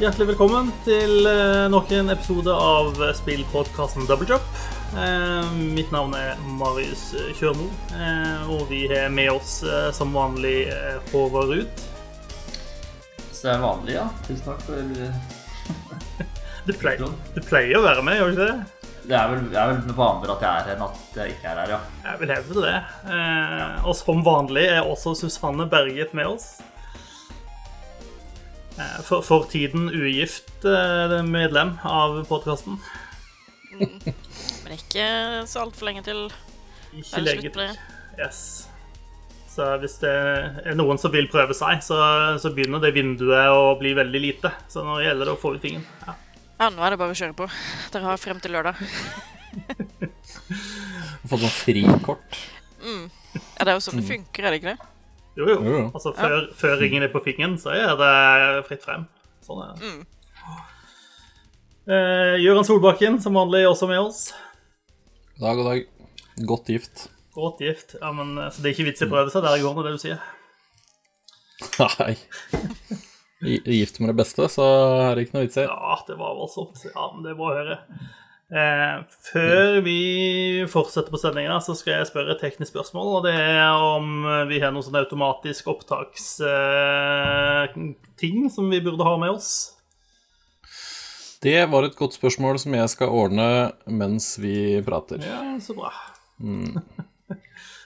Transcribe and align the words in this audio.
Hjertelig 0.00 0.30
velkommen 0.30 0.70
til 0.86 1.26
eh, 1.28 1.66
nok 1.72 1.90
en 1.92 2.08
episode 2.14 2.52
av 2.56 2.94
spillpodkasten 3.18 4.06
Double 4.08 4.26
Drop. 4.30 4.46
Eh, 4.96 5.50
mitt 5.76 5.90
navn 5.92 6.14
er 6.16 6.38
Marius 6.56 7.10
Kjørmo, 7.36 7.66
eh, 7.96 8.48
og 8.54 8.64
vi 8.70 8.86
har 8.90 9.10
med 9.12 9.28
oss 9.34 9.58
eh, 9.66 9.90
som 9.96 10.14
vanlig 10.16 10.62
eh, 10.72 10.96
Håvard 11.12 11.52
Ruud. 11.52 11.84
Er 13.40 13.60
vanlig, 13.62 13.94
ja. 13.96 14.06
Tusen 14.26 14.42
takk 14.44 14.64
for 14.66 14.80
Du, 16.68 16.72
pleier- 16.76 17.14
du 17.32 17.40
pleier 17.40 17.78
å 17.78 17.84
være 17.86 18.02
med, 18.04 18.18
gjør 18.20 18.28
du 18.28 18.34
ikke 18.36 18.48
det? 18.50 18.88
Det 19.10 19.16
er 19.16 19.30
vel, 19.32 19.46
det 19.48 19.56
er 19.60 19.70
vel 19.70 19.94
vanligere 19.96 20.34
at 20.36 20.42
jeg 20.44 20.50
er 20.50 20.66
her 20.66 20.74
enn 20.74 20.82
at 20.84 21.16
jeg 21.16 21.32
ikke 21.34 21.48
er 21.54 21.60
her, 21.62 21.72
ja. 21.72 21.78
Jeg 22.04 22.20
vil 22.20 22.34
hevde 22.36 22.64
det. 22.66 22.74
Eh, 23.16 23.78
og 23.88 23.96
som 24.00 24.20
vanlig 24.26 24.66
er 24.74 24.84
også 24.92 25.14
Susanne 25.22 25.68
Berget 25.72 26.12
med 26.16 26.28
oss. 26.34 26.50
Eh, 28.78 28.98
for, 29.06 29.24
for 29.26 29.46
tiden 29.50 29.88
ugift 29.90 30.64
eh, 30.64 31.16
medlem 31.26 31.76
av 31.84 32.20
podkasten. 32.28 32.78
Men 33.74 34.74
ikke 34.76 35.06
så 35.50 35.64
altfor 35.64 35.90
lenge 35.90 36.04
til. 36.06 36.26
Ikke 36.96 37.22
lenge 37.24 37.52
det? 37.54 37.70
Yes. 38.18 38.42
Så 39.50 39.66
hvis 39.82 39.96
det 40.02 40.10
er 40.12 40.76
noen 40.78 40.98
som 41.00 41.12
vil 41.12 41.26
prøve 41.30 41.54
seg, 41.58 41.82
så, 41.82 41.98
så 42.38 42.52
begynner 42.54 42.82
det 42.82 42.94
vinduet 42.94 43.50
å 43.50 43.74
bli 43.80 43.94
veldig 43.98 44.22
lite. 44.22 44.52
Så 44.70 44.84
nå 44.86 45.00
gjelder 45.02 45.30
det 45.30 45.34
å 45.34 45.40
få 45.40 45.56
ut 45.56 45.64
fingeren. 45.64 45.86
Ja. 46.06 46.16
Ja, 46.60 46.66
nå 46.68 46.84
er 46.84 46.92
det 46.92 47.00
bare 47.00 47.14
å 47.14 47.16
kjøre 47.16 47.32
på. 47.32 47.46
Dere 47.88 48.04
har 48.04 48.18
frem 48.20 48.40
til 48.44 48.52
lørdag. 48.52 48.76
Fått 51.30 51.40
noe 51.40 51.52
frikort. 51.54 52.40
Ja, 52.84 53.64
det 53.64 53.72
er 53.72 53.78
jo 53.78 53.84
sånn 53.84 54.02
det 54.02 54.08
funker, 54.10 54.44
er 54.44 54.52
det 54.52 54.60
ikke 54.60 54.74
det? 54.74 54.90
Jo, 55.38 55.46
jo. 55.46 55.56
Jo, 55.62 55.74
jo. 55.76 55.84
Altså, 55.94 56.12
før, 56.16 56.48
før 56.58 56.76
ringen 56.80 57.04
er 57.06 57.12
på 57.12 57.22
fingeren, 57.24 57.56
så 57.60 57.72
er 57.76 57.94
det 58.00 58.64
fritt 58.68 58.82
frem. 58.84 59.06
Sånn 59.46 59.62
er 59.64 59.76
det. 59.78 59.92
Eh, 61.90 62.34
Gøran 62.42 62.66
Solbakken, 62.66 63.20
som 63.22 63.38
vanlig, 63.38 63.64
også 63.68 63.88
med 63.90 64.02
oss. 64.02 64.28
Dag 65.40 65.58
og 65.58 65.70
dag. 65.70 65.86
Godt 66.46 66.68
gift. 66.74 67.06
Godt 67.34 67.62
gift. 67.64 67.96
Ja, 68.00 68.12
men, 68.12 68.36
eh, 68.38 68.50
så 68.50 68.60
det 68.62 68.70
er 68.70 68.76
ikke 68.76 68.90
vits 68.90 69.02
i 69.02 69.08
å 69.08 69.12
prøve 69.14 69.32
seg 69.32 69.46
der 69.46 69.58
i 69.58 69.64
går, 69.64 69.80
det 69.86 69.94
du 69.96 70.02
sier? 70.02 70.20
Nei. 72.00 72.14
Gift 73.40 74.00
med 74.00 74.12
det 74.12 74.18
beste, 74.20 74.46
så 74.52 74.66
er 75.06 75.14
det 75.16 75.26
ikke 75.26 75.38
noe 75.38 75.46
vits 75.46 75.60
i. 75.62 75.64
Ja, 75.64 75.96
det 76.06 76.18
var 76.20 76.36
voldsomt. 76.36 76.82
Ja, 76.90 77.06
men 77.14 77.24
det 77.24 77.32
er 77.32 77.38
bra 77.38 77.52
å 77.54 77.56
høre. 77.56 77.78
Eh, 78.50 78.96
før 79.30 79.76
vi 79.86 79.98
fortsetter 80.70 81.10
på 81.12 81.18
sendinga, 81.22 81.56
så 81.62 81.72
skal 81.78 81.92
jeg 82.00 82.08
spørre 82.10 82.32
et 82.34 82.40
teknisk 82.42 82.70
spørsmål. 82.74 83.06
Og 83.18 83.22
det 83.28 83.34
er 83.38 83.70
om 83.78 84.04
vi 84.50 84.58
har 84.62 84.70
noen 84.74 84.86
sånn 84.86 84.98
automatisk 84.98 85.62
opptaksting 85.70 86.34
som 88.50 88.64
vi 88.72 88.80
burde 88.82 89.06
ha 89.06 89.14
med 89.22 89.30
oss. 89.36 89.50
Det 91.40 91.62
var 91.72 91.82
et 91.86 91.94
godt 91.96 92.14
spørsmål 92.18 92.58
som 92.60 92.74
jeg 92.76 92.88
skal 92.92 93.08
ordne 93.16 93.46
mens 93.88 94.34
vi 94.42 94.82
prater. 94.84 95.18
Ja, 95.24 95.38
så 95.62 95.72
bra. 95.78 95.90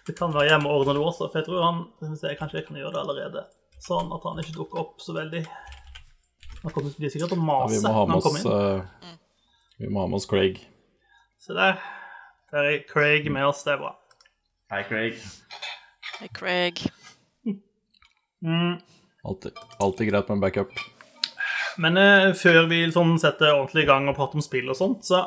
det 0.06 0.14
kan 0.18 0.32
være 0.34 0.48
hjemme 0.50 0.68
og 0.70 0.74
ordne 0.82 0.94
det 0.96 1.02
også, 1.04 1.24
for 1.28 1.36
jeg 1.38 1.46
tror 1.46 1.60
han 1.62 1.78
synes 2.02 2.22
jeg 2.26 2.38
kanskje 2.40 2.58
jeg 2.62 2.66
kan 2.70 2.78
gjøre 2.80 2.94
det 2.96 3.02
allerede. 3.04 3.40
Sånn 3.84 4.08
at 4.16 4.22
han 4.26 4.40
ikke 4.42 4.56
dukker 4.56 4.76
opp 4.80 4.96
så 5.04 5.12
veldig. 5.14 5.42
Han 6.64 6.70
kommer 6.72 6.90
sikkert 6.96 7.28
til 7.28 7.36
å 7.36 7.44
mase 7.44 7.78
Ja, 7.78 7.82
når 7.84 7.92
han 8.10 8.22
kommer 8.24 8.40
inn. 8.40 8.48
eh, 8.56 8.80
Vi 9.78 9.88
må 9.90 10.04
ha 10.04 10.06
med 10.06 10.20
oss 10.20 10.28
Craig. 10.30 10.60
Se 11.42 11.54
der. 11.56 11.80
Der 12.54 12.68
er 12.70 12.82
Craig 12.86 13.26
med 13.32 13.48
oss, 13.48 13.64
det 13.66 13.74
er 13.74 13.80
bra. 13.80 13.94
Hei, 14.70 14.82
Craig. 14.86 15.16
Hei, 16.20 16.28
Craig. 16.34 16.84
Mm. 18.44 18.76
Alltid, 19.24 19.58
alltid 19.82 20.10
greit 20.10 20.28
med 20.28 20.36
en 20.36 20.44
backup. 20.44 20.70
Men 21.82 21.98
eh, 21.98 22.28
før 22.38 22.68
vi 22.70 22.84
sånn 22.94 23.16
setter 23.18 23.56
ordentlig 23.56 23.82
i 23.82 23.88
gang 23.88 24.06
og 24.06 24.14
prater 24.18 24.38
om 24.38 24.44
spill 24.44 24.70
og 24.70 24.78
sånt, 24.78 25.02
så 25.08 25.24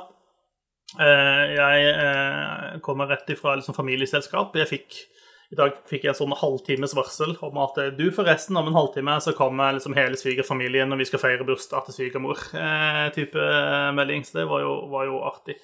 eh, 0.96 1.44
Jeg 1.58 1.90
eh, 1.92 2.78
kommer 2.86 3.12
rett 3.12 3.28
ifra 3.34 3.58
liksom, 3.58 3.76
familieselskap. 3.76 4.56
Jeg 4.56 4.72
fikk, 4.72 5.02
I 5.48 5.56
dag 5.56 5.78
fikk 5.88 6.04
jeg 6.10 6.18
sånn 6.18 6.34
halvtimes 6.36 6.92
varsel 6.98 7.38
om 7.46 7.60
at 7.64 7.78
eh, 7.80 7.94
du, 7.96 8.10
forresten, 8.12 8.58
om 8.60 8.68
en 8.68 8.76
halvtime 8.76 9.16
så 9.24 9.32
kommer 9.36 9.78
liksom 9.78 9.96
hele 9.96 10.20
svigerfamilien 10.20 10.92
når 10.92 11.00
vi 11.00 11.08
skal 11.08 11.24
feire 11.24 11.48
bursdag 11.48 11.88
til 11.88 11.96
svigermor. 11.96 12.42
Eh, 12.52 13.06
eh, 13.16 13.92
melding. 13.96 14.26
Så 14.28 14.42
det 14.42 14.48
var 14.50 14.66
jo, 14.66 14.74
var 14.92 15.08
jo 15.08 15.22
artig. 15.30 15.56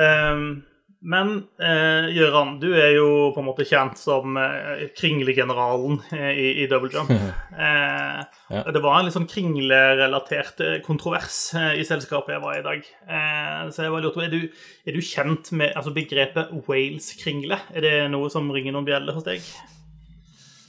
Ehm, 0.00 0.62
men 1.02 1.32
eh, 1.58 2.08
Gøran, 2.14 2.54
du 2.62 2.68
er 2.78 2.92
jo 2.94 3.32
på 3.34 3.42
en 3.42 3.48
måte 3.48 3.66
kjent 3.66 3.98
som 3.98 4.36
eh, 4.38 4.86
kringlegeneralen 4.98 5.98
eh, 6.14 6.30
i, 6.32 6.46
i 6.62 6.68
Double 6.70 6.92
Jump. 6.94 7.12
Eh, 7.52 8.20
Ja. 8.52 8.62
Det 8.72 8.80
var 8.84 8.98
en 8.98 9.06
litt 9.06 9.14
sånn 9.14 9.28
kringlerelatert 9.28 10.60
eh, 10.64 10.78
kontrovers 10.84 11.36
eh, 11.58 11.74
i 11.80 11.84
selskapet 11.88 12.34
jeg 12.34 12.42
var 12.42 12.56
i 12.56 12.62
i 12.62 12.66
dag. 12.66 12.86
Eh, 13.08 13.70
så 13.74 13.86
jeg 13.86 13.92
var 13.92 14.04
lurt 14.04 14.16
på, 14.16 14.22
er 14.24 14.32
du, 14.32 14.42
er 14.86 14.96
du 14.96 15.02
kjent 15.04 15.50
med 15.56 15.74
altså, 15.76 15.92
begrepet 15.96 16.52
Wales-kringle? 16.68 17.58
Er 17.74 17.84
det 17.84 17.94
noe 18.12 18.30
som 18.32 18.50
ringer 18.54 18.76
noen 18.76 18.86
bjeller 18.88 19.16
hos 19.16 19.26
deg? 19.26 19.44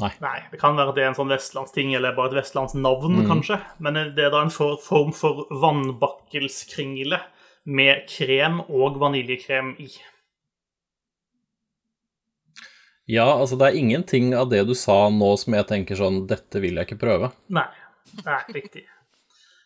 Nei. 0.02 0.10
Nei, 0.24 0.38
Det 0.52 0.60
kan 0.60 0.76
være 0.76 0.92
at 0.92 0.98
det 0.98 1.04
er 1.06 1.12
en 1.12 1.20
sånn 1.20 1.32
vestlandsting 1.32 1.94
eller 1.96 2.16
bare 2.18 2.34
et 2.34 2.40
vestlandsnavn, 2.42 3.22
kanskje. 3.30 3.60
Men 3.84 4.00
det 4.18 4.26
er 4.26 4.34
da 4.34 4.42
en 4.44 4.54
for, 4.54 4.80
form 4.82 5.14
for 5.16 5.46
vannbakkelskringle 5.62 7.20
med 7.70 8.08
krem 8.10 8.60
og 8.66 8.98
vaniljekrem 9.04 9.76
i. 9.84 9.92
Ja, 13.10 13.26
altså 13.28 13.58
det 13.60 13.68
er 13.68 13.80
ingenting 13.80 14.32
av 14.38 14.48
det 14.52 14.62
du 14.70 14.76
sa 14.80 15.10
nå 15.12 15.34
som 15.40 15.56
jeg 15.58 15.68
tenker 15.68 16.00
sånn 16.00 16.22
Dette 16.30 16.62
vil 16.64 16.80
jeg 16.80 16.88
ikke 16.88 17.02
prøve. 17.02 17.34
Nei. 17.52 17.68
Det 18.14 18.30
er 18.30 18.54
riktig. 18.56 18.86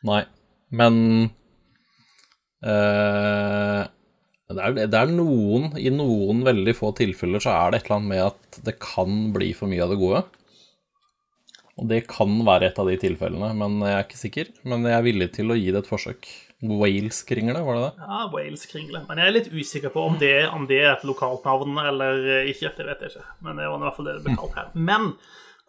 Nei. 0.08 0.24
Men 0.74 0.98
eh, 2.66 3.84
det, 4.48 4.64
er, 4.64 4.80
det 4.88 5.00
er 5.00 5.14
noen 5.14 5.70
I 5.80 5.92
noen 5.94 6.42
veldig 6.48 6.74
få 6.76 6.92
tilfeller 6.98 7.44
så 7.44 7.54
er 7.54 7.72
det 7.72 7.82
et 7.82 7.88
eller 7.88 8.00
annet 8.00 8.12
med 8.12 8.26
at 8.26 8.60
det 8.68 8.76
kan 8.84 9.30
bli 9.36 9.54
for 9.58 9.72
mye 9.72 9.86
av 9.86 9.94
det 9.94 10.02
gode. 10.02 10.24
Og 11.78 11.90
det 11.92 12.08
kan 12.10 12.40
være 12.48 12.72
et 12.72 12.80
av 12.82 12.90
de 12.90 12.98
tilfellene, 12.98 13.52
men 13.54 13.78
jeg 13.86 13.94
er 13.94 14.06
ikke 14.08 14.24
sikker. 14.24 14.54
Men 14.66 14.88
jeg 14.88 14.98
er 14.98 15.06
villig 15.06 15.30
til 15.36 15.54
å 15.54 15.60
gi 15.60 15.70
det 15.70 15.84
et 15.84 15.90
forsøk. 15.90 16.26
Wales-kringle, 16.62 17.62
var 17.62 17.76
det 17.78 17.82
det? 17.84 18.06
Ja, 18.08 18.22
Wales-kringle. 18.34 19.04
Men 19.08 19.20
jeg 19.22 19.30
er 19.30 19.36
litt 19.36 19.52
usikker 19.54 19.92
på 19.94 20.06
om 20.10 20.16
det, 20.18 20.48
om 20.50 20.66
det 20.70 20.80
er 20.82 20.96
et 20.96 21.06
lokalt 21.06 21.46
navn 21.46 21.78
eller 21.84 22.24
ikke. 22.50 22.72
Det 22.78 22.88
vet 22.88 23.04
jeg 23.06 23.14
ikke. 23.14 23.28
Men 23.46 23.62
det 23.62 23.68
var 23.70 23.78
i 23.78 23.86
hvert 23.86 24.00
fall 24.00 24.10
det 24.10 24.16
det 24.18 24.26
ble 24.26 24.38
kalt 24.40 24.58
her. 24.58 24.72
Men 24.74 25.12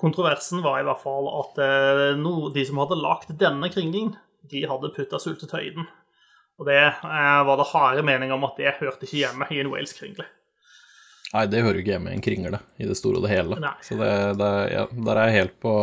kontroversen 0.00 0.62
var 0.64 0.80
i 0.80 0.86
hvert 0.86 1.02
fall 1.02 1.28
at 1.42 1.60
eh, 1.60 2.32
de 2.54 2.64
som 2.64 2.80
hadde 2.80 3.00
lagd 3.02 3.34
denne 3.40 3.70
kringlingen, 3.74 4.16
de 4.48 4.64
hadde 4.70 4.92
putta 4.96 5.20
sultetøy 5.20 5.60
i 5.66 5.74
den. 5.76 5.88
Og 6.58 6.66
det 6.70 6.80
eh, 6.80 7.42
var 7.50 7.60
det 7.60 7.70
harde 7.74 8.04
meninger 8.06 8.34
om 8.34 8.48
at 8.48 8.58
det 8.58 8.78
hørte 8.80 9.04
ikke 9.06 9.24
hjemme 9.26 9.48
i 9.52 9.60
en 9.62 9.72
Wales-kringle. 9.74 10.26
Nei, 11.34 11.44
det 11.52 11.60
hører 11.60 11.76
jo 11.76 11.84
ikke 11.84 11.92
hjemme 11.92 12.12
i 12.14 12.16
en 12.16 12.24
kringle 12.24 12.62
i 12.80 12.86
det 12.88 12.96
store 12.96 13.20
og 13.20 13.26
det 13.26 13.34
hele. 13.34 13.58
Nei. 13.60 13.74
Så 13.84 13.98
det, 14.00 14.12
det, 14.40 14.52
ja, 14.72 14.86
der 14.88 15.20
er 15.20 15.28
jeg 15.28 15.36
helt 15.42 15.58
på, 15.60 15.74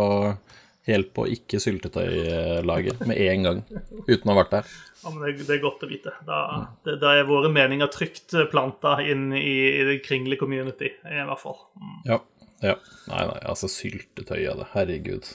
helt 0.90 1.12
på 1.14 1.28
ikke 1.36 1.62
syltetøylaget 1.62 3.04
med 3.06 3.22
en 3.28 3.46
gang, 3.46 3.62
uten 4.08 4.26
å 4.26 4.34
ha 4.34 4.40
vært 4.40 4.56
der. 4.56 4.72
Ja, 5.06 5.12
men 5.14 5.22
det, 5.22 5.46
det 5.46 5.54
er 5.54 5.62
godt 5.62 5.84
å 5.86 5.88
vite. 5.90 6.12
Da, 6.26 6.38
det, 6.86 6.96
da 7.04 7.12
er 7.14 7.28
våre 7.30 7.52
meninger 7.54 7.90
trygt 7.94 8.34
planta 8.50 8.98
inn 9.06 9.28
i, 9.38 9.58
i 9.70 9.84
det 9.86 10.00
kringle-community, 10.06 10.90
i 11.06 11.26
hvert 11.30 11.42
fall. 11.42 11.60
Mm. 11.78 12.00
Ja, 12.10 12.18
ja. 12.66 12.76
Nei, 13.12 13.20
nei, 13.30 13.42
altså 13.46 13.70
syltetøy 13.70 14.40
av 14.50 14.64
det. 14.64 14.72
Herregud. 14.74 15.30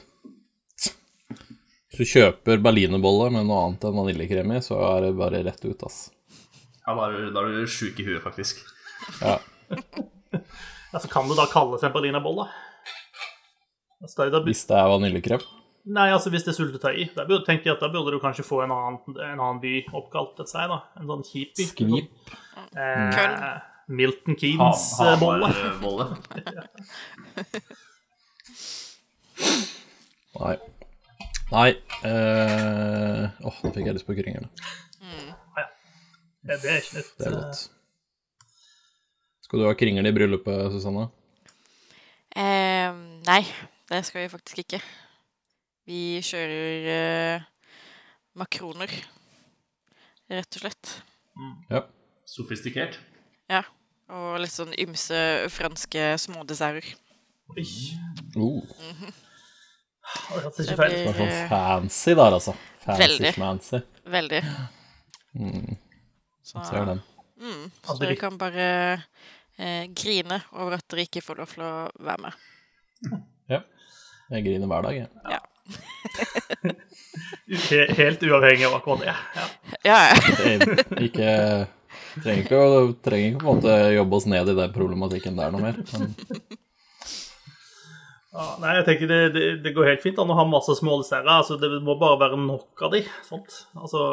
Hvis 1.91 2.01
du 2.03 2.11
kjøper 2.17 2.59
berlinerboller 2.63 3.31
med 3.35 3.47
noe 3.47 3.61
annet 3.69 3.87
enn 3.87 3.95
vaniljekrem 4.01 4.57
i, 4.57 4.59
så 4.65 4.81
er 4.89 5.07
det 5.07 5.13
bare 5.19 5.45
rett 5.47 5.63
ut, 5.67 5.87
ass. 5.87 6.01
Ja, 6.83 6.97
da 6.97 7.07
er 7.07 7.15
du, 7.15 7.31
da 7.35 7.47
er 7.47 7.61
du 7.61 7.71
sjuk 7.71 8.03
i 8.03 8.09
huet, 8.09 8.23
faktisk. 8.27 8.65
Ja. 9.23 9.39
Altså, 10.91 11.07
kan 11.13 11.31
det 11.31 11.39
da 11.39 11.47
kalles 11.51 11.87
en 11.87 11.95
berlinerbolle? 11.95 12.49
Hvis 14.03 14.67
det 14.67 14.75
er 14.75 14.91
vaniljekrem. 14.91 15.47
Nei, 15.89 16.11
altså 16.13 16.29
hvis 16.31 16.45
det 16.45 16.53
er 16.53 16.57
sultetøy 16.59 16.93
i. 17.01 17.07
Da 17.17 17.25
burde, 17.25 17.45
tenker 17.47 17.71
jeg 17.71 17.77
at 17.79 17.81
da 17.81 17.89
burde 17.93 18.13
du 18.13 18.19
kanskje 18.21 18.45
få 18.45 18.61
en 18.67 18.73
annen, 18.75 18.99
en 19.17 19.41
annen 19.41 19.61
by 19.63 19.79
oppkalt 19.97 20.35
etter 20.37 20.47
seg, 20.51 20.69
da. 20.69 20.79
En 21.01 21.09
sånn 21.09 21.25
kjip 21.25 21.55
by. 21.57 21.65
Skvip. 21.71 22.11
Eh, 22.77 23.11
Köln. 23.17 23.37
Milton 23.91 24.37
Ha- 24.37 24.41
Keynes-bolle. 24.43 25.49
Hamarbolle. 25.51 26.07
Nei. 30.41 30.57
Nei 31.51 31.71
eh, 32.07 33.25
Åh, 33.43 33.57
nå 33.65 33.73
fikk 33.75 33.89
jeg 33.89 33.97
lyst 33.97 34.07
på 34.07 34.15
kringlene. 34.15 34.49
Det, 36.41 36.57
det 36.63 36.71
er 36.71 36.79
ikke 36.81 36.97
nytt. 37.01 37.11
Det 37.19 37.27
er 37.27 37.35
godt. 37.37 37.65
Skal 39.45 39.61
du 39.61 39.67
ha 39.67 39.75
kringle 39.77 40.07
i 40.09 40.15
bryllupet, 40.15 40.71
Susanne? 40.77 41.09
Eh, 42.39 42.91
nei, 43.27 43.41
det 43.91 44.05
skal 44.07 44.23
vi 44.23 44.31
faktisk 44.33 44.63
ikke. 44.63 44.79
Vi 45.91 46.21
kjører 46.23 46.85
uh, 46.87 47.47
makroner, 48.39 48.93
rett 50.31 50.59
og 50.59 50.63
slett. 50.63 50.91
Ja. 51.73 51.81
Sofistikert. 52.31 53.01
Ja. 53.51 53.65
Og 54.11 54.37
litt 54.43 54.55
sånn 54.55 54.71
ymse 54.79 55.19
franske 55.51 56.13
smådesserter. 56.23 56.93
Oi. 57.57 57.67
Oh. 58.39 58.63
Det 58.63 58.93
-hmm. 59.01 59.19
Det 60.31 60.65
ikke 60.65 60.77
feil 60.79 60.95
ut. 60.95 60.99
Det 60.99 61.09
er 61.09 61.13
blir 61.13 61.19
sånn 61.19 61.49
fancy 61.49 62.15
der, 62.15 62.39
altså. 62.39 62.55
Fancy 62.85 63.03
Veldig. 63.03 63.35
Fancy. 63.35 63.81
veldig. 64.05 64.43
Så, 66.43 66.65
Ser 66.71 66.85
den. 66.85 67.03
Mm, 67.41 67.71
så 67.83 67.99
dere 67.99 68.17
kan 68.17 68.39
bare 68.39 69.03
eh, 69.59 69.87
grine 69.95 70.43
over 70.53 70.73
at 70.79 70.87
dere 70.91 71.03
ikke 71.03 71.23
får 71.23 71.35
lov 71.35 71.47
til 71.47 71.63
å 71.63 71.91
være 71.99 72.23
med. 72.23 72.33
Ja. 73.49 73.63
Jeg 74.31 74.45
griner 74.45 74.67
hver 74.67 74.83
dag, 74.83 74.95
jeg. 74.95 75.09
He 75.27 75.50
helt 77.99 78.23
uavhengig 78.23 78.67
av 78.69 78.79
akkurat 78.79 79.05
det. 79.05 79.15
Ja. 79.37 79.51
Ja, 79.83 80.01
ja. 80.09 80.15
Ikke 81.01 81.35
trenger 82.21 82.43
ikke, 82.45 82.59
å, 82.59 82.81
trenger 83.05 83.33
ikke 83.33 83.43
på 83.43 83.53
en 83.53 83.61
måte 83.61 83.77
jobbe 83.95 84.19
oss 84.19 84.27
ned 84.31 84.51
i 84.51 84.57
den 84.59 84.75
problematikken 84.75 85.39
der 85.39 85.55
noe 85.55 85.63
mer. 85.69 85.81
Men 85.95 86.15
Ja, 88.31 88.45
nei, 88.63 88.77
jeg 88.79 88.85
tenker 88.87 89.09
det, 89.11 89.17
det, 89.35 89.47
det 89.65 89.73
går 89.75 89.89
helt 89.89 90.05
fint 90.05 90.19
an 90.23 90.31
å 90.31 90.37
ha 90.39 90.45
masse 90.47 90.77
smådesserter. 90.79 91.27
Altså, 91.35 91.57
det 91.59 91.81
må 91.83 91.97
bare 91.99 92.21
være 92.21 92.39
nok 92.39 92.85
av 92.87 92.93
de. 92.95 93.01
Sant? 93.27 93.65
Altså, 93.75 94.05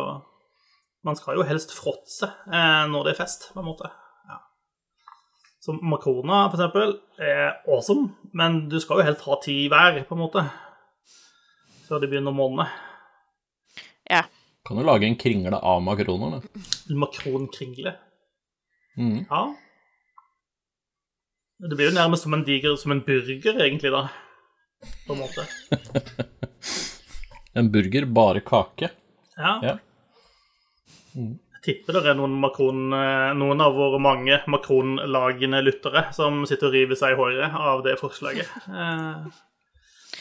man 1.06 1.19
skal 1.19 1.38
jo 1.38 1.45
helst 1.45 1.75
fråtse 1.77 2.25
eh, 2.25 2.88
når 2.89 3.06
det 3.06 3.13
er 3.13 3.19
fest, 3.19 3.51
på 3.53 3.62
en 3.62 3.68
måte. 3.69 3.92
Ja. 4.25 4.39
Så 5.62 5.77
makroner, 5.77 6.50
for 6.50 6.57
eksempel, 6.57 6.95
er 7.21 7.60
awesome, 7.69 8.15
men 8.33 8.63
du 8.71 8.80
skal 8.81 9.03
jo 9.03 9.06
helst 9.12 9.21
ha 9.30 9.38
ti 9.44 9.60
hver, 9.69 10.01
på 10.10 10.18
en 10.18 10.24
måte. 10.24 10.48
Før 11.88 12.04
de 12.04 12.10
begynner 12.12 12.36
å 12.36 12.38
måne. 12.38 12.68
ja. 14.12 14.25
kan 14.68 14.78
du 14.78 14.84
lage 14.84 15.07
en 15.07 15.16
kringle 15.16 15.56
av 15.63 15.80
makroner, 15.84 16.38
da? 16.38 16.66
Makronkringle. 16.92 17.94
Mm. 18.98 19.25
Ja. 19.30 19.44
Det 21.63 21.75
blir 21.75 21.89
jo 21.89 21.95
nærmest 21.95 22.28
som 22.28 22.36
en 22.36 22.44
diger 22.45 22.75
som 22.78 22.92
en 22.92 23.01
burger, 23.06 23.56
egentlig, 23.63 23.94
da. 23.95 24.10
På 25.07 25.16
en 25.16 25.24
måte. 25.24 25.48
En 27.57 27.72
burger, 27.74 28.06
bare 28.06 28.44
kake. 28.45 28.92
Ja. 29.38 29.56
Ja. 29.63 29.72
Jeg 31.16 31.63
tipper 31.66 31.98
det 31.98 32.12
er 32.12 32.18
noen, 32.19 32.36
makron, 32.38 32.84
eh, 32.94 33.31
noen 33.39 33.63
av 33.63 33.74
våre 33.74 33.98
mange 34.04 34.38
makronlagende 34.51 35.63
lyttere 35.63 36.04
som 36.13 36.44
sitter 36.45 36.69
og 36.69 36.75
river 36.78 37.00
seg 37.00 37.16
i 37.16 37.18
håret 37.18 37.57
av 37.72 37.81
det 37.88 37.95
forslaget. 37.98 38.51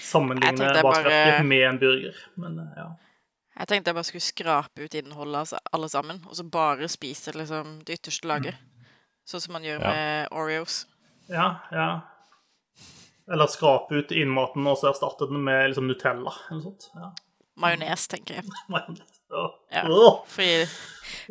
Sammenligne 0.06 0.70
bare- 0.82 1.42
med 1.44 1.64
en 1.68 1.78
burger. 1.82 2.16
Men 2.36 2.58
eh, 2.62 2.72
ja. 2.80 2.86
Jeg 3.58 3.68
tenkte 3.70 3.88
jeg 3.88 3.96
bare 3.96 4.04
skulle 4.04 4.26
skrape 4.26 4.84
ut 4.84 4.94
innholdet 4.98 5.38
altså, 5.40 5.58
alle 5.72 5.88
sammen, 5.88 6.18
og 6.28 6.36
så 6.36 6.44
bare 6.44 6.88
spise 6.92 7.32
liksom, 7.32 7.78
det 7.88 7.96
ytterste 8.00 8.28
laget. 8.28 8.54
Sånn 9.26 9.40
som 9.42 9.52
man 9.56 9.64
gjør 9.64 9.80
Ja. 9.82 9.92
med 9.94 10.28
Oreos. 10.32 10.84
ja, 11.28 11.46
ja. 11.72 11.88
Eller 13.32 13.46
skrape 13.50 13.90
ut 13.98 14.12
innmaten 14.14 14.66
og 14.70 14.76
så 14.78 14.92
erstatte 14.92 15.26
den 15.26 15.40
med 15.42 15.70
liksom 15.72 15.88
Nutella 15.88 16.30
eller 16.50 16.60
noe 16.60 16.62
sånt. 16.68 16.84
Ja. 16.94 17.08
Majones, 17.58 18.04
tenker 18.12 18.34
jeg. 18.36 18.44
Åh. 19.34 19.48
Ja. 19.72 19.82
For 20.30 20.42
å 20.42 20.46
gi, 20.46 20.66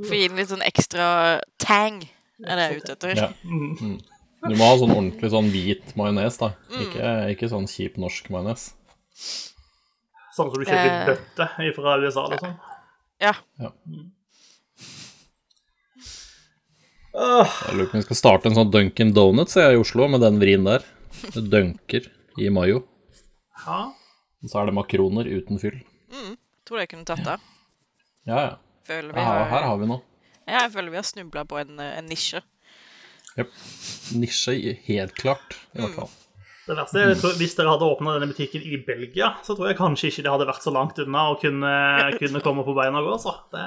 for 0.02 0.12
å 0.12 0.20
gi 0.20 0.28
den 0.28 0.42
litt 0.42 0.50
sånn 0.50 0.66
ekstra 0.66 1.06
tang, 1.62 2.02
er 2.44 2.58
det 2.60 2.66
jeg 2.66 2.74
er 2.74 2.82
ute 2.82 2.96
etter. 2.98 3.16
Ja. 3.22 3.30
Mm. 3.46 4.02
Du 4.46 4.54
må 4.56 4.66
ha 4.70 4.76
sånn 4.78 4.94
ordentlig 4.94 5.30
sånn 5.34 5.48
hvit 5.54 5.96
majones, 5.98 6.38
da. 6.42 6.52
Ikke, 6.84 7.12
ikke 7.34 7.50
sånn 7.52 7.66
kjip 7.72 7.96
norsk 8.02 8.30
majones. 8.34 8.68
Sånn 10.36 10.52
som 10.52 10.60
du 10.60 10.66
kjøper 10.66 10.86
i 10.86 10.92
Eh. 10.92 11.06
bøtte 11.10 11.76
fra 11.78 11.96
USA, 12.04 12.26
liksom. 12.34 12.56
Ja. 13.24 13.34
ja. 13.60 13.72
Jeg 17.16 17.76
lurer 17.78 17.88
på 17.90 17.96
om 17.96 18.02
vi 18.02 18.06
skal 18.10 18.20
starte 18.20 18.50
en 18.52 18.58
sånn 18.58 18.72
Dunkin' 18.74 19.14
Donuts 19.16 19.56
jeg, 19.56 19.76
i 19.76 19.80
Oslo, 19.80 20.08
med 20.12 20.22
den 20.26 20.40
vrien 20.42 20.66
der. 20.68 20.84
Du 21.32 21.40
dunker 21.48 22.10
i 22.42 22.50
mayo. 22.52 22.82
Ja. 23.66 23.86
Og 24.44 24.52
så 24.52 24.60
er 24.62 24.68
det 24.70 24.76
makroner 24.76 25.30
uten 25.32 25.62
fyll. 25.62 25.80
Tror 26.68 26.82
jeg 26.82 26.90
kunne 26.92 27.06
tatt 27.08 27.24
det. 27.24 27.38
Ja, 28.28 28.40
ja. 28.42 28.54
Føler 28.86 29.14
vi 29.16 29.22
ja 29.22 29.26
her 29.26 29.48
har, 29.50 29.64
har 29.70 29.78
vi 29.82 29.88
noe. 29.90 30.02
ja, 30.46 30.60
jeg 30.66 30.72
føler 30.76 30.92
vi 30.94 31.00
har 31.00 31.06
snubla 31.08 31.46
på 31.50 31.58
en, 31.62 31.80
eh, 31.80 31.96
en 32.00 32.06
nisje. 32.10 32.42
Yep. 33.36 33.58
Nisje, 34.22 34.78
helt 34.88 35.18
klart, 35.18 35.58
i 35.76 35.82
hvert 35.84 35.98
fall. 35.98 36.14
Det 36.66 36.74
verste 36.74 36.98
er, 36.98 37.12
jeg 37.12 37.20
tror, 37.22 37.34
Hvis 37.38 37.54
dere 37.58 37.74
hadde 37.76 37.88
åpna 37.88 38.16
denne 38.16 38.30
butikken 38.32 38.64
i 38.66 38.80
Belgia, 38.82 39.36
så 39.46 39.54
tror 39.54 39.70
jeg 39.70 39.78
kanskje 39.78 40.10
ikke 40.10 40.24
det 40.26 40.32
hadde 40.34 40.48
vært 40.50 40.66
så 40.66 40.74
langt 40.74 41.02
unna 41.04 41.28
å 41.30 41.36
kunne, 41.42 41.74
kunne 42.22 42.42
komme 42.46 42.66
på 42.66 42.74
beina 42.78 43.04
og 43.04 43.12
gå. 43.12 43.18
Så. 43.22 43.36
Det, 43.54 43.66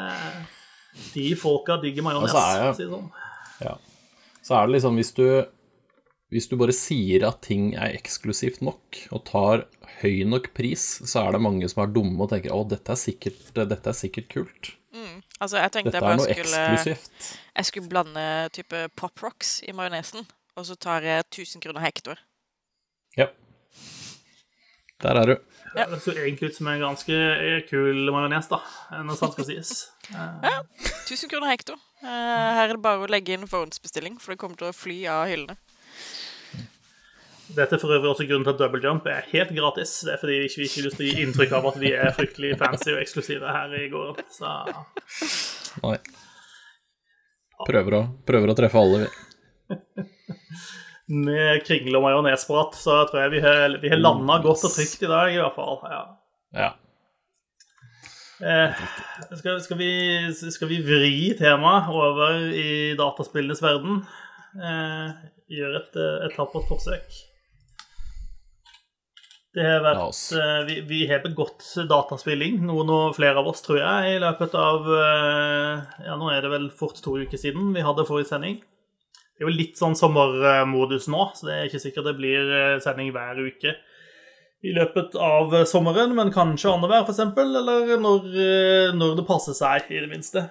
de 1.14 1.28
folka 1.38 1.78
digger 1.82 2.06
majones. 2.06 2.34
Altså, 2.34 2.64
for 2.64 2.72
å 2.72 2.78
si 2.78 2.88
det 2.88 2.96
sånn. 2.96 3.12
Ja. 3.62 3.76
Så 4.42 4.56
er 4.56 4.66
det 4.66 4.78
liksom 4.78 4.98
hvis 4.98 5.14
du 5.16 5.24
Hvis 6.28 6.46
du 6.50 6.58
bare 6.60 6.74
sier 6.76 7.24
at 7.24 7.38
ting 7.46 7.70
er 7.72 7.94
eksklusivt 7.96 8.60
nok, 8.60 8.98
og 9.16 9.22
tar 9.30 9.62
høy 10.02 10.26
nok 10.28 10.50
pris, 10.52 10.82
så 11.08 11.22
er 11.22 11.32
det 11.32 11.40
mange 11.40 11.70
som 11.72 11.80
er 11.80 11.94
dumme 11.94 12.20
og 12.20 12.28
tenker 12.34 12.52
å, 12.52 12.66
dette 12.68 12.92
er 12.92 13.00
sikkert, 13.00 13.46
dette 13.56 13.88
er 13.88 13.96
sikkert 13.96 14.28
kult. 14.34 14.74
Altså, 15.38 15.60
jeg 15.62 15.70
tenkte 15.74 15.92
Dette 15.92 16.00
jeg 16.00 16.02
er 16.02 16.08
bare 16.08 16.18
noe 16.18 16.34
skulle 16.34 16.62
eksklusivt. 16.74 17.28
Jeg 17.58 17.68
skulle 17.68 17.90
blande 17.92 18.24
type 18.54 18.80
Pop 18.98 19.22
Rocks 19.22 19.58
i 19.62 19.74
majonesen, 19.76 20.26
og 20.58 20.66
så 20.66 20.74
tar 20.74 21.06
jeg 21.06 21.26
1000 21.28 21.62
kroner 21.62 21.84
hektor. 21.84 22.18
Ja. 23.18 23.28
Der 25.02 25.20
er 25.20 25.30
du. 25.30 25.36
Ja. 25.76 25.84
Det 25.86 26.00
så 26.02 26.14
egentlig 26.16 26.50
ut 26.50 26.56
som 26.56 26.66
en 26.72 26.80
ganske 26.82 27.16
kul 27.68 28.10
majones, 28.10 28.48
da, 28.50 28.58
når 29.04 29.18
sant 29.20 29.36
skal 29.36 29.46
sies. 29.46 29.72
ja. 30.10 30.56
1000 31.06 31.30
kroner 31.30 31.52
hektor. 31.52 31.78
Eh, 32.02 32.08
her 32.08 32.64
er 32.66 32.74
det 32.76 32.82
bare 32.82 33.06
å 33.06 33.10
legge 33.10 33.36
inn 33.36 33.46
forhåndsbestilling, 33.50 34.18
for 34.22 34.34
det 34.34 34.40
kommer 34.42 34.58
til 34.58 34.70
å 34.72 34.76
fly 34.76 34.98
av 35.12 35.26
hyllene. 35.30 35.58
Dette 37.56 37.76
er 37.76 37.80
for 37.80 37.94
øvrig 37.96 38.10
også 38.10 38.26
grunnen 38.28 38.44
til 38.44 38.52
at 38.52 38.60
Double 38.60 38.80
Jump 38.84 39.06
er 39.08 39.24
helt 39.30 39.52
gratis. 39.56 39.94
Det 40.04 40.14
er 40.14 40.20
fordi 40.20 40.36
vi 40.36 40.48
ikke, 40.48 40.60
vi 40.60 40.66
ikke 40.68 40.80
har 40.80 40.86
lyst 40.88 40.98
til 41.00 41.06
å 41.06 41.08
gi 41.08 41.22
inntrykk 41.24 41.54
av 41.58 41.68
at 41.70 41.78
vi 41.80 41.92
er 41.96 42.10
fryktelig 42.16 42.50
fancy 42.60 42.90
og 42.92 43.00
eksklusive 43.00 43.54
her 43.54 43.76
i 43.78 43.86
går. 43.92 44.18
Så 44.34 44.52
Nei. 45.84 45.96
Prøver 47.68 47.96
å, 47.98 48.02
prøver 48.28 48.52
å 48.52 48.56
treffe 48.58 48.80
alle, 48.80 49.06
vi. 49.06 49.76
med 51.28 51.64
kringle 51.64 51.98
og 51.98 52.04
majonesprat 52.04 52.76
så 52.76 53.00
tror 53.08 53.24
jeg 53.24 53.32
vi 53.38 53.40
har, 53.42 53.78
vi 53.80 53.90
har 53.92 54.00
landa 54.00 54.38
godt 54.44 54.66
og 54.68 54.74
trygt 54.74 55.02
i 55.02 55.10
dag, 55.10 55.32
i 55.32 55.40
hvert 55.40 55.56
fall. 55.56 55.80
Ja. 55.88 56.02
Ja. 56.58 56.68
Eh, 58.38 58.82
skal, 59.40 59.58
skal, 59.64 59.80
vi, 59.80 59.90
skal 60.36 60.70
vi 60.70 60.82
vri 60.84 61.32
temaet 61.38 61.88
over 61.90 62.44
i 62.54 62.94
dataspillenes 62.98 63.64
verden? 63.64 64.04
Eh, 64.58 65.26
gjør 65.58 65.80
et, 65.80 65.98
et 66.28 66.36
tappert 66.36 66.68
forsøk. 66.70 67.18
Det 69.56 69.64
har 69.64 69.80
vært 69.80 70.18
eh, 70.36 70.58
vi, 70.68 70.74
vi 70.86 70.98
har 71.08 71.22
begått 71.24 71.64
dataspilling, 71.88 72.58
noen 72.68 72.90
og 72.92 73.14
flere 73.16 73.40
av 73.40 73.48
oss, 73.48 73.62
tror 73.64 73.80
jeg, 73.80 74.16
i 74.16 74.20
løpet 74.20 74.56
av 74.60 74.88
eh, 74.92 76.02
Ja, 76.04 76.18
nå 76.20 76.28
er 76.34 76.44
det 76.44 76.52
vel 76.52 76.68
fort 76.74 77.00
to 77.04 77.16
uker 77.16 77.40
siden 77.40 77.72
vi 77.76 77.84
hadde 77.84 78.04
forrige 78.08 78.28
sending. 78.34 78.58
Det 78.60 79.44
er 79.44 79.48
jo 79.48 79.54
litt 79.54 79.78
sånn 79.80 79.96
sommermodus 79.96 81.08
nå, 81.08 81.30
så 81.38 81.48
det 81.48 81.56
er 81.56 81.70
ikke 81.70 81.82
sikkert 81.86 82.10
det 82.10 82.18
blir 82.20 82.52
eh, 82.58 82.76
sending 82.84 83.12
hver 83.14 83.40
uke 83.40 83.76
i 84.66 84.74
løpet 84.74 85.14
av 85.22 85.52
sommeren, 85.70 86.12
men 86.18 86.34
kanskje 86.34 86.72
annenhver, 86.72 87.06
f.eks., 87.06 87.20
eller 87.38 87.92
når, 88.02 88.24
når 88.98 89.12
det 89.20 89.26
passer 89.28 89.54
seg, 89.54 89.86
i 89.94 90.00
det 90.02 90.10
minste. 90.10 90.48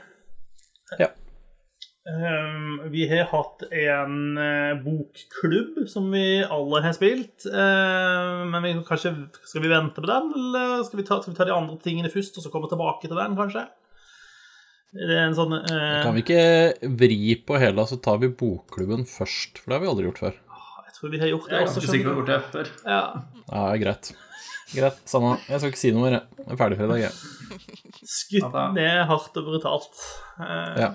Ja. 0.96 1.10
Um, 2.08 2.78
vi 2.94 3.04
har 3.10 3.26
hatt 3.34 3.66
en 3.68 4.38
eh, 4.40 4.78
bokklubb 4.80 5.82
som 5.92 6.06
vi 6.14 6.40
alle 6.46 6.80
har 6.86 6.94
spilt. 6.96 7.44
eh, 7.50 8.46
men 8.48 8.64
vi, 8.64 8.72
kanskje 8.88 9.12
skal 9.44 9.66
vi 9.66 9.72
vente 9.74 10.00
på 10.00 10.08
den, 10.08 10.30
eller 10.38 10.86
skal 10.88 11.02
vi, 11.02 11.06
ta, 11.10 11.18
skal 11.20 11.34
vi 11.34 11.38
ta 11.42 11.48
de 11.50 11.56
andre 11.58 11.76
tingene 11.84 12.12
først, 12.14 12.38
og 12.40 12.46
så 12.46 12.52
komme 12.54 12.70
tilbake 12.72 13.10
til 13.10 13.20
den, 13.20 13.36
kanskje? 13.36 13.66
Det 14.96 15.18
er 15.18 15.26
en 15.28 15.36
sånn 15.36 15.52
eh, 15.60 15.98
Kan 16.06 16.16
vi 16.16 16.24
ikke 16.24 16.94
vri 17.02 17.20
på 17.44 17.60
hele, 17.60 17.84
så 17.92 18.00
tar 18.00 18.22
vi 18.24 18.32
bokklubben 18.40 19.04
først? 19.10 19.60
For 19.60 19.68
det 19.74 19.76
har 19.76 19.84
vi 19.84 19.92
aldri 19.92 20.08
gjort 20.08 20.24
før. 20.24 20.38
Jeg 20.88 20.96
tror 21.02 21.12
vi 21.12 21.20
har 21.26 21.34
gjort 21.34 21.50
det 21.52 21.58
Jeg 21.58 21.60
er 21.60 21.68
også. 21.68 21.82
ganske 21.84 21.92
sikker 21.92 22.08
på 22.08 22.14
at 22.14 22.16
vi 22.16 22.16
har 22.16 22.24
gjort 22.24 22.32
det 22.32 22.40
før. 22.56 22.72
Ja. 22.88 23.04
Ja, 23.52 23.66
greit. 23.84 24.14
Greit, 24.74 24.98
samme. 25.08 25.38
Jeg 25.48 25.60
skal 25.62 25.72
ikke 25.72 25.80
si 25.80 25.92
noe 25.96 26.04
mer, 26.10 26.18
jeg. 26.18 26.46
Er 26.52 26.58
ferdig 26.60 26.78
for 26.80 26.86
i 26.86 26.92
dag, 26.92 27.04
jeg. 27.06 27.14
Skutt 28.08 28.58
ned 28.76 29.06
hardt 29.10 29.38
og 29.40 29.46
brutalt. 29.48 30.02
Eh, 30.42 30.82
Ja. 30.84 30.90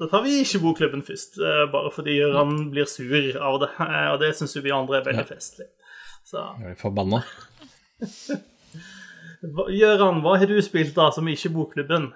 Da 0.00 0.06
tar 0.08 0.22
vi 0.24 0.38
ikke 0.40 0.62
bokklubben 0.62 1.02
først, 1.04 1.36
eh, 1.44 1.66
bare 1.72 1.90
fordi 1.92 2.14
Gøran 2.16 2.70
blir 2.72 2.86
sur 2.88 3.36
av 3.44 3.58
det. 3.60 3.68
eh, 3.80 4.08
Og 4.14 4.20
det 4.20 4.30
syns 4.36 4.54
jo 4.56 4.62
vi 4.62 4.70
andre 4.72 4.96
er 5.00 5.04
veldig 5.04 5.26
Ja. 5.28 5.34
festlig. 5.34 5.66
Så 6.24 6.38
Jeg 6.58 6.64
blir 6.64 6.80
forbanna. 6.80 7.22
Gøran, 9.80 10.20
hva 10.22 10.38
har 10.38 10.46
du 10.46 10.56
spilt 10.62 10.94
da 10.94 11.10
som 11.10 11.26
ikke 11.28 11.52
bokklubben? 11.52 12.10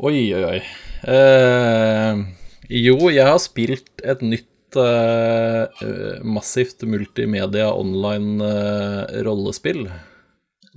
Oi, 0.00 0.32
oi, 0.32 0.44
oi. 0.44 0.60
Eh, 1.04 2.24
jo, 2.70 2.96
jeg 3.12 3.26
har 3.26 3.38
spilt 3.38 3.90
et 4.04 4.22
nytt 4.24 4.49
eh, 4.78 5.82
uh, 5.86 6.20
massivt 6.26 6.84
multimedia 6.88 7.70
online 7.72 8.44
uh, 8.44 9.22
rollespill. 9.26 9.88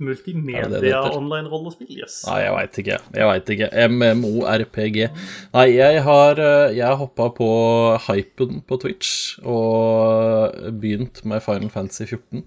Multimedia 0.02 0.66
heter? 0.66 1.14
online-rollespill? 1.14 1.92
Yes. 2.00 2.24
Nei, 2.26 2.40
jeg 2.42 2.54
veit 2.56 2.78
ikke. 2.82 2.96
Jeg 3.14 3.28
veit 3.30 3.52
ikke. 3.54 3.68
MMORPG. 3.92 4.98
Nei, 5.54 5.66
jeg 5.70 6.00
har, 6.08 6.40
jeg 6.74 6.98
hoppa 6.98 7.28
på 7.36 7.50
hypen 8.08 8.58
på 8.66 8.80
Twitch 8.82 9.38
og 9.46 10.74
begynt 10.82 11.22
med 11.22 11.44
Final 11.46 11.70
Fantasy 11.70 12.08
14 12.08 12.42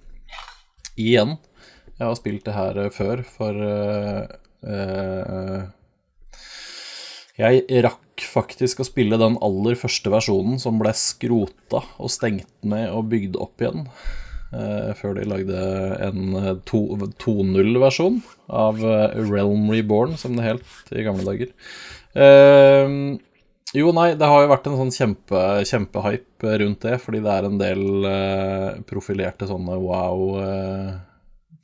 igjen. 1.00 1.38
Jeg 1.96 2.04
har 2.04 2.20
spilt 2.20 2.44
det 2.46 2.58
her 2.58 2.82
før, 2.94 3.24
for 3.24 3.64
uh, 4.68 5.64
Jeg 7.38 7.66
rakk 7.86 8.24
faktisk 8.26 8.82
å 8.82 8.88
spille 8.88 9.20
den 9.22 9.36
aller 9.46 9.78
første 9.78 10.10
versjonen 10.10 10.58
som 10.62 10.80
ble 10.82 10.94
skrota 10.98 11.84
og 12.02 12.10
stengt 12.10 12.50
ned 12.66 12.90
og 12.90 13.12
bygd 13.12 13.38
opp 13.38 13.62
igjen. 13.62 13.86
Uh, 14.48 14.96
før 14.96 15.18
de 15.18 15.26
lagde 15.28 15.62
en 16.06 16.36
eh, 16.40 16.54
2.0-versjon 16.70 18.22
av 18.48 18.78
eh, 18.80 19.18
Realm 19.28 19.66
Reborn, 19.68 20.14
som 20.16 20.38
det 20.38 20.46
helt 20.46 20.94
i 20.96 21.04
gamle 21.04 21.26
dager. 21.28 21.52
Uh, 22.16 23.20
jo, 23.76 23.92
nei, 23.92 24.14
det 24.16 24.30
har 24.32 24.46
jo 24.46 24.52
vært 24.54 24.70
en 24.72 24.80
sånn 24.80 24.94
kjempe, 24.96 25.42
kjempehype 25.68 26.56
rundt 26.64 26.88
det, 26.88 26.96
fordi 27.04 27.20
det 27.26 27.34
er 27.34 27.50
en 27.50 27.60
del 27.60 27.84
uh, 28.08 28.70
profilerte 28.88 29.50
sånne 29.52 29.76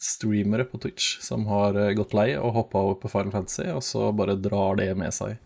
wow-streamere 0.03 0.65
på 0.65 0.79
Twitch 0.79 1.19
som 1.21 1.45
har 1.47 1.75
eh, 1.75 1.93
gått 1.95 2.13
lei 2.13 2.35
og 2.37 2.53
hoppa 2.53 2.79
over 2.79 2.95
på 3.01 3.09
Final 3.09 3.31
Fantasy, 3.31 3.69
og 3.71 3.83
så 3.83 4.11
bare 4.11 4.35
drar 4.35 4.75
det 4.75 4.95
med 4.95 5.13
seg 5.13 5.37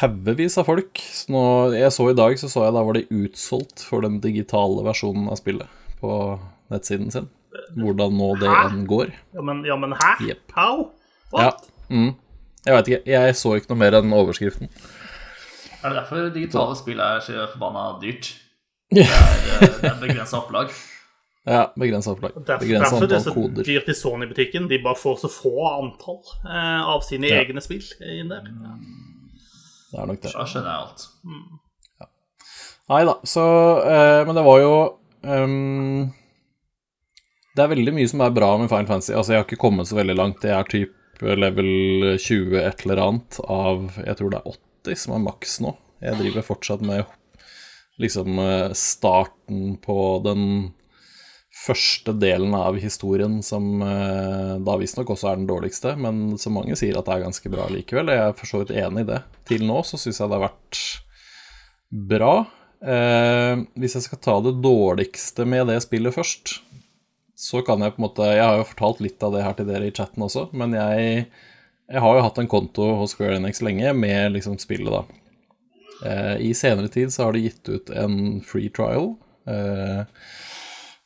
haugevis 0.00 0.56
av 0.58 0.64
folk. 0.66 0.98
Så 0.98 1.32
nå, 1.32 1.74
jeg 1.74 1.92
så 1.92 2.10
i 2.10 2.16
dag, 2.16 2.38
så 2.38 2.48
så 2.48 2.64
jeg 2.64 2.74
da 2.74 2.82
var 2.82 2.94
det 2.96 3.10
utsolgt 3.10 3.82
for 3.84 4.02
den 4.02 4.20
digitale 4.20 4.82
versjonen 4.86 5.28
av 5.28 5.36
spillet 5.36 5.68
på 6.00 6.38
nettsiden 6.72 7.10
sin. 7.12 7.28
Hvordan 7.76 8.16
nå 8.16 8.34
det 8.40 8.48
enn 8.48 8.86
går. 8.88 9.12
Ja, 9.36 9.42
men, 9.44 9.64
ja, 9.64 9.76
men 9.76 9.92
hæ? 9.92 10.14
Yep. 10.24 10.52
How? 10.56 10.88
Ja. 11.32 11.50
What? 11.50 11.68
Mm. 11.90 12.14
Jeg 12.64 12.76
veit 12.76 12.88
ikke. 12.88 13.02
Jeg 13.10 13.36
så 13.36 13.56
ikke 13.58 13.72
noe 13.72 13.80
mer 13.82 13.98
enn 13.98 14.14
overskriften. 14.16 14.70
Er 15.82 15.90
det 15.90 15.98
derfor 15.98 16.30
digitale 16.32 16.78
spill 16.78 17.02
er 17.02 17.20
så 17.24 17.44
forbanna 17.52 17.98
dyrt? 18.00 18.32
Det 18.92 19.06
er, 19.08 19.38
eh, 19.56 19.76
det 19.80 19.88
er 19.88 20.00
begrensa 20.02 20.36
opplag. 20.36 20.72
Ja, 21.44 21.72
begrensa 21.74 22.12
opplag. 22.12 22.36
Derfor, 22.46 22.62
Begrensa 22.62 22.90
derfor 22.94 23.06
det 23.10 23.16
er 23.16 23.18
antall 23.18 23.32
så 23.32 23.34
koder. 23.34 23.64
dyrt 23.66 23.88
i 23.90 23.94
Sony-butikken. 23.98 24.68
De 24.70 24.78
bare 24.84 24.94
får 25.00 25.16
så 25.24 25.30
få 25.32 25.52
antall 25.72 26.20
eh, 26.46 26.82
av 26.94 27.00
sine 27.02 27.26
Ja. 27.32 27.40
egne 27.42 27.60
spill 27.64 27.82
inn 28.06 28.28
der. 28.30 28.44
Det 28.46 29.98
er 30.00 30.06
nok 30.06 30.20
det. 30.22 30.30
Da 30.32 30.44
skjønner 30.46 30.70
jeg 30.70 30.84
alt. 30.86 31.06
Nei 32.92 33.04
da, 33.06 33.14
så 33.24 33.42
eh, 33.86 34.24
Men 34.26 34.34
det 34.36 34.42
var 34.44 34.58
jo 34.60 34.72
um, 35.22 36.10
Det 37.56 37.62
er 37.64 37.70
veldig 37.70 37.94
mye 37.94 38.08
som 38.10 38.20
er 38.24 38.34
bra 38.34 38.50
med 38.58 38.68
Final 38.70 38.88
Fantasy. 38.88 39.12
Altså, 39.14 39.32
jeg 39.34 39.42
har 39.42 39.46
ikke 39.48 39.60
kommet 39.62 39.88
så 39.90 39.98
veldig 39.98 40.16
langt. 40.18 40.40
Det 40.42 40.50
er 40.54 40.68
typ 40.70 40.98
level 41.22 42.16
20 42.18 42.56
et 42.58 42.80
eller 42.86 42.98
annet 43.04 43.36
av 43.46 43.98
Jeg 44.02 44.16
tror 44.18 44.30
det 44.32 44.40
er 44.40 44.54
80 44.86 45.02
som 45.04 45.14
er 45.14 45.22
maks 45.26 45.58
nå. 45.62 45.74
Jeg 46.02 46.18
driver 46.18 46.42
fortsatt 46.46 46.80
med 46.82 47.04
liksom 48.02 48.38
eh, 48.42 48.72
starten 48.74 49.76
på 49.84 49.98
den 50.24 50.46
første 51.62 52.14
delen 52.18 52.54
av 52.58 52.78
historien 52.82 53.38
som 53.46 53.82
eh, 53.84 54.54
da 54.64 54.74
visstnok 54.80 55.12
også 55.14 55.30
er 55.30 55.38
den 55.40 55.48
dårligste, 55.50 55.94
men 56.00 56.38
som 56.40 56.56
mange 56.58 56.76
sier 56.78 56.98
at 56.98 57.06
det 57.06 57.14
er 57.14 57.24
ganske 57.26 57.52
bra 57.52 57.68
likevel. 57.70 58.10
Jeg 58.10 58.24
er 58.24 58.36
for 58.38 58.50
så 58.50 58.62
vidt 58.62 58.74
enig 58.82 59.04
i 59.04 59.10
det. 59.12 59.20
Til 59.48 59.64
nå 59.68 59.78
så 59.86 60.00
syns 60.00 60.20
jeg 60.20 60.32
det 60.32 60.38
har 60.38 60.48
vært 60.48 60.82
bra. 62.12 62.34
Eh, 62.82 63.62
hvis 63.78 63.96
jeg 63.98 64.08
skal 64.08 64.22
ta 64.24 64.36
det 64.42 64.56
dårligste 64.64 65.46
med 65.46 65.70
det 65.70 65.78
spillet 65.84 66.16
først, 66.16 66.58
så 67.38 67.62
kan 67.66 67.82
jeg 67.82 67.94
på 67.94 67.98
en 67.98 68.04
måte 68.04 68.26
Jeg 68.28 68.42
har 68.44 68.60
jo 68.60 68.68
fortalt 68.68 69.00
litt 69.02 69.22
av 69.26 69.32
det 69.34 69.42
her 69.42 69.56
til 69.58 69.66
dere 69.66 69.88
i 69.88 69.94
chatten 69.94 70.22
også, 70.22 70.48
men 70.54 70.74
jeg, 70.76 71.24
jeg 71.90 72.04
har 72.04 72.16
jo 72.16 72.22
hatt 72.26 72.38
en 72.38 72.50
konto 72.50 72.92
hos 73.00 73.16
Square 73.16 73.40
Enix 73.40 73.62
lenge 73.64 73.94
med 73.98 74.34
liksom 74.36 74.58
spillet, 74.62 74.92
da. 74.92 75.02
Eh, 76.06 76.36
I 76.50 76.54
senere 76.58 76.90
tid 76.90 77.14
så 77.14 77.28
har 77.28 77.36
de 77.36 77.46
gitt 77.46 77.68
ut 77.70 77.90
en 77.94 78.40
free 78.46 78.70
trial. 78.74 79.14
Eh, 79.46 80.02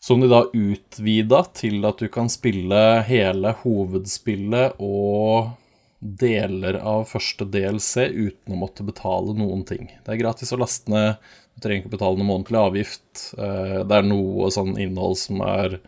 som 0.07 0.21
de 0.23 0.29
da 0.31 0.45
utvida 0.55 1.41
til 1.57 1.83
at 1.89 1.99
du 1.99 2.07
kan 2.13 2.29
spille 2.31 2.83
hele 3.09 3.51
hovedspillet 3.65 4.79
og 4.79 5.57
deler 5.99 6.79
av 6.79 7.09
første 7.11 7.47
DLC 7.51 8.05
uten 8.15 8.55
å 8.55 8.61
måtte 8.61 8.87
betale 8.87 9.35
noen 9.35 9.65
ting. 9.67 9.89
Det 10.05 10.15
er 10.15 10.21
gratis 10.21 10.55
å 10.55 10.61
laste 10.61 10.93
ned, 10.93 11.19
du 11.57 11.65
trenger 11.65 11.83
ikke 11.83 11.97
betale 11.97 12.21
noen 12.21 12.31
månedlig 12.31 12.61
avgift. 12.61 13.27
Eh, 13.35 13.83
Det 13.83 13.99
er 13.99 14.07
noe 14.07 14.51
sånn 14.55 14.77
innhold 14.79 15.19
som 15.19 15.43
er 15.43 15.81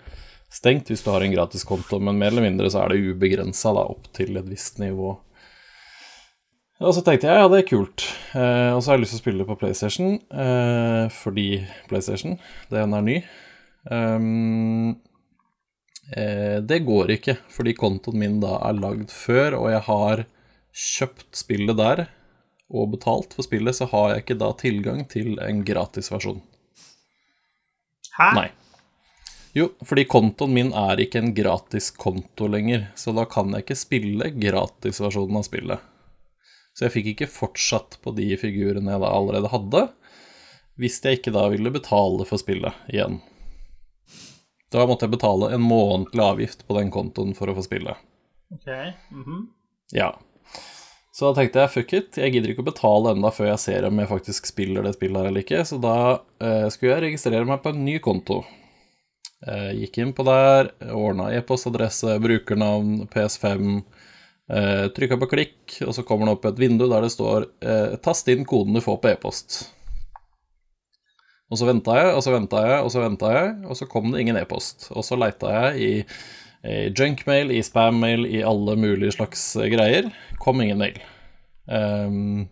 stengt 0.50 0.90
hvis 0.90 1.04
du 1.04 1.12
har 1.12 1.22
en 1.22 1.34
gratiskonto, 1.36 2.00
men 2.00 2.18
mer 2.18 2.32
eller 2.32 2.48
mindre 2.48 2.72
så 2.72 2.82
er 2.82 2.96
det 2.96 3.12
ubegrensa 3.12 3.70
opp 3.84 4.10
til 4.16 4.40
et 4.40 4.48
visst 4.48 4.80
nivå. 4.82 5.14
Og 6.78 6.94
så 6.94 7.02
tenkte 7.04 7.26
jeg 7.28 7.38
ja, 7.38 7.48
det 7.50 7.62
er 7.62 7.70
kult. 7.70 8.06
Eh, 8.34 8.70
og 8.72 8.82
så 8.82 8.90
har 8.90 8.98
jeg 8.98 9.06
lyst 9.06 9.14
til 9.14 9.20
å 9.20 9.26
spille 9.26 9.46
på 9.46 9.58
PlayStation, 9.60 10.16
eh, 10.30 11.04
fordi 11.22 11.50
PlayStation, 11.90 12.38
den 12.72 12.94
er 12.94 13.12
ny. 13.12 13.22
Um, 13.84 14.96
eh, 16.16 16.58
det 16.64 16.82
går 16.86 17.14
ikke, 17.18 17.38
fordi 17.52 17.76
kontoen 17.78 18.18
min 18.20 18.38
da 18.42 18.58
er 18.68 18.80
lagd 18.80 19.12
før, 19.14 19.60
og 19.60 19.70
jeg 19.72 19.84
har 19.88 20.24
kjøpt 20.78 21.38
spillet 21.38 21.78
der 21.78 22.06
og 22.68 22.92
betalt 22.92 23.32
for 23.32 23.46
spillet, 23.46 23.76
så 23.76 23.88
har 23.88 24.12
jeg 24.12 24.24
ikke 24.24 24.40
da 24.42 24.52
tilgang 24.60 25.04
til 25.08 25.38
en 25.40 25.62
gratisversjon. 25.64 26.42
Hæ? 28.18 28.32
Nei. 28.36 28.48
Jo, 29.56 29.70
fordi 29.86 30.04
kontoen 30.10 30.52
min 30.52 30.72
er 30.76 31.00
ikke 31.00 31.22
en 31.22 31.32
gratis 31.34 31.88
konto 31.96 32.48
lenger, 32.50 32.90
så 32.98 33.14
da 33.16 33.24
kan 33.30 33.54
jeg 33.54 33.64
ikke 33.64 33.78
spille 33.78 34.32
gratisversjonen 34.36 35.40
av 35.40 35.46
spillet. 35.46 35.86
Så 36.76 36.86
jeg 36.86 36.94
fikk 36.94 37.08
ikke 37.14 37.30
fortsatt 37.32 37.96
på 38.04 38.12
de 38.14 38.28
figurene 38.38 38.92
jeg 38.92 39.02
da 39.02 39.08
allerede 39.10 39.50
hadde, 39.50 39.86
hvis 40.78 41.00
jeg 41.02 41.18
ikke 41.18 41.34
da 41.34 41.48
ville 41.50 41.72
betale 41.74 42.26
for 42.28 42.38
spillet 42.38 42.76
igjen. 42.92 43.18
Da 44.72 44.84
måtte 44.88 45.06
jeg 45.06 45.16
betale 45.16 45.52
en 45.54 45.64
månedlig 45.64 46.24
avgift 46.24 46.66
på 46.68 46.76
den 46.76 46.90
kontoen 46.92 47.34
for 47.36 47.48
å 47.48 47.56
få 47.56 47.64
spille. 47.64 47.96
Ok. 48.52 48.68
mhm. 49.10 49.46
Ja. 49.92 50.12
Så 51.18 51.26
da 51.26 51.40
tenkte 51.40 51.64
jeg 51.64 51.72
fuck 51.72 51.92
it, 51.96 52.18
jeg 52.20 52.30
gidder 52.30 52.52
ikke 52.52 52.62
å 52.62 52.68
betale 52.68 53.10
enda 53.16 53.32
før 53.34 53.48
jeg 53.48 53.62
ser 53.64 53.86
om 53.88 53.96
jeg 53.98 54.10
faktisk 54.10 54.46
spiller 54.46 54.84
det 54.86 54.92
spillet 54.94 55.18
her 55.18 55.30
eller 55.30 55.42
ikke, 55.42 55.64
så 55.66 55.78
da 55.82 55.94
eh, 56.38 56.68
skulle 56.70 56.92
jeg 56.92 57.04
registrere 57.08 57.48
meg 57.48 57.58
på 57.64 57.72
en 57.72 57.80
ny 57.82 57.96
konto. 58.04 58.42
Eh, 59.46 59.72
gikk 59.80 59.98
inn 59.98 60.12
på 60.14 60.22
der, 60.28 60.70
ordna 60.94 61.32
e-postadresse, 61.34 62.14
brukernavn, 62.22 63.08
PS5, 63.10 63.80
eh, 64.52 64.84
trykka 64.94 65.18
på 65.18 65.30
klikk, 65.32 65.80
og 65.88 65.96
så 65.96 66.06
kommer 66.06 66.28
det 66.28 66.36
opp 66.36 66.46
et 66.52 66.62
vindu 66.62 66.86
der 66.86 67.08
det 67.08 67.10
står 67.16 67.48
eh, 67.66 67.98
'tast 67.98 68.30
inn 68.30 68.46
koden 68.46 68.78
du 68.78 68.84
får 68.84 69.02
på 69.02 69.10
e-post'. 69.16 69.58
Og 71.48 71.56
så 71.56 71.68
venta 71.68 71.94
jeg, 71.96 72.12
og 72.12 72.22
så 72.24 72.34
venta 72.34 72.60
jeg, 72.66 72.80
og 72.84 72.90
så 72.92 73.02
venta 73.02 73.32
jeg, 73.32 73.52
og 73.64 73.78
så 73.78 73.88
kom 73.88 74.10
det 74.12 74.20
ingen 74.20 74.36
e-post. 74.36 74.90
Og 74.92 75.06
så 75.06 75.16
leita 75.16 75.52
jeg 75.54 75.80
i, 75.80 75.92
i 76.68 76.78
junkmail, 76.92 77.54
i 77.56 77.62
spammail, 77.64 78.26
i 78.28 78.42
alle 78.44 78.76
mulige 78.76 79.16
slags 79.16 79.44
greier. 79.72 80.10
Kom 80.42 80.60
ingen 80.60 80.82
mail. 80.82 80.98
Um, 81.68 82.48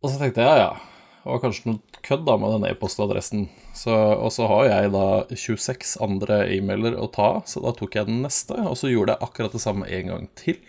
og 0.00 0.12
så 0.12 0.20
tenkte 0.20 0.44
jeg 0.44 0.48
ja, 0.48 0.68
ja, 0.68 0.98
det 1.24 1.34
var 1.34 1.40
kanskje 1.42 1.72
noe 1.72 2.02
kødd 2.06 2.24
da 2.24 2.38
med 2.40 2.54
den 2.54 2.66
e-postadressen. 2.70 3.44
Og 3.84 4.30
så 4.32 4.48
har 4.48 4.64
jeg 4.70 4.92
da 4.94 5.06
26 5.28 5.98
andre 6.04 6.40
e-mailer 6.54 6.96
å 6.96 7.10
ta, 7.12 7.42
så 7.44 7.60
da 7.64 7.74
tok 7.76 7.98
jeg 7.98 8.08
den 8.08 8.22
neste, 8.24 8.56
og 8.62 8.78
så 8.80 8.88
gjorde 8.88 9.16
jeg 9.16 9.28
akkurat 9.28 9.56
det 9.56 9.60
samme 9.60 9.88
en 9.98 10.12
gang 10.14 10.24
til. 10.38 10.62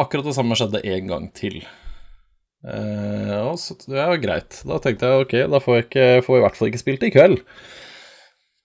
Akkurat 0.00 0.24
det 0.24 0.36
samme 0.38 0.56
skjedde 0.56 0.80
en 0.88 1.10
gang 1.10 1.28
til. 1.36 1.60
Eh, 2.60 3.36
og 3.40 3.56
så, 3.60 3.76
ja, 3.88 4.08
greit. 4.20 4.60
Da 4.68 4.80
tenkte 4.82 5.08
jeg 5.08 5.26
ok, 5.26 5.36
da 5.52 5.60
får 5.64 5.78
jeg, 5.78 5.86
ikke, 5.88 6.08
får 6.26 6.36
jeg 6.36 6.42
i 6.42 6.46
hvert 6.46 6.58
fall 6.58 6.70
ikke 6.70 6.82
spilt 6.82 7.06
i 7.06 7.12
kveld. 7.14 7.38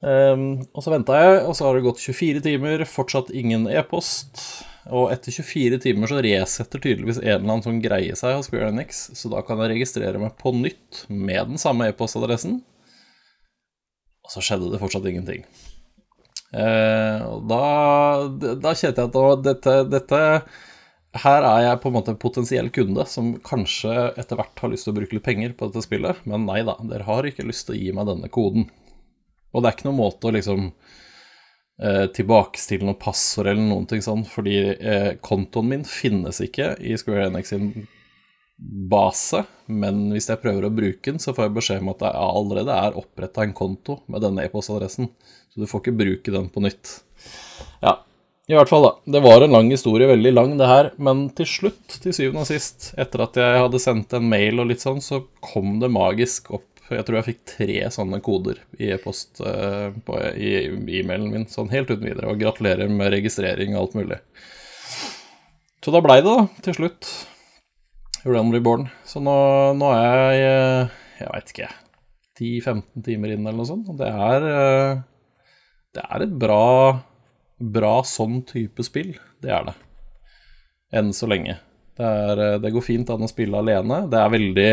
Um, 0.05 0.59
og 0.75 0.83
så 0.85 0.91
venta 0.93 1.17
jeg, 1.17 1.37
og 1.47 1.55
så 1.57 1.65
har 1.65 1.77
det 1.77 1.85
gått 1.87 2.03
24 2.03 2.43
timer, 2.45 2.83
fortsatt 2.89 3.31
ingen 3.33 3.65
e-post. 3.71 4.43
Og 4.93 5.09
etter 5.09 5.33
24 5.33 5.79
timer 5.81 6.11
så 6.11 6.19
resetter 6.21 6.81
tydeligvis 6.81 7.17
en 7.23 7.29
eller 7.39 7.47
annen 7.47 7.65
sånn 7.65 7.81
greie 7.81 8.13
seg 8.19 8.35
hos 8.37 8.51
Square 8.51 8.69
Enix, 8.69 9.07
så 9.17 9.31
da 9.31 9.41
kan 9.45 9.63
jeg 9.63 9.71
registrere 9.73 10.21
meg 10.21 10.35
på 10.37 10.53
nytt 10.53 11.05
med 11.09 11.55
den 11.55 11.61
samme 11.61 11.89
e-postadressen. 11.89 12.59
Og 14.25 14.33
så 14.33 14.43
skjedde 14.45 14.69
det 14.73 14.81
fortsatt 14.81 15.07
ingenting. 15.09 15.47
Uh, 16.53 17.19
og 17.31 17.49
da, 17.49 17.63
da 18.61 18.75
kjente 18.77 19.01
jeg 19.01 19.09
at 19.09 19.43
dette, 19.47 19.75
dette 19.89 20.21
her 21.23 21.45
er 21.47 21.61
jeg 21.63 21.79
på 21.81 21.89
en 21.89 21.95
måte 21.95 22.13
en 22.13 22.19
potensiell 22.19 22.69
kunde 22.73 23.05
som 23.07 23.35
kanskje 23.45 23.93
etter 24.19 24.39
hvert 24.39 24.61
har 24.61 24.71
lyst 24.71 24.87
til 24.87 24.93
å 24.93 24.97
bruke 24.99 25.15
litt 25.15 25.25
penger 25.25 25.55
på 25.55 25.69
dette 25.69 25.85
spillet, 25.85 26.21
men 26.27 26.47
nei 26.49 26.61
da, 26.67 26.75
dere 26.89 27.07
har 27.07 27.27
ikke 27.27 27.47
lyst 27.47 27.69
til 27.69 27.77
å 27.77 27.79
gi 27.79 27.93
meg 27.95 28.09
denne 28.09 28.29
koden. 28.33 28.67
Og 29.55 29.63
det 29.63 29.69
er 29.69 29.77
ikke 29.77 29.87
noen 29.87 30.01
måte 30.01 30.27
å 30.27 30.33
liksom 30.35 30.69
eh, 30.69 32.05
tilbakestille 32.15 32.87
noe 32.87 32.99
passord 32.99 33.51
eller 33.51 33.63
noen 33.63 33.87
ting 33.89 34.03
sånn, 34.03 34.25
fordi 34.27 34.57
eh, 34.75 35.11
kontoen 35.23 35.71
min 35.71 35.85
finnes 35.87 36.41
ikke 36.43 36.73
i 36.83 36.97
Square 36.99 37.29
Enix 37.29 37.53
sin 37.53 37.71
base, 38.91 39.41
men 39.67 40.05
hvis 40.13 40.29
jeg 40.31 40.39
prøver 40.43 40.67
å 40.67 40.73
bruke 40.73 41.11
den, 41.11 41.19
så 41.19 41.33
får 41.35 41.49
jeg 41.49 41.55
beskjed 41.57 41.83
om 41.83 41.91
at 41.91 42.03
det 42.03 42.11
allerede 42.15 42.75
er 42.87 42.99
oppretta 42.99 43.43
en 43.43 43.55
konto 43.55 43.99
med 44.11 44.23
denne 44.23 44.45
e-postadressen, 44.47 45.09
så 45.51 45.63
du 45.63 45.67
får 45.67 45.83
ikke 45.83 45.99
bruke 45.99 46.35
den 46.35 46.47
på 46.51 46.63
nytt. 46.63 46.99
Ja, 47.83 47.97
i 48.45 48.53
hvert 48.53 48.69
fall, 48.69 48.85
da. 48.85 48.91
Det 49.15 49.23
var 49.25 49.41
en 49.41 49.55
lang 49.55 49.71
historie, 49.73 50.05
veldig 50.09 50.31
lang 50.35 50.51
det 50.59 50.69
her, 50.69 50.91
men 51.01 51.25
til 51.37 51.47
slutt, 51.49 51.97
til 52.03 52.13
syvende 52.13 52.43
og 52.43 52.49
sist, 52.49 52.91
etter 53.01 53.25
at 53.25 53.39
jeg 53.41 53.63
hadde 53.63 53.81
sendt 53.81 54.13
en 54.13 54.27
mail 54.29 54.61
og 54.61 54.69
litt 54.69 54.85
sånn, 54.85 55.01
så 55.01 55.23
kom 55.41 55.79
det 55.81 55.89
magisk 55.93 56.53
opp 56.53 56.69
jeg 56.93 57.01
tror 57.01 57.17
jeg 57.17 57.25
fikk 57.25 57.39
tre 57.49 57.77
sånne 57.93 58.19
koder 58.21 58.59
i 58.77 58.91
e-post 58.93 59.39
uh, 59.41 59.89
i 60.37 60.51
e-mailen 60.99 61.31
min, 61.31 61.47
sånn 61.49 61.71
helt 61.71 61.89
uten 61.89 62.05
videre. 62.05 62.29
Og 62.29 62.41
gratulerer 62.41 62.91
med 62.91 63.09
registrering 63.15 63.73
og 63.73 63.81
alt 63.81 63.95
mulig. 63.97 64.19
Så 65.81 65.93
da 65.93 66.01
blei 66.05 66.19
det, 66.21 66.29
da, 66.29 66.45
til 66.65 66.77
slutt. 66.77 67.09
Realm 68.25 68.53
Reborn. 68.53 68.87
Så 69.05 69.21
nå, 69.21 69.33
nå 69.77 69.89
er 69.93 70.05
jeg 70.05 70.45
eh, 70.45 70.93
Jeg 71.21 71.31
veit 71.31 71.51
ikke, 71.53 71.67
10-15 72.41 73.03
timer 73.05 73.33
inn 73.35 73.43
eller 73.45 73.59
noe 73.59 73.69
sånt. 73.69 73.89
Og 73.89 73.99
det 73.99 74.09
er 74.09 74.47
eh, 74.49 75.03
Det 75.93 76.05
er 76.05 76.25
et 76.25 76.33
bra 76.41 76.63
Bra 77.59 77.99
sånn 78.03 78.41
type 78.47 78.83
spill. 78.83 79.13
Det 79.41 79.51
er 79.53 79.69
det. 79.69 79.75
Enn 80.95 81.13
så 81.15 81.29
lenge. 81.31 81.57
Det, 81.95 82.05
er, 82.05 82.41
eh, 82.43 82.57
det 82.63 82.73
går 82.75 82.83
fint 82.83 83.11
an 83.13 83.23
å 83.23 83.31
spille 83.31 83.59
alene. 83.59 84.05
Det 84.11 84.19
er 84.19 84.33
veldig 84.33 84.71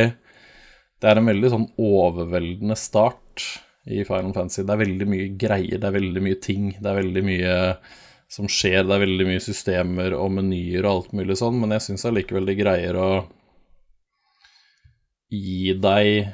Det 1.03 1.11
er 1.11 1.19
en 1.19 1.27
veldig 1.27 1.49
sånn 1.51 1.65
overveldende 1.83 2.77
start 2.79 3.43
i 3.91 4.05
Final 4.07 4.31
Fantasy. 4.37 4.63
Det 4.63 4.75
er 4.75 4.83
veldig 4.85 5.09
mye 5.11 5.31
greier, 5.35 5.81
det 5.83 5.89
er 5.89 5.97
veldig 5.97 6.23
mye 6.23 6.39
ting. 6.39 6.69
Det 6.79 6.91
er 6.91 7.01
veldig 7.01 7.23
mye 7.27 7.55
som 8.31 8.47
skjer. 8.47 8.85
Det 8.87 8.95
er 8.95 9.03
veldig 9.03 9.27
mye 9.27 9.43
systemer 9.43 10.15
og 10.15 10.31
menyer 10.37 10.87
og 10.87 10.93
alt 10.93 11.17
mulig 11.19 11.37
sånn, 11.41 11.59
men 11.59 11.75
jeg 11.75 11.87
syns 11.89 12.07
allikevel 12.07 12.47
de 12.47 12.55
greier 12.59 12.99
å 12.99 13.09
gi 15.33 15.75
deg 15.83 16.31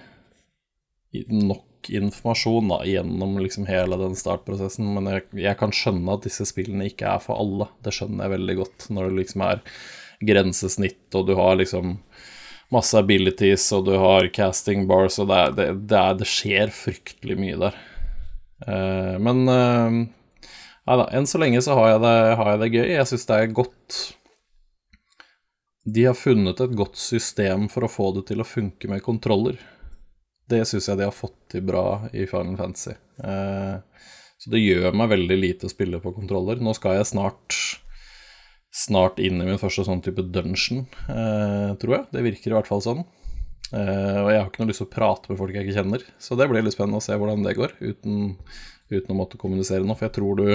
nok 1.33 1.68
informasjon 1.89 2.69
da, 2.73 2.81
gjennom 2.87 3.39
liksom 3.43 3.69
hele 3.69 3.99
den 4.01 4.17
startprosessen. 4.19 4.89
Men 4.97 5.11
jeg, 5.13 5.27
jeg, 5.39 5.59
kan 5.61 5.75
skjønne 5.75 6.17
at 6.17 6.27
disse 6.27 6.47
spillene 6.49 6.89
ikke 6.91 7.09
er 7.15 7.23
for 7.25 7.41
alle. 7.41 7.71
Det 7.85 7.95
skjønner 7.95 8.27
jeg 8.27 8.35
veldig 8.37 8.59
godt. 8.63 8.89
Når 8.95 9.09
det 9.09 9.21
liksom 9.23 9.47
er 9.47 9.63
grensesnitt, 10.29 11.07
og 11.15 11.29
du 11.29 11.35
har 11.39 11.59
liksom 11.61 11.97
masse 12.75 12.99
abilities, 12.99 13.71
og 13.73 13.87
du 13.89 13.95
har 14.01 14.29
casting 14.35 14.87
bars, 14.91 15.19
og 15.23 15.31
det, 15.31 15.41
det, 15.57 15.69
det, 15.89 15.99
er, 16.03 16.19
det 16.21 16.29
skjer 16.29 16.75
fryktelig 16.75 17.39
mye 17.41 17.61
der. 17.63 17.83
Uh, 18.67 19.15
men 19.23 19.45
uh, 19.47 19.99
Nei 20.89 20.97
da, 20.97 21.05
enn 21.13 21.27
så 21.29 21.39
lenge 21.41 21.61
så 21.61 21.75
har 21.77 21.91
jeg 21.93 22.01
det, 22.01 22.15
har 22.41 22.49
jeg 22.49 22.61
det 22.63 22.69
gøy. 22.73 22.87
Jeg 22.95 23.09
syns 23.11 23.27
det 23.29 23.37
er 23.37 23.51
godt 23.59 23.97
De 25.85 26.07
har 26.09 26.17
funnet 26.17 26.63
et 26.65 26.77
godt 26.81 26.97
system 26.97 27.67
for 27.73 27.85
å 27.85 27.91
få 27.93 28.07
det 28.17 28.25
til 28.31 28.41
å 28.41 28.49
funke 28.49 28.89
med 28.89 29.05
kontroller. 29.05 29.59
Det 30.49 30.63
syns 30.69 30.89
jeg 30.89 31.01
de 31.01 31.07
har 31.09 31.15
fått 31.15 31.37
til 31.53 31.65
bra 31.69 32.09
i 32.13 32.25
Final 32.29 32.57
Fantasy. 32.57 32.95
Eh, 33.21 34.07
så 34.39 34.53
det 34.55 34.63
gjør 34.63 34.97
meg 34.97 35.13
veldig 35.13 35.37
lite 35.37 35.69
å 35.69 35.73
spille 35.73 36.01
på 36.01 36.15
kontroller. 36.17 36.63
Nå 36.63 36.73
skal 36.77 36.99
jeg 36.99 37.11
snart 37.11 37.57
snart 38.79 39.19
inn 39.19 39.41
i 39.41 39.47
min 39.49 39.61
første 39.61 39.85
sånn 39.87 40.03
type 40.05 40.23
dungeon, 40.33 40.85
eh, 41.11 41.75
tror 41.81 41.95
jeg. 41.97 42.05
Det 42.13 42.25
virker 42.25 42.53
i 42.53 42.57
hvert 42.57 42.69
fall 42.69 42.85
sånn. 42.85 43.05
Eh, 43.73 44.19
og 44.23 44.31
jeg 44.31 44.41
har 44.41 44.49
ikke 44.49 44.63
noe 44.63 44.71
lyst 44.71 44.83
til 44.85 44.89
å 44.89 44.93
prate 44.93 45.29
med 45.29 45.41
folk 45.41 45.57
jeg 45.57 45.67
ikke 45.67 45.77
kjenner, 45.81 46.05
så 46.23 46.37
det 46.39 46.47
blir 46.49 46.65
litt 46.65 46.77
spennende 46.77 47.03
å 47.03 47.05
se 47.05 47.17
hvordan 47.19 47.43
det 47.45 47.57
går, 47.59 47.75
uten, 47.83 48.37
uten 48.89 49.13
å 49.13 49.19
måtte 49.19 49.41
kommunisere 49.41 49.85
noe. 49.85 49.99
For 49.99 50.09
jeg 50.09 50.17
tror 50.21 50.41
du 50.41 50.49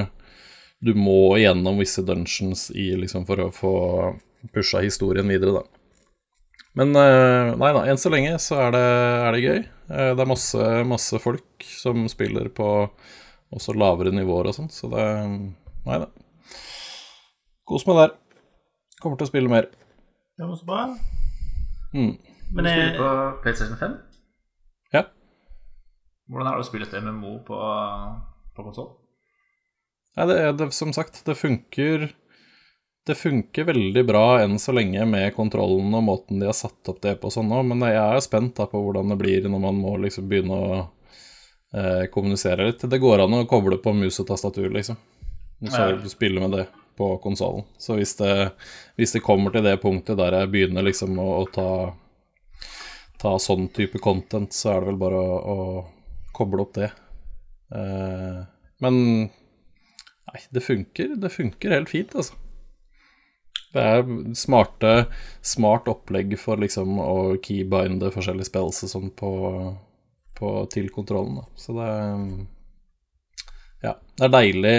du 0.83 0.91
må 0.99 1.37
gjennom 1.39 1.77
visse 1.79 2.03
dungeons 2.03 2.67
i, 2.75 2.89
liksom, 2.99 3.23
for 3.27 3.39
å 3.39 3.51
få 3.55 3.75
pusha 4.51 4.81
historien 4.83 5.29
videre, 5.31 5.61
da. 5.61 5.82
Men 6.77 6.95
eh, 6.97 7.51
nei 7.59 7.69
da, 7.75 7.83
enn 7.85 7.99
så 8.01 8.09
lenge 8.09 8.37
så 8.41 8.57
er 8.65 8.73
det, 8.73 8.85
er 9.27 9.35
det 9.35 9.43
gøy. 9.43 9.59
Eh, 9.93 10.11
det 10.17 10.23
er 10.23 10.29
masse, 10.29 10.69
masse, 10.89 11.19
folk 11.21 11.67
som 11.69 12.07
spiller 12.09 12.49
på 12.53 12.69
også 13.53 13.75
lavere 13.77 14.13
nivåer 14.15 14.49
og 14.49 14.57
sånn, 14.57 14.71
så 14.73 14.89
det 14.93 15.05
Nei 15.83 15.97
da. 15.99 16.07
Kos 17.67 17.83
meg 17.89 17.97
der. 17.99 18.13
Kommer 19.03 19.19
til 19.19 19.27
å 19.27 19.31
spille 19.33 19.51
mer. 19.51 19.67
Ja, 20.39 20.47
men 20.47 20.55
så 20.55 20.67
bra. 20.67 20.85
Mm. 21.91 22.13
Men 22.55 22.69
jeg... 22.69 22.77
Spiller 22.79 22.99
på 23.01 23.09
PlayStation 23.43 23.79
5? 23.81 23.97
Ja. 24.95 25.03
Hvordan 26.31 26.49
er 26.49 26.55
det 26.55 26.63
å 26.63 26.69
spille 26.69 26.87
et 26.87 26.95
MMO 27.03 27.33
på, 27.43 27.59
på 28.55 28.65
konsoll? 28.65 28.93
Nei, 30.15 30.27
det, 30.29 30.37
det, 30.61 30.69
som 30.77 30.93
sagt, 30.95 31.19
det 31.27 31.35
funker 31.35 32.07
Det 33.05 33.15
funker 33.19 33.63
veldig 33.67 34.05
bra 34.07 34.41
enn 34.41 34.55
så 34.59 34.71
lenge 34.71 35.03
med 35.05 35.33
kontrollen 35.35 35.91
og 35.91 36.03
måten 36.07 36.39
de 36.39 36.47
har 36.47 36.55
satt 36.55 36.87
opp 36.87 37.01
det 37.03 37.17
på 37.19 37.31
sånn 37.33 37.49
nå, 37.51 37.59
men 37.67 37.83
jeg 37.83 37.99
er 37.99 38.21
spent 38.23 38.55
da 38.55 38.67
på 38.71 38.79
hvordan 38.79 39.11
det 39.11 39.17
blir 39.19 39.49
når 39.49 39.59
man 39.65 39.81
må 39.81 39.97
liksom 39.99 40.29
begynne 40.31 40.59
å 40.59 40.77
eh, 40.79 42.05
kommunisere 42.13 42.69
litt. 42.69 42.85
Det 42.87 43.01
går 43.03 43.25
an 43.25 43.35
å 43.41 43.47
koble 43.49 43.81
på 43.83 43.91
mus 43.97 44.21
og 44.23 44.29
tastatur, 44.29 44.69
liksom. 44.71 44.95
Så 45.63 45.81
ja. 45.81 45.97
spille 46.11 46.43
med 46.43 46.55
det 46.55 46.63
på 46.95 47.09
konsollen. 47.23 47.67
Så 47.77 47.97
hvis 47.99 48.15
det, 48.19 48.53
hvis 48.95 49.15
det, 49.15 49.23
kommer 49.25 49.51
til 49.51 49.65
det 49.67 49.75
punktet 49.83 50.19
der 50.19 50.37
jeg 50.39 50.51
begynner 50.53 50.87
liksom 50.87 51.19
å, 51.19 51.27
å 51.41 51.45
ta, 51.51 51.69
ta 53.19 53.33
sånn 53.39 53.67
type 53.75 53.99
content, 54.03 54.55
så 54.55 54.77
er 54.77 54.79
det 54.83 54.93
vel 54.93 55.01
bare 55.03 55.19
å, 55.19 55.39
å 55.43 56.31
koble 56.35 56.63
opp 56.63 56.75
det. 56.79 56.91
Eh, 57.75 58.43
men 58.83 58.99
Nei, 60.33 60.39
det 60.55 60.63
funker. 60.63 61.17
Det 61.19 61.29
funker 61.29 61.75
helt 61.75 61.91
fint, 61.91 62.15
altså. 62.15 62.39
Det 63.73 63.81
er 63.81 64.03
smarte, 64.37 64.93
smart 65.41 65.87
opplegg 65.89 66.35
for 66.39 66.61
liksom 66.61 66.99
å 67.01 67.15
keybinde 67.41 68.11
forskjellige 68.13 68.51
spells 68.51 68.83
og 68.85 68.91
sånn 68.91 69.13
på, 69.17 69.31
på, 70.37 70.51
til 70.73 70.91
kontrollen. 70.93 71.41
Da. 71.41 71.47
Så 71.57 71.77
det 71.79 71.89
Ja, 73.83 73.97
det 74.17 74.27
er 74.27 74.35
deilig 74.37 74.77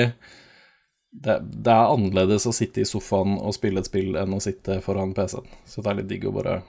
det, 1.14 1.34
det, 1.42 1.70
er 1.70 1.90
annerledes 1.94 2.46
å 2.48 2.54
sitte 2.54 2.82
i 2.82 2.88
sofaen 2.88 3.36
og 3.38 3.54
spille 3.54 3.82
et 3.82 3.90
spill 3.90 4.16
enn 4.18 4.34
å 4.34 4.42
sitte 4.42 4.80
foran 4.82 5.14
PC-en. 5.14 5.50
Så 5.66 5.82
det 5.82 5.90
er 5.90 6.00
litt 6.00 6.10
digg 6.10 6.26
å 6.30 6.34
bare 6.34 6.60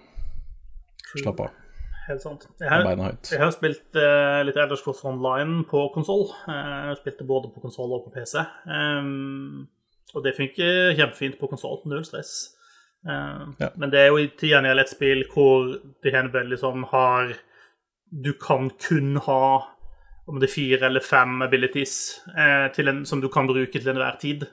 slappe 1.16 1.48
av 1.48 1.62
helt 2.08 2.24
sant. 2.24 2.46
Jeg 2.62 2.70
har, 2.70 2.86
jeg 3.26 3.42
har 3.42 3.54
spilt 3.54 3.98
uh, 3.98 4.42
litt 4.46 4.58
Elders 4.60 4.84
Cross 4.86 5.04
Online 5.10 5.64
på 5.70 5.88
konsoll. 5.96 6.28
Uh, 6.46 6.54
jeg 6.54 6.92
har 6.92 7.00
spilt 7.00 7.22
det 7.22 7.28
både 7.30 7.52
på 7.54 7.64
konsoll 7.64 7.96
og 7.98 8.06
på 8.06 8.14
PC. 8.16 8.44
Um, 8.70 9.66
og 10.14 10.24
det 10.24 10.36
funker 10.38 10.94
kjempefint 10.96 11.40
på 11.40 11.50
konsoll. 11.52 11.82
Null 11.90 12.06
stress. 12.08 12.34
Uh, 13.06 13.52
ja. 13.60 13.70
Men 13.76 13.92
det 13.94 14.02
er 14.02 14.12
jo 14.12 14.22
til 14.40 14.54
gjengjeld 14.54 14.82
et 14.82 14.92
spill 14.92 15.24
hvor 15.32 15.76
det 16.04 16.12
er 16.12 16.24
en 16.24 16.34
veldig 16.34 16.58
sånn 16.58 16.88
har 16.90 17.36
Du 18.10 18.32
kan 18.42 18.72
kun 18.82 19.20
ha 19.22 19.42
om 20.26 20.40
det 20.42 20.48
er 20.48 20.56
fire 20.56 20.88
eller 20.88 21.06
fem 21.06 21.44
abilities 21.46 22.24
uh, 22.34 22.66
en, 22.82 23.04
som 23.06 23.22
du 23.22 23.28
kan 23.30 23.46
bruke 23.46 23.78
til 23.78 23.92
enhver 23.92 24.18
tid. 24.22 24.48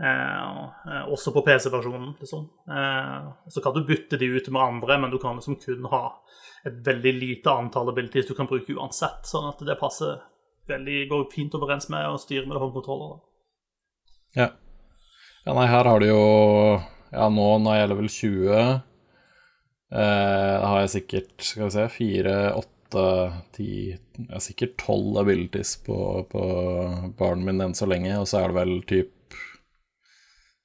Uh, 0.00 0.70
også 1.12 1.34
på 1.34 1.42
PC-versjonen, 1.44 2.14
liksom. 2.20 2.46
Så 3.52 3.60
kan 3.60 3.74
du 3.76 3.82
bytte 3.84 4.16
de 4.16 4.30
ut 4.32 4.48
med 4.48 4.62
andre, 4.62 4.96
men 4.98 5.12
du 5.12 5.18
kan 5.20 5.36
liksom 5.36 5.58
kun 5.60 5.84
ha 5.92 6.06
et 6.64 6.78
veldig 6.86 7.12
lite 7.18 7.52
antall 7.52 7.92
abilities 7.92 8.30
du 8.30 8.32
kan 8.38 8.48
bruke 8.48 8.72
uansett. 8.72 9.28
Sånn 9.28 9.50
at 9.50 9.60
det 9.66 9.76
passer 9.80 10.16
veldig, 10.70 10.98
går 11.10 11.28
fint 11.34 11.54
overens 11.58 11.90
med 11.92 12.08
å 12.08 12.20
styre 12.20 12.48
med 12.48 12.60
håndkontroller. 12.62 13.20
Ja. 14.38 14.48
Ja. 15.44 15.54
Nei, 15.54 15.66
her 15.66 15.88
har 15.90 16.02
du 16.02 16.08
jo 16.08 16.24
Ja, 17.12 17.28
nå 17.28 17.46
når 17.62 17.76
jeg 17.76 17.84
er 17.84 17.90
level 17.92 18.08
20, 18.08 18.60
eh, 19.92 20.58
har 20.64 20.78
jeg 20.80 20.92
sikkert, 20.94 21.34
skal 21.44 21.66
vi 21.66 21.72
se, 21.74 21.88
fire, 21.92 22.36
åtte, 22.56 23.06
ti 23.56 23.72
Jeg 23.92 24.30
har 24.30 24.44
sikkert 24.44 24.78
tolv 24.80 25.18
abilities 25.20 25.74
på, 25.84 25.98
på 26.32 26.46
barnen 27.18 27.44
min 27.48 27.60
enn 27.66 27.76
så 27.76 27.88
lenge, 27.90 28.14
og 28.20 28.28
så 28.30 28.40
er 28.40 28.52
det 28.52 28.60
vel 28.60 28.74
typ 28.88 29.36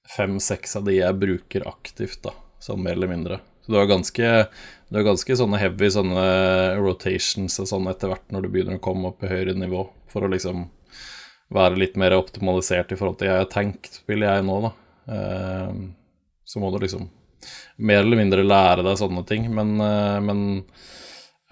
fem-seks 0.08 0.78
av 0.80 0.88
de 0.88 0.98
jeg 1.02 1.20
bruker 1.20 1.68
aktivt, 1.68 2.22
da, 2.24 2.32
sånn 2.64 2.84
mer 2.84 2.96
eller 2.96 3.12
mindre. 3.12 3.42
Så 3.66 3.74
du 3.74 3.78
har 3.82 3.90
ganske, 3.90 4.28
du 4.88 4.96
har 4.96 5.04
ganske 5.04 5.36
sånne 5.36 5.60
heavy 5.60 5.90
sånne 5.92 6.28
rotations 6.80 7.60
og 7.60 7.68
sånn 7.68 7.90
etter 7.92 8.14
hvert 8.14 8.32
når 8.32 8.46
du 8.46 8.52
begynner 8.54 8.80
å 8.80 8.84
komme 8.84 9.12
opp 9.12 9.26
i 9.26 9.32
høyere 9.32 9.58
nivå, 9.60 9.84
for 10.08 10.24
å 10.24 10.32
liksom 10.32 10.70
være 11.54 11.80
litt 11.80 11.96
mer 12.00 12.16
optimalisert 12.18 12.92
i 12.92 12.98
forhold 13.00 13.20
til 13.20 13.32
jeg 13.32 13.44
har 13.44 13.52
tenkt, 13.52 14.02
vil 14.10 14.26
jeg 14.26 14.44
nå, 14.46 14.58
da. 14.68 14.74
Eh, 15.14 15.72
så 16.48 16.60
må 16.64 16.72
du 16.72 16.80
liksom 16.84 17.08
mer 17.78 18.02
eller 18.04 18.20
mindre 18.20 18.44
lære 18.44 18.84
deg 18.86 19.00
sånne 19.00 19.24
ting, 19.30 19.48
men, 19.54 19.76
eh, 19.84 20.20
men 20.24 20.44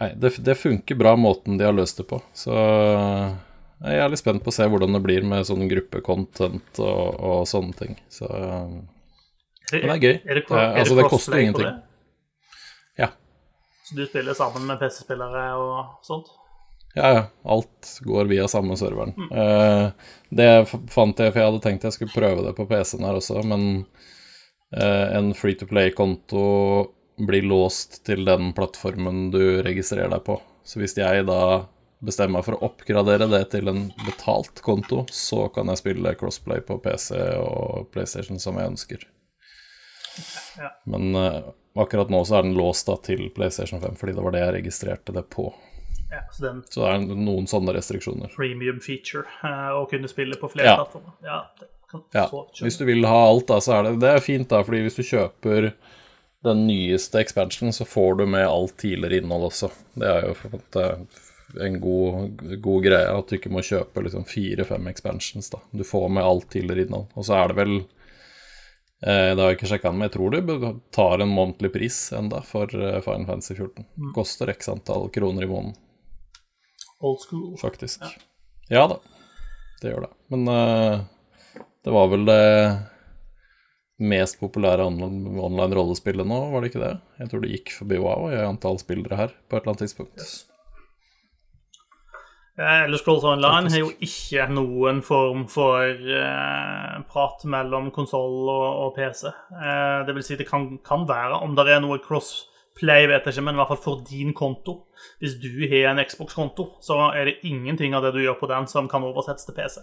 nei, 0.02 0.12
det, 0.20 0.36
det, 0.44 0.58
funker 0.60 1.00
bra 1.00 1.16
måten 1.20 1.60
de 1.60 1.68
har 1.68 1.76
løst 1.76 2.02
det 2.02 2.08
på. 2.10 2.20
Så 2.36 2.56
jeg 2.56 4.02
er 4.02 4.12
litt 4.12 4.24
spent 4.24 4.44
på 4.44 4.52
å 4.52 4.56
se 4.56 4.68
hvordan 4.72 4.98
det 4.98 5.04
blir 5.06 5.28
med 5.28 5.48
sånn 5.48 5.68
gruppekontent 5.72 6.82
og, 6.84 7.20
og 7.20 7.44
sånne 7.50 7.76
ting. 7.80 8.00
Så 8.12 8.30
Men 8.30 8.88
det 9.72 9.98
er 9.98 10.02
gøy. 10.02 10.16
Er 10.16 10.40
det, 10.42 10.48
er 10.50 10.80
altså, 10.82 10.98
det 11.00 11.12
koster 11.12 11.40
ingenting. 11.40 11.76
Ja. 13.00 13.12
Så 13.86 14.00
du 14.00 14.06
spiller 14.08 14.36
sammen 14.38 14.68
med 14.68 14.82
PC-spillere 14.82 15.52
og 15.62 16.04
sånt? 16.08 16.34
Ja, 16.96 17.14
ja. 17.14 17.24
Alt 17.44 18.00
går 18.02 18.26
via 18.26 18.48
samme 18.48 18.78
serveren. 18.80 19.14
Mm. 19.18 19.32
Eh, 19.38 19.88
det 20.30 20.50
fant 20.70 21.20
jeg, 21.20 21.34
for 21.34 21.42
jeg 21.42 21.50
hadde 21.50 21.64
tenkt 21.66 21.88
jeg 21.88 21.96
skulle 21.98 22.16
prøve 22.16 22.46
det 22.46 22.56
på 22.56 22.68
PC-en 22.70 23.04
her 23.04 23.20
også, 23.20 23.42
men 23.44 23.66
eh, 24.72 25.18
en 25.18 25.34
free 25.36 25.58
to 25.60 25.68
play-konto 25.68 26.46
blir 27.28 27.48
låst 27.48 28.02
til 28.08 28.24
den 28.28 28.54
plattformen 28.56 29.30
du 29.32 29.62
registrerer 29.64 30.12
deg 30.12 30.24
på. 30.28 30.40
Så 30.64 30.80
hvis 30.80 30.96
jeg 30.98 31.28
da 31.28 31.66
bestemmer 32.06 32.40
meg 32.40 32.48
for 32.48 32.58
å 32.58 32.70
oppgradere 32.70 33.28
det 33.32 33.44
til 33.52 33.70
en 33.72 33.86
betalt 34.06 34.64
konto, 34.64 35.04
så 35.12 35.50
kan 35.54 35.68
jeg 35.72 35.82
spille 35.84 36.16
crossplay 36.20 36.64
på 36.64 36.80
PC 36.84 37.12
og 37.42 37.92
PlayStation 37.92 38.40
som 38.42 38.60
jeg 38.60 38.72
ønsker. 38.72 39.06
Ja. 40.60 40.72
Men 40.88 41.12
eh, 41.20 41.44
akkurat 41.76 42.12
nå 42.12 42.24
så 42.26 42.40
er 42.40 42.48
den 42.48 42.56
låst 42.56 42.88
da 42.88 42.96
til 43.04 43.28
PlayStation 43.36 43.84
5, 43.84 44.00
fordi 44.00 44.16
det 44.16 44.24
var 44.24 44.36
det 44.36 44.44
jeg 44.46 44.58
registrerte 44.62 45.16
det 45.16 45.28
på. 45.34 45.50
Ja, 46.15 46.21
så 46.32 46.47
er 46.49 46.62
Så 46.71 46.84
det 46.86 46.91
er 46.95 47.15
noen 47.19 47.47
sånne 47.51 47.73
restriksjoner. 47.75 48.32
premium 48.36 48.80
feature 48.84 49.25
eh, 49.43 49.71
å 49.75 49.86
kunne 49.91 50.08
spille 50.12 50.38
på 50.39 50.49
flere 50.54 50.71
Ja. 50.71 50.75
plattformer. 50.80 51.13
Ja, 51.23 51.41
Ja. 52.13 52.25
Hvis 52.60 52.78
du 52.78 52.84
vil 52.86 53.06
ha 53.08 53.19
alt, 53.30 53.45
da, 53.47 53.60
så 53.63 53.78
er 53.78 53.84
det 53.88 53.99
Det 54.01 54.10
er 54.15 54.19
fint, 54.19 54.49
da, 54.51 54.63
fordi 54.63 54.82
hvis 54.84 54.97
du 54.97 55.04
kjøper 55.04 55.73
den 56.43 56.65
nyeste 56.67 57.21
expansionen, 57.21 57.71
så 57.73 57.86
får 57.88 58.17
du 58.19 58.25
med 58.28 58.45
alt 58.47 58.75
tidligere 58.78 59.21
innhold 59.21 59.47
også. 59.47 59.69
Det 59.97 60.10
er 60.10 60.28
jo 60.28 61.08
en 61.62 61.80
god, 61.80 62.62
god 62.62 62.84
greie 62.84 63.08
at 63.17 63.28
du 63.30 63.38
ikke 63.38 63.51
må 63.54 63.63
kjøpe 63.63 64.04
liksom 64.04 64.25
fire-fem 64.28 64.88
expansions, 64.91 65.49
da. 65.54 65.60
Du 65.73 65.84
får 65.88 66.10
med 66.12 66.23
alt 66.23 66.49
tidligere 66.51 66.86
innhold. 66.88 67.08
Og 67.15 67.23
så 67.23 67.38
er 67.43 67.47
det 67.54 67.56
vel 67.62 67.75
eh, 69.06 69.32
Det 69.36 69.39
har 69.39 69.49
jeg 69.54 69.58
ikke 69.60 69.71
sjekka, 69.71 69.91
men 69.93 70.10
jeg 70.10 70.13
tror 70.17 70.36
du 70.36 70.82
tar 70.91 71.21
en 71.23 71.32
månedlig 71.32 71.71
pris 71.73 72.12
enda 72.17 72.41
for 72.43 72.65
eh, 72.75 72.99
Final 73.06 73.25
Fantasy 73.30 73.56
14. 73.56 73.86
Koster 74.13 74.49
x 74.51 74.67
antall 74.73 75.08
kroner 75.15 75.43
i 75.47 75.47
måneden 75.47 75.75
old 77.02 77.22
school. 77.24 77.54
faktisk. 77.62 78.04
Ja, 78.72 78.88
da, 78.90 79.00
det 79.82 79.94
gjør 79.94 80.08
det. 80.08 80.12
Men 80.34 80.48
uh, 80.50 81.04
det 81.86 81.94
var 81.94 82.10
vel 82.14 82.26
det 82.28 82.44
mest 84.02 84.40
populære 84.42 84.84
online, 84.90 85.38
online 85.40 85.76
rollespillet 85.78 86.28
nå, 86.28 86.40
var 86.52 86.62
det 86.62 86.74
ikke 86.74 86.84
det? 86.84 86.96
Jeg 87.22 87.32
tror 87.32 87.44
det 87.44 87.54
gikk 87.54 87.72
forbi 87.78 88.02
WoW 88.02 88.28
i 88.34 88.42
antall 88.44 88.82
spillere 88.82 89.20
her 89.20 89.32
på 89.48 89.56
et 89.56 89.62
eller 89.62 89.76
annet 89.76 89.86
tidspunkt. 89.86 90.20
Yes. 90.20 90.44
Elder 92.56 92.98
Scrolls 92.98 93.24
Online 93.28 93.68
har 93.68 93.82
jo 93.82 93.90
ikke 94.00 94.46
noen 94.48 95.02
form 95.04 95.44
for 95.52 95.92
eh, 95.92 96.94
prat 97.12 97.42
mellom 97.52 97.90
konsoll 97.96 98.48
og, 98.48 98.68
og 98.86 98.94
PC. 98.96 99.28
Eh, 99.28 99.98
det 100.08 100.16
vil 100.16 100.24
si, 100.24 100.38
det 100.40 100.48
kan, 100.48 100.70
kan 100.86 101.04
være 101.10 101.42
om 101.44 101.58
det 101.58 101.68
er 101.68 101.84
noe 101.84 102.00
crossplay, 102.76 103.08
vet 103.08 103.24
jeg 103.26 103.34
ikke, 103.34 103.44
men 103.46 103.56
i 103.56 103.58
hvert 103.62 103.68
fall 103.72 103.84
for 103.84 104.02
din 104.10 104.34
konto. 104.34 104.74
Hvis 105.22 105.38
du 105.40 105.48
har 105.72 105.92
en 105.94 106.04
Xbox-konto, 106.06 106.66
så 106.84 107.12
er 107.16 107.26
det 107.26 107.38
ingenting 107.48 107.96
av 107.96 108.04
det 108.04 108.14
du 108.14 108.20
gjør 108.24 108.40
på 108.40 108.48
den, 108.52 108.68
som 108.68 108.88
kan 108.92 109.04
oversettes 109.04 109.46
til 109.46 109.56
PC. 109.56 109.80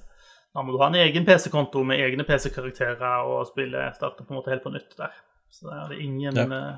Da 0.54 0.60
må 0.62 0.72
du 0.74 0.78
ha 0.82 0.88
en 0.90 0.98
egen 1.00 1.24
PC-konto 1.24 1.82
med 1.88 1.98
egne 2.04 2.24
PC-karakterer 2.28 3.24
og 3.24 3.46
spille 3.48 3.86
starte 3.96 4.24
på 4.26 4.34
en 4.34 4.36
måte 4.40 4.50
helt 4.52 4.62
på 4.62 4.72
nytt 4.74 4.92
der. 4.98 5.12
Så 5.50 5.68
det 5.70 5.96
er 5.96 6.02
ingen 6.04 6.36
Ja. 6.36 6.44
eh, 6.44 6.76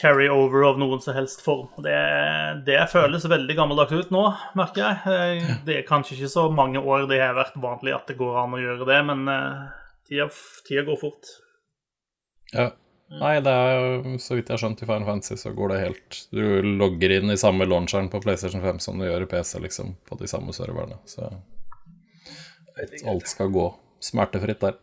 carry-over 0.00 0.64
av 0.68 0.78
noen 0.78 1.00
som 1.00 1.14
helst 1.14 1.40
form. 1.44 1.68
Det, 1.82 1.96
det 2.66 2.80
føles 2.90 3.24
veldig 3.30 3.56
gammeldags 3.56 3.92
ut 3.94 4.10
nå, 4.10 4.24
merker 4.58 4.82
jeg. 5.06 5.58
Det 5.64 5.76
er 5.78 5.86
kanskje 5.88 6.16
ikke 6.18 6.28
så 6.32 6.48
mange 6.52 6.82
år 6.82 7.06
det 7.08 7.20
har 7.22 7.36
vært 7.38 7.54
vanlig 7.62 7.94
at 7.94 8.06
det 8.10 8.18
går 8.18 8.36
an 8.42 8.56
å 8.58 8.60
gjøre 8.62 8.88
det, 8.90 9.00
men 9.06 9.28
eh, 9.30 9.60
tida, 10.10 10.28
tida 10.68 10.82
går 10.88 10.98
fort. 11.00 11.30
Ja. 12.52 12.70
Nei, 13.20 13.34
det 13.44 13.52
er 13.52 14.16
så 14.18 14.34
vidt 14.38 14.48
jeg 14.50 14.54
har 14.56 14.60
skjønt 14.62 14.80
i 14.82 14.86
Final 14.88 15.04
Fantasy, 15.06 15.36
så 15.38 15.52
går 15.54 15.70
det 15.74 15.80
helt 15.82 16.16
Du 16.34 16.40
logger 16.80 17.12
inn 17.18 17.30
i 17.30 17.36
samme 17.38 17.66
launcheren 17.68 18.08
på 18.10 18.20
PlayStation 18.24 18.62
5 18.64 18.80
som 18.82 18.98
du 18.98 19.04
gjør 19.06 19.22
i 19.26 19.28
PC, 19.30 19.60
liksom, 19.62 19.94
på 20.08 20.18
de 20.20 20.26
samme 20.30 20.54
serverne. 20.56 20.96
Så 21.06 21.28
alt 23.06 23.28
skal 23.30 23.52
gå 23.54 23.68
smertefritt 24.02 24.60
der. 24.64 24.78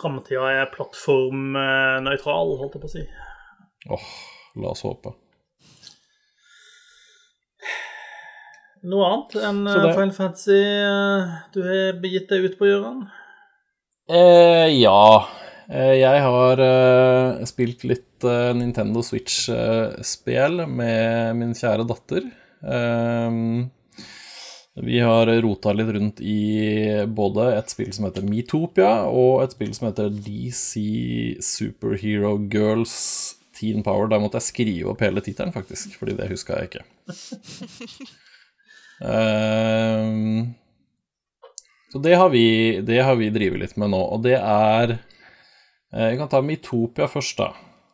Framtida 0.00 0.48
er 0.62 0.70
plattformnøytral, 0.74 2.54
holdt 2.60 2.74
jeg 2.78 2.82
på 2.82 2.88
å 2.90 2.94
si. 2.94 3.04
Åh, 3.90 4.06
la 4.62 4.72
oss 4.74 4.82
håpe. 4.86 5.12
Noe 8.90 9.08
annet 9.12 9.34
enn 9.44 9.58
eh, 9.68 9.74
det- 9.84 9.94
Final 9.94 10.12
Fantasy 10.16 10.56
eh, 10.56 11.32
du 11.52 11.60
har 11.66 11.98
begitt 12.00 12.30
deg 12.32 12.46
ut 12.48 12.54
på, 12.58 12.68
Gøran? 12.70 13.02
Eh, 14.08 14.68
ja. 14.80 15.26
Eh, 15.70 15.96
jeg 16.00 16.22
har 16.24 16.60
eh, 16.64 17.42
spilt 17.46 17.84
litt 17.86 18.24
eh, 18.26 18.50
Nintendo 18.58 19.04
Switch-spel 19.06 20.64
med 20.66 21.36
min 21.38 21.52
kjære 21.54 21.86
datter. 21.86 22.24
Eh, 22.60 23.36
vi 24.80 24.98
har 25.02 25.30
rota 25.44 25.74
litt 25.76 25.92
rundt 25.94 26.22
i 26.24 26.40
både 27.06 27.52
et 27.54 27.70
spill 27.70 27.90
som 27.94 28.08
heter 28.08 28.26
Metopia, 28.26 29.04
og 29.06 29.44
et 29.44 29.54
spill 29.54 29.70
som 29.76 29.90
heter 29.90 30.10
DC 30.10 30.82
Superhero 31.44 32.32
Girls 32.50 32.96
Teen 33.54 33.84
Power. 33.86 34.08
Der 34.10 34.22
måtte 34.22 34.40
jeg 34.40 34.48
skrive 34.48 34.90
opp 34.90 35.04
hele 35.04 35.22
tittelen, 35.22 35.54
faktisk, 35.54 35.94
fordi 36.00 36.16
det 36.18 36.30
huska 36.32 36.58
jeg 36.58 36.72
ikke. 36.72 36.88
Eh, 39.00 40.08
så 41.88 42.00
det 42.04 42.18
har 42.20 42.28
vi, 42.28 42.42
det 42.84 42.98
har 43.00 43.14
vi 43.16 43.30
drevet 43.32 43.62
litt 43.62 43.78
med 43.80 43.94
nå, 43.94 44.00
og 44.12 44.20
det 44.26 44.34
er 44.36 44.98
Jeg 45.92 46.18
kan 46.20 46.28
ta 46.30 46.40
Mitopia 46.44 47.08
først, 47.10 47.36
da. 47.40 47.50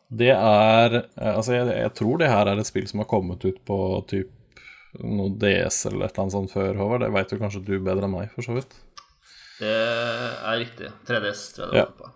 Det 0.07 0.29
er 0.31 0.93
eh, 1.01 1.33
Altså, 1.35 1.53
jeg, 1.57 1.67
jeg 1.81 1.93
tror 1.97 2.17
det 2.21 2.29
her 2.31 2.47
er 2.51 2.61
et 2.61 2.69
spill 2.69 2.85
som 2.87 3.01
har 3.03 3.09
kommet 3.11 3.43
ut 3.47 3.57
på 3.67 3.77
typ 4.07 4.33
noe 5.03 5.29
DS 5.37 5.81
eller 5.89 6.05
et 6.07 6.13
eller 6.15 6.23
annet 6.23 6.33
sånt 6.37 6.53
før, 6.53 6.77
Håvard. 6.79 7.03
Det 7.05 7.11
veit 7.13 7.33
jo 7.33 7.37
kanskje 7.41 7.63
du 7.67 7.73
bedre 7.83 8.07
enn 8.07 8.13
meg, 8.15 8.29
for 8.33 8.45
så 8.45 8.55
vidt. 8.55 8.71
Det 9.59 9.73
er 9.73 10.57
riktig. 10.61 10.89
3DS 11.09 11.43
tror 11.57 11.67
jeg 11.67 11.73
det 11.75 11.81
Ja. 11.81 11.85
på. 11.99 12.11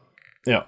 Ja. 0.49 0.61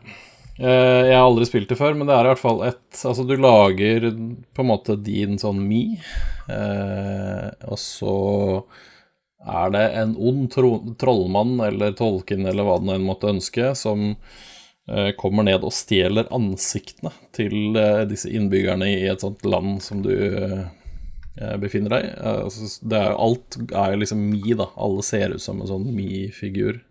Eh, 0.60 1.02
Jeg 1.10 1.15
har 1.17 1.26
aldri 1.26 1.45
spilt 1.49 1.69
det 1.71 1.78
før, 1.80 1.95
men 1.97 2.06
det 2.10 2.13
er 2.13 2.28
i 2.28 2.32
hvert 2.34 2.41
fall 2.43 2.60
et 2.67 2.99
Altså, 3.06 3.23
du 3.26 3.34
lager 3.38 4.10
på 4.54 4.62
en 4.62 4.69
måte 4.69 4.97
din 5.02 5.39
sånn 5.41 5.62
Me, 5.65 5.97
eh, 6.54 7.49
og 7.71 7.78
så 7.82 8.15
er 9.43 9.69
det 9.73 9.86
en 9.99 10.13
ond 10.15 10.45
tro 10.54 10.76
trollmann 11.02 11.58
eller 11.65 11.91
tolken 11.97 12.45
eller 12.47 12.63
hva 12.67 12.78
den 12.80 12.93
enn 12.95 13.08
måtte 13.08 13.32
ønske, 13.34 13.73
som 13.76 14.12
eh, 14.13 14.17
kommer 15.15 15.46
ned 15.48 15.63
og 15.63 15.72
stjeler 15.72 16.28
ansiktene 16.36 17.13
til 17.36 17.78
eh, 17.80 18.04
disse 18.10 18.28
innbyggerne 18.28 18.89
i 18.91 19.06
et 19.08 19.24
sånt 19.24 19.46
land 19.48 19.78
som 19.84 20.02
du 20.04 20.12
eh, 20.13 20.65
befinner 21.62 21.96
deg 21.96 22.08
i. 22.10 22.15
Eh, 22.17 22.41
altså, 22.43 22.89
alt 23.13 23.60
er 23.72 23.93
jo 23.93 24.02
liksom 24.02 24.26
Me, 24.30 24.58
da. 24.60 24.67
Alle 24.76 25.06
ser 25.06 25.38
ut 25.38 25.43
som 25.43 25.62
en 25.62 25.69
sånn 25.69 25.88
Me-figur. 25.96 26.82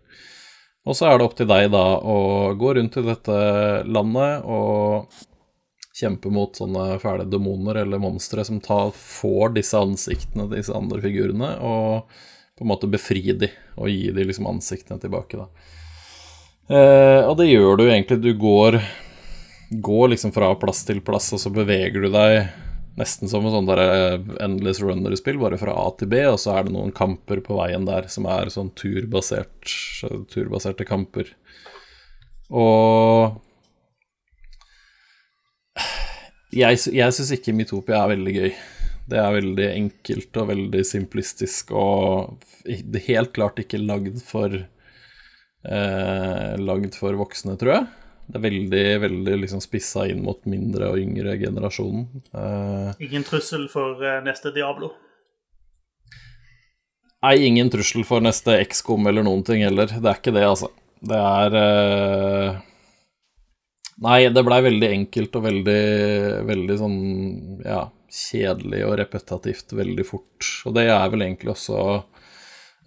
Og 0.83 0.97
så 0.97 1.07
er 1.07 1.19
det 1.19 1.27
opp 1.27 1.37
til 1.37 1.47
deg 1.47 1.69
da 1.71 1.85
å 2.01 2.17
gå 2.59 2.73
rundt 2.75 2.97
i 2.99 3.05
dette 3.05 3.37
landet 3.87 4.43
og 4.51 5.13
kjempe 5.93 6.31
mot 6.33 6.57
sånne 6.57 6.97
fæle 6.99 7.27
demoner 7.29 7.83
eller 7.83 8.01
monstre 8.01 8.43
som 8.43 8.57
tar, 8.63 8.89
får 8.97 9.53
disse 9.59 9.77
ansiktene 9.77 10.49
disse 10.51 10.73
andre 10.73 10.99
figurene, 11.03 11.51
og 11.61 12.09
på 12.57 12.65
en 12.65 12.71
måte 12.73 12.89
befri 12.89 13.21
de 13.37 13.51
og 13.77 13.93
gi 13.93 14.09
de 14.11 14.25
liksom 14.25 14.49
ansiktene 14.49 14.99
tilbake, 14.99 15.37
da. 15.39 15.45
Eh, 16.71 17.21
og 17.27 17.35
det 17.39 17.49
gjør 17.49 17.79
du 17.79 17.85
egentlig. 17.87 18.19
Du 18.23 18.31
går, 18.39 18.79
går 19.83 20.13
liksom 20.13 20.33
fra 20.35 20.53
plass 20.59 20.83
til 20.87 21.01
plass, 21.05 21.31
og 21.35 21.41
så 21.43 21.51
beveger 21.53 22.05
du 22.05 22.11
deg 22.13 22.53
nesten 22.99 23.29
som 23.29 23.45
en 23.45 23.55
sånn 23.55 23.69
der 23.69 23.81
Endless 24.43 24.81
Runner-spill, 24.83 25.39
bare 25.41 25.57
fra 25.57 25.73
A 25.81 25.87
til 25.97 26.11
B, 26.11 26.19
og 26.29 26.37
så 26.41 26.53
er 26.57 26.67
det 26.67 26.75
noen 26.75 26.93
kamper 26.93 27.41
på 27.45 27.57
veien 27.57 27.87
der 27.89 28.05
som 28.11 28.27
er 28.29 28.53
sånn 28.53 28.69
turbasert, 28.77 29.73
turbaserte 30.29 30.85
kamper. 30.85 31.31
Og 32.53 33.41
jeg, 36.53 36.77
jeg 36.93 37.15
syns 37.17 37.33
ikke 37.33 37.55
Mitopia 37.57 38.03
er 38.03 38.13
veldig 38.13 38.35
gøy. 38.35 38.51
Det 39.09 39.19
er 39.19 39.35
veldig 39.35 39.65
enkelt 39.71 40.37
og 40.39 40.51
veldig 40.51 40.83
simplistisk 40.87 41.73
og 41.75 42.45
helt 43.07 43.33
klart 43.35 43.57
ikke 43.59 43.81
lagd 43.81 44.21
for 44.23 44.61
eh, 45.65 46.53
Lagd 46.59 46.95
for 46.99 47.15
voksne, 47.19 47.57
tror 47.59 47.73
jeg. 47.77 47.87
Det 48.23 48.39
er 48.39 48.43
veldig, 48.45 48.83
veldig 49.03 49.37
liksom 49.41 49.61
spissa 49.63 50.05
inn 50.07 50.21
mot 50.23 50.39
mindre 50.47 50.93
og 50.93 50.99
yngre 51.01 51.35
generasjonen. 51.41 52.05
Eh, 52.31 53.01
Ingen 53.09 53.25
trussel 53.27 53.65
for 53.71 53.99
eh, 54.03 54.21
neste 54.23 54.53
Diablo. 54.55 54.93
Nei, 57.23 57.37
ingen 57.47 57.69
trussel 57.71 58.03
for 58.07 58.23
neste 58.23 58.57
XCOM 58.67 59.07
eller 59.07 59.23
noen 59.23 59.43
ting 59.47 59.63
heller. 59.63 59.91
Det 59.91 60.09
er 60.09 60.19
ikke 60.19 60.35
det, 60.35 60.43
altså. 60.47 60.69
Det 61.03 61.19
er 61.19 61.57
eh, 61.59 62.61
Nei, 64.03 64.17
det 64.33 64.43
blei 64.43 64.57
veldig 64.65 64.89
enkelt 64.89 65.35
og 65.37 65.45
veldig, 65.45 65.83
veldig 66.47 66.77
sånn 66.79 66.97
ja, 67.63 67.83
kjedelig 68.11 68.81
og 68.87 68.95
repetativt 68.99 69.75
veldig 69.77 70.05
fort. 70.07 70.47
Og 70.67 70.75
det 70.75 70.87
er 70.89 71.11
vel 71.13 71.23
egentlig 71.27 71.53
også 71.53 71.77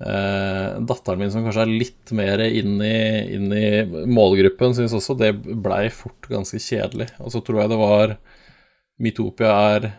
eh, 0.01 0.79
datteren 0.89 1.23
min 1.23 1.33
som 1.33 1.45
kanskje 1.47 1.67
er 1.67 1.77
litt 1.85 2.15
mer 2.17 2.43
inn 2.47 2.81
i, 2.85 2.97
inn 3.37 3.53
i 3.55 3.69
målgruppen, 4.11 4.75
syns 4.77 4.97
også 4.97 5.17
det 5.21 5.33
blei 5.43 5.87
fort 5.95 6.29
ganske 6.31 6.61
kjedelig. 6.63 7.11
Og 7.23 7.33
så 7.35 7.43
tror 7.45 7.63
jeg 7.63 7.73
det 7.73 7.81
var 7.81 8.17
Mitopia 9.03 9.53
er 9.77 9.91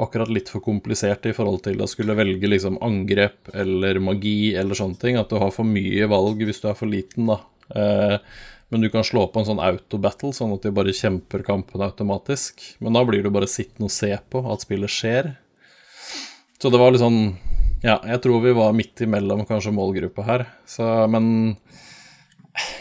akkurat 0.00 0.30
litt 0.32 0.48
for 0.50 0.64
komplisert 0.64 1.26
i 1.28 1.34
forhold 1.36 1.62
til 1.66 1.78
å 1.82 1.88
skulle 1.90 2.16
velge 2.18 2.48
liksom 2.50 2.80
angrep 2.82 3.52
eller 3.54 4.00
magi 4.02 4.54
eller 4.58 4.78
sånne 4.78 4.98
ting. 5.00 5.20
At 5.20 5.30
du 5.30 5.38
har 5.38 5.54
for 5.54 5.68
mye 5.68 6.08
valg 6.10 6.42
hvis 6.42 6.62
du 6.64 6.68
er 6.70 6.78
for 6.78 6.90
liten, 6.90 7.30
da. 7.30 7.38
Eh, 7.74 8.16
men 8.72 8.82
du 8.82 8.88
kan 8.90 9.06
slå 9.06 9.28
på 9.30 9.38
en 9.38 9.46
sånn 9.46 9.62
autobattle, 9.62 10.32
sånn 10.34 10.56
at 10.56 10.64
de 10.66 10.72
bare 10.74 10.94
kjemper 10.96 11.44
kampen 11.46 11.84
automatisk. 11.84 12.64
Men 12.82 12.96
da 12.96 13.04
blir 13.06 13.22
du 13.22 13.30
bare 13.30 13.46
sittende 13.50 13.86
og 13.86 13.94
se 13.94 14.10
på 14.32 14.42
at 14.50 14.64
spillet 14.64 14.90
skjer. 14.90 15.34
Så 16.58 16.72
det 16.72 16.80
var 16.80 16.90
litt 16.90 17.04
sånn 17.04 17.36
Ja, 17.84 17.98
jeg 18.08 18.22
tror 18.24 18.40
vi 18.40 18.54
var 18.56 18.72
midt 18.76 19.02
imellom 19.04 19.42
kanskje 19.44 19.74
målgruppa 19.76 20.24
her, 20.24 20.46
så 20.64 21.06
Men 21.10 21.58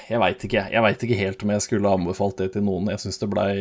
jeg 0.08 0.22
veit 0.22 0.44
ikke, 0.46 0.68
jeg 0.72 0.84
veit 0.86 1.04
ikke 1.04 1.18
helt 1.18 1.44
om 1.44 1.52
jeg 1.52 1.66
skulle 1.66 1.92
anbefalt 1.92 2.38
det 2.40 2.54
til 2.54 2.64
noen. 2.64 2.92
Jeg 2.94 3.02
syns 3.02 3.20
det 3.20 3.30
blei 3.32 3.52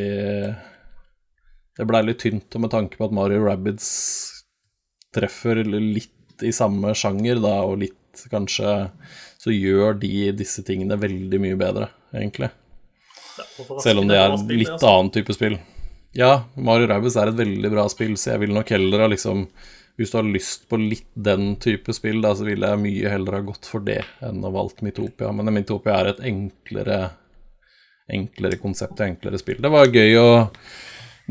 det 1.79 1.89
blei 1.89 2.03
litt 2.05 2.21
tynt, 2.21 2.53
og 2.53 2.63
med 2.67 2.73
tanke 2.75 2.99
på 3.01 3.09
at 3.09 3.15
Mario 3.17 3.47
Rabbids 3.47 3.89
treffer 5.17 5.63
litt 5.65 6.45
i 6.45 6.53
samme 6.53 6.93
sjanger, 6.97 7.41
da, 7.41 7.59
og 7.65 7.81
litt 7.85 7.99
kanskje 8.31 8.91
Så 9.41 9.51
gjør 9.55 9.97
de 9.99 10.31
disse 10.37 10.63
tingene 10.63 10.99
veldig 11.01 11.39
mye 11.43 11.57
bedre, 11.59 11.89
egentlig. 12.15 12.53
Selv 13.83 14.03
om 14.03 14.11
det 14.11 14.19
er 14.21 14.37
litt 14.53 14.69
altså. 14.71 14.91
annen 14.91 15.11
type 15.11 15.35
spill. 15.35 15.57
Ja, 16.15 16.45
Mario 16.55 16.87
Rabbids 16.87 17.17
er 17.19 17.33
et 17.33 17.41
veldig 17.41 17.71
bra 17.73 17.89
spill, 17.91 18.15
så 18.21 18.35
jeg 18.35 18.45
vil 18.45 18.53
nok 18.55 18.71
heller 18.71 19.03
ha 19.03 19.09
liksom 19.11 19.49
Hvis 19.97 20.13
du 20.13 20.19
har 20.19 20.29
lyst 20.29 20.69
på 20.71 20.79
litt 20.81 21.11
den 21.15 21.57
type 21.61 21.93
spill, 21.93 22.23
da, 22.25 22.33
så 22.35 22.47
ville 22.49 22.69
jeg 22.71 22.81
mye 22.81 23.11
heller 23.13 23.39
ha 23.39 23.43
gått 23.45 23.69
for 23.69 23.85
det 23.85 24.01
enn 24.25 24.41
å 24.45 24.53
valgt 24.55 24.81
Mitopia. 24.83 25.33
Men 25.37 25.53
Mitopia 25.53 25.99
er 26.01 26.15
et 26.15 26.25
enklere 26.33 27.03
enklere 28.13 28.59
konsept 28.61 29.01
og 29.01 29.07
enklere 29.07 29.39
spill. 29.41 29.61
Det 29.63 29.71
var 29.73 29.91
gøy 29.93 30.17
å, 30.19 30.31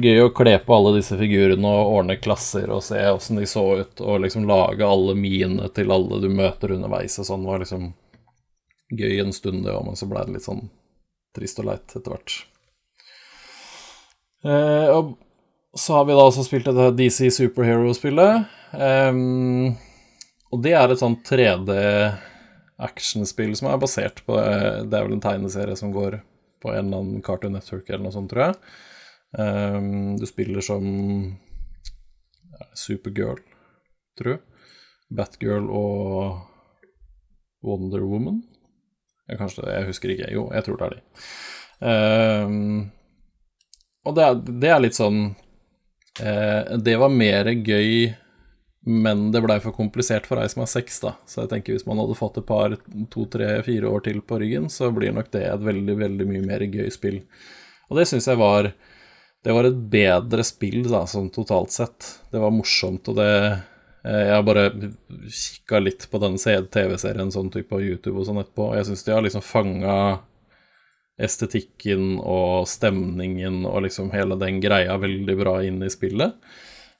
gøy 0.01 0.21
å 0.23 0.33
kle 0.35 0.55
på 0.65 0.75
alle 0.75 0.95
disse 0.97 1.17
figurene 1.19 1.71
og 1.71 1.95
ordne 1.97 2.17
klasser 2.21 2.71
og 2.73 2.83
se 2.85 3.01
åssen 3.11 3.41
de 3.41 3.47
så 3.49 3.65
ut, 3.81 4.03
og 4.03 4.21
liksom 4.25 4.47
lage 4.49 4.87
alle 4.87 5.15
mine 5.17 5.69
til 5.75 5.91
alle 5.93 6.21
du 6.23 6.29
møter 6.31 6.75
underveis 6.77 7.19
og 7.21 7.27
sånn. 7.27 7.47
var 7.47 7.63
liksom 7.63 7.91
gøy 8.91 9.19
en 9.23 9.35
stund, 9.35 9.65
det 9.65 9.75
òg, 9.75 9.85
men 9.87 9.99
så 9.99 10.07
ble 10.09 10.23
det 10.27 10.37
litt 10.37 10.47
sånn 10.47 10.65
trist 11.35 11.61
og 11.63 11.69
leit 11.69 11.95
etter 11.95 12.11
hvert. 12.11 12.39
Eh, 14.41 14.87
og 14.91 15.13
så 15.77 15.93
har 15.93 16.05
vi 16.05 16.13
da 16.15 16.21
også 16.25 16.43
spilt 16.43 16.65
dette 16.67 16.91
DC 16.97 17.31
Superhero-spillet. 17.31 18.43
Um, 18.75 19.75
og 20.51 20.63
det 20.65 20.73
er 20.75 20.91
et 20.91 20.99
sånn 20.99 21.23
3D-actionspill 21.27 23.55
som 23.55 23.67
er 23.71 23.77
basert 23.79 24.17
på 24.27 24.33
Det 24.35 24.95
er 24.95 25.03
vel 25.05 25.15
en 25.15 25.23
tegneserie 25.23 25.75
som 25.79 25.93
går 25.95 26.11
på 26.61 26.67
en 26.71 26.85
eller 26.85 26.97
annen 26.97 27.21
Cartoon 27.25 27.53
Network 27.55 27.89
eller 27.89 28.03
noe 28.05 28.15
sånt, 28.15 28.29
tror 28.33 28.43
jeg. 28.49 28.55
Um, 29.39 30.17
du 30.19 30.25
spiller 30.27 30.61
som 30.65 30.83
Supergirl, 32.75 33.39
tror 34.19 34.31
jeg. 34.35 34.41
Batgirl 35.11 35.65
og 35.75 36.39
Wonder 37.63 38.01
Woman. 38.07 38.43
Ja, 39.27 39.35
kanskje 39.39 39.67
jeg 39.67 39.87
husker 39.87 40.09
ikke. 40.13 40.33
Jo, 40.35 40.43
jeg 40.55 40.63
tror 40.67 40.77
det 40.79 40.85
er 40.87 40.93
de. 40.95 41.01
Um, 41.81 42.91
og 44.07 44.11
det 44.17 44.23
er, 44.25 44.33
det 44.63 44.69
er 44.71 44.83
litt 44.83 44.97
sånn 44.97 45.19
eh, 46.19 46.77
Det 46.77 46.97
var 46.99 47.13
mer 47.13 47.49
gøy, 47.51 48.11
men 48.85 49.27
det 49.31 49.43
blei 49.45 49.59
for 49.61 49.75
komplisert 49.75 50.27
for 50.29 50.41
ei 50.41 50.49
som 50.51 50.63
er 50.63 50.71
seks, 50.71 50.99
da. 51.03 51.15
Så 51.29 51.43
jeg 51.43 51.51
tenker 51.53 51.77
hvis 51.77 51.87
man 51.87 52.01
hadde 52.01 52.17
fått 52.17 52.41
et 52.41 52.47
par, 52.47 52.75
to, 53.13 53.25
tre, 53.31 53.53
fire 53.67 53.89
år 53.89 54.05
til 54.07 54.21
på 54.25 54.39
ryggen, 54.41 54.69
så 54.73 54.91
blir 54.93 55.13
nok 55.15 55.31
det 55.35 55.45
et 55.47 55.67
veldig, 55.67 55.97
veldig 56.01 56.29
mye 56.29 56.45
mer 56.47 56.65
gøy 56.65 56.89
spill. 56.93 57.21
Og 57.89 57.99
det 57.99 58.07
syns 58.09 58.29
jeg 58.31 58.39
var 58.39 58.73
Det 59.41 59.53
var 59.57 59.65
et 59.65 59.77
bedre 59.89 60.43
spill, 60.45 60.83
da, 60.85 61.05
sånn 61.09 61.31
totalt 61.33 61.73
sett. 61.73 62.09
Det 62.29 62.37
var 62.41 62.53
morsomt, 62.53 63.07
og 63.09 63.15
det 63.17 63.31
eh, 64.05 64.25
Jeg 64.27 64.35
har 64.35 64.43
bare 64.45 64.67
kikka 65.27 65.79
litt 65.81 66.05
på 66.11 66.21
den 66.21 66.37
TV-serien 66.37 67.31
sånn 67.33 67.49
type 67.49 67.69
på 67.69 67.81
YouTube 67.81 68.19
og 68.19 68.27
sånn 68.27 68.41
etterpå, 68.43 68.69
og 68.69 68.77
jeg 68.77 68.91
syns 68.91 69.03
de 69.07 69.15
har 69.15 69.25
liksom 69.25 69.45
fanga 69.45 69.95
estetikken 71.21 72.19
og 72.19 72.67
stemningen 72.69 73.65
og 73.69 73.83
liksom 73.85 74.11
hele 74.15 74.37
den 74.39 74.61
greia 74.63 74.95
veldig 75.01 75.35
bra 75.39 75.57
inn 75.65 75.81
i 75.83 75.91
spillet. 75.91 76.37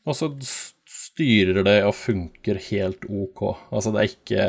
Og 0.06 0.17
så 0.17 0.32
styrer 0.41 1.63
det 1.65 1.80
og 1.86 1.95
funker 1.97 2.60
helt 2.71 3.06
ok. 3.08 3.43
Altså, 3.71 3.93
det 3.93 4.02
er 4.02 4.12
ikke 4.12 4.45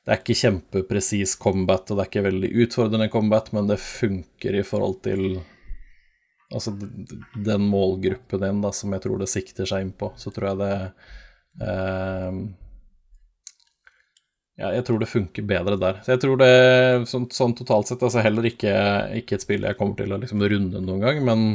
det 0.00 0.14
er 0.14 0.20
ikke 0.22 0.38
kjempepresis 0.40 1.36
combat, 1.38 1.84
og 1.90 1.98
det 1.98 2.02
er 2.02 2.08
ikke 2.08 2.24
veldig 2.24 2.50
utfordrende 2.64 3.10
combat, 3.12 3.50
men 3.54 3.68
det 3.68 3.76
funker 3.82 4.56
i 4.58 4.66
forhold 4.66 5.02
til 5.06 5.40
Altså 6.50 6.72
den 6.74 7.62
målgruppen 7.70 8.40
din 8.42 8.56
da, 8.58 8.72
som 8.74 8.90
jeg 8.90 9.04
tror 9.04 9.20
det 9.20 9.28
sikter 9.30 9.68
seg 9.70 9.84
inn 9.84 9.92
på, 9.94 10.08
så 10.18 10.32
tror 10.34 10.48
jeg 10.48 10.58
det 10.58 10.72
eh, 11.62 12.40
ja, 14.60 14.70
jeg 14.76 14.84
tror 14.86 15.00
det 15.00 15.08
funker 15.08 15.46
bedre 15.48 15.78
der. 15.80 16.00
Så 16.04 16.14
jeg 16.14 16.22
tror 16.22 16.40
det 16.40 16.52
sånn, 17.08 17.26
sånn 17.32 17.56
totalt 17.56 17.88
sett 17.88 18.02
altså 18.04 18.22
Heller 18.24 18.48
ikke, 18.50 18.74
ikke, 19.22 19.38
et 19.38 19.46
spill 19.46 19.64
jeg 19.64 19.78
kommer 19.78 19.96
til 19.96 20.12
å 20.12 20.20
liksom 20.20 20.44
runde 20.52 20.82
noen 20.84 21.04
gang, 21.04 21.20
men 21.24 21.46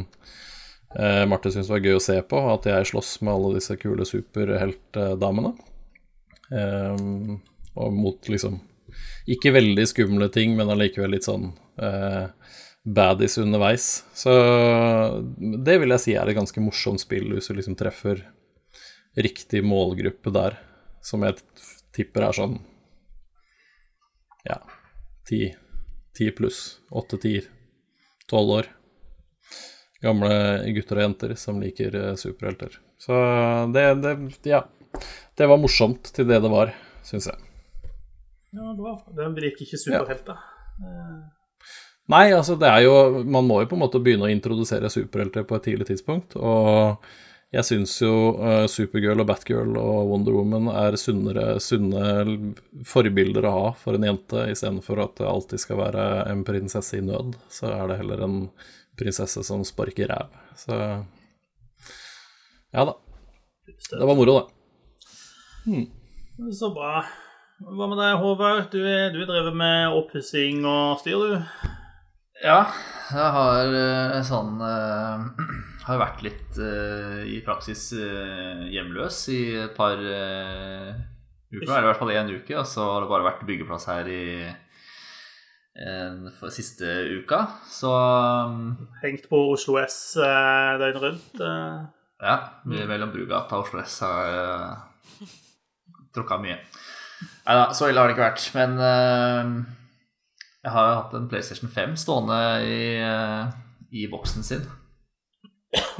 eh, 0.98 1.24
Marte 1.30 1.54
syns 1.54 1.70
det 1.70 1.76
var 1.76 1.86
gøy 1.86 2.00
å 2.00 2.04
se 2.04 2.18
på 2.26 2.42
at 2.54 2.66
jeg 2.70 2.90
slåss 2.92 3.12
med 3.22 3.36
alle 3.36 3.54
disse 3.60 3.78
kule 3.82 4.08
superheltdamene. 4.10 5.54
Eh, 6.50 7.06
og 7.76 7.94
mot 7.94 8.32
liksom 8.32 8.58
ikke 9.30 9.54
veldig 9.54 9.86
skumle 9.90 10.30
ting, 10.34 10.58
men 10.58 10.72
allikevel 10.72 11.14
litt 11.14 11.28
sånn 11.28 11.52
eh, 11.82 12.26
baddies 12.86 13.38
underveis. 13.42 13.90
Så 14.18 14.34
det 15.38 15.78
vil 15.82 15.94
jeg 15.94 16.04
si 16.04 16.18
er 16.18 16.30
et 16.30 16.38
ganske 16.38 16.64
morsomt 16.64 17.06
spill 17.06 17.36
hvis 17.36 17.52
du 17.52 17.58
liksom 17.60 17.78
treffer 17.78 18.24
riktig 19.16 19.62
målgruppe 19.66 20.34
der, 20.34 20.58
som 21.06 21.24
jeg 21.26 21.38
tipper 21.96 22.28
er 22.28 22.36
sånn 22.36 22.64
ja, 24.46 24.60
ti, 25.28 25.50
ti 26.16 26.32
pluss, 26.32 26.80
åtte, 26.90 27.20
ti, 27.22 27.40
tolv 28.30 28.58
år. 28.60 28.72
Gamle 30.06 30.32
gutter 30.76 31.00
og 31.00 31.08
jenter 31.08 31.36
som 31.40 31.62
liker 31.62 31.96
eh, 31.98 32.14
superhelter. 32.20 32.78
Så 33.02 33.16
det, 33.74 33.86
det, 34.04 34.16
ja, 34.48 34.64
det 35.38 35.50
var 35.50 35.62
morsomt 35.62 36.12
til 36.16 36.28
det 36.30 36.40
det 36.44 36.52
var, 36.52 36.74
syns 37.06 37.30
jeg. 37.32 37.42
Ja, 38.56 38.72
bra. 38.78 39.00
Den 39.18 39.36
liker 39.36 39.66
ikke 39.66 39.80
superhelter. 39.82 40.38
Nei, 42.12 42.26
altså 42.36 42.58
det 42.60 42.68
er 42.68 42.84
jo 42.84 43.24
Man 43.24 43.48
må 43.48 43.62
jo 43.62 43.70
på 43.72 43.78
en 43.78 43.82
måte 43.82 44.02
begynne 44.04 44.28
å 44.28 44.32
introdusere 44.32 44.92
superhelter 44.92 45.46
på 45.48 45.58
et 45.58 45.66
tidlig 45.68 45.90
tidspunkt. 45.90 46.38
Og 46.38 47.02
jeg 47.56 47.64
syns 47.64 47.94
jo 48.02 48.14
uh, 48.36 48.66
Supergirl 48.68 49.22
og 49.24 49.30
Batgirl 49.30 49.78
og 49.80 50.10
Wonder 50.12 50.36
Woman 50.36 50.68
er 50.74 50.98
sunnere, 51.00 51.56
sunne 51.64 52.54
forbilder 52.88 53.48
å 53.48 53.54
ha 53.54 53.68
for 53.80 53.96
en 53.96 54.08
jente, 54.08 54.48
istedenfor 54.52 55.00
at 55.06 55.14
det 55.22 55.30
alltid 55.30 55.64
skal 55.64 55.80
være 55.80 56.08
en 56.32 56.44
prinsesse 56.48 57.00
i 57.00 57.04
nød. 57.06 57.38
Så 57.48 57.70
er 57.72 57.92
det 57.92 58.00
heller 58.02 58.26
en 58.26 58.40
prinsesse 59.00 59.44
som 59.48 59.64
sparker 59.68 60.12
ræv. 60.12 60.36
Så 60.60 60.80
ja 62.76 62.84
da. 62.90 62.98
Det 63.66 64.06
var 64.06 64.16
moro, 64.20 64.34
det. 64.36 64.46
Hmm. 65.66 65.86
Så 66.52 66.74
bra. 66.76 67.06
Hva 67.64 67.88
med 67.88 68.02
deg, 68.02 68.18
Håvard? 68.20 68.66
Du, 68.74 68.84
du 68.84 69.22
drevet 69.24 69.56
med 69.56 69.96
oppussing 69.96 70.66
og 70.68 71.00
styr, 71.00 71.24
du? 71.24 71.70
Ja, 72.44 72.66
jeg 73.16 73.30
har 73.38 73.72
uh, 73.72 74.20
sånn 74.28 74.60
uh, 74.60 75.24
Har 75.86 76.02
vært 76.02 76.24
litt 76.26 76.58
uh, 76.58 77.22
i 77.30 77.40
praksis 77.46 77.92
hjemløs 77.94 79.20
i 79.34 79.42
et 79.66 79.76
par 79.78 80.00
uker. 80.00 81.62
Eller 81.62 81.86
i 81.86 81.90
hvert 81.92 82.00
fall 82.02 82.14
én 82.16 82.32
uke. 82.34 82.56
Og 82.58 82.66
så 82.70 82.86
har 82.90 83.04
det 83.04 83.12
bare 83.12 83.28
vært 83.28 83.46
byggeplass 83.48 83.90
her 83.92 84.10
i 84.10 84.24
for 86.40 86.54
siste 86.56 86.88
uka. 87.20 87.42
Så 87.68 87.92
um, 87.92 88.70
Hengt 89.02 89.26
på 89.28 89.42
Oslo 89.52 89.76
S 89.82 90.16
døgnet 90.16 91.02
rundt? 91.04 91.42
Ja. 92.24 92.36
Mellom 92.64 93.12
Brugata 93.12 93.60
og 93.60 93.68
Oslo 93.68 93.82
S 93.84 93.98
har 94.06 94.30
jeg 94.32 95.28
tråkka 96.16 96.40
mye. 96.40 96.62
Nei 97.46 97.58
da, 97.60 97.68
så 97.76 97.92
ille 97.92 98.00
har 98.00 98.08
det 98.08 98.16
ikke 98.16 98.30
vært. 98.30 98.48
Men 98.56 98.80
jeg 100.66 100.74
har 100.74 100.96
hatt 100.98 101.14
en 101.14 101.28
PlayStation 101.30 101.70
5 101.70 101.94
stående 102.02 102.40
i, 102.66 102.80
i 104.02 104.08
boksen 104.10 104.48
sin. 104.48 104.66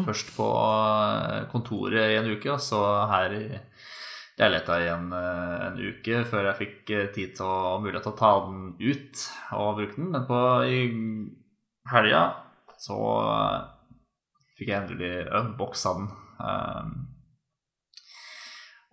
Først 0.06 0.32
på 0.36 0.50
kontoret 1.52 2.12
i 2.12 2.20
en 2.20 2.30
uke, 2.32 2.52
og 2.54 2.62
så 2.62 2.82
her 3.12 3.36
i 3.36 3.46
leiligheta 4.36 4.78
i 4.84 4.90
en, 4.92 5.12
en, 5.16 5.80
uke 5.80 6.24
før 6.28 6.50
jeg 6.50 6.60
fikk 6.60 6.94
tid 7.16 7.36
til 7.38 7.48
å 7.48 7.78
mulighet 7.80 8.04
til 8.04 8.12
å 8.12 8.20
ta 8.20 8.32
den 8.48 8.74
ut 8.82 9.26
og 9.56 9.78
bruke 9.80 9.96
den. 9.96 10.12
Men 10.12 10.28
på 10.28 10.40
i 10.68 10.80
helga 11.92 12.24
så 12.82 12.98
fikk 14.58 14.72
jeg 14.72 14.82
endelig 14.82 15.14
unboxa 15.40 15.96
den. 16.00 16.10
Um, 16.36 16.96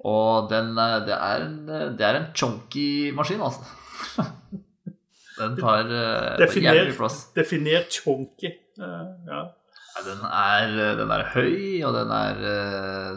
og 0.06 0.50
den 0.50 0.74
det 1.06 1.16
er, 1.16 1.48
det 1.98 2.06
er 2.06 2.18
en 2.18 2.30
chonky 2.34 3.10
maskin, 3.14 3.42
altså. 3.42 3.66
Den 5.32 5.56
tar 5.56 5.88
definert, 6.38 6.76
jævlig 6.76 6.94
plass. 6.94 7.16
Definer 7.34 7.86
chonky. 7.90 8.50
Uh, 8.78 9.08
ja. 9.26 9.40
Ja. 9.92 9.98
den, 10.06 10.20
er, 10.26 10.66
den 11.00 11.10
er 11.14 11.24
høy, 11.34 11.56
og 11.86 11.92
den 11.96 12.10
er 12.16 12.34
uh, 12.42 13.12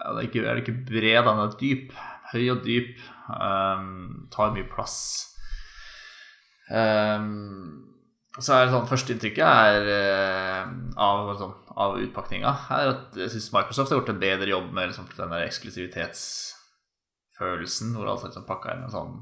ja, 0.00 0.06
det 0.14 0.16
er, 0.16 0.24
ikke, 0.28 0.42
er 0.48 0.56
ikke 0.62 0.82
bred, 0.88 1.20
den 1.26 1.42
er 1.44 1.50
dyp. 1.60 1.88
Høy 2.32 2.44
og 2.54 2.60
dyp. 2.64 2.94
Um, 3.30 3.88
tar 4.32 4.54
mye 4.54 4.66
plass. 4.70 4.96
Um, 6.70 7.90
så 8.38 8.50
er 8.54 8.60
det 8.64 8.72
sånn 8.72 8.86
Førsteinntrykket 8.86 9.42
er 9.42 9.82
av, 10.94 11.36
sånn, 11.38 11.54
av 11.82 11.96
utpakninga 11.98 12.52
er 12.76 12.86
at 12.92 13.16
jeg 13.18 13.30
syns 13.32 13.54
Microsoft 13.56 13.90
har 13.90 13.98
gjort 13.98 14.12
en 14.12 14.22
bedre 14.22 14.48
jobb 14.52 14.68
med 14.76 14.84
liksom, 14.92 15.06
den 15.16 15.32
der 15.34 15.46
eksklusivitetsfølelsen, 15.48 17.88
hvor 17.96 18.06
alt 18.06 18.22
er 18.22 18.30
liksom 18.30 18.46
pakka 18.46 18.68
inn 18.76 18.86
en 18.86 18.94
sånn 18.94 19.14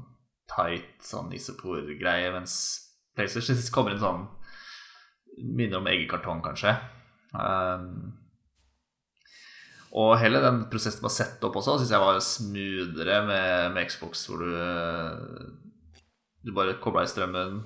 tight 0.49 1.05
sånn 1.05 1.29
isopor-greie, 1.35 2.31
mens 2.35 2.53
PlayStation 3.17 3.57
kommer 3.73 3.91
inn 3.93 4.05
sånn 4.05 4.23
Minner 5.39 5.79
om 5.79 5.87
eggekartong, 5.87 6.41
kanskje. 6.45 6.73
Um, 7.33 8.13
Og 9.89 10.11
hele 10.21 10.41
den 10.43 10.63
prosessen 10.69 11.05
å 11.05 11.09
sette 11.09 11.47
opp 11.47 11.55
også 11.57 11.79
syns 11.79 11.91
jeg 11.93 12.01
var 12.03 12.19
smoothere 12.21 13.19
med, 13.25 13.71
med 13.73 13.89
Xbox, 13.89 14.27
hvor 14.29 14.43
du 14.43 14.51
Du 16.45 16.53
bare 16.55 16.77
kobla 16.79 17.03
i 17.03 17.09
strømmen, 17.09 17.57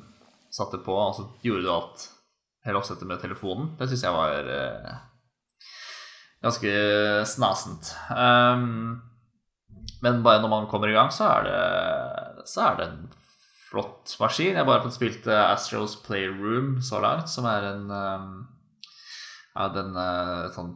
satte 0.51 0.79
på, 0.81 0.93
og 0.97 1.15
så 1.17 1.25
gjorde 1.45 1.65
du 1.65 1.71
alt 1.71 2.05
hele 2.65 2.79
oppsettet 2.79 3.05
med 3.09 3.19
telefonen. 3.21 3.73
Det 3.77 3.89
syns 3.89 4.05
jeg 4.05 4.15
var 4.15 4.47
uh, 4.47 4.93
ganske 6.41 6.71
snasent. 7.27 7.91
Um, 8.09 9.01
men 10.01 10.23
bare 10.23 10.41
når 10.41 10.49
man 10.51 10.69
kommer 10.71 10.89
i 10.89 10.95
gang, 10.95 11.11
så 11.11 11.27
er 11.27 11.45
det, 11.47 11.59
så 12.49 12.65
er 12.69 12.79
det 12.79 12.87
en 12.87 13.03
flott 13.73 14.13
maskin. 14.21 14.53
Jeg 14.53 14.61
har 14.61 14.69
bare 14.69 14.85
fått 14.85 14.99
spilt 14.99 15.27
eh, 15.27 15.49
Astros 15.49 15.97
Playroom 16.05 16.77
så 16.85 17.01
langt, 17.01 17.31
som 17.31 17.47
er 17.49 17.71
en 17.71 17.89
um, 17.89 18.31
ja, 19.53 19.67
den 19.73 19.97
uh, 19.97 20.49
sånn 20.53 20.75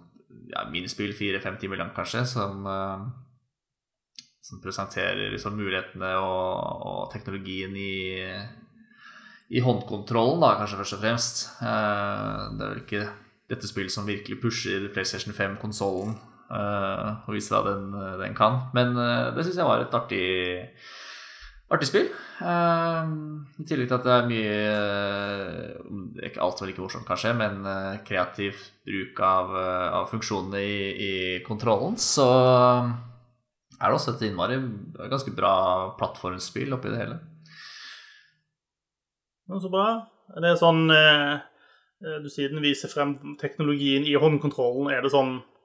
ja, 0.50 0.66
minispill 0.72 1.14
fire-fem 1.18 1.60
timer 1.62 1.82
lang, 1.82 1.94
kanskje, 1.96 2.24
som, 2.30 2.66
uh, 2.66 4.24
som 4.42 4.64
presenterer 4.64 5.30
liksom 5.34 5.58
mulighetene 5.60 6.16
og, 6.24 6.88
og 6.90 7.04
teknologien 7.14 7.76
i, 7.78 8.24
i 9.54 9.64
håndkontrollen, 9.64 10.42
da, 10.42 10.56
kanskje 10.58 10.82
først 10.82 10.98
og 10.98 11.04
fremst. 11.04 11.44
Det 11.62 11.68
er 11.70 12.64
vel 12.64 12.86
ikke 12.86 13.06
dette 13.48 13.70
spillet 13.70 13.94
som 13.94 14.08
virkelig 14.10 14.42
pusher 14.42 14.90
PlayStation 14.92 15.36
5-konsollen 15.36 16.18
uh, 16.50 17.28
og 17.28 17.36
viser 17.36 17.56
hva 17.58 17.76
den, 17.76 17.92
den 18.24 18.38
kan, 18.38 18.66
men 18.74 18.98
det 18.98 19.46
syns 19.46 19.62
jeg 19.62 19.70
var 19.70 19.86
et 19.86 19.96
artig 20.02 20.26
Artig 21.68 21.90
spill. 21.90 22.06
Uh, 22.40 23.10
I 23.60 23.66
tillegg 23.68 23.90
til 23.90 23.98
at 23.98 24.06
det 24.06 24.12
er 24.14 24.28
mye 24.30 24.52
uh, 24.72 26.22
Ikke 26.24 26.40
alt 26.46 26.62
var 26.62 26.70
like 26.70 26.80
morsomt, 26.80 27.08
kanskje, 27.08 27.34
men 27.36 27.60
uh, 27.68 27.98
kreativ 28.08 28.62
bruk 28.88 29.20
av, 29.28 29.52
av 30.00 30.06
funksjonene 30.08 30.62
i, 30.64 30.78
i, 31.08 31.12
kontrollen, 31.44 31.98
så 32.00 32.28
er 32.28 33.84
det 33.84 33.98
også 33.98 34.14
et 34.14 34.24
innmari 34.30 34.62
ganske 35.12 35.34
bra 35.36 35.56
plattformspill 36.00 36.72
oppi 36.78 36.94
det 36.94 37.02
hele. 37.02 37.20
Så 39.52 39.72
bra. 39.72 39.90
Det 40.38 40.48
er 40.50 40.58
sånn 40.60 40.88
Du 40.88 42.26
sier 42.32 42.50
den 42.52 42.64
viser 42.64 42.92
frem 42.92 43.14
teknologien 43.40 44.08
i 44.08 44.16
håndkontrollen. 44.20 44.90
Er 44.92 45.04
det 45.04 45.12
sånn 45.14 45.38
Eh, 45.40 45.57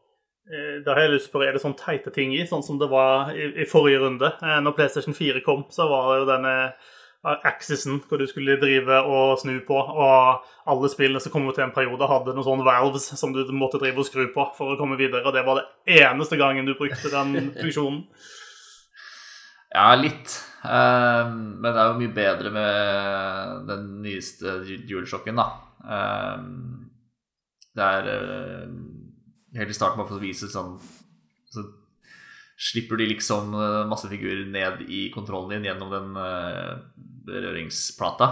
da 0.42 0.96
har 0.96 1.06
jeg 1.06 1.14
lyst 1.14 1.30
på 1.32 1.42
Er 1.44 1.54
det 1.54 1.62
sånne 1.62 1.78
teite 1.78 2.10
ting 2.14 2.32
i, 2.34 2.42
sånn 2.48 2.64
som 2.66 2.80
det 2.80 2.88
var 2.90 3.30
i, 3.36 3.52
i 3.62 3.68
forrige 3.68 4.02
runde? 4.02 4.32
Eh, 4.42 4.58
når 4.64 4.74
PlayStation 4.74 5.14
4 5.14 5.42
kom, 5.46 5.64
så 5.70 5.86
var 5.90 6.08
det 6.10 6.18
jo 6.18 6.28
denne 6.32 6.54
eh, 6.66 7.46
Axisen 7.46 8.00
hvor 8.08 8.18
du 8.18 8.26
skulle 8.26 8.58
drive 8.58 8.98
og 9.06 9.36
snu 9.38 9.54
på, 9.66 9.78
og 9.78 10.42
alle 10.66 10.90
spillene 10.90 11.22
som 11.22 11.30
kom 11.34 11.46
til 11.52 11.62
en 11.62 11.74
periode, 11.74 12.08
hadde 12.10 12.34
noen 12.34 12.48
sånne 12.48 12.66
valves 12.66 13.06
som 13.20 13.34
du 13.34 13.44
måtte 13.54 13.78
drive 13.78 14.02
og 14.02 14.08
skru 14.08 14.24
på 14.34 14.48
for 14.56 14.74
å 14.74 14.78
komme 14.80 14.98
videre, 14.98 15.22
og 15.22 15.36
det 15.36 15.44
var 15.46 15.60
det 15.60 16.00
eneste 16.02 16.40
gangen 16.40 16.66
du 16.66 16.74
brukte 16.74 17.12
den 17.12 17.36
funksjonen. 17.60 18.02
Ja, 19.72 19.92
litt. 19.96 20.34
men 20.66 21.62
det 21.62 21.70
er 21.72 21.86
jo 21.92 22.00
mye 22.02 22.12
bedre 22.12 22.50
med 22.52 23.70
den 23.70 23.86
nyeste 24.02 24.58
julesjokken, 24.66 25.38
da. 25.38 25.46
det 27.78 27.86
er 27.86 28.10
helt 29.58 29.72
i 29.72 29.76
starten 29.76 30.00
bare 30.00 30.08
for 30.08 30.20
å 30.20 30.24
vise 30.24 30.48
sånn 30.50 30.76
Så 31.52 31.64
slipper 32.62 33.00
de 33.00 33.08
liksom 33.10 33.54
eh, 33.56 33.82
masse 33.90 34.08
figurer 34.10 34.46
ned 34.46 34.84
i 34.88 35.08
kontrollen 35.14 35.56
din 35.56 35.70
gjennom 35.70 35.90
den 35.92 36.10
uh, 36.16 36.78
berøringsplata. 37.26 38.28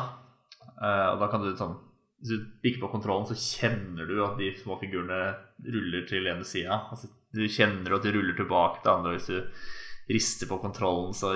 Uh, 0.81 1.07
og 1.15 1.23
da 1.23 1.29
kan 1.33 1.43
du 1.43 1.51
sånn 1.59 1.75
Hvis 2.21 2.35
du 2.35 2.51
bikker 2.63 2.83
på 2.85 2.93
kontrollen, 2.93 3.27
så 3.29 3.37
kjenner 3.37 4.09
du 4.09 4.21
at 4.25 4.37
de 4.39 4.53
små 4.61 4.77
figurene 4.81 5.21
ruller 5.65 6.05
til 6.09 6.29
ene 6.29 6.45
sida. 6.45 6.83
Altså, 6.93 7.09
du 7.33 7.47
kjenner 7.49 7.97
at 7.97 8.05
de 8.05 8.13
ruller 8.13 8.37
tilbake 8.37 8.83
til 8.83 8.93
andre. 8.93 9.15
Hvis 9.17 9.31
du 9.31 10.13
rister 10.13 10.51
på 10.51 10.59
kontrollen, 10.61 11.15
så, 11.17 11.33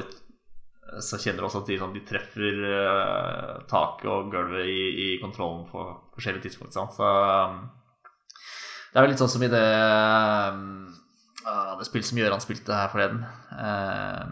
så 1.00 1.20
kjenner 1.22 1.40
du 1.40 1.48
også 1.48 1.62
at 1.62 1.70
de, 1.72 1.78
sånn, 1.80 1.94
de 1.96 2.04
treffer 2.04 2.60
uh, 2.68 3.62
taket 3.70 4.10
og 4.12 4.28
gulvet 4.34 4.68
i, 4.68 4.82
i, 5.06 5.08
kontrollen 5.22 5.64
på 5.70 5.86
forskjellige 6.18 6.50
tidspunkt. 6.50 6.76
Sånn. 6.76 6.92
Så 6.92 7.08
det 8.94 9.00
er 9.00 9.08
jo 9.08 9.10
litt 9.10 9.18
sånn 9.18 9.32
som 9.32 9.42
i 9.42 9.50
det 9.50 9.60
uh, 10.54 11.72
Det 11.80 11.86
spillet 11.88 12.06
som 12.06 12.18
Gjøran 12.20 12.42
spilte 12.42 12.76
her 12.78 12.92
forleden. 12.92 13.24
Uh, 13.50 14.22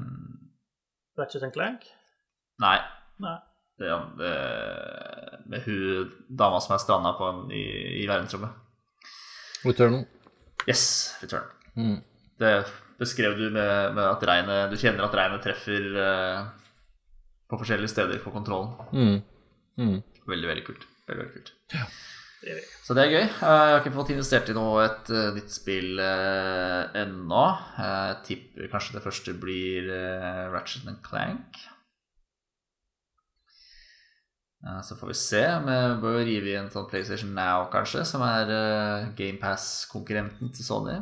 Ratchet 1.18 1.42
and 1.42 1.54
Clank? 1.56 1.88
Nei. 2.62 2.76
nei. 3.18 3.40
Det, 3.82 3.90
det, 4.20 4.30
med 5.50 5.66
hun 5.66 6.12
dama 6.30 6.60
som 6.62 6.76
er 6.76 6.84
stranda 6.84 7.10
på 7.18 7.26
en, 7.26 7.42
i, 7.50 7.64
i 8.04 8.06
verdensrommet. 8.06 8.54
Returnal. 9.66 10.06
Yes, 10.70 10.84
Return. 11.24 11.50
Mm. 11.74 11.98
Det 12.38 12.54
beskrev 13.02 13.34
du 13.40 13.48
med, 13.50 13.94
med 13.96 14.04
at 14.04 14.22
regnet 14.28 14.70
Du 14.70 14.78
kjenner 14.78 15.08
at 15.08 15.18
regnet 15.18 15.42
treffer 15.42 15.90
uh, 15.98 16.46
på 17.50 17.58
forskjellige 17.64 17.90
steder 17.96 18.22
på 18.22 18.30
kontrollen. 18.30 18.78
Mm. 18.94 19.18
Mm. 19.82 20.00
Veldig, 20.30 20.48
veldig 20.54 20.66
kult. 20.70 20.86
Veldig, 21.10 21.24
veldig 21.26 21.34
kult. 21.34 21.54
Ja. 21.74 21.90
Så 22.82 22.94
det 22.96 23.04
er 23.04 23.12
gøy. 23.12 23.22
Eh, 23.22 23.34
jeg 23.38 23.72
har 23.72 23.80
ikke 23.80 23.94
fått 23.94 24.10
investert 24.14 24.48
i 24.50 24.56
noe 24.56 24.82
et 24.82 25.10
uh, 25.14 25.30
nytt 25.36 25.52
spill 25.54 26.00
uh, 26.02 26.90
ennå. 26.98 27.44
Jeg 27.78 28.16
tipper 28.26 28.72
kanskje 28.72 28.96
det 28.96 29.04
første 29.04 29.34
blir 29.38 29.90
Ratchet 30.50 30.88
and 30.90 31.02
Clank. 31.06 31.62
så 34.86 34.94
får 34.94 35.10
vi 35.10 35.14
se. 35.18 35.42
Vi 35.66 35.78
bør 36.02 36.20
rive 36.22 36.52
i 36.52 36.58
en 36.58 36.70
sånn 36.70 36.86
PlayStation 36.90 37.32
Now, 37.34 37.64
kanskje, 37.70 38.04
som 38.06 38.22
er 38.26 38.50
uh, 38.50 39.08
GamePass-konkurrenten 39.18 40.52
til 40.54 40.66
Sony. 40.66 40.98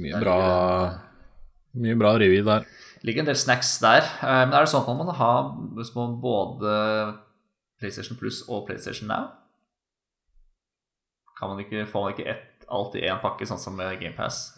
Mye 0.00 0.20
bra 0.20 0.40
Mye 1.80 1.94
bra 1.98 2.16
rive 2.18 2.40
i 2.40 2.44
der. 2.46 2.66
ligger 3.04 3.22
en 3.22 3.28
del 3.28 3.38
snacks 3.38 3.76
der. 3.82 4.04
men 4.22 4.54
er 4.54 4.64
det 4.64 4.72
sånn 4.72 4.84
at 4.84 4.90
man 4.90 5.06
må 5.06 5.14
ha 5.18 5.32
både 6.22 6.74
PlayStation 7.80 8.16
Plus 8.16 8.42
og 8.48 8.64
PlayStation 8.68 9.10
Now? 9.12 9.43
Kan 11.38 11.50
man 11.50 11.62
ikke, 11.64 11.84
får 11.90 12.04
man 12.04 12.14
ikke 12.14 12.30
ett, 12.30 12.66
alt 12.70 12.94
i 12.98 13.04
én 13.08 13.20
pakke, 13.22 13.46
sånn 13.48 13.60
som 13.60 13.78
GamePass? 13.78 14.54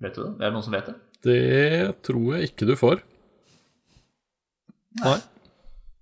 Vet 0.00 0.14
du 0.16 0.22
det? 0.22 0.32
Er 0.38 0.46
det 0.46 0.54
noen 0.54 0.64
som 0.64 0.74
vet 0.74 0.88
det? 0.88 0.96
Det 1.26 2.02
tror 2.06 2.36
jeg 2.36 2.50
ikke 2.50 2.68
du 2.70 2.74
får. 2.78 3.02
Nei. 5.04 5.18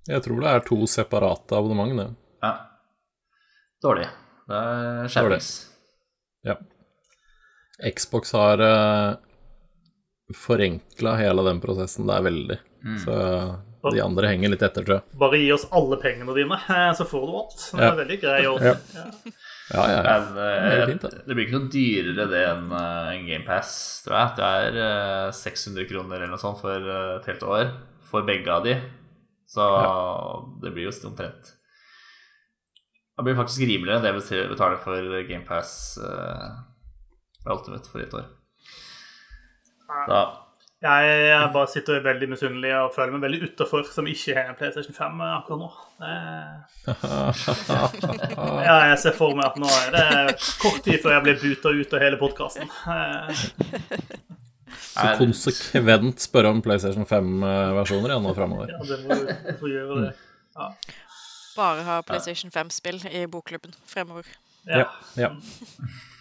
Jeg 0.09 0.25
tror 0.25 0.41
det 0.41 0.53
er 0.53 0.65
to 0.65 0.79
separate 0.89 1.57
abonnement, 1.57 1.97
det. 1.99 2.09
Ja. 2.45 2.53
Dårlig. 3.85 4.07
Det 4.49 4.61
er 4.69 5.11
skjermings. 5.13 5.51
Ja. 6.47 6.55
Xbox 7.95 8.33
har 8.35 8.63
uh, 8.63 9.19
forenkla 10.35 11.17
hele 11.21 11.45
den 11.47 11.61
prosessen 11.63 12.09
der 12.09 12.25
veldig. 12.25 12.59
Mm. 12.85 12.97
Så 13.03 13.19
de 13.83 14.01
andre 14.03 14.31
henger 14.33 14.51
litt 14.53 14.63
etter, 14.67 14.85
tror 14.85 14.97
jeg. 14.99 15.19
Bare 15.21 15.39
gi 15.39 15.51
oss 15.55 15.67
alle 15.77 15.99
pengene 16.03 16.35
dine, 16.37 16.59
eh, 16.75 16.89
så 16.99 17.07
får 17.07 17.27
du 17.27 17.35
alt. 17.39 17.61
Det 17.71 17.79
er 17.79 17.87
ja. 17.87 17.99
veldig 18.01 18.19
grei 18.23 18.41
ordning. 18.51 18.81
Ja. 18.97 19.35
Ja, 19.69 19.83
ja, 19.93 19.97
ja. 20.01 20.03
Men, 20.09 20.29
det, 20.35 20.49
eh, 20.55 20.87
fint, 20.89 21.03
det, 21.27 21.35
blir 21.35 21.45
ikke 21.45 21.59
noe 21.59 21.73
dyrere 21.73 22.25
det 22.31 22.41
enn 22.49 22.71
uh, 22.73 23.11
en 23.13 23.27
GamePass, 23.29 23.75
tror 24.07 24.17
jeg. 24.17 24.33
Det 24.39 24.49
er 24.49 24.79
uh, 25.29 25.37
600 25.37 25.89
kroner 25.91 26.17
eller 26.17 26.33
noe 26.33 26.41
sånt 26.41 26.63
for 26.63 26.89
uh, 26.89 27.19
et 27.19 27.29
helt 27.29 27.45
år 27.45 27.71
for 28.09 28.25
begge 28.29 28.51
av 28.55 28.65
de. 28.65 28.79
Så 29.49 29.65
det 30.61 30.75
blir 30.75 30.85
jo 30.85 30.91
omtrent 31.09 31.47
Det 33.17 33.23
blir 33.25 33.37
faktisk 33.39 33.63
rimeligere 33.65 33.97
enn 33.97 34.05
det 34.05 34.11
vi 34.19 34.43
betaler 34.51 34.77
for 34.83 35.15
GamePass 35.25 35.71
uh, 36.05 36.51
Ultimate 37.49 37.89
for 37.89 38.05
et 38.05 38.19
år. 38.19 38.27
Da 40.09 40.21
jeg, 40.79 41.07
jeg 41.27 41.51
bare 41.55 41.69
sitter 41.73 42.05
veldig 42.05 42.29
misunnelig 42.31 42.71
og 42.79 42.93
føler 42.95 43.13
meg 43.17 43.25
veldig 43.27 43.41
utafor 43.49 43.83
som 43.91 44.07
ikke 44.07 44.35
har 44.37 44.47
en 44.53 44.59
PlayStation 44.59 44.95
5 44.95 45.23
akkurat 45.27 45.61
nå. 45.65 45.71
ja, 48.69 48.77
jeg 48.93 48.99
ser 49.03 49.15
for 49.19 49.35
meg 49.35 49.47
at 49.49 49.57
nå 49.59 49.67
er 49.67 49.91
det 49.97 50.07
kort 50.63 50.79
tid 50.87 51.03
før 51.03 51.17
jeg 51.17 51.25
blir 51.27 51.37
buta 51.43 51.69
ut 51.75 51.95
av 51.99 52.05
hele 52.05 52.21
podkasten. 52.21 52.67
Så 54.99 55.07
konsekvent 55.19 56.19
spørre 56.23 56.51
om 56.55 56.63
PlayStation 56.63 57.07
5-versjoner 57.11 58.15
igjen 58.15 58.25
nå 58.29 58.33
framover. 58.39 58.67
Ja, 58.71 58.79
det 58.87 58.99
må 59.03 59.19
du 59.19 59.25
få 59.59 59.67
gjøre 59.73 59.95
det. 60.05 60.13
Ja. 60.59 60.67
Bare 61.59 61.83
ha 61.89 61.97
PlayStation 62.07 62.51
5-spill 62.55 63.03
i 63.11 63.27
bokklubben 63.31 63.75
fremover. 63.91 64.27
Ja. 64.71 64.87
ja. 65.19 65.31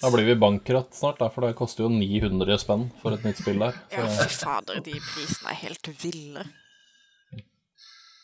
Da 0.00 0.10
blir 0.14 0.28
vi 0.28 0.36
bankratt 0.38 0.94
snart, 0.94 1.18
da, 1.18 1.28
for 1.32 1.44
det 1.44 1.56
koster 1.58 1.86
jo 1.86 1.90
900 1.92 2.58
spenn 2.62 2.88
for 3.02 3.16
et 3.16 3.24
nytt 3.26 3.40
spill 3.40 3.58
der. 3.62 3.76
Så. 3.90 3.98
Ja, 3.98 4.08
fy 4.20 4.40
fader, 4.44 4.82
de 4.86 4.96
prisene 5.02 5.52
er 5.52 5.58
helt 5.64 5.90
ville. 6.02 6.44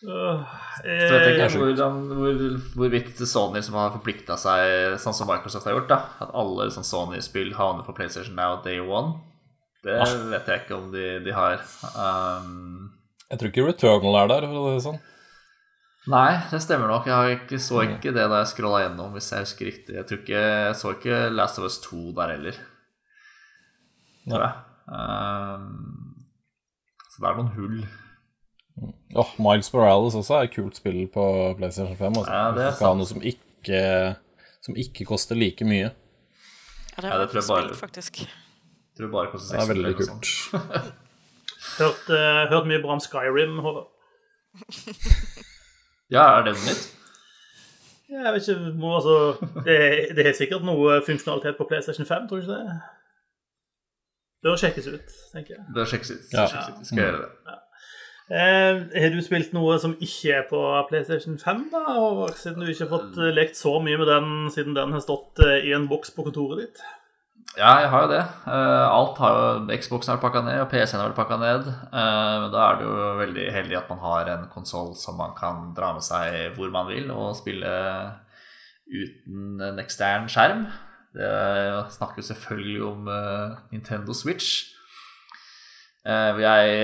Uh, 0.06 0.44
eh, 0.84 1.56
hvordan, 1.56 1.96
hvor, 2.14 2.42
Hvorvidt 2.76 3.16
Sony 3.26 3.62
som 3.64 3.78
har 3.80 3.94
forplikta 3.94 4.36
seg, 4.38 4.98
sånn 5.02 5.16
som 5.16 5.26
Microsoft 5.30 5.66
har 5.66 5.74
gjort, 5.74 5.88
da 5.90 5.98
at 6.22 6.34
alle 6.36 6.68
sånn 6.74 6.86
Sony-spill 6.86 7.54
havner 7.56 7.86
på 7.86 7.94
PlayStation 7.96 8.36
Now 8.38 8.60
day 8.62 8.78
one, 8.78 9.16
det 9.86 9.96
ah. 10.04 10.14
vet 10.30 10.52
jeg 10.52 10.62
ikke 10.62 10.76
om 10.78 10.90
de, 10.92 11.06
de 11.24 11.34
har. 11.34 11.64
Um, 11.96 12.92
jeg 13.30 13.40
tror 13.40 13.50
ikke 13.50 13.66
Returnal 13.66 14.20
er 14.20 14.32
der, 14.34 14.48
for 14.50 14.60
å 14.60 14.66
si 14.68 14.76
det 14.76 14.86
sånn. 14.86 15.00
Nei, 16.06 16.36
det 16.52 16.60
stemmer 16.62 16.86
nok. 16.92 17.06
Jeg 17.10 17.40
ikke, 17.40 17.58
så 17.58 17.80
ikke 17.82 18.12
det 18.14 18.26
da 18.30 18.36
jeg 18.42 18.50
scrolla 18.52 18.84
gjennom, 18.84 19.10
hvis 19.16 19.30
jeg 19.32 19.42
husker 19.42 19.66
riktig. 19.66 19.94
Jeg 19.96 20.06
ikke, 20.20 20.38
jeg 20.68 20.76
så 20.78 20.92
ikke 20.94 21.16
Last 21.34 21.58
of 21.58 21.66
Us 21.66 21.80
2 21.82 22.12
der 22.14 22.32
heller. 22.36 22.58
Tror 24.30 24.44
jeg. 24.44 24.52
Um, 24.86 26.14
så 27.10 27.22
det 27.24 27.30
er 27.32 27.40
noen 27.40 27.50
hull. 27.56 27.80
Åh, 29.16 29.32
Miles 29.42 29.72
Morales 29.74 30.14
også 30.20 30.36
er 30.38 30.46
et 30.46 30.54
kult 30.54 30.78
spill 30.78 31.00
på 31.10 31.24
PlayStation 31.58 31.96
5. 31.98 32.20
Altså. 32.20 32.30
Ja, 32.30 32.44
det 32.54 32.62
er 32.66 32.70
Du 32.70 32.76
skal 32.76 32.86
ha 32.86 32.92
sant. 32.92 33.02
noe 33.02 33.10
som 33.10 33.26
ikke, 33.32 33.82
som 34.66 34.78
ikke 34.84 35.08
koster 35.10 35.38
like 35.42 35.66
mye. 35.66 35.90
Ja, 35.90 37.02
det 37.02 37.10
Ja, 37.10 37.18
det 37.24 37.30
tror 37.32 37.40
jeg 37.42 37.48
bare- 37.50 37.80
faktisk. 37.82 38.22
Tror 38.96 39.08
jeg 39.08 39.12
bare 39.16 39.32
koster 39.34 39.58
Det 39.58 39.64
er 39.64 39.74
veldig 39.74 39.94
kult. 39.98 40.94
Hørt, 41.80 42.06
uh, 42.08 42.46
hørt 42.54 42.66
mye 42.70 42.80
bra 42.84 42.94
om 42.94 43.00
Skyrim. 43.02 43.58
Håvard. 43.58 43.90
Ja, 46.12 46.26
er 46.38 46.46
det 46.46 46.54
noe 46.54 46.68
nytt? 46.68 46.84
Jeg 48.06 48.32
vet 48.32 48.48
ikke, 48.48 48.72
må, 48.78 48.92
altså, 49.00 49.48
det, 49.66 49.78
det 50.14 50.28
er 50.30 50.36
sikkert 50.38 50.62
noe 50.66 51.00
funksjonalitet 51.06 51.56
på 51.58 51.66
PlayStation 51.66 52.06
5, 52.06 52.28
tror 52.30 52.38
du 52.38 52.46
ikke 52.46 52.58
det? 52.60 52.76
Bør 54.46 54.58
sjekkes 54.60 54.86
ut, 54.92 55.14
tenker 55.32 55.56
jeg. 55.56 55.64
Bør 55.74 55.88
sjekkes 55.90 56.12
ut. 56.12 56.26
Ja. 56.30 56.44
Sjekkes 56.46 56.68
ut. 56.70 56.86
Skal 56.86 57.02
jeg 57.02 57.08
gjøre 57.08 57.24
det. 57.24 57.56
Eh, 58.26 58.80
har 59.02 59.12
du 59.14 59.20
spilt 59.22 59.52
noe 59.54 59.76
som 59.78 59.92
ikke 60.02 60.32
er 60.34 60.46
på 60.50 60.60
PlayStation 60.88 61.36
5, 61.38 61.60
da, 61.70 61.82
Og 62.02 62.32
Siden 62.34 62.62
du 62.62 62.70
ikke 62.70 62.88
har 62.88 62.94
fått 62.96 63.18
eh, 63.22 63.34
lekt 63.34 63.58
så 63.58 63.76
mye 63.82 63.98
med 64.00 64.10
den 64.10 64.30
siden 64.50 64.74
den 64.74 64.94
har 64.94 65.02
stått 65.02 65.42
eh, 65.46 65.68
i 65.68 65.74
en 65.76 65.86
boks 65.90 66.10
på 66.14 66.26
kontoret 66.26 66.64
ditt? 66.64 66.82
Ja, 67.56 67.70
jeg 67.80 67.88
har 67.88 68.02
jo 68.04 68.08
det. 68.10 68.20
Eh, 68.52 68.86
alt 68.92 69.16
har 69.22 69.36
jo 69.36 69.76
Xboxen 69.80 70.12
vært 70.12 70.24
pakka 70.26 70.42
ned, 70.44 70.58
og 70.60 70.68
PC-en 70.68 71.00
har 71.00 71.08
vel 71.08 71.16
pakka 71.16 71.38
ned. 71.40 71.68
Eh, 71.72 72.34
Men 72.42 72.50
da 72.52 72.64
er 72.66 72.76
det 72.76 72.84
jo 72.84 72.96
veldig 73.22 73.46
heldig 73.54 73.78
at 73.78 73.88
man 73.88 74.02
har 74.02 74.28
en 74.34 74.44
konsoll 74.52 74.90
som 75.00 75.16
man 75.16 75.32
kan 75.38 75.70
dra 75.76 75.94
med 75.96 76.04
seg 76.04 76.52
hvor 76.58 76.68
man 76.74 76.86
vil, 76.90 77.08
og 77.14 77.32
spille 77.38 77.72
uten 78.92 79.62
en 79.70 79.80
ekstern 79.80 80.28
skjerm. 80.28 80.66
Det 81.16 81.30
snakker 81.96 82.20
jo 82.20 82.28
selvfølgelig 82.28 82.82
om 82.90 83.08
eh, 83.08 83.56
Nintendo 83.72 84.12
Switch. 84.12 84.72
Hvor 86.06 86.38
jeg 86.38 86.74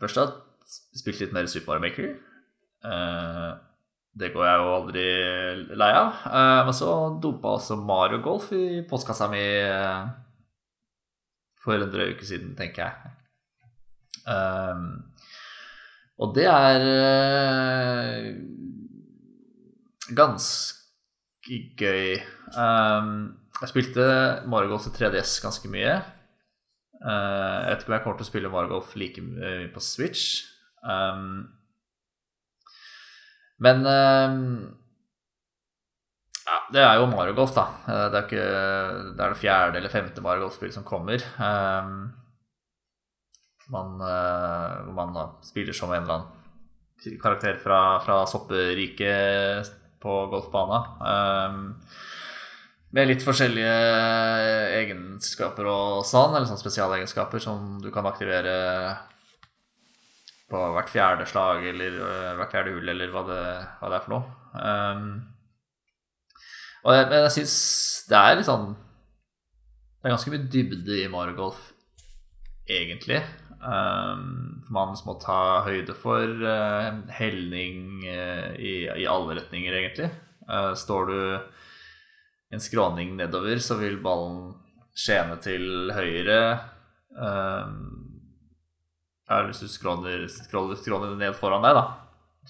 først 0.00 0.16
har 0.18 0.32
spilt 0.98 1.20
litt 1.20 1.32
mer 1.36 1.46
Super 1.46 1.78
Mario 1.78 1.84
Maker. 1.86 3.60
Eh, 4.14 4.18
det 4.20 4.32
går 4.34 4.44
jeg 4.46 4.58
jo 4.58 4.72
aldri 4.74 5.04
lei 5.78 5.90
av. 5.94 6.24
Eh, 6.26 6.64
Men 6.66 6.74
så 6.74 7.18
dumpa 7.22 7.56
også 7.56 7.76
Mario 7.78 8.20
Golf 8.22 8.50
i 8.52 8.82
postkassa 8.88 9.28
mi 9.30 9.38
eh, 9.40 10.08
for 11.62 11.76
en 11.76 11.90
drøy 11.92 12.14
uke 12.14 12.24
siden, 12.26 12.56
tenker 12.56 12.86
jeg. 12.86 12.94
Um, 14.30 15.12
og 16.20 16.34
det 16.36 16.46
er 16.48 16.80
eh, 16.90 18.26
ganske 20.16 21.60
gøy. 21.80 22.16
Um, 22.56 23.36
jeg 23.60 23.68
spilte 23.72 24.06
Mario 24.48 24.72
Golf 24.72 24.86
til 24.88 24.96
3DS 24.96 25.38
ganske 25.44 25.68
mye. 25.72 25.98
Eh, 27.00 27.56
jeg 27.64 27.70
vet 27.70 27.82
ikke 27.84 27.92
om 27.92 27.96
jeg 27.96 28.04
kommer 28.04 28.18
til 28.20 28.26
å 28.28 28.30
spille 28.32 28.52
Mario 28.52 28.74
Golf 28.74 28.96
like 28.96 29.24
mye 29.24 29.68
på 29.74 29.80
Switch. 29.84 30.46
Um, 30.84 31.48
men 33.60 33.86
eh, 33.86 34.36
ja, 36.50 36.56
det 36.74 36.82
er 36.82 36.98
jo 36.98 37.08
Mario 37.10 37.34
Golf, 37.36 37.52
da. 37.54 37.66
Eh, 37.86 38.06
Det 38.10 38.18
er, 38.18 38.24
ikke, 38.26 38.46
det 39.16 39.24
er 39.24 39.34
det 39.34 39.40
fjerde 39.42 39.78
eller 39.80 39.92
femte 39.92 40.24
Mario 40.24 40.46
Golf-spill 40.46 40.72
som 40.74 40.86
kommer. 40.88 41.20
Eh, 41.22 41.90
man, 43.70 44.00
eh, 44.02 44.78
hvor 44.86 44.94
man 44.96 45.12
da 45.14 45.26
spiller 45.46 45.76
som 45.76 45.92
en 45.94 46.02
eller 46.02 46.16
annen 46.18 47.20
karakter 47.22 47.56
fra, 47.62 48.00
fra 48.04 48.22
sopperiket 48.28 49.70
på 50.02 50.16
golfbana. 50.32 50.80
Eh, 51.12 51.60
med 52.90 53.06
litt 53.06 53.22
forskjellige 53.22 53.74
egenskaper 54.80 55.68
og 55.70 56.00
sånn, 56.08 56.34
eller 56.34 56.48
sånn 56.50 56.58
spesialegenskaper 56.58 57.38
som 57.42 57.76
du 57.78 57.92
kan 57.94 58.08
aktivere 58.10 58.56
på 60.50 60.60
hvert 60.74 60.90
fjerde 60.90 61.26
slag 61.30 61.66
eller 61.70 61.98
uh, 62.00 62.30
hvert 62.38 62.54
fjerde 62.54 62.74
hull, 62.74 62.88
eller 62.92 63.12
hva 63.14 63.24
det, 63.28 63.42
hva 63.80 63.90
det 63.90 63.98
er 63.98 64.06
for 64.06 64.14
noe. 64.16 64.38
Um, 64.54 65.04
og 66.80 66.96
jeg, 66.96 67.06
men 67.10 67.22
jeg 67.26 67.34
syns 67.36 67.56
det 68.10 68.18
er 68.18 68.38
litt 68.38 68.48
sånn 68.48 68.70
Det 68.72 70.08
er 70.08 70.14
ganske 70.14 70.32
mye 70.32 70.48
dybde 70.50 70.96
i 71.02 71.10
Mario 71.12 71.36
Golf, 71.36 71.60
egentlig. 72.64 73.20
Um, 73.60 74.64
man 74.72 74.94
må 75.04 75.14
ta 75.20 75.60
høyde 75.66 75.92
for 75.92 76.24
uh, 76.40 77.02
helning 77.12 78.06
uh, 78.08 78.56
i, 78.56 78.88
i 78.88 79.04
alle 79.04 79.36
retninger, 79.36 79.76
egentlig. 79.76 80.08
Uh, 80.48 80.72
står 80.72 81.10
du 81.10 81.18
en 82.50 82.62
skråning 82.64 83.12
nedover, 83.18 83.60
så 83.62 83.76
vil 83.78 84.00
ballen 84.02 84.54
skjene 84.96 85.36
til 85.44 85.92
høyre. 85.94 86.40
Um, 87.14 87.99
er 89.30 89.48
hvis 89.48 89.62
du 89.62 89.70
scroller, 89.70 90.26
scroller, 90.30 90.78
scroller 90.78 91.16
ned 91.18 91.36
foran 91.38 91.64
deg, 91.64 91.78
da. 91.78 91.86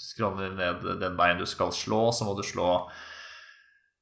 Scroller 0.00 0.52
ned 0.56 0.84
den 1.00 1.16
veien 1.18 1.40
du 1.40 1.46
skal 1.48 1.72
slå, 1.74 2.08
så 2.14 2.26
må 2.28 2.36
du 2.38 2.44
slå 2.46 2.70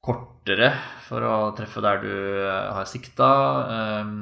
kortere 0.03 0.71
for 1.07 1.25
å 1.27 1.33
treffe 1.57 1.83
der 1.83 2.03
du 2.03 2.13
eh, 2.13 2.69
har 2.75 2.87
sikta. 2.87 3.29
Um, 4.03 4.13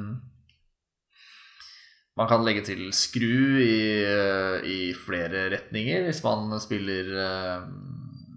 man 2.18 2.30
kan 2.30 2.42
legge 2.42 2.64
til 2.66 2.88
skru 2.96 3.60
i, 3.62 4.02
eh, 4.02 4.66
i 4.66 4.80
flere 4.98 5.46
retninger 5.54 6.08
hvis 6.08 6.24
man 6.24 6.50
spiller 6.58 7.12
eh, 7.14 7.68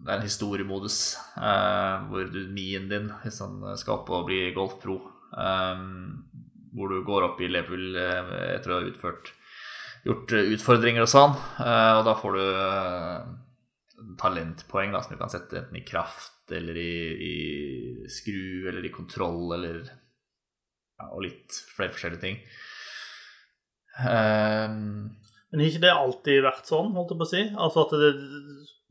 Det 0.01 0.05
er 0.05 0.19
en 0.19 0.25
historiemodus 0.25 0.99
hvor 1.33 2.29
du 2.29 2.39
mien 2.53 2.87
din, 2.89 3.09
hvis 3.23 3.41
han 3.41 3.61
skal 3.77 3.99
opp 3.99 4.09
og 4.13 4.27
bli 4.29 4.47
golfpro, 4.53 4.99
um, 5.33 6.23
hvor 6.73 6.93
du 6.93 7.03
går 7.05 7.27
opp 7.27 7.41
i 7.41 7.49
level 7.49 7.97
etter 7.97 8.71
å 8.71 8.79
ha 8.79 8.89
utført 8.89 9.33
gjort 10.07 10.33
eh, 10.35 10.51
utfordringer 10.55 11.05
og 11.05 11.11
sånn. 11.11 11.37
eh, 11.61 11.93
Og 11.99 12.03
da 12.07 12.15
får 12.17 12.37
du 12.37 12.43
eh, 12.43 13.31
talentpoeng 14.21 14.95
da, 14.95 15.01
som 15.03 15.15
du 15.15 15.21
kan 15.21 15.31
sette 15.31 15.61
enten 15.61 15.79
i 15.79 15.85
kraft 15.87 16.51
eller 16.51 16.77
i, 16.77 16.93
i 17.23 18.11
skru 18.11 18.67
eller 18.69 18.83
i 18.83 18.91
kontroll 18.93 19.53
eller 19.55 19.81
ja, 19.85 21.07
Og 21.13 21.23
litt 21.25 21.55
flere 21.75 21.93
forskjellige 21.95 22.23
ting. 22.25 22.37
Um, 24.01 25.17
Men 25.51 25.61
har 25.61 25.69
ikke 25.69 25.83
det 25.83 25.93
alltid 25.93 26.43
vært 26.45 26.69
sånn, 26.69 26.93
holdt 26.95 27.13
jeg 27.13 27.19
på 27.21 27.27
å 27.27 27.31
si? 27.31 27.41
Altså 27.55 27.85
at 27.85 27.95
det, 27.99 28.11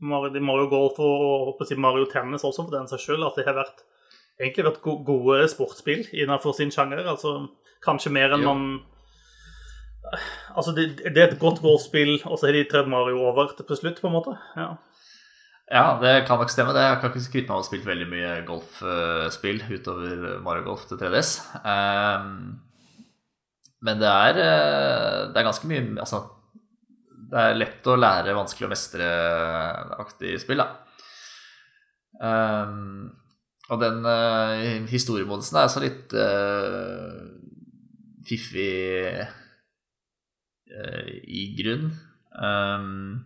Mario, 0.01 0.41
Mario 0.45 0.67
Golf 0.71 0.99
og, 1.01 1.61
si 1.67 1.77
Mario 1.77 2.07
Tennis 2.09 2.45
også, 2.47 2.65
for 2.65 2.75
den 2.75 2.89
saks 2.89 3.07
skyld, 3.07 3.23
at 3.25 3.37
det 3.39 3.47
har 3.47 3.57
vært, 3.57 3.83
egentlig 4.41 4.67
vært 4.67 4.81
gode 5.07 5.39
sportsspill 5.53 6.03
innenfor 6.11 6.55
sin 6.57 6.73
sjanger. 6.73 7.03
Altså 7.09 7.35
kanskje 7.85 8.13
mer 8.13 8.35
enn 8.35 8.45
man 8.45 8.65
Altså, 10.51 10.73
det, 10.75 10.85
det 11.15 11.17
er 11.17 11.29
et 11.29 11.39
godt 11.39 11.61
golfspill, 11.63 12.17
og 12.25 12.39
så 12.39 12.49
har 12.49 12.57
de 12.57 12.65
tredd 12.69 12.89
Mario 12.91 13.21
over 13.29 13.53
til 13.55 13.77
slutt, 13.77 14.01
på 14.01 14.09
en 14.09 14.15
måte. 14.17 14.33
Ja. 14.57 14.73
ja, 15.71 15.85
det 16.01 16.15
kan 16.27 16.41
nok 16.41 16.51
stemme. 16.51 16.73
det 16.75 16.83
Jeg 16.83 16.99
kan 16.99 17.13
ikke 17.13 17.23
skryte 17.27 17.47
meg 17.47 17.53
av 17.53 17.61
å 17.61 17.63
ha 17.63 17.69
spilt 17.69 17.87
veldig 17.87 18.09
mye 18.11 18.33
golfspill 18.49 19.63
utover 19.69 20.27
Mario 20.43 20.67
Golf 20.67 20.83
til 20.89 20.99
3DS. 20.99 21.31
Um, 21.63 22.59
men 23.85 24.01
det 24.01 24.09
er, 24.09 24.37
eh, 24.41 25.17
det 25.31 25.41
er 25.41 25.47
ganske 25.47 25.69
mye 25.69 25.85
Altså, 26.03 26.21
det 27.31 27.39
er 27.41 27.57
lett 27.57 27.87
å 27.87 27.97
lære, 27.97 28.35
vanskelig 28.35 28.67
å 28.67 28.71
mestre-aktig 28.73 30.35
spill, 30.43 30.61
da. 30.61 30.67
Um, 32.21 33.07
og 33.71 33.79
den 33.81 34.03
uh, 34.03 34.83
historiemodusen 34.91 35.57
er 35.61 35.69
så 35.71 35.81
litt 35.81 36.11
uh, 36.11 37.23
fiffig 38.27 39.23
i 40.71 41.43
grunn. 41.57 41.91
Um, 42.31 43.19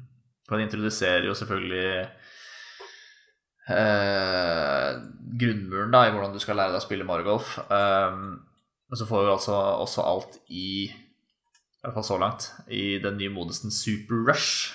den 0.49 0.65
introduserer 0.65 1.25
jo 1.27 1.33
selvfølgelig 1.37 2.05
uh, 3.69 4.91
grunnmuren 5.41 5.93
da, 5.93 6.05
i 6.05 6.13
hvordan 6.13 6.33
du 6.33 6.41
skal 6.41 6.57
lære 6.59 6.73
deg 6.73 6.81
å 6.81 6.85
spille 6.85 7.07
Margolf. 7.07 7.55
Golf. 7.57 7.71
Um, 7.71 8.45
og 8.91 8.99
så 8.99 9.07
får 9.09 9.25
vi 9.25 9.33
altså 9.33 9.55
også 9.81 10.05
alt 10.05 10.39
i 10.53 10.69
i 11.85 11.87
hvert 11.87 11.99
fall 11.99 12.07
så 12.07 12.17
langt, 12.17 12.47
i 12.73 12.97
den 12.97 13.19
nye 13.19 13.29
modusen 13.29 13.69
Super 13.73 14.23
Rush. 14.25 14.73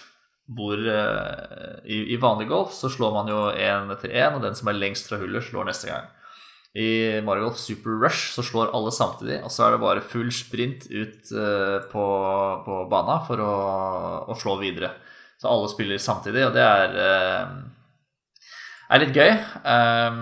Hvor 0.50 0.78
eh, 0.78 1.74
i, 1.86 1.96
i 2.14 2.18
vanlig 2.22 2.48
golf 2.50 2.72
så 2.74 2.88
slår 2.90 3.12
man 3.14 3.30
jo 3.30 3.38
én 3.50 3.90
etter 3.94 4.14
én, 4.14 4.34
og 4.34 4.42
den 4.42 4.54
som 4.58 4.70
er 4.70 4.78
lengst 4.78 5.10
fra 5.10 5.18
hullet, 5.18 5.42
slår 5.46 5.66
neste 5.66 5.90
gang. 5.90 6.06
I 6.78 7.20
Mario 7.26 7.48
Golf 7.48 7.58
Super 7.58 7.96
Rush 7.98 8.30
så 8.36 8.44
slår 8.46 8.70
alle 8.76 8.92
samtidig, 8.94 9.40
og 9.42 9.50
så 9.50 9.66
er 9.66 9.74
det 9.74 9.82
bare 9.82 10.04
full 10.06 10.30
sprint 10.30 10.86
ut 10.86 11.32
eh, 11.34 11.78
på, 11.90 12.04
på 12.66 12.76
bana 12.92 13.16
for 13.26 13.42
å, 13.42 13.54
å 14.30 14.36
slå 14.38 14.54
videre. 14.60 14.92
Så 15.40 15.50
alle 15.50 15.70
spiller 15.72 15.98
samtidig, 15.98 16.44
og 16.46 16.54
det 16.54 16.62
er, 16.62 16.94
eh, 17.02 18.44
er 18.94 19.02
litt 19.02 19.18
gøy. 19.18 19.32
Um, 19.64 20.20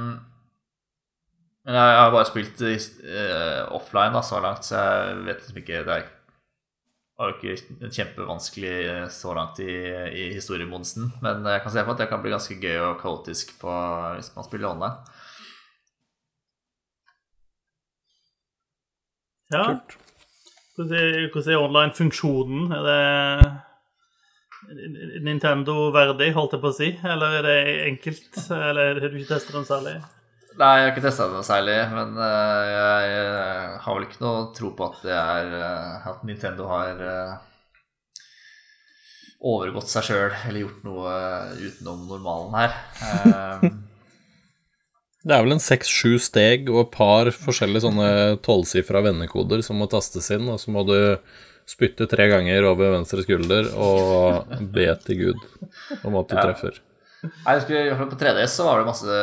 men 1.68 1.76
jeg 1.76 1.98
har 2.00 2.14
bare 2.14 2.30
spilt 2.30 2.64
eh, 2.64 3.64
offline 3.76 4.16
da, 4.16 4.24
så 4.24 4.40
langt, 4.40 4.64
så 4.64 4.78
jeg 4.80 5.20
vet 5.26 5.42
liksom 5.42 5.60
ikke 5.60 5.84
det 5.84 5.98
er 5.98 7.32
jo 7.32 7.34
ikke 7.34 7.90
kjempevanskelig 7.92 8.74
så 9.12 9.34
langt 9.36 9.58
i, 9.60 9.72
i 10.16 10.28
historiemodsen, 10.36 11.10
men 11.20 11.44
jeg 11.50 11.64
kan 11.64 11.74
se 11.74 11.82
for 11.82 11.92
at 11.92 12.00
det 12.00 12.08
kan 12.08 12.22
bli 12.24 12.32
ganske 12.32 12.56
gøy 12.62 12.78
og 12.86 13.00
kaotisk 13.02 13.56
på, 13.60 13.74
hvis 14.16 14.30
man 14.36 14.46
spiller 14.46 14.70
online. 14.70 15.26
Ja. 19.54 19.64
Kult. 19.64 19.96
Hvordan 20.78 21.52
er, 21.52 21.58
online-funksjonen? 21.58 22.70
Er 22.76 22.82
det 22.86 23.02
Nintendo 25.24 25.88
verdig, 25.94 26.30
holdt 26.36 26.54
jeg 26.54 26.62
på 26.62 26.70
å 26.70 26.76
si? 26.76 26.92
Eller 27.02 27.40
er 27.40 27.42
det 27.46 27.58
enkelt? 27.88 28.30
Eller 28.54 29.00
har 29.00 29.10
du 29.10 29.18
ikke 29.18 29.34
testet 29.34 29.56
den 29.56 29.66
særlig? 29.66 29.96
Nei, 30.58 30.72
jeg 30.74 30.86
har 30.88 30.90
ikke 30.90 31.04
testa 31.04 31.26
den 31.30 31.44
særlig, 31.46 31.76
men 31.92 32.16
eh, 32.18 32.68
jeg, 32.72 33.18
har 33.84 33.94
vel 33.94 34.06
ikke 34.08 34.24
noe 34.24 34.40
tro 34.56 34.72
på 34.74 34.88
at 34.88 35.04
det 35.06 35.14
er 35.14 35.52
eh, 35.54 36.08
At 36.10 36.24
Nintendo 36.26 36.66
har 36.66 37.02
eh, 37.06 37.36
overgått 39.38 39.92
seg 39.92 40.08
sjøl 40.08 40.32
eller 40.34 40.64
gjort 40.64 40.82
noe 40.88 41.12
utenom 41.62 42.08
normalen 42.10 42.58
her. 42.58 43.70
Det 45.26 45.34
er 45.34 45.42
vel 45.42 45.56
en 45.56 45.62
seks-sju 45.62 46.16
steg 46.22 46.68
og 46.70 46.84
et 46.84 46.90
par 46.94 47.30
forskjellige 47.34 47.82
sånne 47.88 48.10
tolvsifra 48.46 49.02
vennekoder 49.02 49.64
som 49.66 49.80
må 49.82 49.88
tastes 49.90 50.30
inn, 50.34 50.46
og 50.48 50.60
så 50.62 50.70
må 50.74 50.84
du 50.86 50.94
spytte 51.68 52.06
tre 52.08 52.28
ganger 52.30 52.64
over 52.64 52.94
venstre 52.94 53.24
skulder 53.26 53.66
og 53.76 54.52
be 54.72 54.86
til 55.04 55.18
Gud 55.24 55.42
om 56.06 56.16
at 56.20 56.28
du 56.30 56.36
Ja. 56.38 56.44
treffer. 56.46 56.78
Nei, 57.18 57.50
jeg 57.50 57.58
husker 57.58 57.74
i 57.74 57.88
hvert 57.90 57.98
fall 57.98 58.10
På 58.12 58.18
3DS 58.20 58.52
så 58.54 58.64
var 58.64 58.78
det 58.78 58.86
masse 58.86 59.14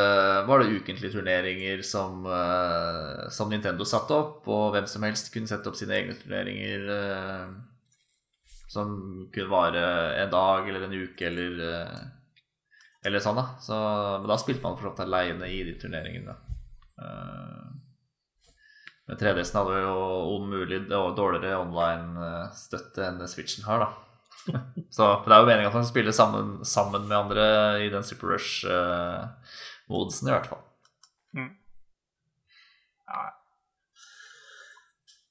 Var 0.46 0.58
det 0.60 0.66
ukentlige 0.82 1.12
turneringer 1.14 1.82
som, 1.82 2.26
eh, 2.28 3.30
som 3.32 3.48
Nintendo 3.48 3.86
satte 3.88 4.12
opp, 4.12 4.46
og 4.46 4.74
hvem 4.74 4.86
som 4.86 5.02
helst 5.02 5.32
kunne 5.32 5.48
sette 5.48 5.66
opp 5.66 5.76
sine 5.80 5.96
egne 5.96 6.12
turneringer 6.12 6.84
eh, 6.92 7.46
som 8.68 8.92
kunne 9.32 9.48
vare 9.48 9.86
en 10.22 10.30
dag 10.30 10.68
eller 10.68 10.84
en 10.84 10.92
uke 11.06 11.24
eller 11.24 11.64
eh, 11.70 12.04
Eller 13.06 13.22
sånn, 13.22 13.38
da. 13.38 13.46
Så, 13.62 13.76
men 14.20 14.30
da 14.30 14.38
spilte 14.40 14.64
man 14.64 14.78
for 14.78 14.90
så 14.90 15.06
aleine 15.06 15.48
i 15.52 15.60
de 15.66 15.76
turneringene. 15.78 16.34
Uh, 16.98 17.76
men 19.06 19.20
3DS-en 19.20 19.60
hadde 19.60 19.82
jo 19.84 19.98
om 20.34 20.48
mulig 20.50 20.80
dårligere 20.90 21.60
online-støtte 21.62 23.04
enn 23.06 23.20
det 23.20 23.30
Switchen 23.30 23.66
har, 23.68 23.84
da. 23.84 23.92
Så 24.94 25.06
det 25.26 25.34
er 25.34 25.42
jo 25.42 25.48
meningen 25.48 25.70
at 25.70 25.76
man 25.76 25.84
skal 25.84 25.92
spille 25.92 26.14
sammen, 26.14 26.56
sammen 26.66 27.06
med 27.06 27.18
andre 27.18 27.46
i 27.84 27.92
den 27.92 28.06
Super 28.06 28.34
Rush-modusen, 28.34 30.30
i 30.30 30.34
hvert 30.34 30.50
fall. 30.50 30.64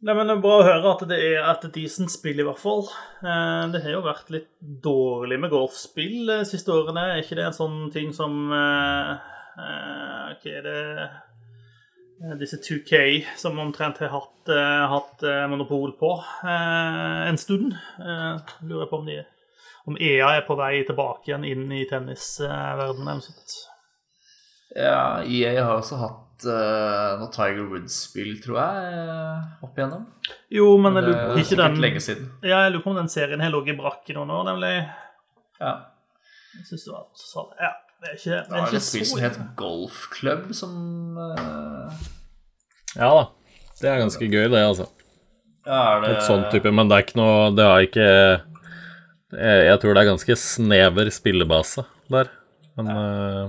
Nei, 0.05 0.13
men 0.13 0.29
Det 0.29 0.35
er 0.35 0.41
bra 0.43 0.55
å 0.59 0.65
høre 0.67 0.91
at 0.91 1.05
det 1.09 1.17
er 1.17 1.39
et 1.49 1.63
decent 1.73 2.13
spill, 2.13 2.39
i 2.39 2.45
hvert 2.45 2.61
fall. 2.61 2.83
Eh, 3.25 3.63
Det 3.73 3.81
har 3.83 3.95
jo 3.95 4.03
vært 4.05 4.29
litt 4.29 4.51
dårlig 4.61 5.39
med 5.41 5.53
golfspill 5.53 6.29
de 6.29 6.41
siste 6.45 6.69
årene. 6.69 7.07
Er 7.15 7.23
ikke 7.23 7.39
det 7.39 7.47
en 7.47 7.57
sånn 7.57 7.79
ting 7.93 8.11
som 8.13 8.51
uh, 8.53 9.15
eh, 9.57 10.35
Hva 10.37 10.51
er 10.51 10.67
det 10.67 10.83
Eh, 12.23 12.35
Disse 12.39 12.57
2K 12.57 13.25
som 13.37 13.59
omtrent 13.59 13.97
har 13.97 14.13
hatt, 14.13 14.49
uh, 14.49 14.87
hatt 14.91 15.23
eh, 15.23 15.47
monopol 15.51 15.91
på 15.99 16.11
eh, 16.43 17.27
en 17.29 17.37
stund. 17.37 17.75
Eh, 17.99 18.53
lurer 18.61 18.85
på 18.89 19.01
om, 19.01 19.05
de, 19.05 19.19
om 19.85 19.97
EA 19.99 20.37
er 20.37 20.45
på 20.47 20.55
vei 20.59 20.83
tilbake 20.87 21.31
igjen 21.31 21.47
inn 21.49 21.65
i 21.75 21.83
tennisverdenen. 21.89 23.23
Ja, 24.75 25.23
EA 25.23 25.57
har 25.63 25.75
også 25.81 25.99
hatt 25.99 26.24
uh, 26.43 27.15
noe 27.21 27.31
Tiger 27.33 27.69
Woods-spill, 27.71 28.33
tror 28.43 28.57
jeg, 28.59 28.89
eh, 28.99 29.63
opp 29.63 29.79
igjennom. 29.79 30.03
Jo, 30.51 30.67
men 30.81 30.93
men 30.95 30.99
det 30.99 31.13
lurer 31.13 31.21
er 31.21 31.31
på 31.31 31.43
ikke 31.45 31.57
den 31.61 31.79
lenge 31.83 32.01
siden. 32.03 32.27
Ja, 32.43 32.65
jeg 32.65 32.73
lurer 32.73 32.83
på 32.83 32.91
om 32.91 32.99
den 32.99 33.11
serien 33.13 33.43
har 33.43 33.53
ligget 33.53 33.75
i 33.75 33.77
brakk 33.79 34.11
i 34.11 34.17
noen 34.17 34.33
år, 34.35 34.43
nemlig. 34.49 34.73
Ja. 35.61 35.73
Jeg 36.57 36.67
synes 36.69 36.83
det 36.83 36.93
var 36.93 37.05
sånn. 37.21 37.47
det. 37.51 37.69
Ja, 37.69 37.71
det 38.01 38.09
er 38.09 38.19
ikke, 38.19 38.35
det 38.35 38.51
Det 38.51 38.61
er 38.65 38.77
et 38.79 38.87
spill 38.89 39.07
som 39.11 39.23
het 39.23 39.39
Golf 39.59 40.03
Club, 40.15 40.51
som 40.57 40.75
uh... 41.15 42.03
Ja 42.95 43.11
da. 43.11 43.23
Det 43.79 43.91
er 43.91 44.03
ganske 44.03 44.27
gøy, 44.27 44.45
det, 44.51 44.61
altså. 44.63 44.89
Ja, 45.65 45.79
er 45.95 46.03
det 46.03 46.11
Et 46.15 46.27
sånt 46.27 46.51
type, 46.53 46.71
men 46.71 46.91
det 46.91 46.97
er 46.97 47.05
ikke 47.07 47.17
noe 47.17 47.47
Det 47.57 47.63
har 47.65 47.85
ikke 47.87 48.05
Jeg, 48.05 49.61
jeg 49.65 49.79
tror 49.81 49.95
det 49.95 50.03
er 50.03 50.09
ganske 50.11 50.35
snever 50.37 51.09
spillebase 51.11 51.83
der. 52.13 52.29
Men 52.77 52.91
eh, 52.91 53.47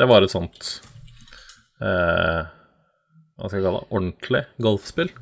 det 0.00 0.08
var 0.08 0.24
et 0.24 0.32
sånt 0.32 0.70
eh, 1.82 2.50
Hva 3.36 3.48
skal 3.48 3.58
jeg 3.58 3.66
kalle 3.66 3.80
det? 3.80 3.88
Ordentlig 3.98 4.42
golfspill. 4.62 5.12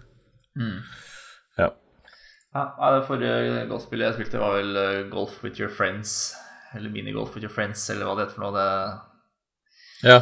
Ja. 1.58 1.70
Ja, 2.54 2.90
det 2.96 3.06
forrige 3.08 3.66
golfspillet 3.70 4.10
jeg 4.10 4.18
spilte, 4.18 4.42
var 4.42 4.56
vel 4.58 4.76
eh, 4.80 5.04
Golf 5.12 5.38
with 5.44 5.60
your 5.60 5.70
friends. 5.72 6.34
Eller 6.74 6.90
minigolf 6.92 7.34
with 7.34 7.46
your 7.46 7.54
friends, 7.54 7.88
eller 7.90 8.06
hva 8.06 8.16
det 8.18 8.26
heter 8.28 8.36
for 8.38 8.46
noe. 8.46 8.52
Det 8.54 10.10
ja, 10.10 10.20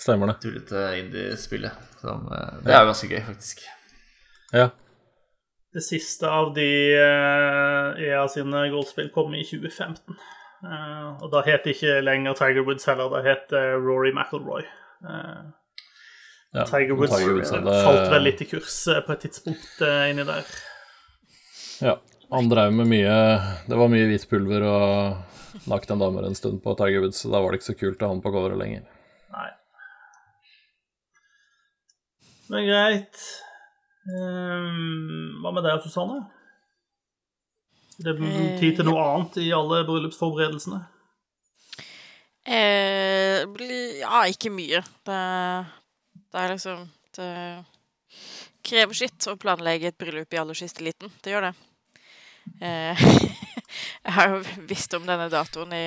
stemmer 0.00 0.30
det. 0.30 0.38
tullete 0.42 0.84
indie-spillet. 0.98 1.88
Som, 2.00 2.28
eh, 2.32 2.60
Det 2.64 2.74
er 2.74 2.80
jo 2.84 2.90
ganske 2.92 3.10
gøy, 3.10 3.22
faktisk. 3.26 3.64
Ja. 4.52 4.70
Det 5.70 5.82
siste 5.86 6.26
av 6.26 6.54
de 6.56 6.68
eh, 6.98 8.00
EA 8.08 8.24
sine 8.32 8.64
golfspill 8.72 9.10
kom 9.14 9.34
i 9.38 9.44
2015. 9.44 10.16
Uh, 10.60 11.16
og 11.24 11.30
da 11.32 11.40
het 11.46 11.64
det 11.64 11.76
ikke 11.76 12.02
lenger 12.04 12.34
Tiger 12.36 12.66
Woods 12.66 12.84
heller, 12.84 13.08
da 13.08 13.22
het 13.24 13.46
det 13.48 13.62
Rory 13.80 14.10
McIlroy. 14.12 14.66
Eh, 15.08 15.38
ja. 16.54 16.64
Tiger 16.66 16.96
Woods, 16.98 17.12
Tiger 17.16 17.34
Woods 17.36 17.50
hadde- 17.54 17.74
falt 17.86 18.10
vel 18.12 18.22
litt 18.26 18.40
i 18.42 18.48
kurs 18.50 18.76
eh, 18.90 19.00
på 19.06 19.12
et 19.14 19.20
tidspunkt 19.26 19.82
eh, 19.86 20.10
inni 20.10 20.24
der. 20.28 20.44
Ja. 21.80 21.96
Han 22.30 22.46
drev 22.50 22.70
med 22.76 22.86
mye 22.86 23.14
Det 23.66 23.74
var 23.78 23.88
mye 23.90 24.04
hvitt 24.06 24.28
pulver 24.30 24.62
og 24.62 25.64
nakne 25.66 25.96
damer 25.98 26.26
en 26.28 26.36
stund 26.38 26.60
på 26.62 26.76
Tiger 26.78 27.02
Woods, 27.02 27.22
så 27.24 27.30
da 27.32 27.40
var 27.42 27.50
det 27.50 27.58
ikke 27.60 27.72
så 27.72 27.78
kult 27.80 28.02
å 28.02 28.06
ha 28.10 28.14
han 28.14 28.20
på 28.22 28.30
coveret 28.34 28.58
lenger. 28.60 28.84
Nei. 29.34 29.48
Men 32.50 32.66
greit. 32.68 33.24
Um, 34.10 35.40
hva 35.42 35.52
med 35.54 35.66
deg, 35.66 35.82
Susanne? 35.84 36.20
Det 38.00 38.14
blir 38.16 38.54
tid 38.62 38.78
til 38.78 38.86
noe 38.88 39.02
annet 39.04 39.36
i 39.42 39.50
alle 39.52 39.82
bryllupsforberedelsene. 39.86 40.78
Eh, 42.48 43.42
bli- 43.52 44.00
ja, 44.00 44.22
ikke 44.32 44.50
mye. 44.54 44.80
Det, 45.06 45.18
det 46.30 46.40
er 46.40 46.52
liksom 46.54 46.86
Det 47.16 47.30
krever 48.62 48.94
sitt 48.94 49.26
å 49.30 49.38
planlegge 49.40 49.90
et 49.90 49.98
bryllup 49.98 50.34
i 50.34 50.38
aller 50.38 50.58
siste 50.58 50.84
liten. 50.84 51.10
Det 51.24 51.32
gjør 51.32 51.48
det. 51.48 51.54
Eh, 52.60 53.02
jeg 54.04 54.14
har 54.14 54.34
jo 54.34 54.66
visst 54.68 54.94
om 54.94 55.06
denne 55.08 55.30
datoen 55.32 55.74
i 55.74 55.86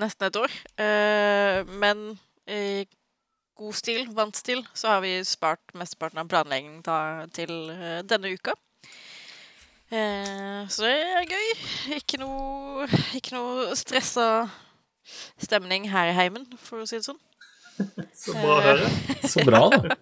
nesten 0.00 0.26
et 0.26 0.40
år. 0.40 0.56
Eh, 0.80 1.62
men 1.82 2.04
i 2.50 2.86
god 3.58 3.78
stil, 3.78 4.06
vant 4.16 4.36
stil, 4.36 4.64
så 4.74 4.94
har 4.94 5.04
vi 5.04 5.14
spart 5.28 5.74
mesteparten 5.78 6.22
av 6.22 6.30
planleggingen 6.30 6.82
til 7.36 7.54
eh, 7.74 8.00
denne 8.08 8.32
uka. 8.32 8.56
Eh, 9.92 10.62
så 10.72 10.86
det 10.88 10.94
er 10.96 11.28
gøy. 11.28 11.50
Ikke 11.98 12.20
noe, 12.22 12.88
ikke 13.18 13.36
noe 13.36 13.76
stressa 13.78 14.48
stemning 15.36 15.90
her 15.92 16.12
i 16.12 16.16
heimen, 16.16 16.48
for 16.56 16.82
å 16.82 16.88
si 16.88 16.98
det 16.98 17.06
sånn. 17.10 17.20
Så 18.22 18.34
bra 18.36 18.56
å 18.56 18.64
høre. 18.64 18.90
Så 19.32 19.44
bra, 19.46 19.62
da. 19.72 19.96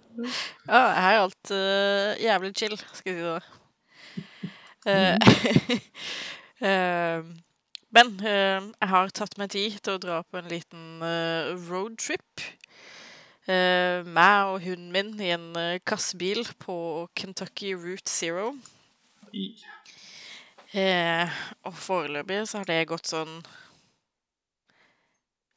Ja, 0.66 0.80
her 0.96 1.14
er 1.16 1.20
alt 1.20 1.52
uh, 1.54 2.12
jævlig 2.20 2.52
chill, 2.58 2.76
skal 2.94 3.12
jeg 3.12 3.20
si 3.20 3.26
det. 3.26 3.40
Eh, 4.90 5.16
uh, 6.64 7.30
men 7.96 8.12
eh, 8.22 8.60
jeg 8.62 8.90
har 8.92 9.14
tatt 9.16 9.36
meg 9.40 9.52
tid 9.52 9.80
til 9.82 9.96
å 9.96 10.02
dra 10.02 10.20
på 10.24 10.40
en 10.40 10.50
liten 10.50 11.02
uh, 11.02 11.52
roadtrip. 11.68 12.46
Uh, 13.48 14.06
meg 14.06 14.52
og 14.52 14.60
hunden 14.62 14.92
min 14.94 15.14
i 15.18 15.32
en 15.34 15.50
uh, 15.56 15.80
kassebil 15.82 16.44
på 16.62 16.76
Kentucky 17.18 17.74
Route 17.74 18.10
Zero. 18.10 18.52
Eh, 20.70 21.40
og 21.66 21.74
foreløpig 21.74 22.44
så 22.46 22.60
har 22.60 22.68
det 22.68 22.84
gått 22.92 23.10
sånn 23.10 23.40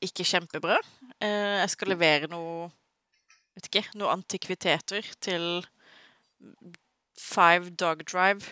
ikke 0.04 0.26
kjempebra. 0.26 0.80
Eh, 1.24 1.60
jeg 1.62 1.72
skal 1.72 1.94
levere 1.94 2.28
noe 2.32 2.68
vet 3.54 3.70
ikke, 3.70 3.86
noe 4.00 4.12
antikviteter 4.12 5.08
til 5.24 5.64
Five 7.20 7.72
Dog 7.80 8.04
Drive. 8.10 8.50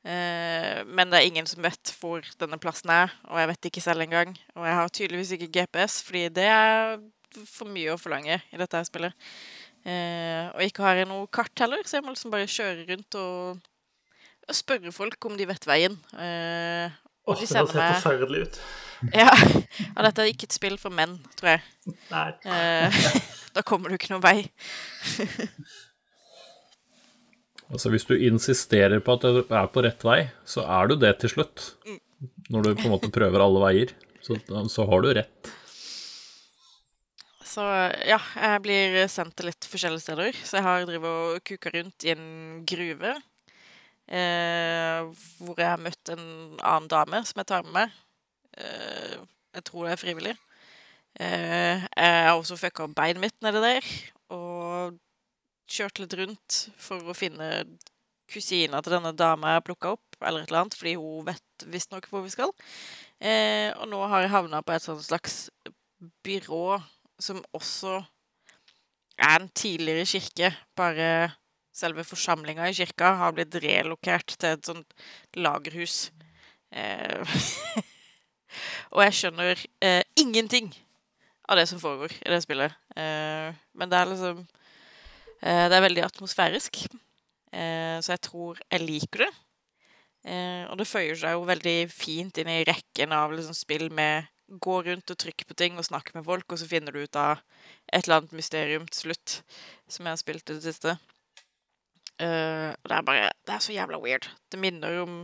Eh, 0.00 0.80
men 0.88 1.10
det 1.10 1.18
er 1.18 1.28
ingen 1.28 1.48
som 1.50 1.60
vet 1.64 1.92
hvor 2.00 2.24
denne 2.40 2.58
plassen 2.62 2.92
er, 2.94 3.12
og 3.28 3.40
jeg 3.42 3.50
vet 3.50 3.68
ikke 3.68 3.84
selv 3.84 4.06
engang. 4.06 4.32
Og 4.56 4.64
jeg 4.68 4.78
har 4.78 4.94
tydeligvis 4.96 5.34
ikke 5.36 5.50
GPS, 5.58 6.00
fordi 6.06 6.28
det 6.40 6.46
er 6.48 6.96
for 7.44 7.68
mye 7.70 7.92
å 7.92 8.00
forlange 8.00 8.38
i 8.40 8.60
dette 8.60 8.84
spillet. 8.88 9.28
Eh, 9.84 10.46
og 10.54 10.64
ikke 10.64 10.86
har 10.86 11.02
jeg 11.02 11.10
noe 11.10 11.28
kart 11.32 11.64
heller, 11.64 11.84
så 11.84 11.98
jeg 11.98 12.06
må 12.06 12.14
liksom 12.14 12.32
bare 12.32 12.48
kjøre 12.48 12.88
rundt 12.94 13.20
og 13.20 14.56
spørre 14.56 14.92
folk 14.94 15.28
om 15.28 15.36
de 15.38 15.46
vet 15.46 15.68
veien. 15.68 16.00
Og 17.28 17.36
de 17.36 17.44
det 17.44 17.50
sender 17.50 17.74
helt 17.74 17.80
meg 17.80 18.00
forferdelig 18.00 18.40
ut. 18.46 18.58
ja, 19.22 19.30
og 19.96 20.00
dette 20.06 20.24
er 20.24 20.32
ikke 20.32 20.48
et 20.48 20.56
spill 20.56 20.76
for 20.80 20.92
menn, 20.94 21.18
tror 21.40 21.54
jeg. 21.54 21.94
Nei. 22.10 22.26
Eh, 22.44 22.98
da 23.56 23.64
kommer 23.66 23.90
du 23.90 23.96
ikke 23.98 24.12
noen 24.14 24.24
vei. 24.24 24.36
Altså 27.70 27.92
Hvis 27.92 28.02
du 28.08 28.16
insisterer 28.18 28.98
på 28.98 29.14
at 29.14 29.22
du 29.22 29.44
er 29.46 29.68
på 29.70 29.82
rett 29.86 30.02
vei, 30.02 30.24
så 30.42 30.64
er 30.66 30.90
du 30.90 30.96
det 30.98 31.12
til 31.22 31.30
slutt. 31.36 31.68
Når 32.50 32.64
du 32.66 32.70
på 32.74 32.88
en 32.88 32.94
måte 32.96 33.12
prøver 33.14 33.44
alle 33.44 33.62
veier, 33.62 33.92
så, 34.26 34.34
så 34.66 34.86
har 34.90 35.04
du 35.04 35.12
rett. 35.14 35.52
Så 37.50 37.62
ja, 38.06 38.18
jeg 38.18 38.62
blir 38.62 38.98
sendt 39.10 39.36
til 39.38 39.50
litt 39.50 39.66
forskjellige 39.70 40.04
steder. 40.04 40.36
Så 40.42 40.58
jeg 40.58 40.66
har 40.66 40.86
drevet 40.86 41.10
og 41.10 41.46
kuka 41.46 41.72
rundt 41.74 42.06
i 42.06 42.12
en 42.14 42.26
gruve. 42.68 43.14
Eh, 44.10 45.06
hvor 45.38 45.60
jeg 45.60 45.70
har 45.70 45.82
møtt 45.82 46.10
en 46.10 46.24
annen 46.58 46.88
dame 46.90 47.22
som 47.28 47.42
jeg 47.42 47.50
tar 47.50 47.66
med 47.66 47.76
meg. 47.76 47.98
Eh, 48.58 49.20
jeg 49.54 49.66
tror 49.68 49.86
det 49.86 49.92
er 49.94 50.00
frivillig. 50.00 50.34
Eh, 51.20 51.84
jeg 51.84 52.26
har 52.26 52.34
også 52.34 52.58
fucka 52.58 52.86
opp 52.86 52.96
beinet 52.98 53.22
mitt 53.22 53.38
nedi 53.44 53.62
der. 53.62 53.86
Og 54.34 54.98
kjørt 55.70 56.02
litt 56.02 56.16
rundt 56.18 56.58
for 56.80 57.06
å 57.06 57.14
finne 57.14 57.50
kusina 58.30 58.80
til 58.82 58.94
denne 58.94 59.12
dama 59.16 59.56
jeg 59.56 59.66
plukka 59.66 59.94
opp, 59.96 60.18
eller 60.20 60.42
et 60.42 60.50
eller 60.50 60.64
annet, 60.64 60.76
fordi 60.78 60.94
hun 60.98 61.26
vet 61.26 61.66
visstnok 61.70 62.06
hvor 62.10 62.22
vi 62.26 62.32
skal. 62.34 62.52
Eh, 63.20 63.70
og 63.76 63.90
nå 63.90 64.00
har 64.10 64.24
jeg 64.24 64.34
havna 64.34 64.62
på 64.62 64.74
et 64.74 64.86
sånt 64.86 65.04
slags 65.06 65.42
byrå 66.24 66.80
som 67.20 67.42
også 67.56 67.98
er 69.20 69.36
en 69.36 69.50
tidligere 69.52 70.06
kirke, 70.08 70.52
bare 70.78 71.30
selve 71.72 72.04
forsamlinga 72.06 72.68
i 72.68 72.76
kirka 72.76 73.14
har 73.20 73.34
blitt 73.36 73.54
relokert 73.62 74.36
til 74.36 74.54
et 74.54 74.70
sånt 74.70 74.94
lagerhus. 75.38 76.10
Eh, 76.70 77.34
og 78.94 79.04
jeg 79.06 79.18
skjønner 79.18 79.66
eh, 79.82 80.02
ingenting 80.20 80.72
av 81.50 81.58
det 81.58 81.66
som 81.70 81.82
foregår 81.82 82.14
i 82.20 82.32
det 82.32 82.42
spillet. 82.44 82.74
Eh, 82.96 83.50
men 83.74 83.90
det 83.90 83.98
er 83.98 84.10
liksom 84.10 84.42
eh, 85.42 85.66
Det 85.70 85.76
er 85.76 85.86
veldig 85.86 86.06
atmosfærisk. 86.06 86.82
Eh, 87.50 87.98
så 88.02 88.14
jeg 88.14 88.24
tror 88.26 88.60
jeg 88.70 88.86
liker 88.86 89.26
det. 89.26 89.32
Eh, 90.30 90.64
og 90.68 90.76
det 90.78 90.90
føyer 90.90 91.16
seg 91.16 91.34
jo 91.34 91.48
veldig 91.48 91.78
fint 91.92 92.38
inn 92.38 92.50
i 92.52 92.64
rekken 92.68 93.14
av 93.16 93.32
liksom, 93.32 93.56
spill 93.56 93.88
med 93.94 94.28
gå 94.50 94.80
rundt 94.82 95.12
og 95.12 95.18
trykke 95.18 95.46
på 95.46 95.56
ting 95.56 95.78
og 95.78 95.86
snakke 95.86 96.16
med 96.16 96.26
folk, 96.26 96.46
og 96.50 96.58
så 96.58 96.66
finner 96.66 96.92
du 96.92 97.04
ut 97.04 97.16
av 97.16 97.38
et 97.86 98.02
eller 98.02 98.18
annet 98.18 98.34
mysterium 98.34 98.86
til 98.90 99.06
slutt, 99.06 99.36
som 99.86 100.06
jeg 100.06 100.16
har 100.16 100.20
spilt 100.20 100.50
i 100.50 100.56
det 100.56 100.64
siste. 100.64 100.96
Uh, 102.20 102.76
det 102.84 102.92
er 102.92 103.04
bare 103.06 103.28
Det 103.46 103.54
er 103.54 103.62
så 103.64 103.72
jævla 103.72 103.98
weird. 103.98 104.28
Det 104.52 104.58
minner 104.60 105.00
om 105.02 105.20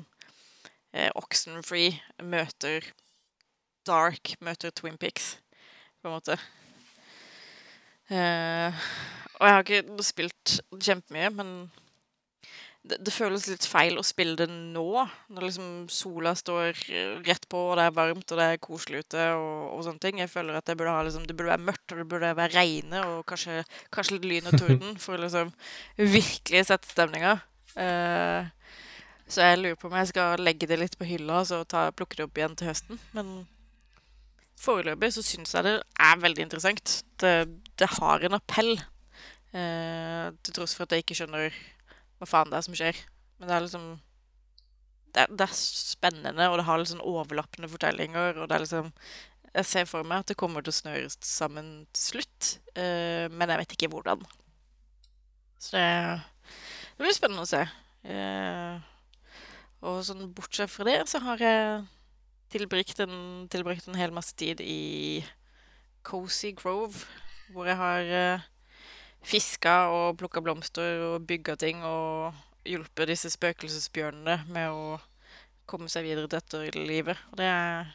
uh, 0.97 1.11
Oxenfree 1.15 1.99
møter 2.23 2.93
Dark, 3.87 4.33
møter 4.41 4.71
Twin 4.71 4.97
Pics, 4.99 5.37
på 6.01 6.09
en 6.09 6.15
måte. 6.17 6.39
Uh, 8.11 8.73
og 9.37 9.47
jeg 9.47 9.55
har 9.55 9.65
ikke 9.65 10.03
spilt 10.07 10.61
kjempemye, 10.73 11.31
men 11.37 11.51
det, 12.87 12.99
det, 13.03 13.13
føles 13.15 13.47
litt 13.51 13.67
feil 13.67 13.99
å 13.99 14.05
spille 14.07 14.37
det 14.39 14.47
nå, 14.51 15.05
når 15.33 15.47
liksom 15.49 15.71
sola 15.93 16.35
står 16.39 16.79
rett 17.27 17.47
på, 17.51 17.61
og 17.71 17.79
det 17.79 17.87
er 17.89 17.97
varmt 17.97 18.33
og 18.33 18.41
det 18.41 18.47
er 18.53 18.63
koselig 18.63 19.03
ute 19.05 19.27
og, 19.35 19.75
og 19.75 19.85
sånne 19.87 20.03
ting. 20.03 20.21
Jeg 20.23 20.33
føler 20.33 20.59
at 20.59 20.69
det 20.69 20.77
burde, 20.79 20.95
ha, 20.95 21.03
liksom, 21.07 21.27
det 21.29 21.37
burde 21.37 21.55
være 21.55 21.67
mørkt, 21.67 21.87
og 21.91 22.03
det 22.03 22.09
burde 22.13 22.33
være 22.39 22.55
regne 22.55 23.03
og 23.11 23.25
kanskje, 23.31 23.65
kanskje 23.95 24.19
litt 24.19 24.29
lyn 24.31 24.51
og 24.51 24.59
torden 24.61 24.97
for 25.05 25.19
å 25.19 25.25
liksom 25.25 25.53
virkelig 25.99 26.67
sette 26.71 26.93
stemninga. 26.93 27.37
Uh, 27.77 28.47
så 29.27 29.43
jeg 29.43 29.61
lurer 29.61 29.79
på 29.81 29.91
om 29.91 29.99
jeg 29.99 30.13
skal 30.13 30.43
legge 30.47 30.69
det 30.71 30.79
litt 30.79 30.99
på 30.99 31.09
hylla 31.09 31.43
og 31.43 31.51
så 31.51 31.61
ta, 31.67 31.89
plukke 31.95 32.21
det 32.21 32.29
opp 32.29 32.39
igjen 32.39 32.55
til 32.59 32.71
høsten. 32.71 33.01
Men 33.17 33.39
foreløpig 34.63 35.11
så 35.17 35.25
syns 35.27 35.57
jeg 35.57 35.67
det 35.67 35.79
er 35.83 36.21
veldig 36.23 36.47
interessant. 36.47 37.01
Det, 37.19 37.39
det 37.81 37.95
har 37.99 38.27
en 38.27 38.39
appell, 38.39 38.77
uh, 39.57 40.29
til 40.47 40.61
tross 40.61 40.77
for 40.77 40.87
at 40.87 40.95
jeg 40.95 41.07
ikke 41.07 41.19
skjønner 41.19 41.65
hva 42.19 42.29
faen 42.29 42.53
det 42.53 42.59
er 42.59 42.67
som 42.67 42.77
skjer. 42.77 43.01
Men 43.39 43.51
det 43.51 43.57
er 43.57 43.65
liksom 43.67 43.87
det 45.17 45.23
er, 45.25 45.33
det 45.33 45.47
er, 45.47 45.57
spennende, 45.57 46.49
og 46.51 46.59
det 46.61 46.67
har 46.69 46.81
litt 46.81 46.91
sånn 46.91 47.05
overlappende 47.05 47.71
fortellinger. 47.73 48.37
Og 48.37 48.49
det 48.49 48.57
er 48.57 48.65
liksom 48.67 48.93
Jeg 49.57 49.65
ser 49.65 49.87
for 49.89 50.05
meg 50.05 50.21
at 50.21 50.29
det 50.29 50.37
kommer 50.37 50.61
til 50.61 50.75
å 50.75 50.77
snøres 50.77 51.17
sammen 51.25 51.87
til 51.97 52.03
slutt, 52.11 52.49
uh, 52.77 53.25
men 53.33 53.49
jeg 53.49 53.63
vet 53.63 53.73
ikke 53.73 53.89
hvordan. 53.95 54.27
Så 55.57 55.79
det, 55.79 55.87
det 56.99 57.07
blir 57.07 57.17
spennende 57.17 57.47
å 57.47 57.49
se. 57.49 57.63
Uh, 58.05 58.77
og 59.87 60.03
sånn 60.05 60.29
bortsett 60.37 60.69
fra 60.69 60.85
det, 60.91 60.99
så 61.09 61.23
har 61.25 61.41
jeg 61.41 61.87
tilbrakt 62.53 63.01
en, 63.07 63.17
tilbrakt 63.49 63.89
en 63.89 63.97
hel 63.97 64.13
masse 64.13 64.37
tid 64.37 64.61
i 64.61 65.25
Cozy 66.05 66.53
Grove, 66.57 67.07
hvor 67.55 67.71
jeg 67.71 67.81
har 67.81 68.13
uh, 68.13 68.47
fiska 69.27 69.77
og 69.91 70.19
plukka 70.21 70.43
blomster 70.45 71.03
og 71.09 71.27
bygga 71.27 71.57
ting 71.61 71.83
og 71.87 72.37
hjulpet 72.67 73.11
disse 73.11 73.31
spøkelsesbjørnene 73.35 74.39
med 74.55 74.71
å 74.71 74.99
komme 75.67 75.91
seg 75.91 76.07
videre 76.07 76.31
til 76.31 76.63
dette 76.63 76.87
livet. 76.87 77.19
Og 77.33 77.41
det 77.41 77.49
er 77.51 77.91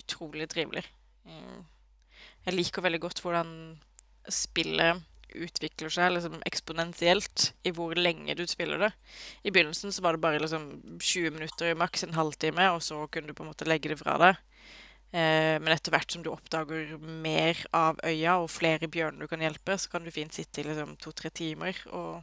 utrolig 0.00 0.48
trivelig. 0.48 0.84
Mm. 1.28 1.66
Jeg 2.46 2.56
liker 2.56 2.84
veldig 2.84 3.02
godt 3.04 3.22
hvordan 3.24 3.52
spillet 4.32 5.04
utvikler 5.36 5.92
seg 5.92 6.14
liksom 6.14 6.38
eksponentielt 6.48 7.50
i 7.68 7.72
hvor 7.76 7.92
lenge 7.98 8.36
du 8.38 8.46
spiller 8.48 8.80
det. 8.80 8.90
I 9.44 9.52
begynnelsen 9.52 9.92
så 9.92 10.04
var 10.04 10.16
det 10.16 10.24
bare 10.24 10.40
liksom 10.40 10.70
20 10.96 11.34
minutter, 11.36 11.74
maks 11.76 12.06
en 12.06 12.16
halvtime, 12.16 12.70
og 12.72 12.80
så 12.84 13.02
kunne 13.12 13.28
du 13.28 13.36
på 13.36 13.44
en 13.44 13.50
måte 13.52 13.68
legge 13.68 13.92
det 13.92 14.00
fra 14.00 14.16
deg. 14.22 14.40
Eh, 15.08 15.56
men 15.56 15.72
etter 15.72 15.94
hvert 15.94 16.12
som 16.12 16.20
du 16.24 16.28
oppdager 16.28 16.90
mer 17.00 17.60
av 17.72 18.00
øya 18.04 18.34
og 18.42 18.50
flere 18.52 18.90
bjørner 18.92 19.24
du 19.24 19.30
kan 19.30 19.40
hjelpe, 19.40 19.78
så 19.80 19.88
kan 19.94 20.04
du 20.04 20.12
fint 20.12 20.34
sitte 20.36 20.60
i 20.60 20.66
liksom 20.66 20.98
to-tre 21.00 21.30
timer 21.32 21.78
og 21.96 22.20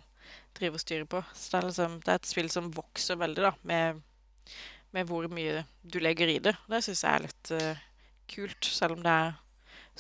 drive 0.57 0.77
og 0.77 0.83
styre 0.83 1.07
på. 1.09 1.23
Så 1.33 1.49
det 1.49 1.57
er, 1.59 1.69
liksom, 1.71 1.95
det 2.05 2.13
er 2.13 2.19
et 2.21 2.29
spill 2.29 2.51
som 2.53 2.69
vokser 2.75 3.17
veldig, 3.17 3.41
da, 3.47 3.53
med, 3.65 4.03
med 4.93 5.09
hvor 5.09 5.25
mye 5.33 5.63
du 5.81 5.97
legger 6.03 6.29
i 6.29 6.38
det. 6.45 6.53
Det 6.69 6.83
syns 6.86 7.01
jeg 7.03 7.11
er 7.11 7.25
litt 7.25 7.53
uh, 7.57 7.81
kult, 8.36 8.69
selv 8.69 8.99
om 8.99 9.01
det 9.05 9.15
er 9.23 9.33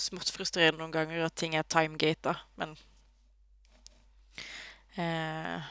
smått 0.05 0.29
frustrerende 0.35 0.83
noen 0.83 0.93
ganger 0.93 1.25
at 1.25 1.35
ting 1.39 1.57
er 1.57 1.65
timegata. 1.65 2.35
Men 2.61 2.77
uh, 4.99 5.65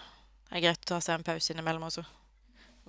det 0.50 0.58
er 0.58 0.66
greit 0.66 0.82
å 0.82 0.96
ta 0.96 1.00
seg 1.04 1.20
en 1.20 1.28
pause 1.30 1.54
innimellom 1.54 1.86
også. 1.86 2.02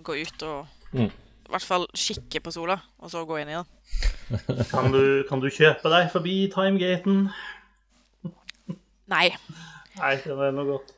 Gå 0.02 0.18
ut 0.26 0.50
og 0.50 0.66
mm 0.98 1.14
i 1.46 1.54
hvert 1.54 1.66
fall 1.66 1.86
kikke 1.94 2.42
på 2.42 2.54
sola, 2.54 2.80
og 3.00 3.12
så 3.14 3.24
gå 3.28 3.38
inn 3.42 3.52
i 3.52 3.58
den. 3.58 3.68
kan, 4.72 4.90
du, 4.94 5.24
kan 5.30 5.42
du 5.44 5.50
kjøpe 5.54 5.92
deg 5.94 6.10
forbi 6.14 6.36
timegaten? 6.54 7.28
Nei. 9.12 9.28
Nei, 10.00 10.14
det 10.24 10.34
er 10.34 10.56
noe 10.56 10.68
godt. 10.74 10.94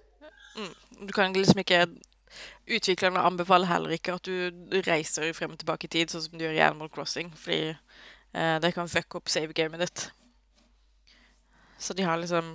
Mm, 0.58 0.76
du 1.08 1.16
kan 1.16 1.36
liksom 1.36 1.64
ikke 1.64 1.86
Utviklerne 2.68 3.22
anbefaler 3.24 3.70
heller 3.70 3.94
ikke 3.96 4.18
at 4.18 4.28
du 4.28 4.82
reiser 4.84 5.30
frem 5.34 5.54
og 5.54 5.60
tilbake 5.62 5.88
i 5.88 5.92
tid, 5.94 6.12
sånn 6.12 6.26
som 6.26 6.34
du 6.36 6.44
gjør 6.44 6.58
i 6.58 6.64
Animal 6.66 6.90
Crossing, 6.92 7.30
fordi 7.40 7.70
eh, 7.72 8.58
det 8.60 8.74
kan 8.76 8.90
fucke 8.92 9.22
opp 9.22 9.32
save-gamet 9.32 9.86
ditt. 9.86 10.04
Så 11.80 11.96
de 11.96 12.04
har 12.04 12.20
liksom 12.20 12.50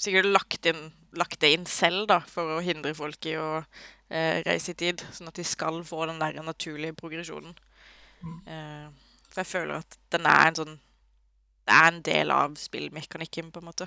sikkert 0.00 0.30
lagt, 0.32 0.64
inn, 0.70 0.88
lagt 1.20 1.36
det 1.44 1.52
inn 1.52 1.68
selv, 1.68 2.06
da, 2.08 2.22
for 2.32 2.56
å 2.56 2.64
hindre 2.64 2.94
folk 2.96 3.28
i 3.28 3.36
å 3.36 3.60
eh, 4.10 4.40
reise 4.46 4.72
i 4.72 4.78
tid, 4.78 5.04
sånn 5.14 5.30
at 5.30 5.38
de 5.38 5.44
skal 5.46 5.80
få 5.86 6.06
den 6.08 6.20
der 6.20 6.40
naturlige 6.44 6.96
progresjonen. 6.98 7.54
Mm. 8.22 8.38
Eh, 8.46 9.16
for 9.28 9.42
jeg 9.42 9.52
føler 9.52 9.82
at 9.82 9.98
den 10.12 10.26
er 10.26 10.46
en 10.48 10.56
sånn 10.58 10.78
Det 11.68 11.76
er 11.76 11.88
en 11.92 12.00
del 12.00 12.30
av 12.32 12.54
spillmekanikken, 12.56 13.50
på 13.52 13.60
en 13.60 13.66
måte. 13.68 13.84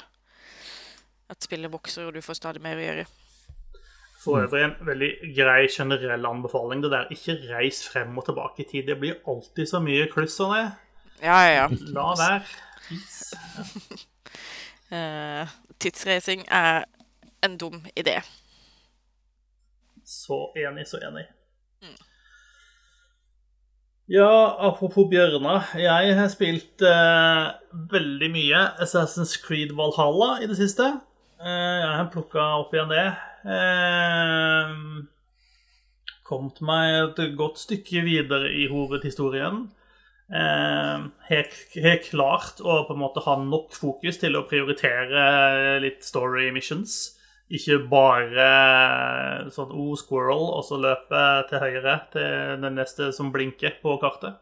At 1.34 1.42
spillet 1.42 1.72
vokser, 1.74 2.06
og 2.06 2.14
du 2.14 2.22
får 2.22 2.38
stadig 2.38 2.62
mer 2.62 2.78
å 2.78 2.84
gjøre. 2.84 3.06
For 4.22 4.44
øvrig 4.44 4.62
en 4.68 4.76
veldig 4.86 5.10
grei 5.34 5.64
generell 5.66 6.28
anbefaling. 6.30 6.84
Det 6.84 6.92
der 6.94 7.10
ikke 7.10 7.40
reis 7.50 7.82
frem 7.90 8.14
og 8.22 8.28
tilbake 8.28 8.62
i 8.62 8.68
tid. 8.70 8.86
Det 8.86 9.00
blir 9.02 9.18
alltid 9.26 9.66
så 9.72 9.82
mye 9.82 10.06
kluss 10.14 10.38
av 10.46 10.54
det. 10.54 10.68
Ja, 11.24 11.40
ja, 11.42 11.56
ja. 11.56 11.66
La 11.98 12.06
være. 12.20 12.44
uh, 14.94 15.58
tidsreising 15.82 16.46
er 16.54 16.86
en 17.42 17.58
dum 17.58 17.82
idé. 17.98 18.20
Så 20.12 20.52
enig, 20.60 20.88
så 20.90 21.00
enig. 21.00 21.24
Mm. 21.82 21.96
Ja, 24.12 24.58
apropos 24.68 25.08
bjørner. 25.08 25.70
Jeg 25.80 26.16
har 26.18 26.28
spilt 26.34 26.84
eh, 26.84 27.46
veldig 27.94 28.28
mye 28.34 28.64
Assassin's 28.84 29.38
Creed 29.40 29.72
Valhalla 29.78 30.34
i 30.44 30.50
det 30.52 30.58
siste. 30.60 30.90
Eh, 31.40 31.78
jeg 31.80 31.94
har 31.96 32.10
plukka 32.12 32.44
opp 32.60 32.76
igjen 32.76 32.92
det. 32.92 33.06
Eh, 33.56 34.74
kommet 36.28 36.60
meg 36.60 36.98
et 36.98 37.38
godt 37.40 37.64
stykke 37.64 38.04
videre 38.04 38.52
i 38.52 38.68
hovedhistorien. 38.74 39.64
Eh, 40.28 41.08
helt, 41.32 41.58
klart 42.10 42.60
å 42.60 42.82
på 42.90 42.98
en 42.98 43.04
måte 43.06 43.24
ha 43.24 43.40
nok 43.40 43.72
fokus 43.80 44.20
til 44.20 44.36
å 44.36 44.44
prioritere 44.52 45.80
litt 45.88 46.04
story 46.04 46.52
missions. 46.52 47.21
Ikke 47.52 47.82
bare 47.92 48.46
sånn 49.52 49.74
O, 49.74 49.90
oh, 49.92 49.98
squirrel, 50.00 50.46
og 50.56 50.64
så 50.64 50.80
løpe 50.80 51.26
til 51.50 51.64
høyre 51.64 51.98
til 52.14 52.62
den 52.64 52.80
neste 52.80 53.12
som 53.16 53.34
blinker 53.34 53.76
på 53.84 53.98
kartet. 54.02 54.40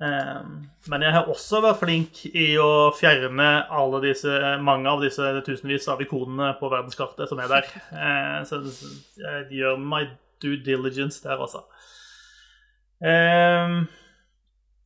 Eh, 0.00 0.40
men 0.88 1.02
jeg 1.04 1.12
har 1.12 1.28
også 1.28 1.60
vært 1.60 1.82
flink 1.82 2.22
i 2.30 2.54
å 2.56 2.88
fjerne 2.96 3.50
disse, 4.00 4.32
mange 4.64 4.88
av 4.88 5.04
disse 5.04 5.28
tusenvis 5.44 5.90
av 5.92 6.00
ikonene 6.00 6.54
på 6.60 6.70
verdenskartet 6.72 7.28
som 7.28 7.42
er 7.42 7.52
der. 7.52 7.68
Eh, 7.92 8.38
så 8.48 8.62
jeg 9.20 9.60
gjør 9.60 9.76
my 9.76 10.06
due 10.40 10.62
diligence 10.64 11.20
der, 11.20 11.36
altså. 11.36 11.66
Eh, 13.04 13.76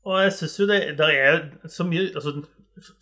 og 0.05 0.19
jeg 0.21 0.35
syns 0.37 0.59
jo 0.61 0.67
det 0.69 1.07
er 1.15 1.39
så 1.71 1.87
mye 1.87 2.11
altså, 2.11 2.43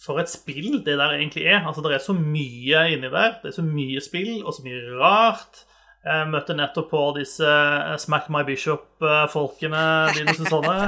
For 0.03 0.21
et 0.21 0.29
spill 0.29 0.83
det 0.85 0.99
der 1.01 1.15
egentlig 1.17 1.47
er. 1.47 1.63
Altså, 1.67 1.83
Det 1.85 1.95
er 1.95 1.99
så 2.05 2.13
mye 2.17 2.89
inni 2.93 3.09
der. 3.09 3.39
Det 3.43 3.49
er 3.53 3.57
så 3.57 3.67
mye 3.67 4.01
spill 4.05 4.43
og 4.45 4.55
så 4.55 4.63
mye 4.67 4.81
rart. 5.01 5.55
Jeg 6.03 6.31
møtte 6.33 6.55
nettopp 6.59 6.89
på 6.91 7.01
disse 7.15 7.47
eh, 7.47 7.99
Smack 8.03 8.27
My 8.35 8.43
Bishop-folkene 8.43 9.83
dine 10.17 10.35
sånne 10.35 10.79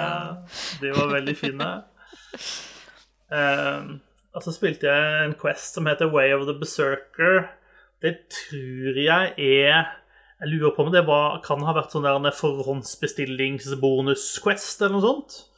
De 0.82 0.90
var 0.92 1.14
veldig 1.14 1.36
fine. 1.38 1.68
Og 4.34 4.42
så 4.44 4.52
spilte 4.52 4.86
jeg 4.90 5.24
en 5.24 5.34
Quest 5.38 5.74
som 5.78 5.86
heter 5.88 6.12
Way 6.12 6.34
of 6.36 6.44
the 6.48 6.56
Berserker. 6.58 7.36
Det 8.02 8.14
tror 8.28 8.96
jeg 9.00 9.32
er 9.38 9.84
Jeg 10.40 10.48
lurer 10.50 10.70
på 10.76 10.82
om 10.84 10.92
det 10.92 11.06
var, 11.06 11.40
kan 11.46 11.62
ha 11.64 11.72
vært 11.72 11.92
sånn 11.94 12.04
der 12.04 12.30
forhåndsbestillingsbonus-Quest 12.36 14.82
eller 14.82 14.94
noe 14.98 15.06
sånt. 15.06 15.53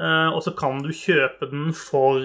Og 0.00 0.38
så 0.40 0.54
kan 0.56 0.78
du 0.80 0.94
kjøpe 0.96 1.50
den 1.50 1.74
for 1.76 2.24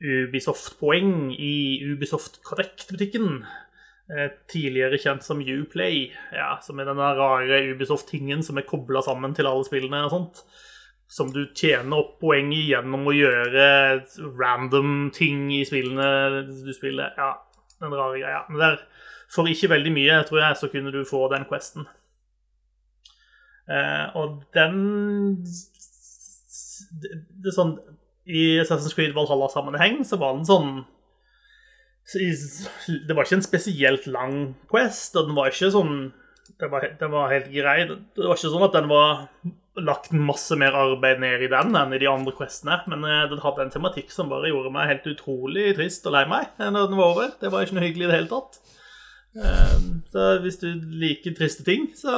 Ubisoft-poeng 0.00 1.30
i 1.32 1.80
Ubisoft 1.84 2.42
Connect-butikken. 2.44 3.44
Eh, 4.10 4.30
tidligere 4.50 4.98
kjent 4.98 5.22
som 5.22 5.38
Uplay, 5.38 6.08
ja, 6.34 6.56
som 6.62 6.80
er 6.80 6.88
den 6.88 6.98
rare 6.98 7.60
Ubisoft-tingen 7.70 8.42
som 8.42 8.58
er 8.58 8.66
kobla 8.66 9.04
sammen 9.06 9.36
til 9.36 9.46
alle 9.46 9.66
spillene 9.68 10.02
og 10.06 10.14
sånt. 10.14 10.40
Som 11.10 11.30
du 11.34 11.44
tjener 11.54 12.00
opp 12.00 12.16
poeng 12.22 12.50
i 12.54 12.64
gjennom 12.70 13.06
å 13.06 13.14
gjøre 13.14 13.68
random 14.40 15.10
ting 15.14 15.48
i 15.54 15.62
spillene 15.68 16.42
du 16.48 16.72
spiller. 16.74 17.14
Ja, 17.18 17.36
den 17.82 17.94
rare 17.94 18.18
greia. 18.18 18.42
Men 18.48 18.64
der, 18.64 18.76
for 19.30 19.50
ikke 19.50 19.70
veldig 19.76 19.94
mye, 19.94 20.20
tror 20.26 20.42
jeg, 20.42 20.58
så 20.58 20.70
kunne 20.72 20.94
du 20.94 21.04
få 21.06 21.26
den 21.30 21.46
questen. 21.50 21.86
Eh, 23.70 24.06
og 24.18 24.42
den 24.56 24.80
det, 27.02 27.22
det 27.42 27.50
er 27.50 27.56
sånn 27.56 27.76
I 28.30 28.44
Assassin's 28.62 28.96
Creed 28.96 29.14
Valhalla-sammenheng 29.16 30.02
så 30.06 30.18
var 30.20 30.36
den 30.36 30.48
sånn 30.48 30.72
det 32.10 33.14
var 33.14 33.22
ikke 33.22 33.36
en 33.38 33.44
spesielt 33.44 34.06
lang 34.10 34.36
quest, 34.70 35.14
og 35.14 35.28
den 35.28 35.36
var 35.36 35.52
ikke 35.52 35.68
sånn 35.70 36.10
Den 36.58 36.70
var, 36.72 36.82
den 36.98 37.12
var 37.12 37.30
helt 37.30 37.46
grei. 37.52 37.84
Det 37.86 38.24
var 38.24 38.34
ikke 38.34 38.50
sånn 38.50 38.64
at 38.66 38.74
den 38.74 38.88
var 38.90 39.28
lagt 39.78 40.10
masse 40.12 40.56
mer 40.58 40.74
arbeid 40.74 41.20
ned 41.22 41.44
i 41.46 41.50
den 41.52 41.76
enn 41.78 41.94
i 41.94 42.00
de 42.02 42.08
andre 42.10 42.34
questene, 42.36 42.80
men 42.90 43.06
eh, 43.06 43.28
den 43.30 43.40
hadde 43.40 43.62
en 43.64 43.70
tematikk 43.72 44.10
som 44.12 44.28
bare 44.32 44.50
gjorde 44.50 44.72
meg 44.74 44.90
helt 44.90 45.06
utrolig 45.12 45.70
trist 45.78 46.08
og 46.10 46.16
lei 46.16 46.24
meg 46.28 46.50
når 46.58 46.90
den 46.90 46.98
var 46.98 47.14
over. 47.14 47.30
Det 47.40 47.52
var 47.52 47.64
ikke 47.64 47.78
noe 47.78 47.86
hyggelig 47.86 48.08
i 48.08 48.10
det 48.10 48.18
hele 48.18 48.32
tatt. 48.32 48.58
Ehm, 49.38 50.02
så 50.10 50.26
hvis 50.42 50.58
du 50.60 50.68
liker 50.74 51.36
triste 51.38 51.64
ting, 51.66 51.88
så 51.96 52.10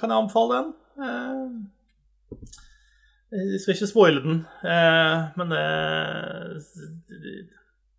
kan 0.00 0.10
jeg 0.10 0.24
anbefale 0.24 0.58
den. 0.58 0.72
Jeg 3.28 3.60
skal 3.60 3.74
ikke 3.74 3.90
spoile 3.90 4.22
den, 4.24 4.38
eh, 4.64 5.16
men 5.36 5.50
det 5.52 5.64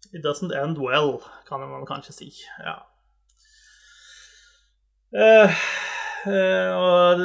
It 0.10 0.26
doesn't 0.26 0.56
end 0.58 0.80
well, 0.82 1.20
kan 1.46 1.62
man 1.62 1.86
kanskje 1.86 2.14
si. 2.16 2.30
Ja. 2.66 2.80
Og 6.26 7.22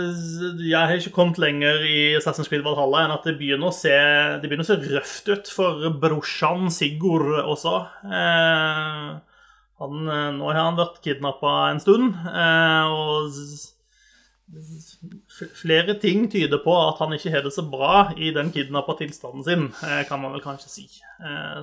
jeg 0.60 0.80
har 0.80 0.92
ikke 0.92 1.14
kommet 1.16 1.40
lenger 1.40 1.80
i 1.88 2.12
Assassin's 2.18 2.50
Creed 2.50 2.60
Valhalla 2.66 3.06
enn 3.06 3.14
at 3.16 3.24
det 3.24 3.38
begynner 3.38 3.72
å 3.72 3.74
se, 3.74 3.94
begynner 4.42 4.66
å 4.66 4.68
se 4.68 4.76
røft 4.92 5.30
ut 5.32 5.48
for 5.48 5.88
brorsan 6.02 6.68
Sigurd 6.70 7.40
også. 7.40 7.74
Han, 9.80 10.04
nå 10.04 10.50
har 10.52 10.60
han 10.60 10.76
vært 10.78 11.00
kidnappa 11.08 11.54
en 11.72 11.80
stund, 11.82 12.20
og 12.20 13.32
Flere 15.56 15.96
ting 15.98 16.26
tyder 16.30 16.60
på 16.62 16.74
at 16.76 17.00
han 17.00 17.14
ikke 17.16 17.32
har 17.32 17.42
det 17.46 17.52
så 17.54 17.64
bra 17.66 18.12
i 18.16 18.30
den 18.34 18.52
kidnappa 18.52 18.96
tilstanden 18.98 19.44
sin, 19.46 19.68
kan 20.08 20.20
man 20.20 20.34
vel 20.36 20.44
kanskje 20.44 20.70
si. 20.70 20.84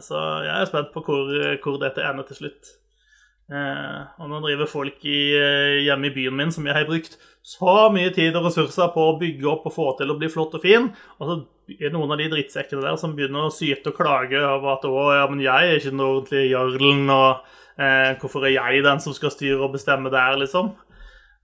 Så 0.01 0.21
jeg 0.47 0.55
er 0.55 0.69
spent 0.69 0.89
på 0.93 1.03
hvor, 1.05 1.29
hvor 1.61 1.77
dette 1.84 2.03
ender 2.03 2.25
til 2.27 2.41
slutt. 2.41 2.71
Og 3.51 4.32
nå 4.32 4.41
driver 4.43 4.69
folk 4.71 5.05
i, 5.05 5.21
hjemme 5.86 6.09
i 6.09 6.15
byen 6.15 6.38
min 6.39 6.53
som 6.55 6.65
jeg 6.67 6.75
har 6.75 6.89
brukt 6.89 7.19
så 7.41 7.89
mye 7.93 8.11
tid 8.13 8.36
og 8.38 8.45
ressurser 8.47 8.91
på 8.93 9.07
å 9.07 9.17
bygge 9.21 9.49
opp 9.49 9.65
og 9.69 9.73
få 9.73 9.88
til 9.97 10.13
å 10.13 10.17
bli 10.19 10.29
flott 10.29 10.53
og 10.57 10.61
fin, 10.61 10.91
og 11.17 11.25
så 11.25 11.38
er 11.73 11.88
det 11.88 11.95
noen 11.95 12.13
av 12.13 12.21
de 12.21 12.29
drittsekkene 12.29 12.84
der 12.84 12.99
som 13.01 13.15
begynner 13.17 13.47
å 13.47 13.53
syte 13.53 13.89
og 13.89 13.97
klage 13.97 14.38
over 14.38 14.75
at 14.75 14.86
'Å, 14.86 15.01
ja, 15.17 15.25
men 15.29 15.41
jeg 15.41 15.69
er 15.69 15.79
ikke 15.79 15.93
den 15.95 16.05
ordentlige 16.05 16.51
jarlen', 16.51 17.09
og 17.09 17.41
eh, 17.82 18.13
'Hvorfor 18.19 18.45
er 18.45 18.53
jeg 18.53 18.84
den 18.84 18.99
som 18.99 19.13
skal 19.13 19.32
styre 19.32 19.63
og 19.65 19.73
bestemme 19.73 20.13
der', 20.13 20.38
liksom? 20.38 20.75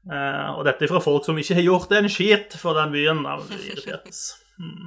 Uh, 0.08 0.56
og 0.56 0.64
dette 0.64 0.86
er 0.86 0.92
fra 0.92 1.02
folk 1.04 1.26
som 1.28 1.36
ikke 1.40 1.56
har 1.58 1.66
gjort 1.66 1.92
en 1.98 2.08
skit 2.12 2.56
for 2.60 2.72
den 2.78 2.94
byen. 2.94 3.20
Hmm. 3.28 4.86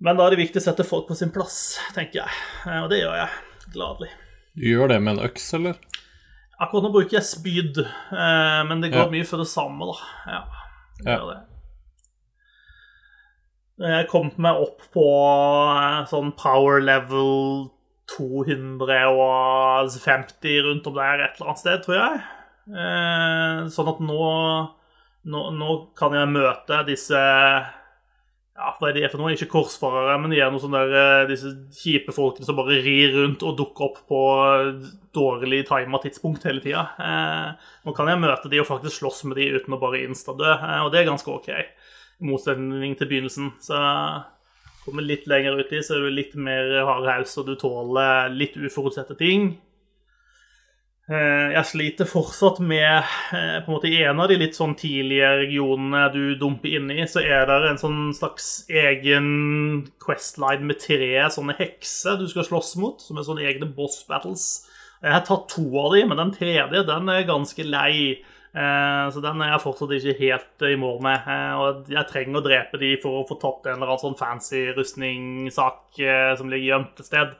Men 0.00 0.16
da 0.16 0.22
er 0.24 0.30
det 0.32 0.40
viktig 0.40 0.60
å 0.62 0.64
sette 0.64 0.88
folk 0.88 1.06
på 1.10 1.16
sin 1.18 1.32
plass, 1.34 1.56
tenker 1.96 2.16
jeg. 2.22 2.30
Uh, 2.64 2.80
og 2.86 2.88
det 2.92 2.98
gjør 3.02 3.16
jeg 3.20 3.30
gladelig. 3.74 4.10
Du 4.56 4.64
gjør 4.70 4.86
det 4.94 5.00
med 5.04 5.12
en 5.14 5.24
øks, 5.28 5.46
eller? 5.58 5.74
Akkurat 6.60 6.84
nå 6.84 6.90
bruker 6.94 7.14
jeg 7.18 7.26
spyd, 7.28 7.74
uh, 7.84 8.60
men 8.68 8.76
det 8.80 8.92
går 8.94 9.06
ja. 9.06 9.12
mye 9.12 9.26
for 9.28 9.38
det 9.40 9.52
samme, 9.52 9.82
da. 9.90 9.96
Ja, 10.32 10.42
det 11.00 11.10
gjør 11.12 11.28
det. 11.34 11.40
Jeg 13.80 14.10
kom 14.10 14.28
meg 14.36 14.54
opp 14.60 14.82
på 14.92 15.04
sånn 16.10 16.32
power 16.36 16.82
level 16.84 17.70
250 18.12 20.60
rundt 20.66 20.84
om 20.90 20.94
der 20.98 21.22
et 21.24 21.32
eller 21.38 21.48
annet 21.48 21.62
sted, 21.62 21.78
tror 21.86 21.96
jeg. 21.96 22.20
Eh, 22.68 23.66
sånn 23.72 23.90
at 23.90 24.00
nå, 24.04 24.24
nå, 25.32 25.44
nå, 25.56 25.76
kan 25.98 26.14
jeg 26.16 26.32
møte 26.34 26.82
disse 26.88 27.20
ja, 28.60 28.74
hva 28.76 28.90
er 28.90 28.96
de 28.98 29.06
for 29.08 29.22
noe? 29.22 29.32
Ikke 29.32 29.48
korsfarere, 29.48 30.18
men 30.20 30.34
de 30.34 30.40
er 30.42 30.50
noe 30.52 30.60
sånn 30.60 30.74
der, 30.76 30.90
eh, 30.92 31.28
disse 31.30 31.52
kjipe 31.72 32.12
folkene 32.12 32.44
som 32.44 32.58
bare 32.58 32.80
rir 32.84 33.14
rundt 33.16 33.44
og 33.46 33.56
dukker 33.56 33.86
opp 33.86 34.02
på 34.10 34.20
dårlig 35.16 35.62
tima 35.70 36.00
tidspunkt 36.02 36.44
hele 36.44 36.60
tida. 36.60 36.84
Eh, 37.00 37.70
nå 37.86 37.94
kan 37.96 38.10
jeg 38.10 38.20
møte 38.20 38.52
de 38.52 38.60
og 38.60 38.68
faktisk 38.68 39.00
slåss 39.00 39.24
med 39.30 39.40
de 39.40 39.48
uten 39.56 39.76
å 39.76 39.80
bare 39.80 40.04
instadø, 40.04 40.50
eh, 40.58 40.82
og 40.84 40.92
det 40.92 41.00
er 41.00 41.08
ganske 41.08 41.32
OK. 41.32 41.48
I 42.20 42.28
motsetning 42.28 42.98
til 42.98 43.08
begynnelsen. 43.08 43.54
Så 43.64 43.80
kommer 44.84 45.08
litt 45.08 45.24
lenger 45.30 45.56
uti, 45.56 45.80
så 45.80 45.96
er 45.96 46.04
du 46.04 46.10
litt 46.12 46.36
mer 46.36 46.84
hardhaus, 46.84 47.38
og 47.40 47.48
du 47.48 47.54
tåler 47.56 48.28
litt 48.34 48.60
uforutsette 48.60 49.16
ting. 49.16 49.54
Eh, 51.10 51.48
jeg 51.56 51.66
sliter 51.66 52.06
fortsatt 52.06 52.60
med 52.62 53.00
eh, 53.34 53.56
på 53.64 53.66
en 53.66 53.74
måte 53.74 53.88
I 53.90 54.04
en 54.06 54.20
av 54.22 54.28
de 54.30 54.36
litt 54.38 54.54
sånn 54.54 54.76
tidlige 54.78 55.26
regionene 55.40 56.04
du 56.14 56.36
dumper 56.38 56.76
inn 56.76 56.90
i, 56.94 57.02
så 57.10 57.18
er 57.24 57.48
det 57.48 57.56
en 57.66 57.80
sånn 57.80 58.02
slags 58.14 58.68
egen 58.70 59.26
questline 59.98 60.68
med 60.68 60.78
tre 60.78 61.24
sånne 61.34 61.56
hekser 61.58 62.20
du 62.20 62.28
skal 62.30 62.46
slåss 62.46 62.76
mot, 62.78 63.02
som 63.02 63.18
er 63.18 63.26
sånne 63.26 63.48
egne 63.48 63.66
boss 63.74 64.04
battles. 64.06 64.44
Jeg 65.02 65.16
har 65.16 65.24
tatt 65.26 65.48
to 65.50 65.64
av 65.80 65.96
de, 65.96 66.04
men 66.06 66.20
den 66.20 66.30
tredje 66.36 66.84
den 66.86 67.10
er 67.10 67.26
ganske 67.26 67.66
lei. 67.66 68.20
Eh, 68.54 69.06
så 69.10 69.24
den 69.24 69.42
er 69.42 69.56
jeg 69.56 69.64
fortsatt 69.64 69.96
ikke 69.96 70.14
helt 70.20 70.66
i 70.68 70.76
mål 70.78 71.02
med. 71.08 71.26
Og 71.58 71.90
jeg 71.90 72.06
trenger 72.12 72.38
å 72.38 72.44
drepe 72.44 72.78
de 72.78 72.92
for 73.02 73.18
å 73.18 73.26
få 73.26 73.40
tatt 73.42 73.66
en 73.66 73.80
eller 73.80 73.96
annen 73.96 74.04
sånn 74.04 74.20
fancy 74.20 74.62
rustningssak 74.78 75.98
som 76.38 76.54
ligger 76.54 76.68
gjemt 76.76 77.02
et 77.02 77.10
sted. 77.10 77.34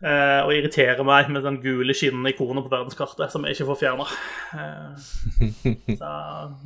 Uh, 0.00 0.46
og 0.46 0.54
irriterer 0.56 1.04
meg 1.04 1.26
med 1.28 1.42
den 1.44 1.58
gule 1.60 1.92
skinnende 1.92 2.30
ikonet 2.32 2.64
på 2.64 2.72
verdenskartet 2.72 3.28
som 3.28 3.42
jeg 3.44 3.52
ikke 3.52 3.66
får 3.68 3.80
fjerna. 3.82 4.06
Uh, 4.56 4.94
så 6.00 6.12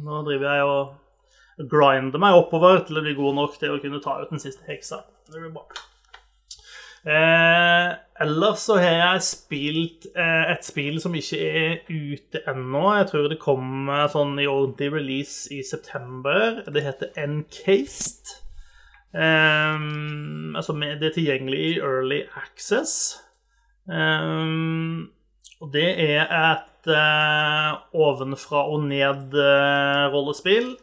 nå 0.07 0.21
driver 0.29 0.53
jeg 0.53 0.69
og 0.71 1.67
grinder 1.73 2.23
meg 2.23 2.39
oppover 2.39 2.85
til 2.87 3.01
å 3.01 3.03
bli 3.03 3.17
god 3.19 3.35
nok 3.41 3.57
til 3.59 3.75
å 3.75 3.81
kunne 3.83 3.99
ta 4.05 4.21
ut 4.21 4.31
den 4.31 4.43
siste 4.43 4.63
heksa. 4.69 5.01
Det 5.27 5.43
blir 5.43 5.51
bra. 5.57 5.67
Uh, 7.05 7.91
ellers 8.23 8.69
så 8.69 8.79
har 8.79 9.01
jeg 9.01 9.27
spilt 9.27 10.07
et 10.15 10.63
spill 10.65 11.03
som 11.03 11.19
ikke 11.19 11.43
er 11.43 11.75
ute 11.91 12.45
ennå. 12.55 12.85
Jeg 13.01 13.11
tror 13.11 13.29
det 13.33 13.41
kommer 13.43 14.07
sånn 14.15 14.39
i 14.39 14.47
ordentlig 14.47 14.93
release 14.95 15.51
i 15.51 15.59
september. 15.67 16.63
Det 16.71 16.87
heter 16.87 17.11
Encased. 17.19 18.39
Um, 19.11 20.55
altså 20.55 20.75
det 20.79 21.11
er 21.11 21.19
tilgjengelig 21.19 21.67
i 21.67 21.77
Early 21.83 22.23
Access. 22.39 23.24
Um, 23.85 25.11
og 25.61 25.73
det 25.75 25.89
er 26.01 26.25
et 26.29 26.89
uh, 26.89 27.81
ovenfra 27.93 28.65
og 28.73 28.87
ned-rollespill. 28.89 30.73
Uh, 30.75 30.81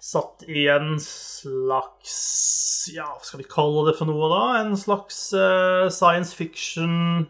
satt 0.00 0.46
i 0.48 0.64
en 0.72 0.94
slags 1.04 2.14
Ja, 2.94 3.10
hva 3.12 3.26
skal 3.26 3.42
vi 3.42 3.50
kalle 3.50 3.84
det 3.90 3.98
for 3.98 4.08
noe, 4.08 4.30
da? 4.32 4.44
En 4.62 4.72
slags 4.80 5.18
uh, 5.36 5.90
science 5.92 6.32
fiction 6.36 7.28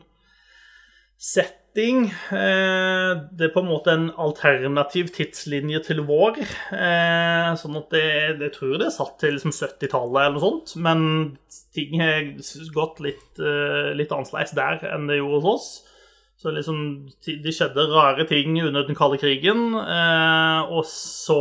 setting. 1.70 2.06
Eh, 2.32 3.20
det 3.32 3.48
er 3.48 3.52
på 3.54 3.60
en 3.60 3.68
måte 3.68 3.92
en 3.92 4.10
alternativ 4.18 5.08
tidslinje 5.14 5.80
til 5.84 6.02
vår. 6.06 6.40
Eh, 6.72 7.54
sånn 7.56 7.76
at 7.76 7.90
det, 7.90 8.38
det 8.40 8.52
tror 8.54 8.72
jeg 8.72 8.80
det 8.80 8.86
er 8.88 8.96
satt 8.96 9.18
til 9.20 9.34
liksom 9.34 9.52
70-tallet 9.52 10.26
eller 10.26 10.38
noe 10.38 10.42
sånt. 10.42 10.74
Men 10.76 11.36
ting 11.74 12.00
har 12.00 12.32
gått 12.74 13.00
litt, 13.00 13.38
eh, 13.38 13.92
litt 13.94 14.10
annerledes 14.12 14.54
der 14.54 14.82
enn 14.90 15.06
det 15.08 15.20
gjorde 15.20 15.40
hos 15.40 15.54
oss. 15.54 15.86
Så 16.40 16.50
liksom, 16.50 17.10
det 17.20 17.52
skjedde 17.52 17.90
rare 17.92 18.24
ting 18.24 18.56
under 18.62 18.86
den 18.86 18.96
kalde 18.96 19.18
krigen, 19.20 19.74
og 19.76 20.86
så 20.88 21.36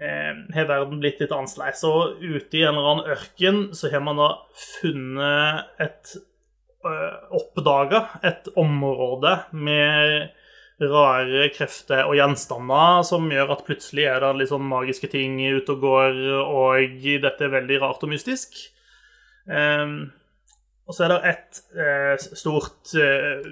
har 0.00 0.64
verden 0.64 0.96
blitt 1.02 1.20
litt 1.20 1.34
annerledes. 1.36 1.82
Og 1.84 2.22
ute 2.24 2.56
i 2.56 2.62
en 2.64 2.72
eller 2.72 2.88
annen 2.88 3.10
ørken 3.12 3.60
så 3.76 3.92
har 3.92 4.00
man 4.00 4.16
da 4.16 4.30
funnet 4.56 5.76
et 5.84 6.14
Oppdaga 6.80 8.06
et 8.24 8.46
område 8.58 9.34
med 9.52 10.30
rare 10.80 11.50
krefter 11.52 12.06
og 12.06 12.14
gjenstander 12.16 13.02
som 13.04 13.26
gjør 13.28 13.52
at 13.52 13.66
plutselig 13.66 14.06
er 14.08 14.22
det 14.24 14.30
litt 14.38 14.52
sånn 14.52 14.64
magiske 14.64 15.10
ting 15.12 15.36
ute 15.36 15.74
og 15.74 15.84
går, 15.84 16.22
og 16.40 17.04
dette 17.26 17.44
er 17.44 17.52
veldig 17.52 17.82
rart 17.82 18.06
og 18.06 18.14
mystisk. 18.14 18.56
Um, 19.44 20.08
og 20.90 20.96
så 20.96 21.04
er 21.06 21.12
det 21.12 21.18
et 21.30 21.58
eh, 21.78 22.22
stort 22.34 22.90
eh, 22.98 23.44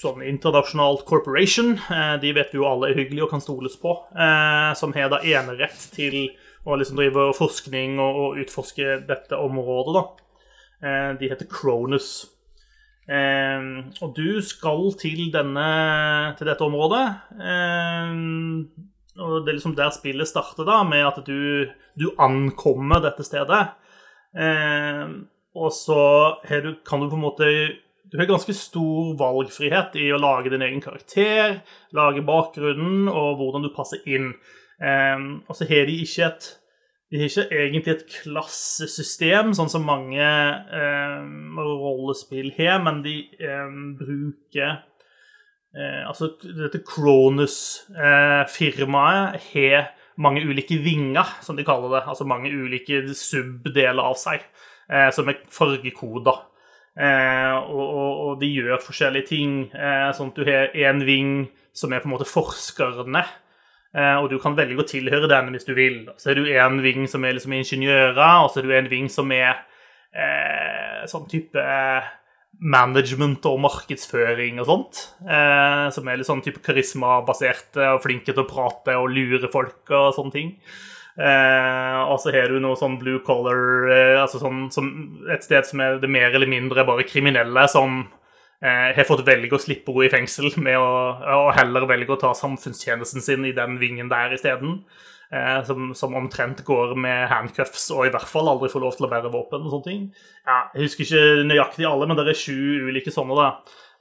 sånn 0.00 0.22
internasjonalt 0.24 1.02
corporation, 1.04 1.74
eh, 1.92 2.14
de 2.22 2.30
vet 2.32 2.54
vi 2.54 2.56
jo 2.56 2.64
alle 2.64 2.88
er 2.88 2.96
hyggelige 2.96 3.26
og 3.26 3.34
kan 3.34 3.42
stoles 3.44 3.76
på, 3.82 3.92
eh, 4.16 4.70
som 4.80 4.94
har 4.96 5.10
da 5.12 5.18
enerett 5.20 5.76
til 5.92 6.30
å 6.64 6.78
liksom 6.80 6.96
drive 6.96 7.26
forskning 7.36 8.00
og, 8.00 8.22
og 8.22 8.40
utforske 8.40 8.96
dette 9.10 9.36
området. 9.36 9.92
da. 9.98 10.06
Eh, 10.88 11.10
de 11.20 11.30
heter 11.34 11.50
Cronus. 11.52 12.30
Eh, 13.06 13.68
og 14.02 14.16
du 14.16 14.40
skal 14.42 14.90
til, 14.98 15.28
denne, 15.34 15.68
til 16.38 16.50
dette 16.50 16.66
området. 16.66 17.06
og 19.16 19.46
det 19.46 19.50
er 19.50 19.56
liksom 19.56 19.76
der 19.78 19.94
spillet 19.94 20.28
starter, 20.28 20.66
da, 20.66 20.82
med 20.84 21.06
at 21.06 21.22
du, 21.26 21.70
du 21.96 22.10
ankommer 22.18 23.00
dette 23.04 23.24
stedet. 23.26 23.62
Eh, 24.36 25.16
og 25.56 25.72
så 25.72 26.00
du, 26.44 26.74
kan 26.84 27.00
du 27.00 27.08
på 27.08 27.16
en 27.16 27.22
måte 27.24 27.46
Du 28.06 28.18
har 28.20 28.28
ganske 28.28 28.52
stor 28.54 29.14
valgfrihet 29.18 29.96
i 29.98 30.10
å 30.12 30.20
lage 30.20 30.52
din 30.52 30.62
egen 30.62 30.82
karakter, 30.84 31.62
lage 31.96 32.22
bakgrunnen 32.22 33.08
og 33.10 33.40
hvordan 33.40 33.64
du 33.64 33.72
passer 33.74 34.04
inn. 34.06 34.34
Um, 34.76 35.40
og 35.48 35.56
så 35.56 35.66
har 35.66 35.88
de 35.88 35.96
ikke 36.04 36.28
et 36.28 36.46
de 37.10 37.16
har 37.20 37.26
ikke 37.30 37.50
egentlig 37.54 37.92
et 37.92 38.06
klassesystem, 38.10 39.54
sånn 39.54 39.70
som 39.70 39.84
mange 39.86 40.26
eh, 40.26 41.22
rollespill 41.56 42.50
har, 42.58 42.82
men 42.82 43.02
de 43.04 43.30
eh, 43.38 43.70
bruker 44.00 44.70
eh, 44.74 46.02
Altså, 46.08 46.26
dette 46.42 46.82
Kronus-firmaet 46.88 49.34
uh, 49.36 49.40
har 49.52 49.94
mange 50.16 50.44
ulike 50.44 50.78
vinger, 50.82 51.28
som 51.44 51.56
de 51.56 51.64
kaller 51.66 51.96
det. 51.96 52.02
Altså 52.08 52.26
mange 52.28 52.50
ulike 52.50 53.02
subdeler 53.14 54.02
av 54.02 54.16
seg 54.20 54.44
eh, 54.90 55.10
som 55.14 55.28
er 55.30 55.42
fargekoder. 55.52 56.42
Eh, 56.96 57.56
og, 57.68 57.84
og, 57.84 58.12
og, 58.26 58.32
de 58.40 58.50
gjør 58.50 58.82
forskjellige 58.84 59.30
ting. 59.32 59.58
Eh, 59.76 60.08
sånn 60.16 60.32
at 60.32 60.40
du 60.40 60.48
har 60.48 60.76
én 60.76 61.04
ving 61.06 61.34
som 61.76 61.92
er 61.92 62.02
på 62.02 62.10
en 62.10 62.16
måte 62.16 62.28
forskerne. 62.28 63.24
Eh, 63.96 64.16
og 64.20 64.28
du 64.28 64.36
kan 64.42 64.56
velge 64.58 64.82
å 64.82 64.88
tilhøre 64.88 65.30
den 65.30 65.54
hvis 65.54 65.66
du 65.68 65.72
vil. 65.76 66.02
Så 66.20 66.32
er 66.32 66.38
du 66.38 66.50
en 66.52 66.82
ving 66.84 67.06
som 67.08 67.24
er 67.24 67.36
liksom 67.36 67.56
ingeniører, 67.56 68.44
og 68.44 68.52
så 68.52 68.60
er 68.60 68.68
du 68.68 68.76
en 68.76 68.92
ving 68.92 69.08
som 69.12 69.32
er 69.32 69.62
eh, 70.12 71.04
sånn 71.08 71.28
type 71.30 71.66
management 72.56 73.44
og 73.48 73.60
markedsføring 73.64 74.60
og 74.60 74.68
sånt. 74.68 75.00
Eh, 75.24 75.86
som 75.94 76.08
er 76.08 76.20
litt 76.20 76.28
sånn 76.28 76.44
type 76.44 76.60
karismabaserte 76.64 77.94
og 77.94 78.04
flinke 78.04 78.32
til 78.32 78.44
å 78.44 78.50
prate 78.50 78.98
og 79.00 79.10
lure 79.12 79.50
folk 79.52 79.92
og 79.96 80.12
sånne 80.16 80.36
ting. 80.36 80.52
Eh, 81.16 82.00
og 82.10 82.18
så 82.20 82.32
har 82.34 82.52
du 82.52 82.60
noe 82.60 82.76
sånn 82.76 82.98
blue 83.00 83.22
color 83.24 83.88
eh, 83.88 84.18
altså 84.20 84.36
sånn, 84.36 84.66
Et 85.32 85.40
sted 85.40 85.64
som 85.64 85.80
er 85.80 85.96
det 86.02 86.10
mer 86.12 86.28
eller 86.28 86.50
mindre 86.50 86.84
bare 86.84 87.06
kriminelle 87.08 87.62
som 87.72 88.02
eh, 88.02 88.15
har 88.60 89.04
fått 89.04 89.26
velge 89.26 89.52
å 89.52 89.60
slippe 89.60 89.92
henne 89.92 90.06
i 90.06 90.12
fengsel 90.12 90.48
med 90.64 90.78
å, 90.80 90.86
og 91.36 91.50
heller 91.58 91.84
velge 91.90 92.14
å 92.14 92.20
ta 92.20 92.30
samfunnstjenesten 92.34 93.20
sin 93.24 93.44
i 93.44 93.52
den 93.56 93.76
vingen 93.82 94.08
der 94.08 94.32
isteden. 94.32 94.80
Eh, 95.32 95.64
som, 95.64 95.94
som, 95.94 96.14
omtrent 96.14 96.60
går 96.64 96.92
med 97.02 97.24
handcuffs 97.26 97.88
og 97.90 98.06
i 98.06 98.10
hvert 98.14 98.28
fall 98.30 98.46
aldri 98.46 98.68
får 98.70 98.82
lov 98.84 98.92
til 98.94 99.08
å 99.08 99.10
bære 99.10 99.32
våpen. 99.32 99.64
og 99.64 99.72
sånne 99.74 99.88
ting. 99.88 100.04
Ja, 100.46 100.58
jeg 100.74 100.86
husker 100.86 101.02
ikke 101.02 101.48
nøyaktig 101.48 101.88
alle, 101.88 102.06
men 102.06 102.18
det 102.18 102.28
er 102.30 102.38
sju 102.38 102.86
ulike 102.86 103.10
sånne. 103.10 103.34
da, 103.34 103.48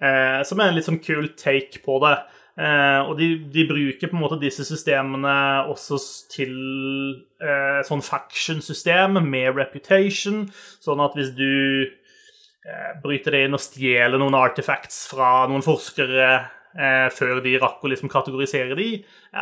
eh, 0.05 0.43
Som 0.45 0.59
er 0.59 0.69
en 0.69 0.75
litt 0.75 0.85
sånn 0.85 1.01
kul 1.01 1.33
take 1.33 1.81
på 1.81 1.97
det. 2.05 2.15
Eh, 2.57 3.01
og 3.09 3.17
de, 3.17 3.41
de, 3.51 3.65
bruker 3.67 4.07
på 4.07 4.15
en 4.15 4.21
måte 4.21 4.39
disse 4.39 4.63
systemene 4.63 5.65
også 5.67 5.97
til 6.31 6.53
eh, 7.41 7.81
sånn 7.83 8.05
faction-system 8.05 9.17
med 9.27 9.57
reputation, 9.57 10.45
sånn 10.79 11.01
at 11.03 11.17
hvis 11.17 11.33
du 11.35 11.89
eh, 11.89 12.04
bryter 13.03 13.36
deg 13.36 13.45
inn 13.45 13.57
og 13.57 13.61
stjeler 13.61 14.18
noen 14.22 14.38
artifacts 14.39 15.03
fra 15.11 15.45
noen 15.49 15.66
forskere 15.66 16.30
eh, 16.80 17.07
før 17.13 17.41
de 17.45 17.55
rakk 17.61 17.84
å 17.84 17.91
liksom 17.91 18.11
kategorisere 18.11 18.78
de, 18.78 18.89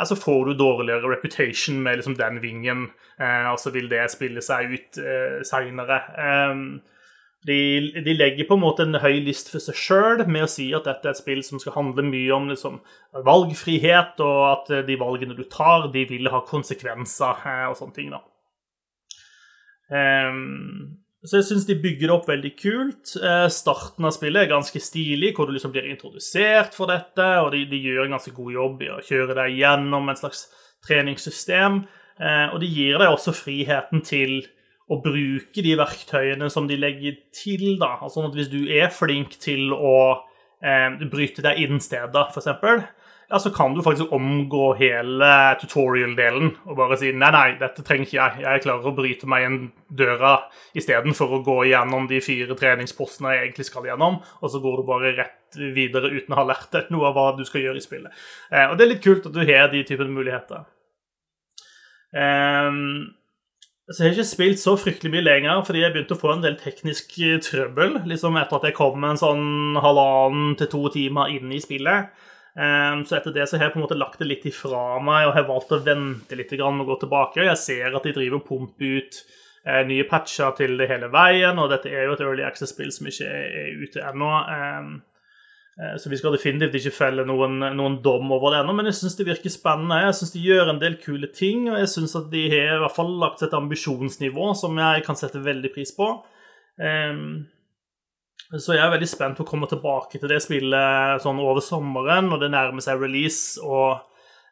så 0.08 0.18
får 0.20 0.50
du 0.50 0.58
dårligere 0.60 1.12
reputation 1.14 1.82
med 1.86 2.00
liksom 2.00 2.18
den 2.20 2.42
vingen, 2.44 2.90
eh, 3.20 3.48
og 3.52 3.60
så 3.62 3.74
vil 3.76 3.90
det 3.92 4.06
spille 4.14 4.44
seg 4.44 4.74
ut 4.74 5.00
eh, 5.02 5.40
seinere. 5.48 6.02
Eh, 6.20 6.66
de, 7.44 7.60
de, 8.06 8.14
legger 8.16 8.48
på 8.48 8.56
en 8.56 8.64
måte 8.64 8.86
en 8.86 9.02
høy 9.04 9.18
list 9.26 9.50
for 9.52 9.64
seg 9.64 9.76
sjøl 9.76 10.22
med 10.32 10.46
å 10.46 10.52
si 10.52 10.70
at 10.76 10.86
dette 10.88 11.10
er 11.10 11.16
et 11.16 11.20
spill 11.20 11.42
som 11.44 11.60
skal 11.60 11.76
handle 11.76 12.06
mye 12.08 12.32
om 12.36 12.48
liksom, 12.52 12.80
valgfrihet, 13.26 14.22
og 14.24 14.44
at 14.52 14.72
eh, 14.72 14.86
de 14.88 15.00
valgene 15.00 15.38
du 15.38 15.44
tar, 15.52 15.90
de 15.94 16.06
vil 16.10 16.32
ha 16.32 16.44
konsekvenser 16.48 17.44
eh, 17.50 17.66
og 17.72 17.80
sånne 17.80 17.98
ting. 17.98 18.14
da. 18.14 18.24
Um, 19.94 21.03
så 21.24 21.38
jeg 21.40 21.46
syns 21.48 21.66
de 21.70 21.78
bygger 21.80 22.10
det 22.10 22.16
opp 22.16 22.26
veldig 22.28 22.52
kult. 22.60 23.14
Eh, 23.16 23.46
starten 23.54 24.08
av 24.08 24.12
spillet 24.16 24.44
er 24.44 24.52
ganske 24.52 24.80
stilig, 24.84 25.32
hvor 25.38 25.48
du 25.48 25.54
liksom 25.56 25.72
blir 25.72 25.88
introdusert 25.88 26.76
for 26.76 26.92
dette, 26.92 27.28
og 27.40 27.54
de, 27.54 27.64
de 27.72 27.80
gjør 27.80 28.08
en 28.08 28.18
ganske 28.18 28.34
god 28.36 28.52
jobb 28.52 28.84
i 28.84 28.90
å 28.92 29.00
kjøre 29.08 29.38
deg 29.38 29.56
gjennom 29.62 30.12
en 30.12 30.20
slags 30.20 30.50
treningssystem. 30.84 31.80
Eh, 32.20 32.48
og 32.52 32.60
de 32.60 32.68
gir 32.68 33.00
deg 33.00 33.14
også 33.14 33.32
friheten 33.38 34.04
til 34.04 34.42
å 34.92 35.00
bruke 35.04 35.64
de 35.64 35.78
verktøyene 35.80 36.50
som 36.52 36.68
de 36.68 36.76
legger 36.80 37.16
til. 37.36 37.78
da, 37.80 37.96
altså 38.04 38.26
at 38.28 38.36
Hvis 38.36 38.52
du 38.52 38.68
er 38.68 38.92
flink 38.92 39.40
til 39.40 39.72
å 39.72 39.96
eh, 40.60 41.00
bryte 41.08 41.46
deg 41.46 41.64
inn 41.64 41.80
steder, 41.80 42.36
f.eks., 42.36 42.52
ja, 43.30 43.40
så 43.40 43.52
kan 43.56 43.74
du 43.74 43.82
faktisk 43.86 44.12
omgå 44.14 44.74
hele 44.80 45.30
tutorial-delen 45.62 46.52
og 46.68 46.78
bare 46.78 46.98
si 47.00 47.12
nei, 47.16 47.32
nei, 47.34 47.46
dette 47.62 47.86
trenger 47.86 48.08
ikke 48.08 48.20
jeg. 48.20 48.44
Jeg 48.44 48.64
klarer 48.66 48.90
å 48.90 48.96
bryte 48.98 49.30
meg 49.30 49.48
inn 49.48 49.58
døra 49.88 50.36
istedenfor 50.78 51.38
å 51.38 51.42
gå 51.46 51.58
gjennom 51.72 52.06
de 52.10 52.20
fire 52.24 52.58
treningspostene 52.60 53.34
jeg 53.34 53.48
egentlig 53.48 53.68
skal 53.70 53.88
gjennom, 53.90 54.20
og 54.42 54.54
så 54.54 54.62
går 54.64 54.78
du 54.80 54.86
bare 54.88 55.16
rett 55.18 55.58
videre 55.74 56.12
uten 56.14 56.36
å 56.36 56.42
ha 56.42 56.48
lært 56.52 56.72
deg 56.74 56.94
noe 56.94 57.10
av 57.10 57.18
hva 57.18 57.28
du 57.38 57.44
skal 57.48 57.66
gjøre 57.66 57.82
i 57.82 57.86
spillet. 57.86 58.24
Eh, 58.52 58.68
og 58.70 58.78
det 58.78 58.86
er 58.86 58.94
litt 58.96 59.04
kult 59.06 59.28
at 59.30 59.36
du 59.36 59.44
har 59.44 59.68
de 59.74 59.84
typene 59.88 60.14
muligheter. 60.14 60.66
Um, 62.14 63.14
så 63.90 64.04
jeg 64.04 64.12
har 64.12 64.16
ikke 64.16 64.30
spilt 64.30 64.62
så 64.62 64.76
fryktelig 64.80 65.12
mye 65.12 65.26
lenger, 65.26 65.64
fordi 65.68 65.82
jeg 65.82 65.92
begynte 65.92 66.16
å 66.16 66.22
få 66.22 66.36
en 66.36 66.44
del 66.46 66.54
teknisk 66.60 67.18
eh, 67.20 67.40
trøbbel 67.44 67.98
liksom 68.08 68.38
etter 68.40 68.60
at 68.60 68.68
jeg 68.70 68.78
kom 68.78 69.04
en 69.04 69.20
sånn 69.20 69.80
halvannen 69.84 70.54
til 70.60 70.70
to 70.72 70.86
timer 70.94 71.34
inn 71.34 71.52
i 71.52 71.60
spillet. 71.62 72.14
Um, 72.54 73.02
så 73.08 73.18
etter 73.18 73.34
det 73.34 73.48
så 73.50 73.58
har 73.58 73.68
jeg 73.68 73.74
på 73.74 73.80
en 73.80 73.86
måte 73.88 73.98
lagt 73.98 74.20
det 74.22 74.28
litt 74.30 74.44
ifra 74.46 75.00
meg 75.02 75.26
og 75.26 75.34
har 75.34 75.48
valgt 75.48 75.72
å 75.74 75.80
vente 75.82 76.38
litt 76.38 76.52
med 76.54 76.84
å 76.84 76.90
gå 76.92 77.00
tilbake. 77.02 77.48
Jeg 77.48 77.62
ser 77.62 77.96
at 77.96 78.06
de 78.06 78.14
driver 78.14 78.38
og 78.38 78.46
pumper 78.50 79.00
ut 79.00 79.24
uh, 79.66 79.82
nye 79.90 80.06
patcher 80.10 80.54
til 80.60 80.78
det 80.78 80.92
hele 80.92 81.10
veien, 81.14 81.58
og 81.58 81.72
dette 81.74 81.90
er 81.90 82.06
jo 82.06 82.18
et 82.18 82.22
Early 82.22 82.46
Access-spill 82.46 82.94
som 82.94 83.10
ikke 83.10 83.32
er, 83.32 83.74
ute 83.82 84.06
ennå. 84.12 84.36
Um, 84.54 84.94
Eh, 85.80 85.98
så 85.98 86.10
vi 86.10 86.18
skal 86.20 86.36
definitivt 86.36 86.76
ikke 86.78 86.94
felle 86.94 87.26
noen, 87.26 87.58
noen 87.74 87.98
dom 88.06 88.30
over 88.36 88.54
det 88.54 88.62
ennå, 88.62 88.76
men 88.78 88.90
jeg 88.92 89.00
syns 89.00 89.18
det 89.18 89.26
virker 89.30 89.54
spennende. 89.54 90.04
Jeg 90.06 90.18
syns 90.20 90.36
de 90.36 90.44
gjør 90.46 90.70
en 90.70 90.82
del 90.82 91.00
kule 91.02 91.30
ting, 91.34 91.66
og 91.72 91.80
jeg 91.82 91.90
syns 91.96 92.14
at 92.20 92.30
de 92.34 92.44
har 92.52 92.78
i 92.78 92.84
hvert 92.84 92.98
fall 92.98 93.10
lagt 93.24 93.42
et 93.46 93.58
ambisjonsnivå 93.58 94.52
som 94.60 94.78
jeg 94.84 95.06
kan 95.08 95.18
sette 95.20 95.42
veldig 95.42 95.74
pris 95.74 95.94
på. 95.98 96.12
Så 98.52 98.76
jeg 98.76 98.84
er 98.84 98.92
veldig 98.94 99.10
spent 99.10 99.40
på 99.40 99.46
å 99.46 99.50
komme 99.50 99.70
tilbake 99.72 100.20
til 100.20 100.30
det 100.30 100.42
spillet 100.44 101.22
sånn 101.24 101.40
over 101.42 101.64
sommeren, 101.64 102.28
når 102.30 102.44
det 102.44 102.52
nærmer 102.54 102.86
seg 102.86 103.02
release 103.02 103.62
og 103.64 104.04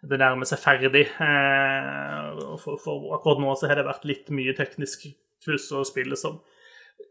det 0.01 0.17
nærmer 0.21 0.49
seg 0.49 0.61
ferdig. 0.61 1.03
Eh, 1.21 2.41
for, 2.61 2.79
for 2.81 3.11
akkurat 3.17 3.43
nå 3.43 3.53
så 3.57 3.69
har 3.69 3.77
det 3.77 3.89
vært 3.89 4.07
litt 4.09 4.31
mye 4.33 4.55
teknisk 4.57 5.05
kluss 5.43 5.67
og 5.75 5.85
spillet 5.89 6.19
som, 6.19 6.39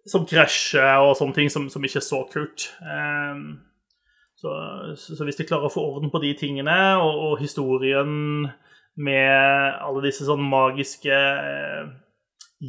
som 0.09 0.27
krasjer 0.27 1.05
og 1.05 1.17
sånne 1.19 1.37
ting 1.37 1.53
som, 1.53 1.69
som 1.71 1.85
ikke 1.87 2.01
er 2.03 2.07
så 2.07 2.25
kult. 2.33 2.71
Så, 4.41 4.51
så, 4.97 5.25
hvis 5.27 5.37
de 5.37 5.45
klarer 5.45 5.69
å 5.69 5.73
få 5.73 5.83
orden 5.85 6.11
på 6.13 6.23
de 6.23 6.33
tingene, 6.39 6.77
og, 6.97 7.17
og 7.27 7.41
historien 7.43 8.49
med 9.01 9.81
alle 9.85 10.05
disse 10.07 10.25
sånn 10.25 10.43
magiske 10.49 11.13
eh, 11.13 11.91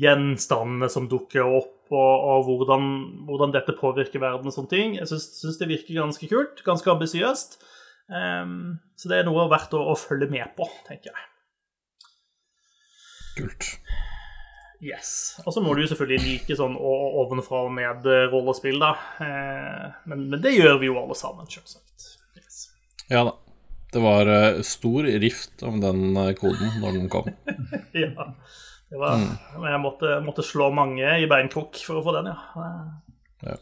gjenstandene 0.01 0.89
som 0.91 1.07
dukker 1.11 1.47
opp, 1.47 1.77
og, 1.91 2.25
og 2.31 2.47
hvordan, 2.47 2.87
hvordan, 3.27 3.53
dette 3.55 3.75
påvirker 3.77 4.23
verden 4.23 4.47
og 4.47 4.55
sånne 4.55 4.71
ting. 4.71 4.95
Jeg 4.99 5.09
syns 5.11 5.59
det 5.59 5.69
virker 5.69 5.99
ganske 5.99 6.29
kult, 6.31 6.63
ganske 6.65 6.91
ambisiøst. 6.93 7.59
Um, 8.11 8.79
så 8.99 9.11
det 9.11 9.21
er 9.21 9.27
noe 9.27 9.47
verdt 9.51 9.75
å, 9.77 9.83
å, 9.91 9.97
følge 9.99 10.29
med 10.31 10.55
på, 10.57 10.67
tenker 10.87 11.11
jeg. 11.11 11.27
Kult. 13.37 13.67
Yes. 14.81 15.11
Og 15.45 15.53
så 15.53 15.61
må 15.63 15.75
du 15.75 15.83
jo 15.83 15.91
selvfølgelig 15.91 16.25
like 16.25 16.57
sånn 16.57 16.73
ovenfra 16.75 17.65
og 17.67 17.75
ned-rollespill, 17.77 18.81
da. 18.81 18.95
Uh, 19.21 20.01
men, 20.09 20.25
men, 20.31 20.41
det 20.43 20.55
gjør 20.57 20.81
vi 20.81 20.89
jo 20.89 20.97
alle 20.99 21.15
sammen, 21.19 21.47
selvsagt. 21.51 22.09
Yes. 22.39 22.65
Ja 23.11 23.27
da. 23.29 23.37
Det 23.91 23.99
var 23.99 24.29
uh, 24.31 24.61
stor 24.63 25.07
rift 25.19 25.63
om 25.67 25.81
den 25.83 26.15
koden 26.39 26.77
når 26.79 26.99
den 26.99 27.09
kom. 27.11 27.27
ja. 28.05 28.31
Var, 28.91 29.15
mm. 29.15 29.63
Jeg 29.71 29.79
måtte, 29.79 30.19
måtte, 30.25 30.43
slå 30.43 30.67
mange 30.75 31.13
i 31.23 31.27
beinkrok 31.29 31.79
for 31.79 32.01
å 32.01 32.03
få 32.03 32.15
den, 32.17 32.27
ja. 32.33 32.65
ja. 33.47 33.55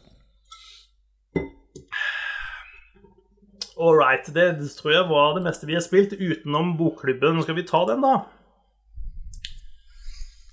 All 3.80 3.96
right. 3.96 4.26
Det 4.34 4.48
tror 4.76 4.92
jeg 4.92 5.08
var 5.08 5.36
det 5.38 5.44
meste 5.46 5.68
vi 5.70 5.78
har 5.78 5.84
spilt 5.84 6.16
utenom 6.18 6.74
bokklubben. 6.80 7.38
Skal 7.46 7.56
vi 7.56 7.66
ta 7.68 7.84
den, 7.88 8.02
da? 8.04 8.16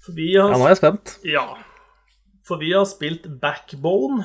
For 0.05 0.15
vi 0.15 0.29
har, 0.37 0.53
ja, 0.53 0.59
nå 0.61 0.67
er 0.69 0.75
jeg 0.75 0.79
spent. 0.79 1.17
Ja. 1.27 1.47
For 2.47 2.61
vi 2.61 2.71
har 2.71 2.85
spilt 2.87 3.25
Backbone. 3.41 4.21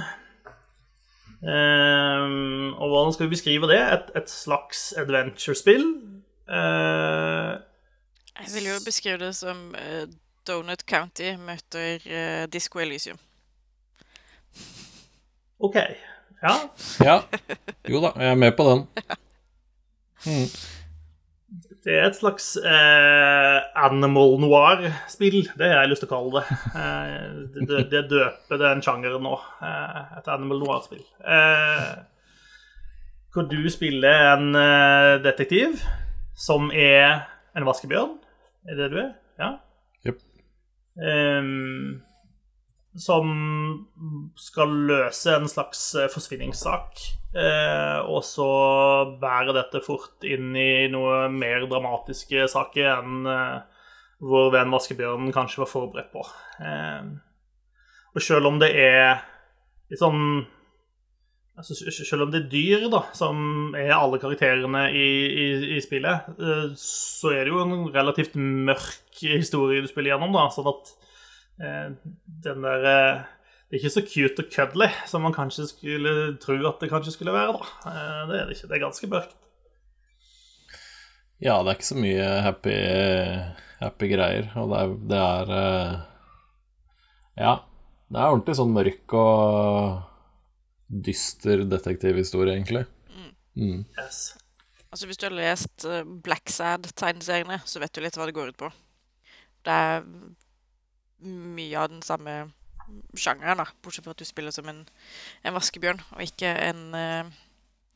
Um, 1.42 2.70
og 2.78 2.92
hvordan 2.92 3.16
skal 3.16 3.26
vi 3.26 3.34
beskrive 3.34 3.66
det? 3.72 3.80
Et, 3.80 4.12
et 4.20 4.30
slags 4.30 4.92
adventure-spill. 5.00 5.88
Uh, 6.46 7.58
jeg 8.38 8.52
vil 8.54 8.68
jo 8.68 8.76
beskrive 8.84 9.18
det 9.24 9.32
som 9.34 9.72
uh, 9.74 10.04
Donut 10.48 10.84
County 10.88 11.34
møter 11.40 12.02
uh, 12.06 12.44
Disco 12.52 12.82
Elysium. 12.82 13.18
OK. 15.62 15.78
Ja. 16.42 16.54
ja. 17.08 17.18
Jo 17.88 18.02
da, 18.02 18.12
jeg 18.18 18.34
er 18.34 18.40
med 18.46 18.56
på 18.58 18.70
den. 18.70 18.86
Mm. 20.22 20.46
Det 21.82 21.96
er 21.98 22.04
et 22.06 22.14
slags 22.14 22.52
eh, 22.62 23.56
animal 23.74 24.36
noir-spill. 24.38 25.40
Det 25.58 25.66
har 25.66 25.80
jeg 25.80 25.90
lyst 25.90 26.04
til 26.04 26.06
å 26.06 26.12
kalle 26.12 26.38
det. 26.38 26.58
Eh, 26.78 27.24
det, 27.56 27.78
det 27.90 28.02
døper 28.12 28.60
den 28.60 28.84
sjangeren 28.86 29.24
nå. 29.26 29.32
Eh, 29.66 30.12
et 30.20 30.30
animal 30.30 30.62
noir-spill. 30.62 31.02
Eh, 31.26 31.90
hvor 33.34 33.48
du 33.50 33.66
spiller 33.74 34.28
en 34.36 34.54
eh, 34.54 35.16
detektiv 35.26 35.82
som 36.38 36.70
er 36.70 37.24
en 37.58 37.66
vaskebjørn. 37.66 38.14
Er 38.70 38.78
det 38.78 38.90
du 38.94 38.98
er? 39.02 39.10
Ja? 39.42 39.50
Um, 40.96 42.02
som 42.98 43.28
skal 44.36 44.72
løse 44.90 45.32
en 45.32 45.48
slags 45.48 45.94
eh, 45.96 46.10
forsvinningssak. 46.12 47.00
Uh, 47.32 48.04
og 48.12 48.20
så 48.28 48.48
bærer 49.20 49.54
dette 49.56 49.80
fort 49.84 50.24
inn 50.28 50.52
i 50.52 50.90
noe 50.92 51.30
mer 51.32 51.64
dramatiske 51.70 52.44
saker 52.52 52.90
enn 52.98 53.24
uh, 53.24 53.62
vår 54.22 54.50
venn 54.52 54.74
vaskebjørnen 54.74 55.32
kanskje 55.32 55.62
var 55.62 55.70
forberedt 55.70 56.12
på. 56.12 56.26
Uh, 56.60 57.16
og 58.12 58.20
selv 58.20 58.50
om 58.50 58.60
det 58.60 58.74
er 58.76 59.22
litt 59.88 60.02
sånn 60.02 60.44
altså, 61.62 61.92
Selv 62.04 62.26
om 62.26 62.32
det 62.32 62.42
er 62.42 62.50
dyr, 62.52 62.88
da, 62.92 63.04
som 63.16 63.76
er 63.78 63.92
alle 63.96 64.18
karakterene 64.22 64.88
i, 64.90 65.08
i, 65.30 65.46
i 65.76 65.82
spillet, 65.84 66.32
så 66.80 67.32
er 67.32 67.46
det 67.46 67.54
jo 67.54 67.62
en 67.62 67.86
relativt 67.94 68.34
mørk 68.36 69.22
historie 69.22 69.82
du 69.82 69.88
spiller 69.90 70.12
gjennom, 70.12 70.34
da, 70.34 70.48
sånn 70.52 70.70
at 70.72 70.92
eh, 71.62 71.86
den 72.46 72.66
der 72.66 72.88
eh, 72.90 73.22
Det 73.70 73.78
er 73.78 73.80
ikke 73.80 73.94
så 73.94 74.04
cute 74.04 74.44
og 74.44 74.50
cuddly 74.52 74.90
som 75.08 75.24
man 75.24 75.36
kanskje 75.36 75.70
skulle 75.70 76.14
tro 76.42 76.58
at 76.68 76.82
det 76.82 76.90
kanskje 76.92 77.14
skulle 77.14 77.34
være, 77.34 77.56
da. 77.56 77.72
Eh, 77.88 78.22
det 78.28 78.38
er 78.40 78.46
det 78.48 78.58
ikke. 78.58 78.68
Det 78.68 78.76
er 78.76 78.86
ganske 78.86 79.12
mørkt. 79.14 79.36
Ja, 81.42 81.56
det 81.58 81.72
er 81.72 81.78
ikke 81.78 81.88
så 81.88 81.98
mye 81.98 82.26
happy, 82.44 82.78
happy 83.80 84.08
greier, 84.12 84.50
og 84.60 84.70
det 84.70 84.82
er, 84.82 84.96
det 85.10 85.20
er 85.26 85.54
eh, 85.58 86.00
Ja. 87.42 87.54
Det 88.12 88.20
er 88.20 88.28
ordentlig 88.28 88.54
sånn 88.58 88.74
mørk 88.76 89.14
og 89.16 90.11
dyster 90.92 91.64
detektivhistorie, 91.66 92.54
egentlig. 92.58 92.84
Mm. 93.08 93.34
Mm. 93.56 93.84
Yes. 93.98 94.22
Altså 94.92 95.08
Hvis 95.08 95.18
du 95.18 95.26
har 95.26 95.34
lest 95.36 95.86
Black 96.24 96.52
Sad-tegneseriene, 96.52 97.62
så 97.64 97.80
vet 97.80 97.94
du 97.94 98.02
litt 98.04 98.18
hva 98.20 98.28
det 98.28 98.36
går 98.36 98.52
ut 98.52 98.60
på. 98.60 98.68
Det 99.64 99.72
er 99.72 100.04
mye 101.22 101.78
av 101.78 101.88
den 101.94 102.02
samme 102.04 102.34
sjangeren, 103.16 103.62
da, 103.62 103.66
bortsett 103.82 104.04
fra 104.04 104.12
at 104.14 104.20
du 104.20 104.26
spiller 104.26 104.54
som 104.54 104.68
en, 104.68 104.82
en 105.46 105.56
vaskebjørn, 105.56 106.02
og 106.16 106.24
ikke, 106.26 106.50
en, 106.66 106.82
uh, 106.92 107.30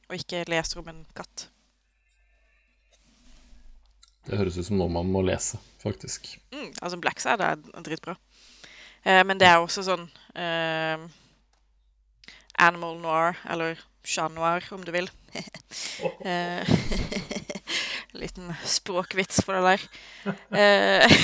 og 0.09 0.17
ikke 0.21 0.45
leser 0.49 0.81
om 0.81 0.91
en 0.93 1.03
katt. 1.17 1.49
Det 4.27 4.39
høres 4.41 4.59
ut 4.59 4.67
som 4.69 4.79
noe 4.81 4.91
man 4.91 5.11
må 5.11 5.23
lese, 5.27 5.61
faktisk. 5.83 6.33
Mm, 6.55 6.73
altså 6.81 6.99
Black 7.03 7.23
Sad 7.23 7.45
er 7.45 7.61
dritbra. 7.87 8.17
Eh, 9.07 9.23
men 9.23 9.39
det 9.39 9.47
er 9.47 9.61
også 9.63 9.85
sånn 9.87 10.09
uh, 10.35 11.05
Animal 12.59 12.99
noir, 13.03 13.41
eller 13.51 13.81
chat 14.07 14.33
noir, 14.35 14.65
om 14.73 14.85
du 14.85 14.93
vil. 14.95 15.11
liten 18.21 18.53
språkvits 18.65 19.43
for 19.45 19.57
det 19.57 19.65
der. 19.67 19.89
Eh, 20.57 21.17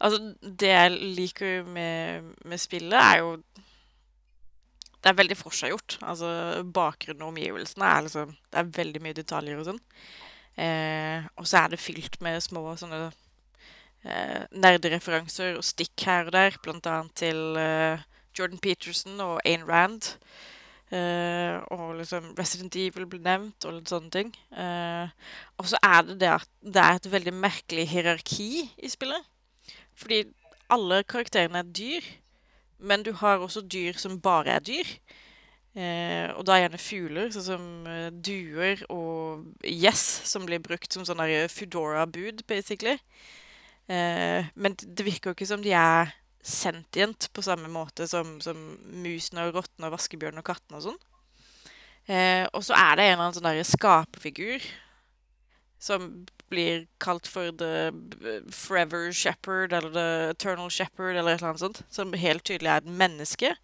altså, 0.00 0.34
det 0.42 0.68
jeg 0.68 1.12
liker 1.18 1.64
med, 1.64 2.32
med, 2.44 2.58
spillet, 2.58 2.98
er 2.98 3.18
jo 3.22 3.36
Det 4.96 5.12
er 5.12 5.18
veldig 5.20 5.36
forseggjort. 5.36 5.98
Altså, 6.02 6.62
bakgrunnen 6.74 7.22
og 7.22 7.28
omgivelsene 7.28 7.84
er 7.84 8.00
liksom 8.02 8.32
Det 8.50 8.58
er 8.58 8.72
veldig 8.80 9.02
mye 9.02 9.16
detaljer 9.16 9.60
og 9.60 9.68
sånn. 9.68 9.80
Eh, 10.56 11.28
og 11.36 11.46
så 11.46 11.62
er 11.62 11.72
det 11.72 11.80
fylt 11.80 12.18
med 12.24 12.40
små 12.42 12.64
sånne 12.80 13.10
eh, 14.02 14.42
nerdereferanser 14.50 15.58
og 15.58 15.64
stikk 15.68 16.06
her 16.08 16.26
og 16.26 16.32
der, 16.32 16.56
blant 16.64 16.88
annet 16.90 17.14
til 17.14 17.60
eh, 17.60 18.02
Jordan 18.36 18.58
Peterson 18.58 19.20
og 19.20 19.38
Ayn 19.44 19.68
Rand. 19.68 20.16
Uh, 20.86 21.58
og 21.74 21.96
liksom 21.98 22.28
Resident 22.38 22.76
Evil 22.78 23.08
blir 23.10 23.22
nevnt, 23.24 23.64
og 23.66 23.74
litt 23.74 23.90
sånne 23.90 24.10
ting. 24.14 24.28
Uh, 24.54 25.10
og 25.58 25.66
så 25.72 25.80
er 25.82 26.04
det 26.06 26.20
det 26.20 26.30
at 26.36 26.50
det 26.62 26.82
er 26.82 26.98
et 27.00 27.08
veldig 27.10 27.34
merkelig 27.34 27.88
hierarki 27.90 28.68
i 28.78 28.90
spillet. 28.90 29.26
Fordi 29.98 30.22
alle 30.70 31.02
karakterene 31.08 31.62
er 31.62 31.72
dyr, 31.74 32.06
men 32.78 33.02
du 33.02 33.12
har 33.18 33.42
også 33.42 33.64
dyr 33.66 33.98
som 33.98 34.20
bare 34.22 34.58
er 34.60 34.62
dyr. 34.62 34.92
Uh, 35.76 36.30
og 36.38 36.46
da 36.46 36.54
er 36.54 36.66
gjerne 36.66 36.80
fugler, 36.80 37.32
sånn 37.34 37.48
som 37.48 37.66
duer 38.24 38.84
og 38.92 39.66
gjess, 39.66 40.04
som 40.30 40.46
blir 40.46 40.62
brukt 40.62 40.94
som 40.94 41.04
sånn 41.08 41.24
Foodora-bud, 41.52 42.46
basically. 42.46 42.98
men 43.88 44.74
det 44.74 45.04
virker 45.06 45.30
jo 45.30 45.34
ikke 45.36 45.46
som 45.46 45.62
de 45.62 45.70
er 45.70 46.10
sentient 46.46 47.28
på 47.34 47.42
samme 47.42 47.68
måte 47.72 48.06
som, 48.08 48.36
som 48.40 48.56
musene 49.02 49.48
og 49.48 49.60
rottene 49.60 49.88
og 49.88 49.96
vaskebjørnene 49.96 50.44
og 50.44 50.46
kattene 50.46 50.78
og 50.78 50.86
sånn. 50.88 50.98
Eh, 52.06 52.44
og 52.54 52.62
så 52.62 52.76
er 52.78 52.98
det 52.98 53.06
en 53.06 53.16
eller 53.16 53.24
annen 53.24 53.36
sånn 53.36 53.48
der 53.48 53.66
skaperfigur 53.66 54.66
som 55.82 56.26
blir 56.48 56.86
kalt 57.02 57.26
for 57.26 57.50
The 57.50 57.90
Forever 58.54 59.10
Shepherd 59.12 59.74
eller 59.74 59.90
The 59.90 60.08
Eternal 60.30 60.70
Shepherd 60.70 61.16
eller 61.16 61.34
et 61.34 61.40
eller 61.40 61.52
annet 61.52 61.64
sånt. 61.64 61.82
Som 61.90 62.14
helt 62.14 62.46
tydelig 62.46 62.70
er 62.70 62.84
et 62.84 62.98
menneske. 63.02 63.54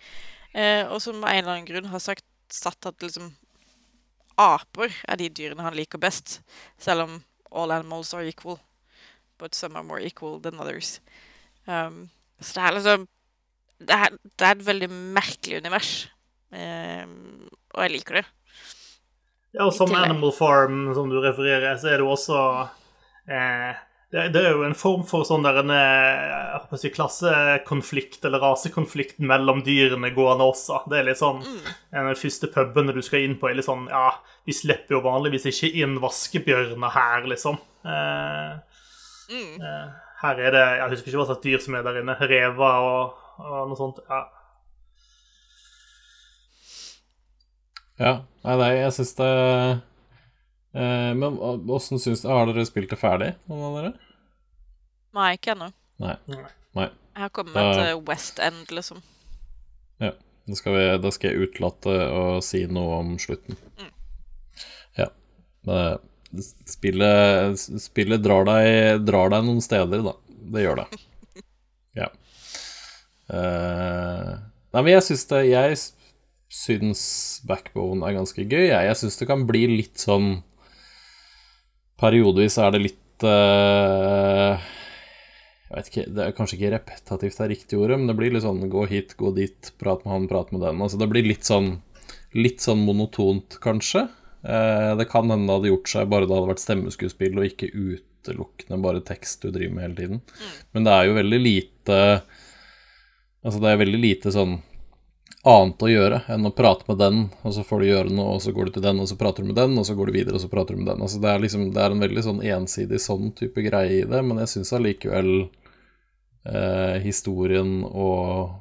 Eh, 0.52 0.82
og 0.88 0.98
som 1.02 1.22
av 1.22 1.30
en 1.30 1.44
eller 1.44 1.54
annen 1.54 1.68
grunn 1.68 1.92
har 1.92 2.02
sagt, 2.02 2.26
satt 2.52 2.90
at 2.90 3.02
liksom 3.02 3.30
aper 4.40 4.92
er 5.08 5.20
de 5.20 5.30
dyrene 5.30 5.64
han 5.64 5.78
liker 5.78 6.02
best. 6.02 6.40
Selv 6.82 7.06
om 7.06 7.20
all 7.52 7.72
animals 7.72 8.12
are 8.14 8.26
equal. 8.26 8.58
But 9.38 9.54
some 9.54 9.76
are 9.76 9.86
more 9.86 10.00
equal 10.00 10.40
than 10.40 10.60
others. 10.60 11.00
Um, 11.66 12.10
så 12.44 12.58
det 12.58 12.66
er 12.66 12.78
liksom 12.78 13.08
Det 13.82 13.96
er, 13.96 14.12
det 14.38 14.46
er 14.46 14.52
et 14.54 14.66
veldig 14.66 14.88
merkelig 15.16 15.58
univers. 15.58 15.92
Eh, 16.54 17.06
og 17.74 17.80
jeg 17.82 17.94
liker 17.96 18.20
det. 18.20 18.26
Ja, 19.52 19.66
og 19.66 19.72
som 19.74 19.90
Animal 19.96 20.32
Farm, 20.32 20.84
som 20.94 21.10
du 21.10 21.18
refererer, 21.20 21.74
så 21.80 21.90
er 21.90 21.98
det 21.98 22.06
også 22.06 22.36
eh, 23.26 23.80
det, 24.12 24.26
det, 24.34 24.42
er 24.44 24.56
jo 24.58 24.64
en 24.66 24.76
form 24.76 25.06
for 25.08 25.24
sånn 25.24 25.44
der 25.44 25.62
en 25.62 25.72
eh, 25.72 26.76
si, 26.76 26.90
klassekonflikt 26.92 28.26
eller 28.28 28.42
rasekonflikt 28.44 29.22
mellom 29.24 29.62
dyrene 29.64 30.10
gående 30.12 30.50
også. 30.52 30.82
Det 30.92 30.98
er 30.98 31.06
litt 31.08 31.20
sånn 31.20 31.40
mm. 31.40 31.70
Den 31.94 32.18
første 32.20 32.50
puben 32.52 32.92
du 32.92 33.00
skal 33.04 33.24
inn 33.24 33.38
på, 33.40 33.48
er 33.48 33.56
litt 33.56 33.68
sånn 33.68 33.86
Ja, 33.88 34.10
vi 34.44 34.56
slipper 34.56 34.98
jo 34.98 35.04
vanligvis 35.06 35.48
ikke 35.48 35.72
inn 35.80 35.96
vaskebjørner 36.02 36.92
her, 36.92 37.24
liksom. 37.32 37.56
Eh, 37.88 38.52
mm. 39.32 39.54
eh, 39.64 40.11
her 40.22 40.38
er 40.38 40.54
det 40.54 40.62
Jeg 40.62 40.90
husker 40.92 41.10
ikke 41.10 41.20
hva 41.20 41.26
slags 41.30 41.42
dyr 41.44 41.62
som 41.62 41.76
er 41.76 41.84
der 41.86 42.00
inne. 42.02 42.14
Rever 42.20 42.86
og, 42.86 43.18
og 43.42 43.70
noe 43.70 43.78
sånt. 43.78 44.00
Ja. 44.08 44.22
ja. 47.98 48.14
Nei, 48.46 48.56
nei 48.60 48.70
jeg 48.76 48.94
syns 48.98 49.14
det 49.18 49.30
eh, 50.74 51.12
Men 51.18 51.38
åssen 51.70 52.02
syns 52.02 52.24
Har 52.26 52.48
dere 52.50 52.66
spilt 52.66 52.90
det 52.90 52.98
ferdig, 53.00 53.32
noen 53.50 53.68
av 53.68 53.78
dere? 53.78 53.94
Nei, 55.12 55.32
ikke 55.36 55.52
ennå. 55.52 55.68
Nei. 56.00 56.14
nei. 56.72 56.88
Jeg 57.12 57.26
har 57.26 57.32
kommet 57.36 57.58
da... 57.58 57.72
til 57.76 57.98
West 58.08 58.38
End, 58.40 58.62
liksom. 58.72 59.02
Ja. 60.00 60.14
Da 60.48 60.56
skal, 60.56 60.72
vi, 60.74 60.86
da 61.04 61.10
skal 61.12 61.34
jeg 61.34 61.50
utelate 61.50 61.92
å 62.16 62.22
si 62.42 62.62
noe 62.72 62.96
om 63.02 63.12
slutten. 63.20 63.58
Ja. 64.96 65.10
Men 65.68 66.00
spillet, 66.40 67.58
spillet 67.82 68.22
drar, 68.24 68.46
deg, 68.48 69.02
drar 69.06 69.32
deg 69.34 69.44
noen 69.46 69.62
steder, 69.64 70.04
da. 70.06 70.16
Det 70.52 70.66
gjør 70.66 70.84
det. 70.84 70.90
Ja. 71.92 72.06
Uh, 73.28 74.38
nei, 74.72 74.80
men 74.80 74.94
jeg 74.94 75.04
syns 75.04 75.26
det 75.28 75.42
Jeg 75.44 75.74
syns 76.52 77.02
Backbone 77.44 78.00
er 78.08 78.16
ganske 78.16 78.46
gøy. 78.46 78.70
Jeg, 78.70 78.86
jeg 78.88 78.96
syns 78.96 79.20
det 79.20 79.28
kan 79.28 79.44
bli 79.44 79.66
litt 79.74 80.00
sånn 80.00 80.38
Periodevis 82.00 82.56
er 82.64 82.72
det 82.72 82.80
litt 82.86 83.26
uh, 83.28 84.56
Jeg 85.68 85.76
vet 85.76 85.92
ikke, 85.92 86.06
det 86.16 86.24
er 86.24 86.34
kanskje 86.38 86.58
ikke 86.58 86.72
repetativt 86.78 87.38
det 87.38 87.44
er 87.44 87.52
riktig 87.52 87.80
ordet, 87.80 88.00
men 88.00 88.08
det 88.08 88.16
blir 88.16 88.32
litt 88.32 88.46
sånn 88.46 88.64
gå 88.72 88.86
hit, 88.88 89.12
gå 89.20 89.34
dit, 89.36 89.72
prat 89.76 90.00
med 90.06 90.16
han, 90.16 90.30
prat 90.32 90.48
med 90.56 90.64
den. 90.64 90.80
Altså 90.80 91.00
det 91.00 91.12
blir 91.12 91.28
litt 91.28 91.48
sånn 91.48 91.74
Litt 92.32 92.64
sånn 92.64 92.80
monotont, 92.86 93.58
kanskje. 93.60 94.06
Uh, 94.42 94.96
det 94.98 95.06
kan 95.10 95.30
hende 95.30 95.46
det 95.46 95.58
hadde 95.58 95.70
gjort 95.70 95.92
seg 95.92 96.08
bare 96.10 96.26
det 96.26 96.34
hadde 96.34 96.50
vært 96.50 96.62
stemmeskuespill 96.64 97.38
og 97.38 97.46
ikke 97.46 97.70
utelukkende 97.70 98.80
bare 98.82 99.04
tekst 99.06 99.44
du 99.44 99.52
driver 99.54 99.76
med 99.76 99.86
hele 99.86 99.98
tiden. 100.00 100.22
Mm. 100.22 100.56
Men 100.74 100.88
det 100.88 100.96
er 100.96 101.08
jo 101.08 101.18
veldig 101.20 101.42
lite 101.42 101.98
Altså 103.42 103.58
det 103.58 103.72
er 103.72 103.80
veldig 103.80 103.98
lite 103.98 104.30
sånn 104.30 104.60
annet 105.42 105.82
å 105.82 105.88
gjøre 105.90 106.18
enn 106.30 106.46
å 106.46 106.52
prate 106.54 106.86
med 106.86 107.00
den, 107.00 107.16
og 107.42 107.54
så 107.56 107.64
får 107.66 107.82
du 107.82 107.86
gjøre 107.88 108.14
noe, 108.14 108.36
og 108.36 108.42
så 108.44 108.52
går 108.54 108.68
du 108.68 108.76
til 108.76 108.84
den, 108.84 109.00
og 109.02 109.08
så 109.10 109.16
prater 109.18 109.42
du 109.42 109.50
med 109.50 109.58
den, 109.58 109.74
og 109.78 109.86
så 109.88 109.96
går 109.98 110.08
du 110.08 110.14
videre, 110.14 110.36
og 110.38 110.44
så 110.44 110.50
prater 110.52 110.76
du 110.76 110.82
med 110.82 110.92
den. 110.92 111.02
Altså 111.02 111.18
det 111.22 111.32
er 111.32 111.42
liksom 111.42 111.64
Det 111.74 111.82
er 111.82 111.94
en 111.94 112.04
veldig 112.04 112.24
sånn 112.28 112.42
ensidig 112.46 113.00
sånn 113.02 113.32
type 113.38 113.64
greie 113.66 114.04
i 114.04 114.06
det, 114.06 114.22
men 114.22 114.38
jeg 114.44 114.52
syns 114.52 114.72
allikevel 114.78 115.32
eh, 116.46 116.96
historien 117.02 117.80
og, 117.90 118.54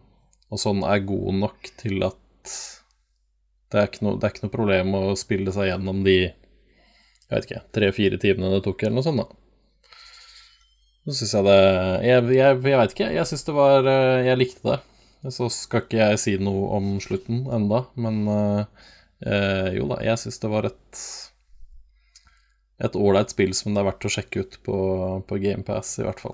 og 0.50 0.62
sånn 0.62 0.82
er 0.88 1.06
god 1.06 1.42
nok 1.44 1.72
til 1.82 2.02
at 2.10 2.56
det 3.72 3.80
er, 3.80 3.90
ikke 3.90 4.06
noe, 4.06 4.20
er 4.20 4.34
ikke 4.34 4.46
noe 4.46 4.54
problem 4.54 4.96
å 4.98 5.04
spille 5.20 5.54
seg 5.56 5.72
gjennom 5.72 6.04
de 6.06 6.18
jeg 7.32 7.38
vet 7.38 7.48
ikke, 7.48 7.62
tre-fire 7.72 8.18
timene 8.20 8.50
det 8.52 8.64
tok, 8.66 8.84
eller 8.84 8.98
noe 9.00 9.06
sånt, 9.06 9.22
da. 9.24 9.38
Så 11.08 11.16
syns 11.18 11.32
jeg 11.34 11.46
det 11.48 11.60
Jeg, 12.06 12.24
jeg, 12.36 12.58
jeg 12.68 12.80
veit 12.82 12.92
ikke. 12.94 13.08
Jeg 13.16 13.30
syns 13.30 13.46
det 13.48 13.54
var 13.56 13.88
eh, 13.90 14.26
Jeg 14.28 14.38
likte 14.38 14.68
det. 14.68 14.80
Så 15.34 15.48
skal 15.54 15.86
ikke 15.86 16.02
jeg 16.02 16.20
si 16.22 16.36
noe 16.42 16.68
om 16.78 16.92
slutten 17.02 17.46
enda, 17.54 17.84
men 18.02 18.24
uh, 18.26 18.86
uh, 19.22 19.68
jo 19.70 19.86
da, 19.92 20.00
jeg 20.02 20.18
syns 20.18 20.42
det 20.42 20.50
var 20.50 20.66
et 20.70 21.02
et 22.82 22.98
ålreit 22.98 23.30
spill 23.30 23.54
som 23.54 23.76
det 23.76 23.84
er 23.84 23.86
verdt 23.92 24.08
å 24.10 24.12
sjekke 24.16 24.42
ut 24.42 24.56
på, 24.66 24.78
på 25.30 25.38
GamePass, 25.44 26.00
i 26.02 26.08
hvert 26.08 26.24
fall. 26.24 26.34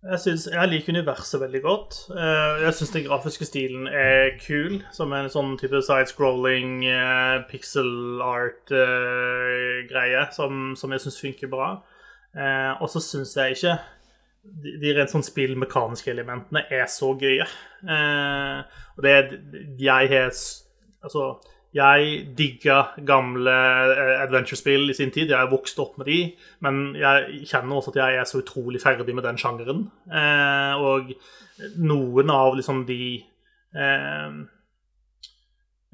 Jeg, 0.00 0.20
synes, 0.20 0.46
jeg 0.52 0.68
liker 0.68 0.94
universet 0.96 1.40
veldig 1.42 1.60
godt. 1.62 1.96
Uh, 2.08 2.62
jeg 2.64 2.74
syns 2.78 2.92
den 2.94 3.04
grafiske 3.04 3.44
stilen 3.44 3.86
er 3.86 4.36
kul, 4.40 4.80
som 4.96 5.12
en 5.12 5.28
sånn 5.32 5.58
type 5.60 5.82
side-scrolling 5.84 6.80
pixel 7.50 8.22
art-greie, 8.24 10.22
som, 10.36 10.72
som, 10.76 10.92
jeg 10.96 11.04
syns 11.04 11.20
funker 11.20 11.52
bra. 11.52 11.72
og 12.80 12.88
så 12.88 13.02
syns 13.02 13.36
jeg 13.36 13.58
ikke 13.58 13.74
de, 14.42 14.92
rent 14.96 15.12
sånn 15.12 15.24
spillmekaniske 15.26 16.12
elementene 16.12 16.64
er 16.72 16.86
så 16.90 17.12
gøye. 17.18 17.46
Eh, 17.84 18.82
og 18.96 19.06
det 19.06 19.14
Jeg 19.80 20.12
har 20.12 20.32
Altså, 21.00 21.40
jeg 21.74 22.22
digga 22.38 22.80
gamle 23.06 23.52
eh, 23.94 24.14
adventure-spill 24.24 24.90
i 24.90 24.96
sin 24.96 25.12
tid. 25.14 25.30
Jeg 25.30 25.38
har 25.38 25.50
vokst 25.52 25.78
opp 25.82 25.98
med 26.00 26.10
de, 26.10 26.20
men 26.66 26.80
jeg 26.98 27.44
kjenner 27.50 27.78
også 27.78 27.94
at 27.94 28.00
jeg 28.02 28.20
er 28.20 28.28
så 28.28 28.40
utrolig 28.42 28.82
ferdig 28.82 29.14
med 29.14 29.26
den 29.26 29.38
sjangeren. 29.38 29.84
Eh, 30.10 30.82
og 30.82 31.12
noen 31.78 32.32
av 32.34 32.56
liksom 32.58 32.86
de 32.88 33.02
eh, 33.76 34.38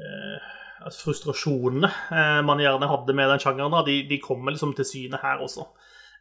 eh 0.00 0.52
altså 0.86 1.08
frustrasjonene 1.08 1.88
eh, 2.14 2.40
man 2.46 2.60
gjerne 2.62 2.86
hadde 2.86 3.14
med 3.16 3.30
den 3.32 3.42
sjangeren, 3.42 3.74
de, 3.86 3.96
de 4.06 4.20
kommer 4.22 4.54
liksom 4.54 4.74
til 4.76 4.86
syne 4.86 5.18
her 5.22 5.42
også. 5.42 5.66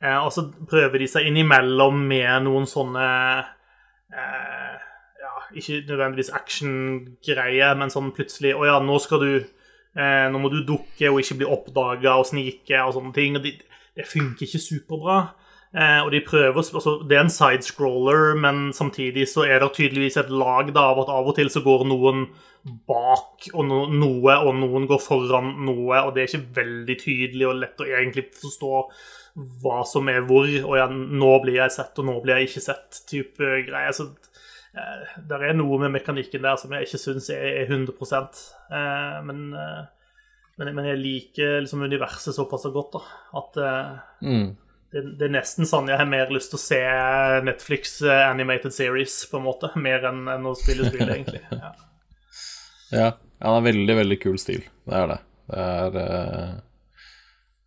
Eh, 0.02 0.18
og 0.18 0.32
så 0.34 0.48
prøver 0.70 1.02
de 1.02 1.10
seg 1.12 1.30
innimellom 1.30 2.02
med 2.10 2.48
noen 2.48 2.66
sånne 2.70 3.06
eh, 4.12 4.75
Ikke 5.54 5.84
nødvendigvis 5.86 6.34
action-greie, 6.34 7.72
men 7.78 7.94
sånn 7.94 8.12
plutselig 8.16 8.56
Å 8.58 8.66
ja, 8.68 8.80
nå 8.84 8.98
skal 9.04 9.24
du 9.24 9.32
eh, 9.38 10.28
Nå 10.32 10.42
må 10.42 10.52
du 10.54 10.62
dukke 10.68 11.12
og 11.12 11.22
ikke 11.22 11.40
bli 11.42 11.50
oppdaga 11.50 12.18
og 12.20 12.30
snike 12.32 12.84
og 12.84 12.96
sånne 12.98 13.16
ting. 13.16 13.38
og 13.40 13.46
de, 13.46 13.56
Det 13.96 14.08
funker 14.10 14.48
ikke 14.48 14.64
superbra. 14.64 15.20
Eh, 15.76 16.02
og 16.06 16.12
de 16.14 16.22
prøver, 16.24 16.56
altså 16.56 16.98
Det 17.04 17.18
er 17.18 17.26
en 17.26 17.30
sidescroller, 17.30 18.36
men 18.40 18.74
samtidig 18.74 19.28
så 19.28 19.44
er 19.44 19.60
det 19.60 19.74
tydeligvis 19.76 20.18
et 20.22 20.30
lag 20.32 20.72
da, 20.72 20.90
av 20.94 21.02
at 21.04 21.12
av 21.12 21.28
og 21.28 21.36
til 21.36 21.52
så 21.52 21.60
går 21.66 21.84
noen 21.90 22.30
bak 22.88 23.50
og 23.54 23.66
no, 23.68 23.82
noe, 23.92 24.38
og 24.40 24.56
noen 24.56 24.88
går 24.90 25.02
foran 25.04 25.52
noe, 25.68 26.00
og 26.00 26.14
det 26.16 26.24
er 26.24 26.32
ikke 26.32 26.56
veldig 26.62 26.96
tydelig 27.02 27.50
og 27.50 27.60
lett 27.60 27.84
å 27.84 27.90
egentlig 27.90 28.30
forstå 28.40 28.86
hva 29.36 29.82
som 29.84 30.08
er 30.08 30.24
hvor, 30.26 30.48
og 30.48 30.78
ja, 30.80 30.88
nå 30.88 31.34
blir 31.44 31.60
jeg 31.60 31.76
sett, 31.76 32.00
og 32.00 32.08
nå 32.08 32.16
blir 32.24 32.40
jeg 32.40 32.50
ikke 32.50 32.66
sett, 32.70 33.02
type 33.12 33.52
greier. 33.68 33.92
Så 33.92 34.08
det 34.76 35.38
er 35.40 35.56
noe 35.56 35.80
med 35.84 35.94
mekanikken 35.94 36.44
der 36.44 36.58
som 36.60 36.74
jeg 36.76 36.88
ikke 36.88 37.00
syns 37.00 37.30
er 37.34 37.64
100 37.70 37.94
eh, 37.96 39.16
men, 39.28 39.46
eh, 39.56 39.82
men, 40.60 40.72
men, 40.72 40.90
jeg 40.90 41.02
liker 41.02 41.62
liksom 41.64 41.86
universet 41.86 42.36
såpass 42.36 42.68
godt 42.74 42.98
da, 42.98 43.02
at 43.40 43.60
eh, 43.64 43.94
mm. 44.28 44.50
det, 44.92 45.06
det, 45.20 45.30
er 45.30 45.36
nesten 45.38 45.70
sånn 45.70 45.92
jeg 45.92 46.02
har 46.02 46.10
mer 46.10 46.34
lyst 46.34 46.52
til 46.54 46.60
å 46.60 46.66
se 46.66 46.82
Netflix 47.48 47.98
eh, 48.04 48.26
animated 48.28 48.76
series, 48.76 49.22
på 49.32 49.40
en 49.40 49.48
måte, 49.48 49.72
mer 49.80 50.08
enn, 50.12 50.26
enn 50.36 50.50
å 50.50 50.56
spille 50.60 50.92
spill, 50.92 51.08
egentlig. 51.16 51.44
Ja. 51.52 51.74
ja. 52.92 53.10
det 53.16 53.56
er 53.56 53.68
veldig, 53.72 53.98
veldig 54.04 54.22
kul 54.28 54.40
stil. 54.42 54.68
Det 54.86 55.02
er 55.02 55.12
det. 55.16 55.20
Det 55.46 55.66
er 55.66 56.00
uh 56.04 56.54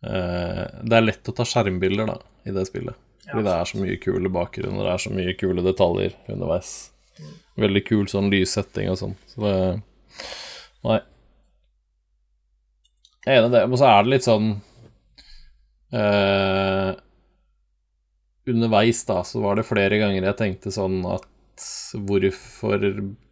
uh, 0.05 0.65
det 0.83 0.95
er 0.95 1.05
lett 1.05 1.31
å 1.31 1.35
ta 1.35 1.45
skjermbilder 1.47 2.07
da, 2.09 2.15
i 2.47 2.53
det 2.55 2.65
spillet. 2.69 2.97
Fordi 3.29 3.45
det 3.45 3.55
er 3.55 3.67
så 3.69 3.81
mye 3.81 3.97
kule 4.01 4.31
bakgrunner, 4.33 4.85
det 4.85 4.93
er 4.93 5.03
så 5.03 5.11
mye 5.13 5.35
kule 5.37 5.63
detaljer 5.65 6.15
underveis. 6.31 6.71
Veldig 7.59 7.83
kul 7.87 8.07
sånn 8.11 8.31
lyssetting 8.31 8.89
og 8.91 8.99
sånn. 9.01 9.15
Så 9.31 9.43
det 9.43 9.55
Nei. 10.85 10.99
Jeg 13.25 13.35
er 13.35 13.41
enig 13.41 13.49
i 13.51 13.55
det. 13.57 13.63
Og 13.67 13.79
så 13.81 13.87
er 13.89 14.05
det 14.05 14.13
litt 14.13 14.25
sånn 14.25 14.51
eh, 15.91 16.91
Underveis, 18.49 19.03
da, 19.05 19.19
så 19.27 19.43
var 19.43 19.59
det 19.59 19.67
flere 19.67 19.99
ganger 20.01 20.25
jeg 20.25 20.39
tenkte 20.39 20.71
sånn 20.73 21.03
at 21.05 21.27
hvorfor 22.07 22.85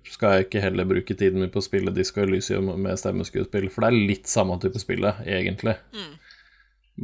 skal 0.07 0.35
jeg 0.35 0.45
ikke 0.47 0.61
heller 0.63 0.87
bruke 0.87 1.15
tiden 1.17 1.41
min 1.41 1.51
på 1.51 1.61
å 1.61 1.65
spille 1.65 1.93
Disco 1.95 2.21
Elysium 2.21 2.69
med 2.83 2.99
stemmeskuespill? 2.99 3.69
For 3.73 3.83
det 3.83 3.89
er 3.89 4.09
litt 4.11 4.29
samme 4.29 4.59
type 4.61 4.79
spillet, 4.81 5.23
egentlig. 5.25 5.77
Mm. 5.95 6.13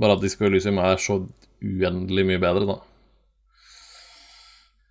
Bare 0.04 0.18
at 0.18 0.24
Disco 0.24 0.46
Elysium 0.48 0.80
er 0.84 1.00
så 1.02 1.22
uendelig 1.64 2.28
mye 2.28 2.44
bedre, 2.44 2.68
da. 2.70 2.78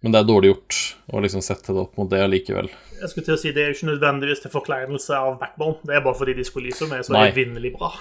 Men 0.03 0.15
det 0.15 0.23
er 0.23 0.27
dårlig 0.27 0.51
gjort 0.51 0.79
å 1.15 1.21
liksom 1.23 1.45
sette 1.47 1.75
det 1.75 1.83
opp 1.85 1.99
mot 1.99 2.11
det 2.11 2.25
allikevel. 2.25 2.71
Jeg 2.99 3.11
skulle 3.11 3.27
til 3.29 3.37
å 3.37 3.41
si 3.41 3.53
Det 3.55 3.63
er 3.63 3.71
jo 3.71 3.77
ikke 3.77 3.91
nødvendigvis 3.93 4.43
til 4.43 4.53
forkleinelse 4.53 5.19
av 5.19 5.39
backbone. 5.39 5.79
Det 5.87 5.95
er 5.95 6.03
bare 6.03 6.19
fordi 6.19 6.35
Disco 6.39 6.59
Elysium 6.63 6.95
er 6.97 7.05
så 7.07 7.15
evinnelig 7.23 7.75
bra. 7.77 7.93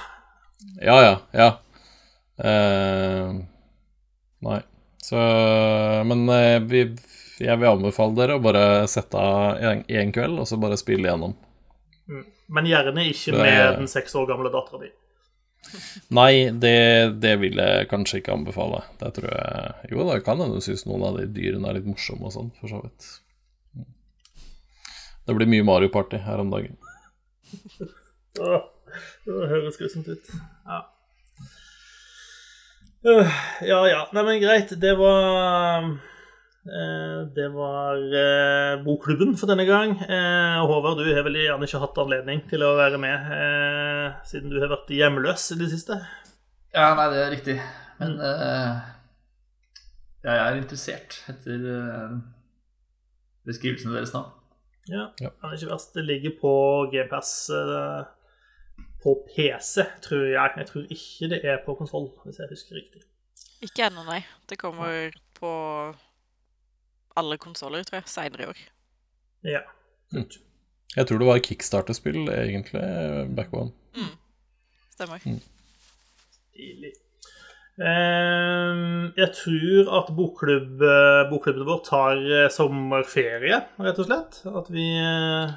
Ja, 0.82 0.98
ja, 1.06 1.16
ja. 1.38 1.50
Eh, 2.42 3.32
nei. 4.48 4.60
Så 5.02 5.22
Men 6.10 6.26
eh, 6.30 6.58
vi, 6.70 6.84
jeg 7.42 7.62
vil 7.62 7.70
anbefale 7.70 8.18
dere 8.18 8.38
å 8.38 8.44
bare 8.44 8.66
sette 8.90 9.18
av 9.18 9.62
én 9.90 10.14
kveld, 10.14 10.42
og 10.42 10.50
så 10.50 10.58
bare 10.62 10.80
spille 10.82 11.06
igjennom. 11.10 11.38
Mm. 12.10 12.26
Men 12.52 12.68
gjerne 12.68 13.06
ikke 13.08 13.38
med 13.38 13.78
den 13.80 13.88
seks 13.90 14.18
år 14.18 14.28
gamle 14.34 14.52
dattera 14.54 14.82
di. 14.82 14.90
Nei, 16.12 16.50
det, 16.52 16.78
det, 17.24 17.36
vil 17.40 17.60
jeg 17.62 17.88
kanskje 17.92 18.20
ikke 18.22 18.36
anbefale. 18.36 18.82
Det 19.00 19.14
tror 19.18 19.30
jeg 19.32 19.92
Jo, 19.94 20.06
da 20.10 20.18
kan 20.24 20.42
hende 20.42 20.60
du 20.60 20.66
syns 20.66 20.84
noen 20.88 21.06
av 21.08 21.20
de 21.20 21.28
dyrene 21.32 21.70
er 21.70 21.80
litt 21.80 21.90
morsomme 21.90 22.28
og 22.28 22.36
sånn, 22.36 22.50
for 22.60 22.72
så 22.72 22.82
vidt. 22.84 23.10
Det 25.28 25.38
blir 25.38 25.50
mye 25.50 25.68
Mario 25.68 25.92
Party 25.94 26.20
her 26.26 26.42
om 26.44 26.52
dagen. 26.52 26.76
Åh, 28.42 28.64
det 29.28 29.52
høres 29.52 29.78
grusomt 29.80 30.10
ut. 30.12 30.32
Ja. 30.66 30.82
Øh, 33.06 33.38
ja 33.66 33.82
ja. 33.90 34.02
Nei, 34.14 34.24
men 34.28 34.42
greit. 34.44 34.74
Det 34.82 34.96
var 35.00 35.88
det 36.64 37.48
var 37.56 37.98
eh, 37.98 38.84
Bokklubben 38.86 39.34
for 39.38 39.50
denne 39.50 39.66
gang. 39.66 39.96
Eh, 39.98 40.58
Håvard, 40.70 41.00
du 41.02 41.10
har 41.10 41.26
vel 41.26 41.40
gjerne 41.42 41.66
ikke 41.66 41.82
hatt 41.82 42.02
anledning 42.04 42.44
til 42.52 42.62
å 42.66 42.76
være 42.78 43.00
med 43.02 43.32
eh, 43.34 44.20
siden 44.30 44.54
du 44.54 44.60
har 44.62 44.70
vært 44.70 44.92
hjemløs 44.94 45.48
i 45.56 45.58
det 45.58 45.72
siste? 45.72 45.98
Ja, 46.76 46.92
nei, 46.98 47.08
det 47.10 47.24
er 47.24 47.34
riktig. 47.34 47.56
Men 48.02 48.14
uh, 48.22 48.78
jeg 50.24 50.38
er 50.38 50.56
interessert 50.58 51.18
etter 51.30 51.66
beskrivelsene 53.46 53.98
deres 53.98 54.14
nå. 54.16 54.22
Ja, 54.90 55.10
ja. 55.22 55.34
det 55.34 55.50
er 55.50 55.58
ikke 55.58 55.72
verst. 55.74 55.92
Det 55.98 56.06
ligger 56.06 56.38
på 56.40 56.54
GPS 56.94 57.34
på 59.04 59.16
PC, 59.28 59.84
tror 60.06 60.24
jeg. 60.30 60.56
Jeg 60.62 60.70
tror 60.70 60.96
ikke 60.98 61.32
det 61.34 61.42
er 61.44 61.60
på 61.66 61.76
konsoll, 61.78 62.08
hvis 62.24 62.40
jeg 62.40 62.54
husker 62.54 62.80
riktig. 62.80 63.04
Ikke 63.66 63.90
ennå, 63.90 64.06
nei. 64.08 64.22
Det 64.50 64.58
kommer 64.62 65.12
på 65.38 65.52
alle 67.20 67.38
konsoller, 67.42 67.84
tror 67.88 68.02
jeg, 68.02 68.10
seinere 68.12 68.46
i 68.46 68.50
år. 68.52 68.64
Ja. 69.58 69.62
Mm. 70.14 70.28
Jeg 70.96 71.08
tror 71.08 71.22
det 71.22 71.28
var 71.30 71.46
kickstarter-spill, 71.46 72.26
egentlig, 72.30 72.84
Backbone. 73.36 73.72
Stemmer. 74.92 75.24
Stilig. 76.52 76.92
Um, 77.82 79.10
jeg 79.18 79.32
tror 79.34 79.88
at 79.98 80.10
bokklubb, 80.14 80.84
eh, 80.86 81.22
bokklubben 81.32 81.66
vår 81.66 81.80
tar 81.88 82.20
eh, 82.20 82.50
sommerferie, 82.54 83.62
rett 83.82 84.02
og 84.04 84.10
slett. 84.10 84.42
At 84.52 84.68
vi 84.70 84.86
eh, 85.00 85.56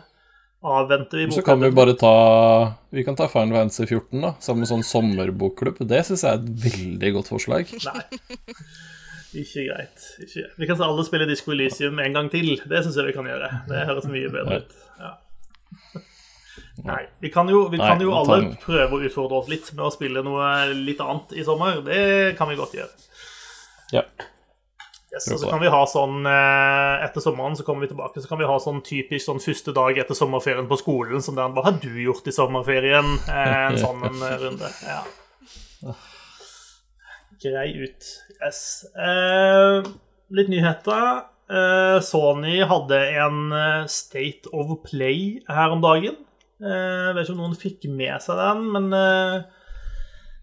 avventer 0.64 1.24
i 1.24 1.28
Så 1.34 1.44
kan 1.44 1.60
vi 1.60 1.72
bare 1.74 1.96
ta 2.00 2.14
Vi 2.94 3.04
kan 3.04 3.18
ta 3.18 3.28
Final 3.28 3.58
Fantasy 3.58 3.84
14, 3.90 4.22
da, 4.22 4.32
sammen 4.40 4.64
med 4.64 4.72
sånn 4.72 4.86
sommerbokklubb. 4.88 5.82
Det 5.90 6.00
syns 6.06 6.24
jeg 6.24 6.32
er 6.32 6.40
et 6.40 6.64
veldig 6.64 7.14
godt 7.18 7.32
forslag. 7.34 7.74
Nei. 7.90 8.24
Ikke 9.34 9.66
greit. 9.68 10.06
Ikke. 10.22 10.46
Vi 10.60 10.66
kan 10.70 10.82
alle 10.86 11.04
spille 11.06 11.26
Disco 11.28 11.52
Elysium 11.54 11.98
en 11.98 12.16
gang 12.16 12.30
til. 12.30 12.54
Det 12.70 12.84
syns 12.84 12.98
jeg 13.00 13.10
vi 13.10 13.14
kan 13.16 13.28
gjøre. 13.28 13.50
Det 13.68 13.86
høres 13.90 14.10
mye 14.10 14.30
bedre 14.32 14.60
ut. 14.62 14.76
Ja. 15.00 15.14
Nei. 16.84 17.00
Vi 17.22 17.30
kan 17.34 17.48
jo, 17.50 17.64
vi 17.70 17.78
kan 17.78 18.02
jo 18.02 18.10
Nei, 18.10 18.20
alle 18.20 18.38
tar 18.52 18.60
prøve 18.64 18.98
å 18.98 19.08
utfordre 19.08 19.40
oss 19.40 19.50
litt 19.50 19.70
med 19.74 19.86
å 19.86 19.92
spille 19.94 20.22
noe 20.26 20.46
litt 20.74 21.02
annet 21.02 21.34
i 21.38 21.46
sommer. 21.46 21.82
Det 21.86 22.34
kan 22.38 22.50
vi 22.50 22.58
godt 22.58 22.78
gjøre. 22.78 23.10
Ja. 23.94 24.04
Yes, 25.14 25.28
og 25.30 25.38
så 25.38 25.50
kan 25.50 25.60
vi 25.62 25.70
ha 25.70 25.80
sånn 25.86 26.24
eh, 26.26 27.04
Etter 27.06 27.22
sommeren 27.22 27.54
så 27.54 27.62
kommer 27.62 27.84
vi 27.84 27.92
tilbake 27.92 28.18
Så 28.18 28.26
kan 28.26 28.40
vi 28.40 28.48
ha 28.48 28.56
sånn 28.58 28.80
typisk 28.82 29.28
sånn 29.28 29.38
første 29.38 29.70
dag 29.76 30.00
etter 30.02 30.16
sommerferien 30.18 30.66
på 30.66 30.78
skolen 30.80 31.22
som 31.22 31.36
den 31.38 31.54
Hva 31.54 31.62
har 31.68 31.76
du 31.78 31.92
gjort 32.02 32.26
i 32.26 32.34
sommerferien? 32.34 33.12
Eh, 33.30 33.52
en 33.68 33.78
sånn 33.84 34.02
en 34.08 34.24
eh, 34.26 34.34
runde. 34.42 34.72
Ja. 34.82 35.94
Grei 37.44 37.70
ut. 37.84 38.10
Yes. 38.40 38.60
Eh, 38.96 39.84
litt 40.34 40.48
nyheter. 40.52 41.24
Eh, 41.44 41.98
Sony 42.00 42.62
hadde 42.64 43.00
en 43.20 43.52
eh, 43.52 43.82
State 43.92 44.48
of 44.56 44.72
Play 44.86 45.42
her 45.48 45.74
om 45.74 45.84
dagen. 45.84 46.16
Eh, 46.64 47.10
vet 47.12 47.26
ikke 47.26 47.34
om 47.34 47.42
noen 47.42 47.58
fikk 47.60 47.84
med 47.92 48.16
seg 48.24 48.40
den, 48.40 48.64
men 48.72 48.88
eh, 48.96 49.44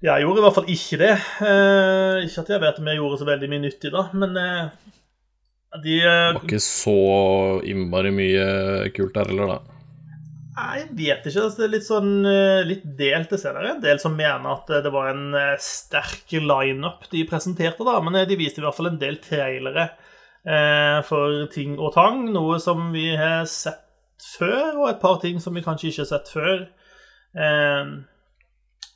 jeg 0.06 0.26
gjorde 0.26 0.42
i 0.42 0.46
hvert 0.46 0.58
fall 0.60 0.72
ikke 0.76 1.02
det. 1.02 1.16
Eh, 1.42 2.22
ikke 2.28 2.46
at 2.46 2.54
jeg 2.54 2.64
vet 2.68 2.82
om 2.82 2.92
jeg 2.92 3.02
gjorde 3.02 3.20
så 3.22 3.30
veldig 3.32 3.52
mye 3.52 3.66
nyttig 3.66 3.94
da, 3.96 4.06
men 4.14 4.38
de 4.38 5.98
Det 5.98 6.06
var 6.06 6.42
ikke 6.44 6.62
så 6.62 6.98
innmari 7.66 8.12
mye 8.14 8.48
kult 8.94 9.16
der 9.18 9.32
heller, 9.32 9.56
da. 9.56 9.81
Jeg 10.52 10.88
vet 10.98 11.26
ikke. 11.26 11.44
altså, 11.46 11.58
Det 11.62 11.66
er 11.66 11.74
litt 11.76 11.88
sånn 11.88 12.12
eh, 12.28 12.64
litt 12.68 12.84
delt. 12.98 13.32
senere. 13.40 13.68
er 13.70 13.76
en 13.76 13.84
del 13.84 14.00
som 14.04 14.16
mener 14.16 14.52
at 14.52 14.70
eh, 14.70 14.84
det 14.84 14.92
var 14.92 15.12
en 15.14 15.34
eh, 15.38 15.56
sterk 15.64 16.32
lineup 16.32 17.08
de 17.12 17.24
presenterte, 17.30 17.86
da. 17.88 18.00
Men 18.04 18.20
de 18.28 18.40
viste 18.40 18.60
i 18.60 18.66
hvert 18.66 18.76
fall 18.76 18.92
en 18.92 19.02
del 19.02 19.22
trailere 19.24 19.92
for 21.06 21.44
ting 21.54 21.76
og 21.78 21.92
tang. 21.94 22.24
Noe 22.34 22.56
som 22.58 22.88
vi 22.96 23.12
har 23.14 23.44
sett 23.46 23.86
før, 24.40 24.80
og 24.80 24.88
et 24.90 25.02
par 25.02 25.20
ting 25.22 25.38
som 25.38 25.54
vi 25.54 25.62
kanskje 25.62 25.92
ikke 25.92 26.02
har 26.02 26.10
sett 26.10 26.32
før. 26.34 26.64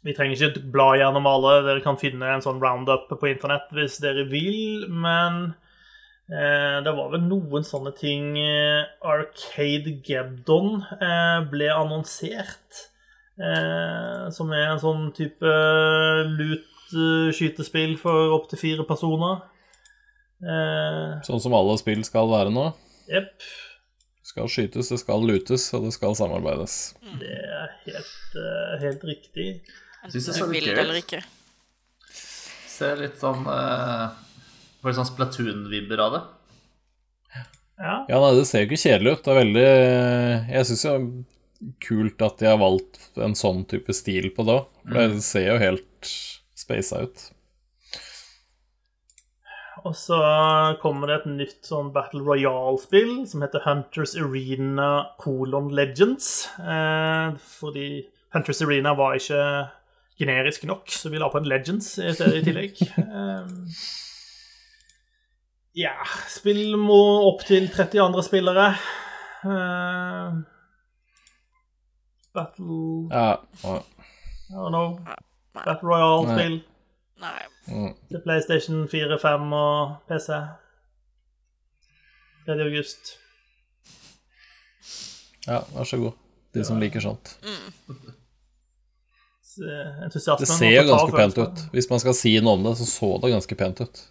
Vi 0.01 0.15
trenger 0.17 0.41
ikke 0.49 0.63
bla 0.73 0.87
gjennom 0.97 1.29
alle. 1.29 1.59
Dere 1.67 1.83
kan 1.85 1.99
finne 2.01 2.31
en 2.33 2.41
sånn 2.41 2.57
roundup 2.63 3.13
på 3.13 3.29
internett 3.29 3.69
hvis 3.77 3.99
dere 4.01 4.25
vil, 4.31 4.87
men 4.89 5.53
det 6.27 6.91
var 6.97 7.11
vel 7.13 7.21
noen 7.27 7.65
sånne 7.67 7.91
ting 7.97 8.33
eh, 8.41 8.87
Arcade 9.05 9.91
Geddon 10.05 10.79
eh, 10.97 11.43
ble 11.51 11.67
annonsert. 11.69 12.85
Eh, 13.35 14.29
som 14.31 14.53
er 14.55 14.69
en 14.71 14.79
sånn 14.81 15.09
type 15.15 15.51
loot-skytespill 16.39 17.97
for 17.99 18.33
opptil 18.37 18.61
fire 18.61 18.85
personer. 18.87 19.43
Eh, 20.41 21.21
Sånn 21.27 21.43
som 21.43 21.55
alle 21.57 21.77
spill 21.81 22.03
skal 22.07 22.31
være 22.31 22.53
nå. 22.55 22.69
Jepp. 23.11 23.37
Det 24.25 24.31
skal 24.31 24.49
skytes, 24.51 24.89
det 24.91 24.99
skal 25.03 25.23
lutes, 25.27 25.67
og 25.77 25.85
det 25.85 25.93
skal 25.95 26.15
samarbeides. 26.17 26.77
Det 27.21 27.37
er 27.37 27.73
helt, 27.85 28.37
eh, 28.41 28.75
helt 28.81 29.03
riktig. 29.07 29.49
Synes 30.09 30.25
det 30.31 30.37
ser 30.39 30.51
litt 30.51 30.65
gøy 30.65 30.99
ut. 30.99 31.31
Ser 32.75 32.97
litt 32.99 33.15
sånn 33.21 33.45
uh, 33.47 34.11
Får 34.85 34.91
litt 34.91 34.97
sånn 34.99 35.07
Splatoon-vibber 35.09 36.01
av 36.03 36.11
det. 36.13 36.19
Ja. 37.81 37.95
Ja, 38.05 38.19
nei, 38.21 38.35
det 38.37 38.43
ser 38.45 38.61
jo 38.61 38.67
ikke 38.67 38.83
kjedelig 38.83 39.13
ut. 39.15 39.23
Det 39.25 39.31
er 39.31 39.39
veldig 39.39 39.69
Jeg 40.53 40.67
syns 40.69 40.83
jo 40.85 40.91
det 40.93 41.71
kult 41.81 42.21
at 42.21 42.37
de 42.37 42.51
har 42.51 42.59
valgt 42.61 43.17
en 43.17 43.33
sånn 43.33 43.63
type 43.65 43.95
stil 43.97 44.29
på 44.35 44.45
det 44.45 44.59
òg. 44.59 44.67
For 44.83 45.15
det 45.15 45.23
ser 45.25 45.47
jo 45.47 45.55
helt 45.63 46.11
spasa 46.53 47.01
ut. 47.07 47.23
Og 49.89 49.97
så 49.97 50.21
kommer 50.85 51.09
det 51.09 51.17
et 51.17 51.27
nytt 51.33 51.65
sånn 51.65 51.89
Battle 51.97 52.21
Royale-spill 52.21 53.23
som 53.29 53.41
heter 53.41 53.65
Hunters 53.65 54.13
Arena 54.21 54.91
colon 55.17 55.73
Legends. 55.73 56.45
Eh, 56.61 57.33
fordi 57.57 57.89
Hunters 58.37 58.61
Arena 58.65 58.93
var 59.01 59.17
ikke 59.17 59.41
generisk 60.21 60.69
nok, 60.69 60.93
så 60.93 61.09
vi 61.09 61.17
la 61.17 61.33
på 61.33 61.41
en 61.41 61.49
Legends 61.49 61.95
i 61.97 62.13
stedet 62.13 62.43
i 62.43 62.47
tillegg. 62.51 62.81
Eh, 63.05 63.45
ja 65.75 65.95
Spill 66.31 66.77
må 66.79 67.01
opp 67.29 67.45
til 67.47 67.67
30 67.71 68.01
andre 68.05 68.23
spillere. 68.25 68.67
Uh, 69.45 70.41
Battle 72.35 73.07
Ja, 73.11 73.35
ja. 73.63 73.75
I 74.49 74.53
don't 74.53 74.69
know. 74.69 74.99
Battle 75.55 75.89
Royale-spill 75.89 76.57
Nei. 77.23 77.41
Mm. 77.67 77.93
til 78.11 78.21
PlayStation 78.21 78.87
4, 78.91 79.19
5 79.21 79.53
og 79.53 79.95
PC. 80.09 80.27
3. 82.45 82.57
august. 82.61 83.15
ja, 85.47 85.61
vær 85.73 85.83
så 85.83 85.97
god. 85.97 86.11
De 86.53 86.63
som 86.65 86.79
liker 86.79 86.99
sånt. 87.03 87.37
Så, 89.41 89.63
Det 90.39 90.47
ser 90.47 90.71
jo 90.75 90.83
ganske 90.91 91.15
pent 91.15 91.37
ut. 91.37 91.63
Hvis 91.71 91.89
man 91.89 91.99
skal 92.03 92.15
si 92.15 92.35
noe 92.43 92.59
om 92.59 92.63
det, 92.67 92.75
så 92.77 92.85
så 92.85 93.09
det 93.23 93.31
ganske 93.33 93.55
pent 93.55 93.81
ut. 93.81 94.03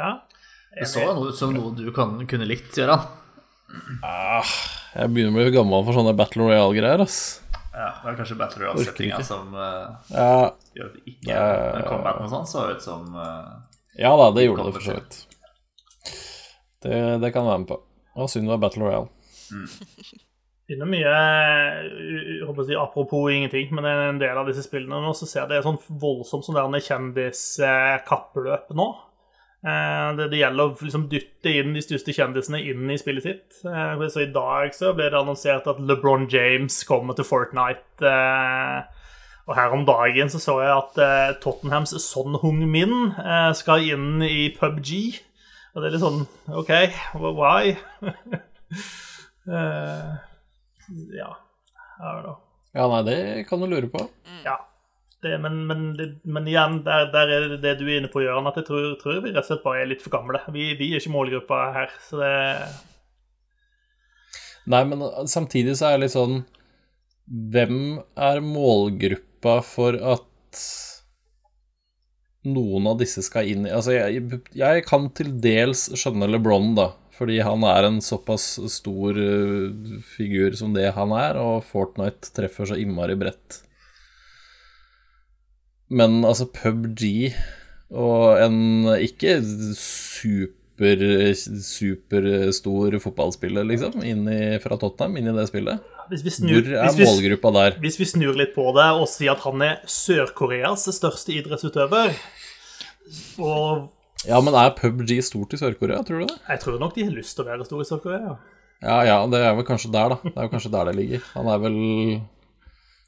Ja. 0.00 0.10
Det 0.80 0.88
så 0.88 1.02
noe 1.12 1.30
ut 1.32 1.38
som 1.38 1.52
noe 1.54 1.72
du 1.76 1.88
kan, 1.94 2.14
kunne 2.30 2.46
likt, 2.48 2.72
Gøran. 2.78 3.06
Ah, 4.06 4.46
jeg 4.96 5.12
begynner 5.14 5.30
å 5.30 5.38
bli 5.38 5.54
gammel 5.54 5.84
for 5.86 5.94
sånne 5.98 6.14
Battle 6.18 6.46
Royale-greier, 6.48 7.02
ass. 7.04 7.18
Ja, 7.70 7.90
det 8.02 8.12
er 8.12 8.16
kanskje 8.18 8.38
Battle 8.38 8.64
Royale-settinga 8.64 9.20
som 9.26 9.52
uh, 9.54 9.92
Ja, 10.10 10.48
gjør 10.74 10.88
at 10.88 10.96
det 10.96 11.04
ikke 11.12 11.26
Det- 11.28 11.74
Men 11.76 11.84
combaten 11.86 12.26
og 12.26 12.32
sånn 12.32 12.48
så 12.50 12.64
ut 12.72 12.82
som 12.82 13.12
uh, 13.14 13.60
ja 13.98 14.10
da, 14.16 14.30
det 14.34 14.46
gjorde 14.46 14.64
det 14.66 14.74
for 14.78 14.86
så 14.86 14.96
vidt. 14.96 15.20
Det, 16.80 16.98
det 17.20 17.32
kan 17.34 17.46
være 17.46 17.62
med 17.62 17.68
på. 17.68 17.78
Og 18.16 18.30
synd 18.30 18.46
det 18.48 18.54
var 18.54 18.62
Battle 18.62 18.86
Royale. 18.86 19.08
Begynner 20.70 20.86
mye 20.90 21.12
jeg 21.12 22.44
håper 22.46 22.62
å 22.62 22.66
si, 22.68 22.76
Apropos 22.78 23.32
ingenting, 23.34 23.72
men 23.74 23.88
en 23.90 24.20
del 24.22 24.38
av 24.38 24.46
disse 24.48 24.62
spillene 24.66 25.00
nå 25.02 25.10
så 25.18 25.26
ser 25.26 25.42
jeg 25.42 25.50
det 25.50 25.58
er 25.58 25.66
sånn 25.66 25.80
voldsomt 26.00 26.46
sånn 26.46 26.78
kjendiskappløp 26.86 28.70
nå. 28.78 28.88
Eh, 29.64 30.16
Det, 30.16 30.30
det 30.32 30.38
gjelder 30.40 30.70
å 30.70 30.76
liksom 30.80 31.08
dytte 31.12 31.52
inn 31.60 31.74
de 31.76 31.82
største 31.84 32.14
kjendisene 32.16 32.62
inn 32.64 32.90
i 32.90 32.96
spillet 33.00 33.22
sitt. 33.26 33.58
Eh, 33.68 34.06
Så 34.08 34.22
I 34.24 34.30
dag 34.32 34.72
så 34.74 34.94
ble 34.96 35.10
det 35.10 35.18
annonsert 35.20 35.66
at 35.68 35.80
LeBron 35.80 36.28
James 36.32 36.82
kommer 36.88 37.14
til 37.14 37.24
Fortnite. 37.28 38.00
eh, 38.00 38.82
Og 39.48 39.56
her 39.56 39.72
om 39.74 39.84
dagen 39.84 40.28
så 40.30 40.38
så 40.38 40.60
jeg 40.62 40.70
at 40.76 41.40
Tottenhams 41.42 41.90
Son 42.04 42.36
Hung-min 42.40 43.12
eh, 43.18 43.52
skal 43.52 43.80
inn 43.82 44.22
i 44.22 44.48
PubG. 44.54 45.20
Og 45.74 45.82
det 45.82 45.88
er 45.88 45.94
litt 45.96 46.02
sånn 46.04 46.26
OK, 46.48 46.70
why? 47.18 47.76
Eh, 49.50 50.10
ja. 51.16 51.30
I 51.98 52.02
don't 52.04 52.22
know. 52.22 52.36
Ja, 52.76 52.86
nei, 52.86 53.00
det 53.08 53.16
kan 53.48 53.58
du 53.60 53.66
lure 53.66 53.88
på. 53.90 54.04
Ja. 54.44 54.58
Det, 55.20 55.34
men, 55.42 55.66
men, 55.68 55.80
men 56.24 56.46
igjen, 56.48 56.78
der, 56.86 57.10
der 57.12 57.32
er 57.34 57.48
det 57.52 57.58
det 57.60 57.74
du 57.80 57.84
er 57.84 57.98
inne 57.98 58.08
på, 58.12 58.22
Jørgen, 58.24 58.46
at 58.48 58.56
jeg 58.56 58.68
tror, 58.70 58.86
tror 59.02 59.18
vi 59.20 59.34
rett 59.34 59.42
og 59.42 59.50
slett 59.50 59.66
bare 59.66 59.82
er 59.82 59.90
litt 59.90 60.04
for 60.04 60.14
gamle. 60.14 60.40
Vi, 60.54 60.70
vi 60.78 60.94
er 60.94 61.02
ikke 61.02 61.12
målgruppa 61.12 61.58
her, 61.76 61.92
så 62.06 62.22
det 62.22 62.32
Nei, 64.70 64.84
men 64.86 65.02
samtidig 65.28 65.74
så 65.78 65.88
er 65.88 65.96
det 65.96 66.04
litt 66.04 66.14
sånn 66.14 66.42
Hvem 67.54 67.78
er 68.20 68.42
målgruppa 68.44 69.60
for 69.64 69.96
at 69.96 70.64
noen 72.48 72.88
av 72.90 72.98
disse 73.00 73.22
skal 73.24 73.48
inn 73.48 73.66
i 73.68 73.72
Altså, 73.74 73.94
jeg, 73.96 74.40
jeg 74.56 74.84
kan 74.88 75.08
til 75.16 75.32
dels 75.42 75.88
skjønne 76.00 76.28
LeBron, 76.30 76.72
da, 76.78 76.90
fordi 77.16 77.40
han 77.44 77.64
er 77.68 77.88
en 77.88 78.00
såpass 78.04 78.54
stor 78.72 79.16
uh, 79.16 79.98
figur 80.16 80.56
som 80.56 80.72
det 80.76 80.90
han 80.96 81.12
er, 81.16 81.40
og 81.40 81.64
Fortnite 81.68 82.32
treffer 82.36 82.72
så 82.72 82.78
innmari 82.80 83.18
bredt. 83.20 83.62
Men 85.90 86.20
altså, 86.24 86.46
PubG 86.46 87.32
og 87.90 88.38
en 88.38 88.58
ikke 89.02 89.40
super 89.74 90.86
superstor 91.60 92.94
fotballspiller, 93.02 93.66
liksom, 93.68 93.98
inni, 94.06 94.36
fra 94.62 94.78
Tottenham, 94.80 95.18
inn 95.20 95.28
i 95.28 95.34
det 95.36 95.48
spillet. 95.50 95.82
Snur, 96.10 96.62
Hvor 96.66 96.86
er 96.86 96.96
målgruppa 97.06 97.50
der? 97.54 97.76
hvis 97.82 97.98
vi 98.00 98.06
snur 98.08 98.34
litt 98.38 98.54
på 98.56 98.64
det 98.74 98.86
og 98.98 99.04
sier 99.10 99.36
at 99.36 99.44
han 99.44 99.62
er 99.62 99.76
Sør-Koreas 99.86 100.88
største 100.96 101.36
idrettsutøver 101.36 102.16
og 103.38 103.90
Ja, 104.26 104.40
men 104.44 104.56
er 104.58 104.72
PubG 104.76 105.12
stort 105.24 105.54
i 105.54 105.60
Sør-Korea, 105.60 106.02
tror 106.04 106.24
du 106.24 106.26
det? 106.32 106.38
Jeg 106.48 106.60
tror 106.64 106.80
nok 106.82 106.96
de 106.96 107.04
har 107.06 107.14
lyst 107.14 107.36
til 107.38 107.44
å 107.44 107.50
være 107.52 107.64
store 107.68 107.86
i 107.86 107.88
Sør-Korea. 107.92 108.34
Ja, 108.82 108.98
ja, 109.06 109.16
det 109.30 109.38
er 109.44 109.54
vel 109.56 109.64
kanskje 109.68 109.92
der, 109.94 110.12
da. 110.12 110.18
Det 110.24 110.34
er 110.36 110.48
jo 110.48 110.52
kanskje 110.52 110.72
der 110.74 110.90
det 110.90 110.96
ligger. 110.98 111.22
Han 111.36 111.48
er 111.52 111.62
vel 111.62 111.78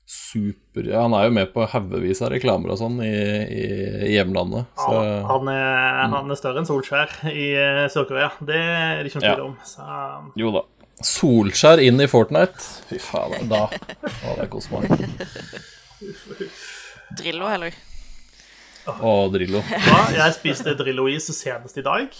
super 0.08 0.84
ja, 0.88 1.02
Han 1.06 1.14
er 1.16 1.28
jo 1.28 1.32
med 1.36 1.52
på 1.54 1.64
haugevis 1.72 2.20
av 2.24 2.32
reklamer 2.34 2.72
og 2.74 2.78
sånn 2.80 2.98
i, 3.04 3.08
i, 3.08 3.64
i 4.10 4.12
hjemlandet. 4.16 4.66
Så 4.76 4.92
Ja, 4.98 5.22
han, 5.30 5.48
er, 5.52 6.02
han 6.12 6.30
er 6.34 6.38
større 6.40 6.60
enn 6.62 6.68
Solskjær 6.68 7.14
i 7.32 7.46
eh, 7.56 7.84
Sør-Korea. 7.92 8.32
Det 8.44 8.58
er 8.60 9.00
det 9.02 9.12
ikke 9.12 9.22
noe 9.22 9.30
Ja. 9.30 9.34
tvil 9.38 9.46
om. 9.46 9.56
Så, 9.64 9.86
jo 10.42 10.52
da. 10.58 10.64
Solskjær 11.02 11.80
inn 11.82 12.02
i 12.02 12.08
Fortnite. 12.10 12.60
Fy 12.90 12.98
faen, 13.02 13.48
da 13.50 13.64
Å, 13.70 14.36
det 14.42 14.50
koser 14.52 14.82
meg. 14.82 15.08
Drillo, 17.18 17.48
heller. 17.50 17.74
Å, 18.88 19.10
Drillo. 19.32 19.60
ja, 19.70 19.98
jeg 20.16 20.34
spiste 20.38 20.74
Drillo-is 20.78 21.28
senest 21.36 21.78
i 21.78 21.84
dag. 21.86 22.14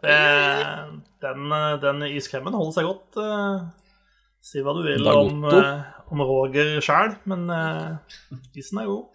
Eh, 0.00 0.80
den, 1.22 1.52
den 1.82 2.06
iskremen 2.10 2.56
holder 2.56 2.76
seg 2.78 2.88
godt. 2.88 3.20
Eh, 4.40 4.46
Si 4.50 4.62
hva 4.64 4.72
du 4.74 4.82
vil 4.86 5.06
om, 5.06 5.44
eh, 5.44 5.82
om 6.10 6.22
Roger 6.24 6.80
sjæl, 6.80 7.14
men 7.28 7.44
eh, 7.52 7.98
isen 8.56 8.80
er 8.80 8.88
god. 8.88 9.06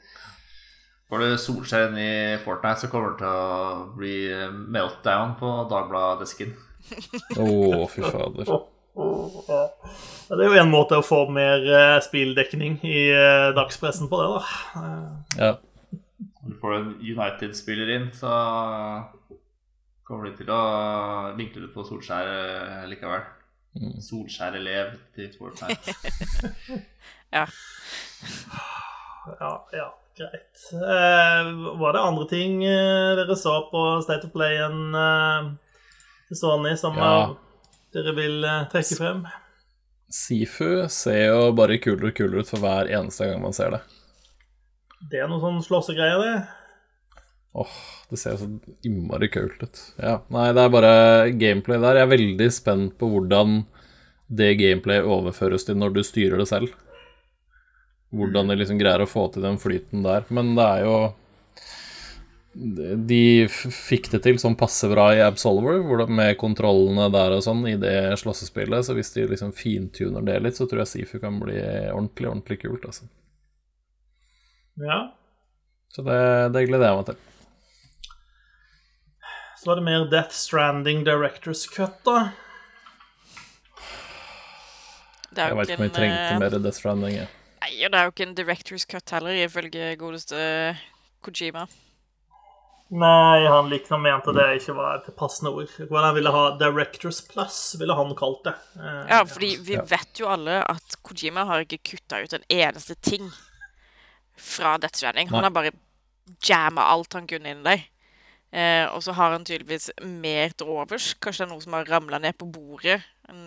Får 1.10 1.22
du 1.22 1.36
Solskjær 1.38 1.90
inn 1.92 1.98
i 2.02 2.38
Fortnite, 2.42 2.80
så 2.82 2.90
kommer 2.90 3.12
det 3.14 3.20
til 3.22 3.28
å 3.30 3.90
bli 3.98 4.14
meltdown 4.74 5.36
på 5.38 5.52
Dagbladet-desken. 5.70 6.56
Å, 7.38 7.86
fy 7.90 8.02
fader. 8.06 8.50
Ja, 8.50 9.62
Det 10.30 10.40
er 10.40 10.50
jo 10.50 10.58
en 10.62 10.72
måte 10.72 10.98
å 10.98 11.06
få 11.06 11.26
mer 11.34 11.62
eh, 11.68 12.00
spilldekning 12.06 12.80
i 12.88 13.10
eh, 13.14 13.52
dagspressen 13.58 14.10
på 14.10 14.22
det, 14.22 14.30
da. 14.34 14.82
Eh, 14.82 15.40
Ja. 15.46 15.54
Når 16.46 16.54
du 16.54 16.58
får 16.62 16.74
en 16.78 16.90
United-spiller 17.02 17.90
inn, 17.96 18.10
så 18.14 18.30
kommer 20.06 20.30
de 20.30 20.36
til 20.38 20.50
å 20.54 20.62
vinkle 21.38 21.66
det 21.66 21.72
på 21.74 21.86
Solskjær 21.88 22.30
eh, 22.30 22.84
likevel. 23.76 24.02
Solskjær-elev 24.10 24.96
til 25.16 25.32
Fortnite. 25.38 25.96
Ja. 27.36 27.46
Ja, 29.40 29.50
ja, 29.74 29.88
greit. 30.18 30.62
Eh, 30.72 31.48
var 31.82 31.94
det 31.98 32.04
andre 32.06 32.28
ting 32.30 32.62
eh, 32.64 33.16
dere 33.18 33.36
så 33.36 33.56
på 33.72 33.82
State 34.06 34.30
of 34.30 34.32
Play-en 34.36 34.96
eh, 34.96 35.50
Sony 36.38 36.76
som 36.80 36.96
Ja. 36.96 37.10
eh, 37.24 37.34
dere 37.98 38.14
vil 38.16 38.46
trekke 38.72 38.98
frem? 39.00 39.26
Sifu 40.16 40.86
ser 40.94 41.26
jo 41.34 41.52
bare 41.58 41.80
kulere 41.82 42.12
og 42.14 42.16
kulere 42.16 42.46
ut 42.46 42.52
for 42.54 42.62
hver 42.64 42.88
eneste 42.94 43.28
gang 43.28 43.42
man 43.44 43.56
ser 43.58 43.74
det. 43.76 43.82
Det 45.12 45.20
er 45.20 45.28
noe 45.28 45.42
sånn 45.44 45.60
slåssegreier, 45.66 46.22
det. 46.22 46.36
Åh, 47.56 47.76
det 48.10 48.18
ser 48.20 48.36
så 48.36 48.50
innmari 48.84 49.30
kult 49.32 49.62
ut. 49.64 49.82
Ja, 49.96 50.18
nei, 50.34 50.50
det 50.52 50.64
er 50.66 50.72
bare 50.74 50.96
gameplay 51.40 51.80
der. 51.80 52.02
Jeg 52.02 52.08
er 52.08 52.12
veldig 52.12 52.48
spent 52.52 52.98
på 53.00 53.08
hvordan 53.14 53.62
det 54.28 54.58
gameplay 54.60 55.00
overføres 55.00 55.64
til 55.64 55.78
når 55.80 55.94
du 55.96 56.02
styrer 56.04 56.42
det 56.42 56.50
selv. 56.50 56.74
Hvordan 58.16 58.52
de 58.52 58.58
liksom 58.60 58.80
greier 58.82 59.06
å 59.06 59.10
få 59.10 59.30
til 59.32 59.46
den 59.46 59.60
flyten 59.62 60.04
der. 60.04 60.28
Men 60.36 60.52
det 60.58 60.66
er 60.66 60.84
jo 60.86 60.98
De 62.96 63.48
fikk 63.52 64.10
det 64.14 64.22
til 64.24 64.38
sånn 64.40 64.56
passe 64.60 64.88
bra 64.92 65.10
i 65.16 65.24
Absolver, 65.24 65.80
med 66.08 66.38
kontrollene 66.40 67.10
der 67.12 67.36
og 67.36 67.44
sånn 67.44 67.64
i 67.68 67.76
det 67.80 68.18
slåssespillet. 68.20 68.88
Så 68.88 68.96
hvis 68.96 69.12
de 69.16 69.28
liksom 69.32 69.52
fintuner 69.56 70.24
det 70.28 70.42
litt, 70.44 70.60
så 70.60 70.68
tror 70.68 70.84
jeg 70.84 70.92
Sifu 70.92 71.20
kan 71.24 71.40
bli 71.40 71.60
ordentlig, 71.92 72.30
ordentlig 72.32 72.60
kult, 72.64 72.88
altså. 72.88 73.08
Ja. 74.84 75.00
Så 75.96 76.04
det, 76.04 76.20
det 76.52 76.66
gleder 76.68 76.92
jeg 76.92 77.00
meg 77.00 77.10
til. 77.12 77.24
Så 79.66 79.72
var 79.72 79.76
det 79.80 79.84
mer 79.88 80.04
Death 80.06 80.30
Stranding 80.38 81.00
Directors 81.08 81.64
Cut, 81.74 81.96
da. 82.06 82.30
Det 85.34 85.42
er 85.42 85.48
Jeg 85.48 85.50
jo 85.50 85.58
veit 85.58 85.72
ikke 85.72 85.74
ikke 85.74 85.80
om 85.80 85.88
jeg 85.88 85.94
trengte 85.96 86.28
eh, 86.36 86.38
mer 86.44 86.58
Death 86.62 86.78
Stranding. 86.78 87.16
Nei, 87.64 87.72
og 87.82 87.90
det 87.90 87.98
er 87.98 88.04
jo 88.06 88.12
ikke 88.14 88.28
en 88.28 88.36
director's 88.38 88.86
cut 88.86 89.10
heller, 89.16 89.40
ifølge 89.42 89.88
godeste 89.98 90.38
Kojima. 91.26 91.64
Nei, 92.94 93.48
han 93.50 93.72
liksom 93.74 94.06
mente 94.06 94.36
det 94.38 94.46
ikke 94.60 94.76
var 94.78 95.00
et 95.00 95.10
passende 95.18 95.50
ord. 95.58 95.74
Hva 95.90 96.04
han 96.06 96.14
ville 96.20 96.36
ha 96.36 96.44
Directors 96.62 97.24
Plus, 97.26 97.58
ville 97.82 97.98
han 97.98 98.14
kalt 98.22 98.46
det. 98.46 98.54
Eh, 98.78 99.02
Ja, 99.16 99.24
fordi 99.26 99.56
vi 99.66 99.80
Ja. 99.80 99.82
vet 99.82 100.22
jo 100.22 100.30
alle 100.30 100.62
at 100.62 101.00
Kojima 101.02 101.48
har 101.50 101.66
ikke 101.66 101.82
kutta 101.82 102.22
ut 102.22 102.38
en 102.38 102.46
eneste 102.54 102.94
ting 103.02 103.32
fra 104.38 104.78
Death 104.78 105.02
Stranding. 105.02 105.34
Han 105.34 105.44
har 105.44 105.50
bare 105.50 105.74
jamma 106.46 106.86
alt 106.94 107.14
han 107.18 107.26
kunne 107.26 107.50
inn 107.50 107.64
der. 107.66 107.82
Eh, 108.56 108.86
og 108.88 109.02
så 109.04 109.12
har 109.18 109.34
han 109.36 109.44
tydeligvis 109.44 109.90
mer 110.00 110.54
til 110.56 110.70
overs. 110.72 111.10
Kanskje 111.20 111.44
det 111.44 111.50
er 111.50 111.52
noe 111.52 111.64
som 111.66 111.76
har 111.76 111.90
ramla 111.92 112.22
ned 112.24 112.38
på 112.40 112.48
bordet, 112.48 113.02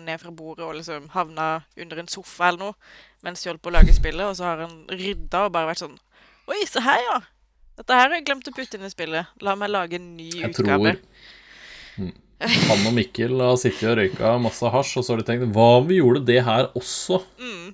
ned 0.05 0.21
fra 0.21 0.29
bordet 0.35 0.67
og 0.67 0.75
liksom 0.77 1.07
havna 1.15 1.47
under 1.79 2.01
en 2.03 2.11
sofa 2.11 2.51
eller 2.51 2.67
noe 2.67 3.25
mens 3.25 3.41
de 3.41 3.49
holdt 3.49 3.63
på 3.63 3.71
å 3.71 3.75
lage 3.75 3.95
spillet, 3.95 4.23
og 4.27 4.35
så 4.37 4.45
har 4.47 4.61
han 4.63 4.75
rydda 4.91 5.45
og 5.47 5.53
bare 5.55 5.71
vært 5.71 5.81
sånn 5.81 5.97
Oi, 6.49 6.61
se 6.65 6.81
her, 6.81 7.01
ja! 7.05 7.17
Dette 7.77 7.95
her 7.95 8.07
har 8.07 8.15
jeg 8.17 8.25
glemt 8.27 8.47
å 8.49 8.53
putte 8.55 8.77
inn 8.77 8.87
i 8.87 8.89
spillet. 8.91 9.27
La 9.45 9.53
meg 9.59 9.69
lage 9.69 9.99
en 9.99 10.07
ny 10.17 10.29
Jeg 10.31 10.49
utgave. 10.53 10.95
tror 10.97 11.05
Mm. 11.99 12.13
Han 12.39 12.85
og 12.87 12.93
Mikkel 12.95 13.41
har 13.43 13.57
sittet 13.59 13.89
og 13.91 13.97
røyka 13.99 14.29
masse 14.39 14.69
hasj, 14.71 14.93
og 14.99 15.03
så 15.03 15.11
har 15.11 15.19
de 15.19 15.25
tenkt 15.27 15.49
Hva 15.51 15.65
om 15.81 15.87
vi 15.89 15.97
gjorde 15.97 16.21
det 16.29 16.37
her 16.47 16.69
også? 16.79 17.17
Mm. 17.35 17.73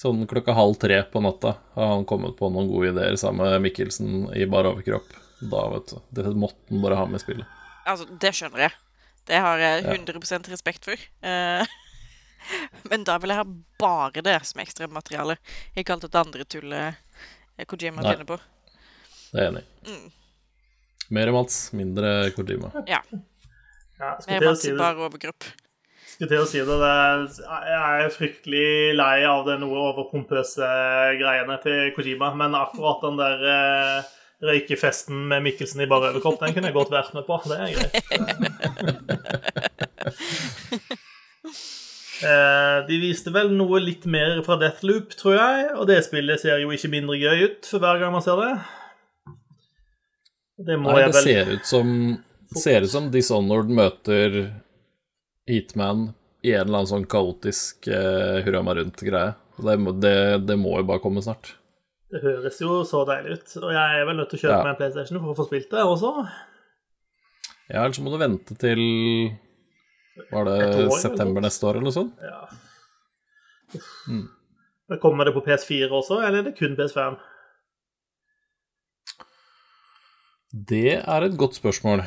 Sånn 0.00 0.22
klokka 0.30 0.54
halv 0.56 0.78
tre 0.80 1.02
på 1.12 1.20
natta 1.20 1.52
har 1.76 1.90
han 1.92 2.06
kommet 2.08 2.38
på 2.38 2.48
noen 2.48 2.70
gode 2.72 2.94
ideer 2.94 3.18
sammen 3.20 3.44
med 3.52 3.66
Mikkelsen 3.66 4.30
i 4.32 4.46
bar 4.48 4.70
overkropp. 4.70 5.12
Da, 5.50 5.62
vet 5.74 5.92
du. 5.92 6.00
Det 6.16 6.34
måtte 6.38 6.72
han 6.72 6.82
bare 6.84 6.98
ha 6.98 7.06
med 7.08 7.20
i 7.20 7.24
spillet. 7.24 7.60
Altså, 7.84 8.08
det 8.20 8.32
skjønner 8.36 8.66
jeg. 8.66 8.76
Det 9.28 9.40
har 9.40 9.60
jeg 9.60 9.84
100% 9.88 10.50
respekt 10.52 10.88
for. 10.88 11.00
Eh, 11.24 11.74
men 12.90 13.06
da 13.08 13.16
vil 13.20 13.32
jeg 13.32 13.40
ha 13.40 13.46
bare 13.80 14.24
det 14.24 14.36
som 14.48 14.60
ekstramateriale. 14.64 15.38
Ikke 15.76 15.96
alt 15.96 16.06
det 16.08 16.20
andre 16.20 16.44
tullet 16.48 17.00
eh, 17.56 17.66
Kojima 17.68 18.02
Nei. 18.02 18.12
finner 18.12 18.28
på. 18.28 18.38
Det 19.32 19.40
er 19.40 19.48
jeg 19.48 19.54
enig 19.54 19.64
i. 19.64 19.90
Mm. 19.90 20.08
Mer 21.14 21.34
Mats, 21.36 21.58
mindre 21.76 22.14
Kojima. 22.36 22.72
Ja. 22.88 23.02
ja, 24.00 24.16
Mer 24.28 24.48
Mats 24.48 24.64
si 24.64 24.72
bare 24.76 25.08
overkropp. 25.08 25.48
Skulle 26.14 26.30
til 26.30 26.44
å 26.44 26.46
si 26.46 26.60
det, 26.62 26.74
det 26.78 26.90
er, 26.94 27.24
Jeg 27.66 28.02
er 28.04 28.12
fryktelig 28.14 28.66
lei 28.94 29.24
av 29.26 29.40
det 29.48 29.56
noe 29.58 29.80
overpompøse 29.88 30.68
greiene 31.18 31.56
til 31.64 31.90
Kojima, 31.96 32.30
men 32.38 32.54
akkurat 32.54 33.02
den 33.02 33.18
der 33.18 33.48
eh, 33.50 34.12
røykefesten 34.44 35.26
med 35.30 35.44
Mikkelsen 35.46 35.82
i 35.84 35.88
bare 35.90 36.12
overkropp, 36.12 36.40
den 36.42 36.54
kunne 36.56 36.70
jeg 36.70 36.76
godt 36.76 36.92
vært 36.94 37.14
med 37.16 37.24
på. 37.28 37.34
Det 37.48 37.56
er 37.58 37.70
greit. 37.78 37.94
Eh, 42.24 42.76
de 42.88 42.96
viste 43.02 43.32
vel 43.34 43.50
noe 43.52 43.80
litt 43.82 44.06
mer 44.08 44.38
fra 44.46 44.56
Deathloop, 44.56 45.12
tror 45.18 45.34
jeg, 45.34 45.64
og 45.74 45.88
det 45.90 45.98
spillet 46.06 46.40
ser 46.40 46.62
jo 46.62 46.70
ikke 46.72 46.88
mindre 46.92 47.18
gøy 47.20 47.42
ut 47.50 47.68
for 47.68 47.82
hver 47.82 47.98
gang 48.00 48.14
man 48.14 48.24
ser 48.24 48.38
det. 48.40 48.52
Det 50.64 50.76
må 50.80 50.92
Nei, 50.92 51.00
jeg 51.02 51.12
det 51.12 51.24
ser 51.26 51.50
ut 51.56 51.66
som 51.68 51.90
Ser 52.54 52.84
ut 52.86 52.92
som 52.92 53.08
Dishonored 53.10 53.72
møter 53.74 54.36
Heatman 55.50 56.12
i 56.46 56.52
en 56.52 56.68
eller 56.68 56.84
annen 56.84 56.90
sånn 56.92 57.06
kaotisk 57.10 57.88
uh, 57.90 58.38
hurra 58.44 58.60
meg 58.62 58.78
rundt-greie. 58.78 59.32
Det, 59.58 59.74
det, 59.98 60.14
det 60.46 60.56
må 60.60 60.76
jo 60.78 60.86
bare 60.86 61.02
komme 61.02 61.24
snart. 61.24 61.56
Det 62.14 62.20
høres 62.22 62.60
jo 62.62 62.76
så 62.86 63.00
deilig 63.08 63.40
ut, 63.40 63.52
og 63.64 63.72
jeg 63.74 64.00
er 64.00 64.04
vel 64.06 64.16
nødt 64.20 64.28
til 64.30 64.38
å 64.38 64.42
kjøpe 64.44 64.54
Ja. 64.54 64.62
meg 64.62 64.70
en 64.74 64.78
PlayStation 64.78 65.18
for 65.18 65.32
å 65.32 65.38
få 65.40 65.46
spilt 65.48 65.70
det 65.72 65.82
også. 65.82 66.12
Ja, 67.72 67.80
ellers 67.82 67.98
må 68.04 68.12
du 68.12 68.18
vente 68.20 68.54
til 68.60 68.82
Var 70.30 70.44
det 70.46 70.58
år, 70.86 70.98
september 71.02 71.42
neste 71.42 71.66
år, 71.66 71.74
eller 71.74 71.88
noe 71.88 71.96
sånt? 71.96 72.14
Ja. 72.22 72.46
Mm. 74.06 74.28
Kommer 75.02 75.24
det 75.26 75.34
på 75.34 75.42
PS4 75.42 75.90
også, 75.90 76.20
eller 76.22 76.38
er 76.38 76.42
det 76.50 76.54
kun 76.58 76.76
PS5? 76.78 77.16
Det 80.54 81.00
er 81.02 81.26
et 81.26 81.36
godt 81.40 81.56
spørsmål. 81.58 82.04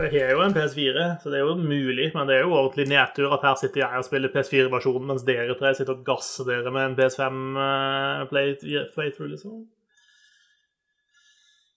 Jeg 0.00 0.22
har 0.24 0.30
jo 0.32 0.40
en 0.40 0.54
PS4, 0.56 1.02
så 1.20 1.28
det 1.30 1.38
er 1.40 1.44
jo 1.44 1.54
mulig, 1.60 2.06
men 2.14 2.28
det 2.28 2.38
er 2.38 2.46
jo 2.46 2.54
ordentlig 2.56 2.86
nedtur 2.88 3.34
at 3.36 3.42
her 3.44 3.56
sitter 3.60 3.82
jeg 3.82 3.98
og 4.00 4.06
spiller 4.06 4.32
PS4-versjonen, 4.32 5.10
mens 5.10 5.24
dere 5.28 5.56
tre 5.58 5.74
sitter 5.76 5.92
og 5.98 6.06
gasser 6.06 6.46
dere 6.48 6.72
med 6.72 6.86
en 6.86 6.96
PS5 6.96 7.36
eh, 7.64 8.22
Play-through 8.30 9.28
liksom. 9.34 9.58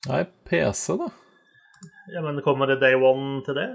Nei, 0.07 0.21
PC, 0.47 0.95
da. 1.01 1.09
Ja, 2.13 2.23
men 2.23 2.39
kommer 2.45 2.67
det 2.71 2.79
day 2.83 2.95
one 2.95 3.41
til 3.43 3.59
det? 3.59 3.67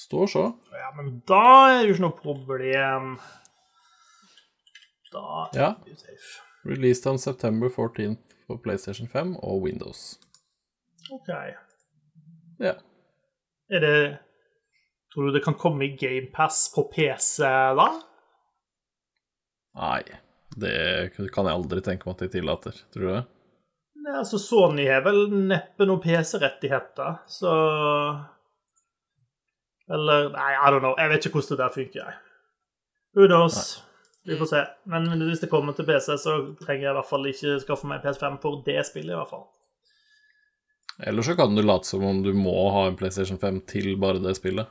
Står 0.00 0.28
så. 0.32 0.44
Ja, 0.76 0.92
men 0.96 1.18
da 1.28 1.40
er 1.70 1.80
det 1.80 1.88
jo 1.90 1.96
ikke 1.96 2.06
noe 2.06 2.18
problem. 2.20 3.10
Da 5.12 5.24
er 5.48 5.58
Ja. 5.60 5.72
du 5.84 5.96
safe. 5.96 6.36
Released 6.68 7.06
on 7.08 7.18
September 7.18 7.68
14th 7.72 8.20
på 8.48 8.60
PlayStation 8.62 9.08
5 9.08 9.36
og 9.36 9.62
Windows. 9.64 10.18
OK. 11.12 11.28
Ja. 12.60 12.76
Er 13.70 13.84
det 13.84 13.96
Tror 15.10 15.26
du 15.26 15.34
det 15.34 15.42
kan 15.42 15.56
komme 15.58 15.88
i 15.88 15.96
GamePass 15.98 16.68
på 16.74 16.84
PC 16.92 17.42
da? 17.74 17.86
Nei, 19.80 20.02
det 20.54 20.74
kan 21.16 21.48
jeg 21.48 21.54
aldri 21.54 21.82
tenke 21.82 22.06
meg 22.06 22.14
at 22.14 22.22
de 22.24 22.28
tillater. 22.36 22.76
Tror 22.94 23.06
du 23.06 23.10
det? 23.16 23.24
Nei, 24.00 24.14
altså 24.20 24.38
Sony 24.38 24.86
har 24.86 25.02
vel 25.04 25.26
neppe 25.50 25.86
noen 25.88 26.00
PC-rettigheter, 26.04 27.20
så 27.26 27.52
Eller 29.90 30.30
Nei, 30.30 30.50
I 30.54 30.70
don't 30.70 30.84
know. 30.84 30.94
Jeg 30.98 31.10
vet 31.10 31.26
ikke 31.26 31.40
hvordan 31.40 31.56
det 31.56 31.62
der 31.64 31.74
funker. 31.74 32.04
jeg. 32.04 32.18
Who 33.18 33.26
knows? 33.26 33.82
Vi 34.24 34.38
får 34.38 34.46
se. 34.46 34.64
Men 34.86 35.10
hvis 35.26 35.42
det 35.42 35.50
kommer 35.50 35.74
til 35.74 35.88
PC, 35.90 36.14
så 36.22 36.36
trenger 36.62 36.86
jeg 36.86 36.92
i 36.92 36.98
hvert 37.00 37.10
fall 37.10 37.26
ikke 37.26 37.58
skaffe 37.64 37.90
meg 37.90 38.04
PS5 38.04 38.38
for 38.42 38.62
det 38.66 38.78
spillet, 38.86 39.10
i 39.10 39.18
hvert 39.18 39.32
fall. 39.32 39.48
Eller 41.06 41.22
så 41.24 41.34
kan 41.38 41.54
du 41.56 41.62
late 41.64 41.88
som 41.88 42.04
om 42.04 42.22
du 42.22 42.32
må 42.36 42.52
ha 42.74 42.86
en 42.90 42.96
PlayStation 42.98 43.38
5 43.40 43.60
til 43.70 43.94
bare 44.00 44.20
det 44.20 44.34
spillet. 44.36 44.68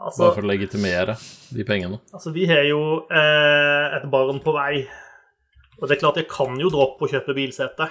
Altså, 0.00 0.22
Bare 0.24 0.34
for 0.38 0.46
å 0.46 0.48
legitimere 0.48 1.14
de 1.52 1.64
pengene. 1.66 1.98
altså 2.14 2.30
vi 2.32 2.46
har 2.48 2.62
jo 2.68 2.78
eh, 3.10 3.96
et 3.98 4.06
barn 4.10 4.38
på 4.42 4.54
vei. 4.54 4.84
Og 5.80 5.88
det 5.88 5.96
er 5.96 6.00
klart, 6.02 6.20
jeg 6.20 6.28
kan 6.30 6.56
jo 6.60 6.70
droppe 6.72 7.04
å 7.06 7.10
kjøpe 7.10 7.34
bilsete, 7.36 7.86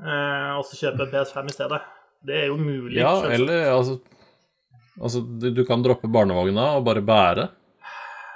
eh, 0.00 0.50
og 0.56 0.64
så 0.68 0.78
kjøpe 0.78 1.06
PS5 1.12 1.50
i 1.50 1.54
stedet. 1.56 1.80
Det 2.22 2.36
er 2.44 2.46
jo 2.52 2.56
mulig. 2.60 2.98
Ja, 3.00 3.14
selvsagt. 3.18 3.34
eller 3.40 3.70
altså 3.76 4.00
Altså, 5.00 5.22
du, 5.24 5.46
du 5.56 5.62
kan 5.64 5.80
droppe 5.82 6.04
barnevogna 6.12 6.66
og 6.76 6.82
bare 6.84 7.00
bære. 7.00 7.46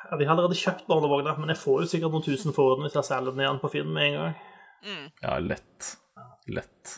Ja, 0.09 0.17
Vi 0.17 0.25
har 0.25 0.33
allerede 0.33 0.57
kjøpt 0.57 0.87
barnevogna, 0.89 1.35
men 1.37 1.53
jeg 1.53 1.61
får 1.61 1.83
jo 1.83 1.89
sikkert 1.91 2.15
noen 2.15 2.25
tusen 2.25 2.55
for 2.57 2.73
den 2.79 2.87
hvis 2.87 2.97
jeg 2.97 3.05
selger 3.11 3.35
den 3.37 3.43
igjen 3.45 3.59
på 3.61 3.69
Finn 3.75 3.91
med 3.93 4.07
en 4.07 4.17
gang. 4.17 4.39
Ja, 5.21 5.35
lett. 5.45 5.91
Lett. 6.55 6.97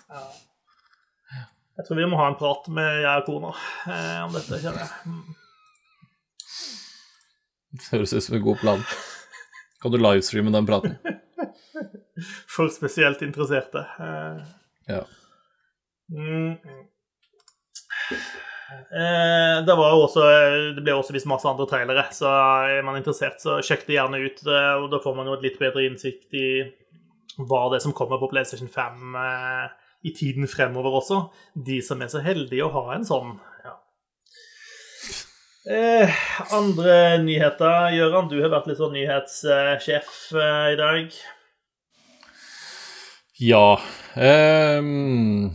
Jeg 1.79 1.87
tror 1.87 1.97
vi 2.01 2.07
må 2.11 2.19
ha 2.19 2.27
en 2.33 2.37
prat 2.41 2.67
med 2.75 3.03
jeg 3.05 3.21
og 3.23 3.29
kona 3.29 3.53
eh, 3.89 4.19
om 4.27 4.33
dette. 4.35 4.59
kjenner 4.61 4.83
jeg. 4.83 4.91
Mm. 5.07 5.37
Det 7.79 7.87
høres 7.93 8.13
ut 8.17 8.25
som 8.25 8.37
en 8.39 8.45
god 8.49 8.59
plan. 8.63 8.83
Kan 9.83 9.93
du 9.95 9.99
livestreame 10.01 10.51
den 10.55 10.67
praten? 10.69 10.97
For 12.55 12.69
spesielt 12.75 13.23
interesserte. 13.23 13.85
Eh, 14.03 14.39
Ja. 14.89 15.03
mm. 16.11 16.57
Eh, 18.93 19.65
det, 19.67 19.75
var 19.77 19.95
også, 19.97 20.25
det 20.77 20.83
ble 20.85 20.93
også 20.97 21.15
vist 21.17 21.29
masse 21.29 21.49
andre 21.49 21.65
trailere, 21.71 22.05
så 22.13 22.29
er 22.69 22.83
man 22.85 22.99
interessert, 23.01 23.39
så 23.41 23.59
sjekk 23.65 23.87
det 23.89 23.97
gjerne 23.97 24.21
ut. 24.27 24.43
eh, 24.45 24.75
og 24.83 24.91
Da 24.93 25.01
får 25.05 25.17
man 25.17 25.29
jo 25.31 25.37
et 25.39 25.47
litt 25.47 25.59
bedre 25.61 25.87
innsikt 25.89 26.35
i 26.37 26.49
hva 27.39 27.69
det 27.73 27.83
som 27.85 27.95
kommer 27.97 28.21
på 28.21 28.31
PlayStation 28.33 28.71
5 28.73 29.19
eh, 29.23 29.69
i 30.09 30.15
tiden 30.17 30.49
fremover 30.51 30.99
også. 31.01 31.21
De 31.55 31.81
som 31.85 32.03
er 32.03 32.11
så 32.13 32.23
heldige 32.25 32.67
å 32.67 32.73
ha 32.75 32.97
en 32.97 33.07
sånn. 33.07 33.37
Ja. 33.65 33.77
Eh, 35.69 36.21
andre 36.55 37.19
nyheter. 37.23 37.93
Gøran, 37.95 38.31
du 38.31 38.39
har 38.43 38.55
vært 38.55 38.71
litt 38.71 38.83
sånn 38.83 38.95
nyhetssjef 38.97 40.15
eh, 40.35 40.69
i 40.75 40.79
dag. 40.81 41.19
Ja 43.39 43.79
Um, 44.19 45.53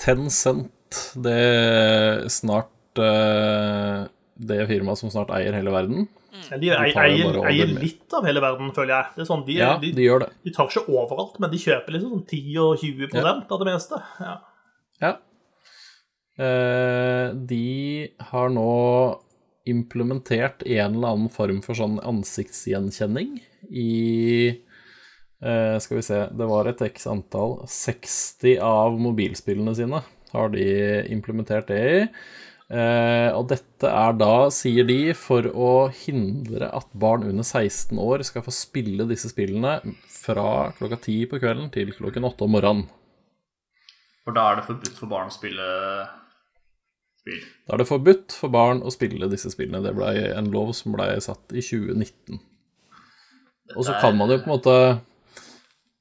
Tencent, 0.00 0.98
det 1.22 1.34
er 1.36 2.24
snart 2.32 2.98
uh, 2.98 4.08
det 4.34 4.64
firmaet 4.66 4.98
som 4.98 5.12
snart 5.12 5.30
eier 5.36 5.54
hele 5.54 5.74
verden. 5.74 6.08
Ja, 6.50 6.58
De 6.60 6.70
eier, 6.74 7.38
eier, 7.48 7.74
litt 7.78 8.16
av 8.16 8.26
hele 8.26 8.42
verden, 8.44 8.70
føler 8.76 8.94
jeg. 8.96 9.16
Det 9.16 9.24
er 9.24 9.28
sånn, 9.28 9.44
de, 9.46 9.58
Ja, 9.58 9.74
de, 9.80 9.92
de 9.96 10.06
gjør 10.06 10.24
det. 10.24 10.30
de 10.46 10.54
tar 10.56 10.70
ikke 10.70 10.86
overalt, 10.90 11.36
men 11.42 11.52
de 11.52 11.60
kjøper 11.62 11.96
liksom 11.96 12.16
sånn 12.16 12.24
10 12.26 12.56
og 12.64 12.82
20 12.82 13.20
av 13.22 13.62
det 13.62 13.68
meste. 13.68 14.00
Ja. 14.22 14.34
Ja. 15.02 15.12
Eh, 16.42 17.26
de 17.52 17.66
har 18.32 18.52
nå 18.54 18.70
implementert 19.68 20.64
en 20.66 20.96
eller 20.96 21.14
annen 21.14 21.30
form 21.30 21.60
for 21.62 21.78
sånn 21.78 22.00
ansiktsgjenkjenning 22.02 23.36
i 23.70 23.92
eh, 24.50 25.76
Skal 25.78 26.00
vi 26.00 26.02
se, 26.06 26.24
det 26.34 26.48
var 26.50 26.66
et 26.70 26.82
x 26.82 27.06
antall 27.10 27.60
60 27.70 28.56
av 28.64 28.98
mobilspillene 28.98 29.76
sine 29.78 30.02
har 30.32 30.48
de 30.54 30.64
implementert 31.12 31.68
det 31.68 31.80
i. 31.92 32.00
Eh, 32.72 33.28
og 33.36 33.50
dette 33.50 33.88
er 33.90 34.14
da, 34.16 34.48
sier 34.54 34.86
de, 34.88 35.12
for 35.18 35.44
å 35.52 35.72
hindre 35.92 36.70
at 36.72 36.88
barn 36.96 37.26
under 37.28 37.44
16 37.44 37.98
år 38.00 38.24
skal 38.24 38.46
få 38.46 38.54
spille 38.54 39.04
disse 39.10 39.28
spillene 39.28 39.76
fra 40.08 40.70
klokka 40.78 41.02
10 41.02 41.28
på 41.28 41.42
kvelden 41.42 41.68
til 41.74 41.92
klokken 41.98 42.24
8 42.30 42.48
om 42.48 42.56
morgenen. 42.56 42.88
For 44.22 44.32
da 44.36 44.48
er 44.48 44.60
det 44.60 44.68
forbudt 44.70 44.96
for 44.96 45.10
barn 45.10 45.28
å 45.28 45.34
spille 45.34 45.68
spill. 47.22 47.42
Da 47.66 47.74
er 47.74 47.82
det 47.82 47.88
forbudt 47.90 48.36
for 48.36 48.52
barn 48.54 48.82
å 48.82 48.92
spille 48.94 49.30
disse 49.30 49.52
spillene. 49.52 49.82
Det 49.84 49.94
ble 49.96 50.10
en 50.32 50.50
lov 50.54 50.72
som 50.78 50.94
ble 50.96 51.08
satt 51.22 51.54
i 51.54 51.62
2019. 51.62 52.40
Og 53.76 53.86
så 53.86 53.96
kan 54.02 54.16
man 54.18 54.30
jo 54.32 54.40
på 54.42 54.50
en 54.50 54.52
måte 54.52 54.74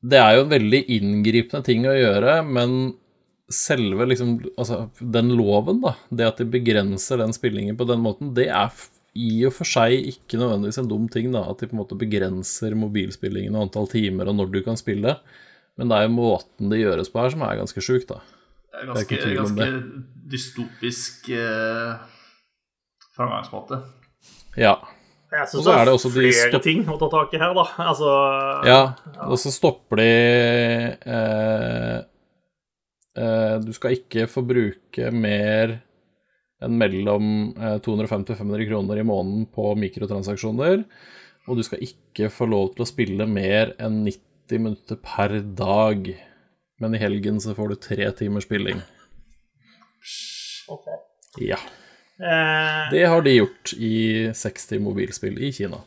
Det 0.01 0.17
er 0.17 0.33
jo 0.35 0.41
en 0.43 0.51
veldig 0.51 0.81
inngripende 0.97 1.63
ting 1.63 1.85
å 1.85 1.93
gjøre, 1.93 2.41
men 2.43 2.95
selve 3.55 4.07
liksom 4.09 4.37
Altså, 4.57 4.89
den 4.99 5.33
loven, 5.37 5.81
da, 5.83 5.95
det 6.09 6.27
at 6.27 6.41
de 6.41 6.47
begrenser 6.51 7.21
den 7.21 7.33
spillingen 7.35 7.77
på 7.79 7.87
den 7.89 8.01
måten, 8.03 8.33
det 8.37 8.47
er 8.49 8.71
i 9.17 9.43
og 9.43 9.51
for 9.57 9.67
seg 9.67 9.91
ikke 10.13 10.39
nødvendigvis 10.39 10.79
en 10.79 10.87
dum 10.87 11.07
ting, 11.11 11.31
da. 11.33 11.43
At 11.51 11.59
de 11.59 11.67
på 11.67 11.75
en 11.75 11.81
måte 11.81 11.97
begrenser 11.99 12.75
mobilspillingen 12.79 13.57
og 13.57 13.67
antall 13.67 13.89
timer 13.91 14.29
og 14.31 14.37
når 14.39 14.51
du 14.53 14.61
kan 14.63 14.79
spille. 14.79 15.17
Men 15.79 15.91
det 15.91 15.97
er 15.97 16.07
jo 16.07 16.13
måten 16.15 16.71
det 16.71 16.79
gjøres 16.83 17.11
på 17.11 17.19
her 17.19 17.33
som 17.33 17.43
er 17.47 17.59
ganske 17.59 17.83
sjukt, 17.83 18.07
da. 18.11 18.21
Det 18.71 18.79
er 18.79 18.87
er 18.87 18.93
ganske, 18.93 19.15
det 19.19 19.27
er 19.27 19.35
ganske 19.35 19.67
dystopisk 20.31 21.27
eh, 21.35 21.99
framgangsmåte. 23.17 23.81
Ja. 24.59 24.77
Og 25.31 25.47
syns 25.47 25.63
så 25.63 25.63
det 25.63 25.73
er 25.75 25.81
er, 25.81 25.85
det 25.87 25.93
også 25.95 26.09
de 26.11 26.15
flere 26.15 26.47
stopp- 26.51 26.63
ting 26.65 26.81
å 26.91 26.97
ta 26.99 27.07
tak 27.11 27.35
i 27.35 27.39
her, 27.39 27.53
da. 27.55 27.65
Altså 27.87 28.13
Ja, 28.67 28.79
og 29.27 29.37
så 29.39 29.51
stopper 29.53 30.01
de 30.01 30.07
eh, 31.03 31.99
Du 33.15 33.71
skal 33.75 33.97
ikke 33.97 34.27
få 34.31 34.43
bruke 34.47 35.09
mer 35.11 35.79
enn 36.61 36.77
mellom 36.77 37.25
eh, 37.57 37.77
250 37.83 38.35
og 38.35 38.37
500 38.39 38.67
kroner 38.69 39.01
i 39.01 39.05
måneden 39.07 39.47
på 39.51 39.71
mikrotransaksjoner. 39.81 40.83
Og 41.49 41.57
du 41.57 41.63
skal 41.65 41.81
ikke 41.83 42.29
få 42.31 42.45
lov 42.49 42.73
til 42.75 42.85
å 42.85 42.89
spille 42.89 43.25
mer 43.27 43.73
enn 43.81 44.03
90 44.05 44.61
minutter 44.61 44.99
per 45.01 45.39
dag. 45.57 46.11
Men 46.81 46.95
i 46.97 47.01
helgen 47.01 47.39
så 47.41 47.55
får 47.57 47.73
du 47.73 47.79
tre 47.81 48.11
timers 48.19 48.45
spilling. 48.47 48.81
ok. 50.69 50.85
Ja. 51.41 51.57
Eh, 52.21 52.91
Det 52.93 53.05
har 53.09 53.21
de 53.25 53.35
gjort 53.39 53.73
i 53.73 54.29
60 54.37 54.79
mobilspill 54.85 55.39
i 55.41 55.51
Kina. 55.55 55.81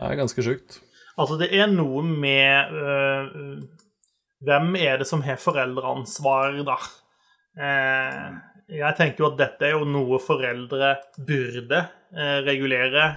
Det 0.00 0.06
er 0.08 0.16
ganske 0.16 0.42
sjukt. 0.42 0.80
Altså, 1.20 1.36
det 1.36 1.50
er 1.52 1.66
noe 1.68 2.00
med 2.06 2.72
øh, 2.72 3.60
Hvem 4.40 4.76
er 4.80 5.00
det 5.00 5.08
som 5.08 5.22
har 5.24 5.40
foreldreansvar, 5.40 6.60
da? 6.64 6.76
Eh, 7.60 8.28
jeg 8.80 8.96
tenker 8.96 9.24
jo 9.24 9.30
at 9.32 9.40
dette 9.40 9.66
er 9.66 9.74
jo 9.74 9.88
noe 9.88 10.20
foreldre 10.22 10.94
burde 11.18 11.82
eh, 12.14 12.38
regulere, 12.46 13.10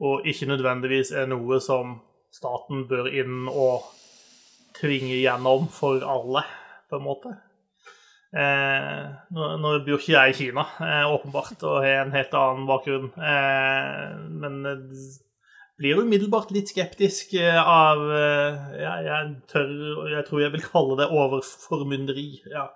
og 0.00 0.26
ikke 0.30 0.48
nødvendigvis 0.52 1.10
er 1.16 1.26
noe 1.30 1.58
som 1.64 1.98
staten 2.30 2.86
bør 2.88 3.10
inn 3.10 3.48
og 3.50 3.88
tvinge 4.78 5.18
gjennom 5.18 5.66
for 5.74 6.04
alle, 6.06 6.44
på 6.90 7.00
en 7.00 7.06
måte. 7.06 7.34
Eh, 8.30 9.06
nå, 9.34 9.48
nå 9.58 9.72
bor 9.82 9.98
ikke 9.98 10.14
jeg 10.14 10.34
i 10.34 10.38
Kina, 10.38 10.68
eh, 10.86 11.02
åpenbart, 11.10 11.58
og 11.66 11.80
har 11.82 12.04
en 12.04 12.14
helt 12.14 12.36
annen 12.38 12.68
bakgrunn. 12.70 13.10
Eh, 13.18 14.14
men 14.44 14.60
blir 15.80 16.00
umiddelbart 16.02 16.50
litt 16.52 16.70
skeptisk 16.70 17.32
eh, 17.40 17.56
av 17.56 18.02
eh, 18.12 18.58
ja, 18.82 18.96
jeg 19.06 19.30
tør 19.50 19.70
Jeg 20.12 20.26
tror 20.28 20.42
jeg 20.44 20.54
vil 20.56 20.66
kalle 20.66 20.98
det 21.00 21.08
overformynderi, 21.16 22.28
ja, 22.52 22.66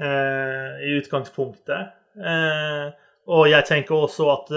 eh, 0.00 0.80
i 0.88 0.94
utgangspunktet. 1.00 1.96
Og 3.30 3.44
jeg 3.46 3.62
tenker 3.68 3.94
også 3.94 4.24
at 4.32 4.48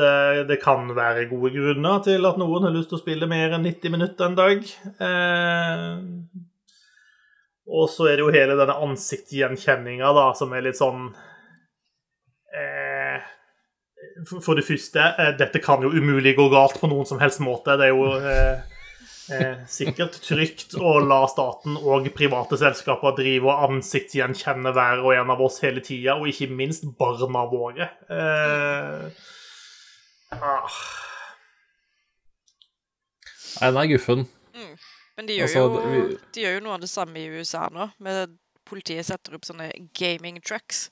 det 0.50 0.56
kan 0.64 0.88
være 0.98 1.28
gode 1.30 1.52
grunner 1.54 2.00
til 2.02 2.26
at 2.26 2.40
noen 2.42 2.64
har 2.66 2.74
lyst 2.74 2.90
til 2.90 2.98
å 2.98 3.04
spille 3.04 3.28
mer 3.30 3.54
enn 3.54 3.68
90 3.68 3.94
minutter 3.94 4.26
en 4.26 4.38
dag. 4.40 4.64
Og 7.70 7.86
så 7.94 8.08
er 8.10 8.18
det 8.18 8.26
jo 8.26 8.34
hele 8.34 8.58
denne 8.58 8.80
ansiktsgjenkjenninga, 8.88 10.10
som 10.40 10.56
er 10.58 10.66
litt 10.66 10.80
sånn 10.80 11.12
for- 14.28 14.56
det 14.56 14.66
første, 14.66 15.00
eh, 15.20 15.32
dette 15.38 15.60
kan 15.64 15.82
jo 15.82 15.90
umulig 15.90 16.36
gå 16.38 16.50
galt 16.52 16.80
på 16.82 16.88
noen 16.90 17.06
som 17.08 17.20
helst 17.20 17.40
måte. 17.40 17.78
Det 17.78 17.88
er 17.88 17.94
jo 17.94 18.06
eh, 18.18 18.62
eh, 19.32 19.56
sikkert 19.68 20.20
trygt 20.22 20.76
å 20.80 20.98
la 21.08 21.26
staten 21.28 21.78
og 21.78 22.10
private 22.16 22.58
selskaper 22.60 23.16
drive 23.18 23.46
og 23.50 23.70
ansiktsgjenkjenne 23.70 24.74
hver 24.76 25.04
og 25.04 25.14
en 25.16 25.30
av 25.32 25.42
oss 25.42 25.60
hele 25.64 25.82
tida, 25.82 26.16
og 26.20 26.28
ikke 26.28 26.50
minst 26.52 26.84
barna 26.98 27.46
våre. 27.50 27.90
Eh, 28.10 29.10
ah. 30.34 30.70
Nei, 33.62 33.70
den 33.72 33.78
er 33.84 33.92
guffen. 33.98 34.26
Men 35.16 35.28
de 35.30 35.36
gjør, 35.38 35.44
Altså, 35.46 35.60
jo, 35.60 35.68
det- 35.78 36.10
vi- 36.10 36.18
de 36.34 36.42
gjør 36.42 36.54
jo 36.56 36.64
noe 36.66 36.74
av 36.74 36.82
det 36.82 36.90
samme 36.90 37.16
i 37.18 37.28
USA 37.30 37.68
nå. 37.70 37.92
Med 38.00 38.38
politiet 38.66 39.06
setter 39.06 39.36
opp 39.36 39.42
sånne 39.46 39.72
gaming 39.94 40.42
trucks. 40.42 40.90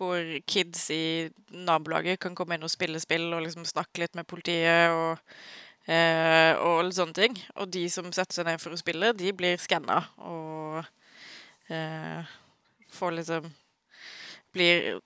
Hvor 0.00 0.28
kids 0.48 0.86
i 0.94 1.28
nabolaget 1.52 2.20
kan 2.22 2.36
komme 2.36 2.56
inn 2.56 2.64
og 2.64 2.72
spille 2.72 3.00
spill 3.02 3.28
og 3.36 3.44
liksom 3.44 3.66
snakke 3.68 4.00
litt 4.00 4.16
med 4.16 4.28
politiet 4.30 4.94
og, 4.96 5.20
eh, 5.84 6.56
og 6.56 6.86
litt 6.86 6.96
sånne 6.96 7.18
ting. 7.18 7.36
Og 7.60 7.68
de 7.68 7.84
som 7.92 8.08
setter 8.08 8.40
seg 8.40 8.48
ned 8.48 8.62
for 8.62 8.72
å 8.72 8.80
spille, 8.80 9.12
de 9.12 9.34
blir 9.36 9.60
skanna 9.60 10.00
og 10.24 10.80
eh, 11.68 12.32
får 12.96 13.18
liksom 13.18 13.50
blir 14.56 14.96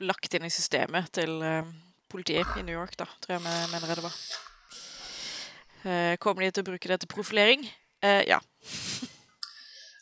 lagt 0.00 0.34
inn 0.34 0.44
i 0.48 0.52
systemet 0.52 1.12
til 1.14 1.40
eh, 1.44 1.68
politiet 2.10 2.58
i 2.58 2.64
New 2.66 2.74
York, 2.74 2.96
da, 2.98 3.06
tror 3.22 3.36
jeg 3.36 3.44
vi 3.44 3.56
mener 3.72 3.94
det 3.94 4.04
var. 4.04 4.16
Eh, 5.80 6.16
kommer 6.20 6.44
de 6.44 6.50
til 6.52 6.64
å 6.64 6.70
bruke 6.72 6.90
det 6.90 7.00
til 7.00 7.12
profilering? 7.12 7.64
Eh, 8.02 8.24
ja. 8.28 8.40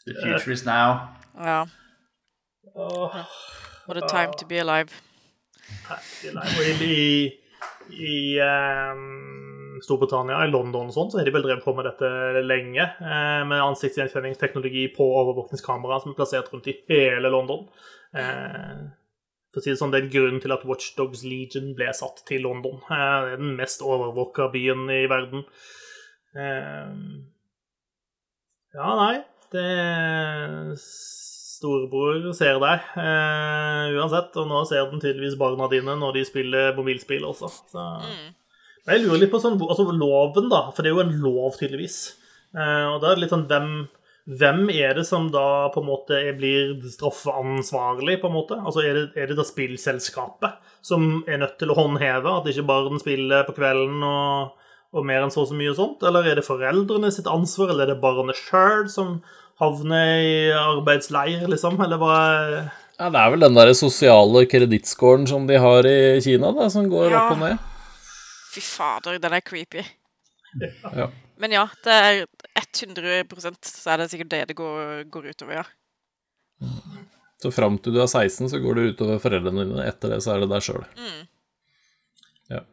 The 0.08 0.14
future 0.22 0.52
is 0.52 0.64
now. 0.64 1.14
ja. 1.36 1.66
Åh, 2.74 3.14
What 3.88 3.96
a 3.96 4.06
time 4.06 4.34
to 4.36 4.46
be 4.46 4.58
alive. 4.60 4.92
Og 5.88 6.82
i, 6.84 7.32
i 7.96 8.16
um, 8.44 9.78
Storbritannia, 9.84 10.42
i 10.44 10.50
London 10.52 10.90
og 10.90 10.94
sånn, 10.94 11.08
så 11.08 11.20
har 11.20 11.28
de 11.28 11.32
vel 11.32 11.46
drevet 11.46 11.64
på 11.64 11.72
med 11.76 11.88
dette 11.88 12.42
lenge. 12.44 12.84
eh, 12.84 13.42
med 13.48 13.64
ansiktsgjenkjenningsteknologi 13.64 14.90
på 14.96 15.06
overvåkningskamera 15.22 16.00
som 16.02 16.12
er 16.12 16.18
plassert 16.18 16.52
rundt 16.52 16.68
i 16.68 16.76
hele 16.90 17.32
London. 17.32 17.64
Eh, 18.12 18.84
for 19.48 19.62
å 19.62 19.64
si 19.64 19.72
det 19.72 19.80
sånn, 19.80 19.94
Det 19.94 20.02
er 20.02 20.06
en 20.06 20.14
grunn 20.18 20.40
til 20.44 20.52
at 20.52 20.68
Watchdogs 20.68 21.24
Legion 21.24 21.72
ble 21.74 21.88
satt 21.96 22.22
til 22.28 22.44
London. 22.44 22.82
Eh, 22.92 23.16
det 23.24 23.32
er 23.32 23.40
den 23.40 23.56
mest 23.56 23.80
overvåka 23.80 24.52
byen 24.52 24.84
i 24.92 25.06
verden. 25.08 25.48
Eh, 26.36 26.92
ja, 28.76 28.94
nei 29.00 29.24
det 29.52 30.76
Storebror 31.58 32.30
ser 32.38 32.60
deg 32.62 32.90
eh, 33.02 33.96
uansett, 33.98 34.36
og 34.38 34.46
nå 34.46 34.62
ser 34.68 34.86
den 34.92 35.02
tydeligvis 35.02 35.38
barna 35.40 35.66
dine 35.72 35.96
når 35.98 36.18
de 36.18 36.26
spiller 36.28 36.76
mobilspill 36.76 37.26
også. 37.26 37.50
Så 37.72 37.86
jeg 38.88 39.02
lurer 39.02 39.24
litt 39.24 39.32
på 39.32 39.40
sånn, 39.42 39.58
altså 39.60 39.90
loven, 39.90 40.48
da, 40.52 40.68
for 40.72 40.84
det 40.84 40.92
er 40.92 40.96
jo 40.96 41.04
en 41.04 41.16
lov, 41.24 41.56
tydeligvis. 41.58 41.98
Eh, 42.56 42.84
og 42.88 43.00
da 43.02 43.10
er 43.10 43.18
det 43.18 43.24
litt 43.24 43.34
sånn 43.34 43.48
hvem, 43.50 43.72
hvem 44.38 44.62
er 44.72 44.94
det 44.96 45.04
som 45.08 45.26
da 45.32 45.68
på 45.74 45.82
en 45.82 45.88
måte 45.90 46.20
blir 46.38 46.76
straffeansvarlig, 46.94 48.20
på 48.22 48.30
en 48.30 48.36
måte? 48.38 48.60
Altså 48.62 48.84
er 48.84 48.96
det, 48.96 49.04
er 49.18 49.28
det 49.28 49.38
da 49.40 49.46
spillselskapet 49.48 50.72
som 50.84 51.24
er 51.28 51.42
nødt 51.42 51.58
til 51.60 51.74
å 51.74 51.76
håndheve, 51.80 52.38
at 52.38 52.48
ikke 52.48 52.68
barn 52.70 53.02
spiller 53.02 53.44
på 53.48 53.56
kvelden 53.58 54.00
og, 54.06 54.54
og 54.94 55.10
mer 55.10 55.26
enn 55.26 55.34
så 55.34 55.42
og 55.44 55.50
så 55.50 55.58
mye 55.58 55.74
og 55.74 55.80
sånt? 55.82 56.08
Eller 56.08 56.30
er 56.30 56.40
det 56.40 56.46
foreldrene 56.48 57.12
sitt 57.12 57.28
ansvar, 57.28 57.74
eller 57.74 57.88
er 57.88 57.96
det 57.96 58.04
barnet 58.04 58.40
sjøl 58.40 58.86
som 58.92 59.18
havner 59.58 60.20
i 60.22 60.34
arbeidsleir, 60.54 61.46
liksom? 61.50 61.78
Eller 61.84 61.98
hva 62.00 62.16
Ja, 62.98 63.08
det 63.14 63.20
er 63.20 63.30
vel 63.30 63.44
den 63.46 63.54
der 63.54 63.70
sosiale 63.78 64.44
kredittscoren 64.50 65.26
som 65.30 65.46
de 65.46 65.58
har 65.62 65.86
i 65.86 66.18
Kina, 66.24 66.50
da, 66.56 66.68
som 66.72 66.88
går 66.90 67.10
Ja. 67.12 67.20
opp 67.28 67.36
og 67.36 67.42
ned. 67.44 67.58
Fy 68.54 68.60
fader, 68.64 69.18
den 69.22 69.32
er 69.36 69.40
creepy. 69.40 69.84
Ja. 70.96 71.06
Men 71.38 71.52
ja, 71.54 71.66
det 71.84 71.92
er 71.94 72.26
100% 72.58 73.58
så 73.62 73.92
er 73.92 73.96
det 74.02 74.10
sikkert 74.10 74.30
det 74.32 74.40
det 74.48 74.56
går, 74.58 75.04
går 75.12 75.28
utover, 75.30 75.60
ja. 75.60 75.64
Så 77.38 77.52
fram 77.54 77.76
til 77.78 77.94
du 77.94 78.00
er 78.02 78.08
16, 78.10 78.48
så 78.50 78.58
går 78.58 78.74
det 78.80 78.86
utover 78.96 79.20
foreldrene 79.22 79.62
dine. 79.68 79.84
Etter 79.86 80.10
det 80.10 80.22
så 80.24 80.34
er 80.34 80.40
det 80.42 80.48
deg 80.50 80.64
sjøl. 80.66 80.82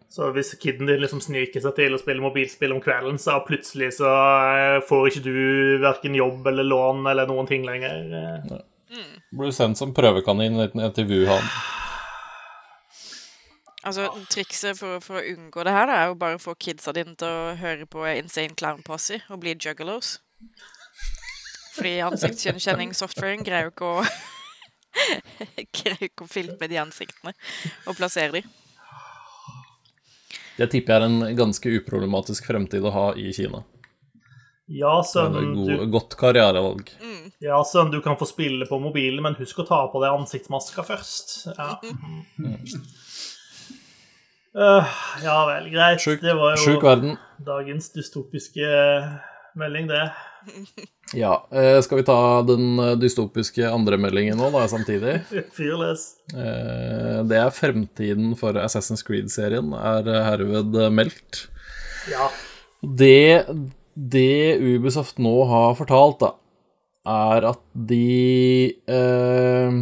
Så 0.10 0.30
hvis 0.32 0.54
kiden 0.62 0.88
din 0.88 1.02
liksom 1.02 1.20
sniker 1.20 1.60
seg 1.60 1.76
til 1.76 1.96
å 1.96 2.00
spille 2.00 2.24
mobilspill 2.24 2.72
om 2.72 2.80
kvelden, 2.84 3.18
så 3.20 3.42
plutselig 3.44 3.98
så 3.98 4.08
eh, 4.08 4.78
får 4.88 5.10
ikke 5.10 5.24
du 5.26 5.40
verken 5.84 6.16
jobb 6.16 6.48
eller 6.48 6.64
lån 6.64 7.04
eller 7.12 7.28
noen 7.28 7.50
ting 7.50 7.68
lenger. 7.68 7.98
Mm. 8.88 9.10
Blir 9.36 9.52
sendt 9.56 9.82
som 9.82 9.92
prøvekanin 9.96 10.62
til 10.96 11.10
Wuhan. 11.10 11.50
Altså, 13.86 14.08
trikset 14.34 14.80
for, 14.80 14.98
for 15.04 15.20
å 15.20 15.26
unngå 15.36 15.66
det 15.68 15.76
her 15.76 15.86
da, 15.90 15.98
er 16.00 16.08
jo 16.10 16.18
bare 16.24 16.40
å 16.40 16.42
få 16.42 16.56
kidsa 16.58 16.96
dine 16.96 17.14
til 17.20 17.30
å 17.30 17.54
høre 17.60 17.86
på 17.86 18.08
Insane 18.16 18.56
Clown 18.58 18.82
Posse 18.86 19.20
og 19.30 19.44
bli 19.44 19.54
juggalos. 19.54 20.16
Fordi 21.76 22.00
ansiktsgjenkjenningssoftwaren 22.08 23.44
greier 23.46 23.68
jo 23.68 23.76
ikke 23.76 23.92
å 24.00 24.06
Greier 25.76 26.00
jo 26.00 26.08
ikke 26.08 26.24
å 26.24 26.32
filme 26.32 26.70
de 26.72 26.80
ansiktene 26.80 27.34
og 27.84 27.98
plassere 28.00 28.40
de. 28.40 28.65
Det 30.56 30.70
tipper 30.72 30.96
jeg 30.96 31.02
er 31.02 31.08
en 31.10 31.38
ganske 31.38 31.72
uproblematisk 31.80 32.48
fremtid 32.48 32.86
å 32.86 32.94
ha 32.96 33.08
i 33.20 33.32
Kina. 33.36 33.64
Ja, 34.72 34.98
sønn, 35.06 35.36
et 35.38 35.52
du, 35.68 35.84
godt 35.94 36.16
karrierevalg. 36.18 36.88
ja, 37.44 37.60
sønn, 37.70 37.92
du 37.94 38.00
kan 38.02 38.18
få 38.18 38.26
spille 38.26 38.66
på 38.66 38.80
mobilen, 38.82 39.22
men 39.22 39.38
husk 39.38 39.60
å 39.62 39.68
ta 39.68 39.84
på 39.92 40.02
deg 40.02 40.16
ansiktsmaska 40.16 40.88
først. 40.88 41.38
Ja, 41.54 41.76
Uh, 44.56 44.88
ja 45.20 45.34
vel, 45.50 45.66
greit. 45.68 46.00
Sjuk, 46.00 46.22
det 46.24 46.32
var 46.32 46.54
jo 46.56 47.16
dagens 47.44 47.90
dystopiske 47.92 48.64
eh, 48.64 49.10
melding, 49.60 49.90
det. 49.90 50.06
Ja. 51.16 51.48
Eh, 51.52 51.78
skal 51.86 52.00
vi 52.00 52.04
ta 52.04 52.42
den 52.44 52.80
eh, 52.82 52.96
dystopiske 53.00 53.70
andre 53.70 53.98
meldingen 54.02 54.40
nå, 54.42 54.50
da, 54.52 54.66
samtidig? 54.68 55.20
Fyr. 55.56 55.84
Eh, 55.86 57.20
det 57.30 57.38
er 57.40 57.54
fremtiden 57.56 58.34
for 58.40 58.58
Assassin's 58.60 59.06
Creed-serien, 59.06 59.70
er 59.78 60.10
herved 60.26 60.76
meldt. 60.92 61.46
Ja. 62.12 62.28
Det, 62.82 63.46
det 63.94 64.58
Ubisoft 64.60 65.22
nå 65.22 65.38
har 65.48 65.78
fortalt, 65.80 66.26
da, 66.26 66.34
er 67.06 67.48
at 67.54 67.64
de 67.74 68.74
eh, 68.90 69.80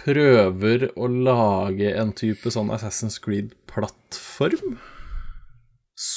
prøver 0.00 0.88
å 0.96 1.12
lage 1.12 1.92
en 1.92 2.14
type 2.16 2.50
sånn 2.54 2.72
Assassin's 2.74 3.20
Creed-plattform. 3.22 4.78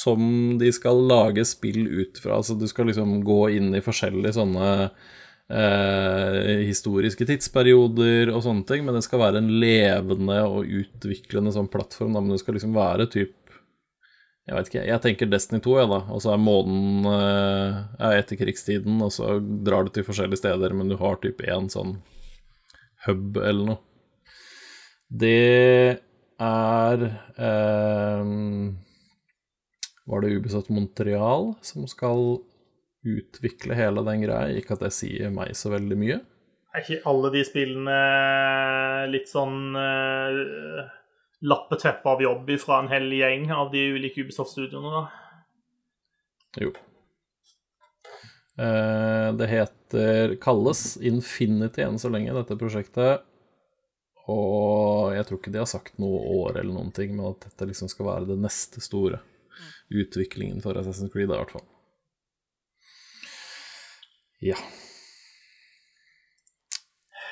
Som 0.02 0.58
de 0.58 0.70
skal 0.74 1.02
lage 1.06 1.44
spill 1.46 1.84
ut 1.86 2.18
fra. 2.22 2.38
Altså 2.40 2.56
du 2.58 2.66
skal 2.70 2.88
liksom 2.90 3.20
gå 3.26 3.42
inn 3.58 3.70
i 3.76 3.82
forskjellige 3.84 4.34
sånne 4.38 4.70
eh, 5.52 6.62
historiske 6.66 7.26
tidsperioder 7.28 8.32
og 8.32 8.42
sånne 8.46 8.66
ting, 8.68 8.82
men 8.86 8.98
det 8.98 9.04
skal 9.06 9.22
være 9.22 9.42
en 9.42 9.52
levende 9.62 10.40
og 10.48 10.66
utviklende 10.82 11.54
sånn 11.54 11.70
plattform. 11.70 12.16
Da, 12.16 12.24
men 12.24 12.34
det 12.34 12.42
skal 12.42 12.58
liksom 12.58 12.74
være 12.78 13.08
typ 13.12 13.38
jeg 14.42 14.56
vet 14.56 14.68
ikke, 14.68 14.80
jeg 14.88 15.02
tenker 15.04 15.28
Destiny 15.30 15.60
2, 15.62 15.74
ja 15.78 15.84
da. 15.86 16.00
Og 16.10 16.22
så 16.24 16.32
er 16.32 16.40
månen 16.42 17.06
eh, 17.06 17.76
er 18.02 18.16
etterkrigstiden, 18.18 18.98
og 19.04 19.12
så 19.14 19.36
drar 19.38 19.86
du 19.86 19.92
til 19.94 20.06
forskjellige 20.06 20.42
steder, 20.42 20.74
men 20.74 20.90
du 20.90 20.96
har 20.98 21.20
typ 21.22 21.44
én 21.46 21.68
sånn 21.70 22.00
hub 23.06 23.38
eller 23.38 23.68
noe. 23.70 23.78
Det 25.12 26.00
er 26.42 27.04
eh, 27.06 28.32
Var 30.04 30.22
det 30.22 30.34
Ubisoft 30.34 30.70
Montreal 30.74 31.52
som 31.62 31.86
skal 31.90 32.40
utvikle 33.06 33.76
hele 33.78 34.02
den 34.06 34.24
greia? 34.24 34.50
Ikke 34.58 34.76
at 34.76 34.84
det 34.86 34.92
sier 34.96 35.30
meg 35.34 35.54
så 35.58 35.72
veldig 35.74 35.98
mye. 35.98 36.18
Er 36.72 36.84
ikke 36.84 37.02
alle 37.10 37.30
de 37.34 37.42
spillene 37.44 37.96
litt 39.12 39.28
sånn 39.28 39.76
uh, 39.76 40.86
lappeteppe 41.44 42.14
av 42.14 42.22
jobb 42.24 42.54
fra 42.62 42.80
en 42.80 42.88
hel 42.92 43.10
gjeng 43.12 43.50
av 43.52 43.72
de 43.74 43.82
ulike 43.98 44.24
Ubisoft-studioene, 44.24 45.02
da? 45.02 45.02
Jo. 46.62 46.72
Uh, 48.58 49.32
det 49.36 49.48
heter 49.50 50.34
Kalles 50.40 50.96
Infinity 50.96 51.84
enn 51.84 52.00
så 52.00 52.10
lenge, 52.12 52.34
dette 52.36 52.58
prosjektet. 52.58 53.28
Og 54.32 55.12
jeg 55.16 55.26
tror 55.28 55.40
ikke 55.40 55.52
de 55.52 55.60
har 55.60 55.68
sagt 55.68 56.00
noe 56.00 56.20
år 56.40 56.60
eller 56.60 56.72
noen 56.72 56.92
ting, 56.94 57.12
men 57.16 57.34
at 57.34 57.44
dette 57.50 57.68
liksom 57.68 57.90
skal 57.90 58.08
være 58.08 58.30
det 58.32 58.40
neste 58.40 58.80
store 58.84 59.20
utviklingen 59.92 60.62
for 60.64 60.78
Assassin's 60.80 61.12
Creed, 61.12 61.30
i 61.30 61.36
hvert 61.36 61.52
fall. 61.54 61.66
Ja. 64.42 64.56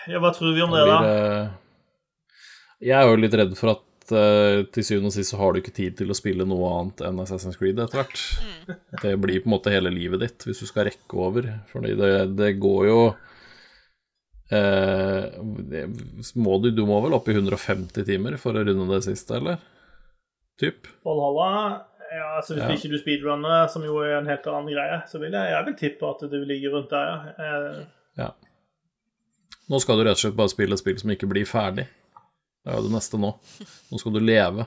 Ja, 0.08 0.20
hva 0.22 0.30
tror 0.34 0.54
vi 0.56 0.62
om 0.64 0.72
Da 0.72 0.78
det, 0.80 0.84
blir 0.86 0.94
da? 0.94 1.00
det 1.04 2.86
Jeg 2.88 2.96
er 2.96 3.08
jo 3.10 3.18
litt 3.20 3.34
redd 3.36 3.56
for 3.58 3.74
at 3.74 4.12
eh, 4.16 4.62
til 4.72 4.86
syvende 4.86 5.10
og 5.10 5.16
sist 5.16 5.34
så 5.34 5.40
har 5.40 5.52
du 5.52 5.60
ikke 5.60 5.74
tid 5.76 5.98
til 5.98 6.10
å 6.10 6.16
spille 6.16 6.46
noe 6.48 6.70
annet 6.78 7.02
enn 7.08 7.20
Assassin's 7.20 7.58
Creed 7.60 7.82
etter 7.82 8.00
hvert. 8.00 8.22
Det 9.02 9.16
blir 9.20 9.42
på 9.42 9.50
en 9.50 9.56
måte 9.58 9.74
hele 9.74 9.92
livet 9.92 10.22
ditt 10.24 10.46
hvis 10.48 10.62
du 10.62 10.70
skal 10.70 10.88
rekke 10.88 11.20
over, 11.20 11.50
fordi 11.72 11.92
det, 11.98 12.12
det 12.38 12.54
går 12.62 12.86
jo 12.88 13.00
eh, 14.56 15.28
det, 15.74 15.84
må 16.40 16.56
du, 16.64 16.70
du 16.74 16.86
må 16.88 17.02
vel 17.04 17.18
opp 17.18 17.28
i 17.28 17.36
150 17.36 18.08
timer 18.08 18.38
for 18.40 18.56
å 18.56 18.64
runde 18.64 18.88
det 18.94 19.04
siste, 19.10 19.36
eller? 19.42 19.60
Typ. 20.60 20.88
Valhalla 21.06 21.50
ja, 22.12 22.26
altså 22.36 22.54
Hvis 22.56 22.62
Ja. 22.64 22.74
ikke 22.76 22.90
du 22.90 22.98
speedrunner, 22.98 23.68
som 23.70 23.84
jo 23.86 23.98
er 24.02 24.18
en 24.18 24.26
helt 24.26 24.46
annen 24.50 24.72
greie, 24.72 25.00
så 25.10 25.20
vil 25.22 25.32
jeg, 25.32 25.50
jeg 25.54 25.66
vil 25.66 25.76
tippe 25.78 26.10
at 26.10 26.24
du 26.30 26.38
ligger 26.44 26.74
rundt 26.76 26.90
der, 26.90 27.34
ja. 27.38 27.44
Eh, 27.46 27.86
Ja. 28.24 28.30
Nå 29.70 29.78
skal 29.80 29.96
du 30.00 30.02
rett 30.04 30.18
og 30.18 30.24
slett 30.24 30.36
bare 30.36 30.50
spille 30.50 30.74
et 30.74 30.80
spill 30.82 30.98
som 30.98 31.10
ikke 31.14 31.28
blir 31.30 31.46
ferdig. 31.46 31.86
Det 32.64 32.72
er 32.72 32.76
jo 32.80 32.88
det 32.88 32.92
neste 32.96 33.18
nå. 33.22 33.30
Nå 33.92 33.98
skal 34.02 34.12
du 34.12 34.18
leve. 34.20 34.66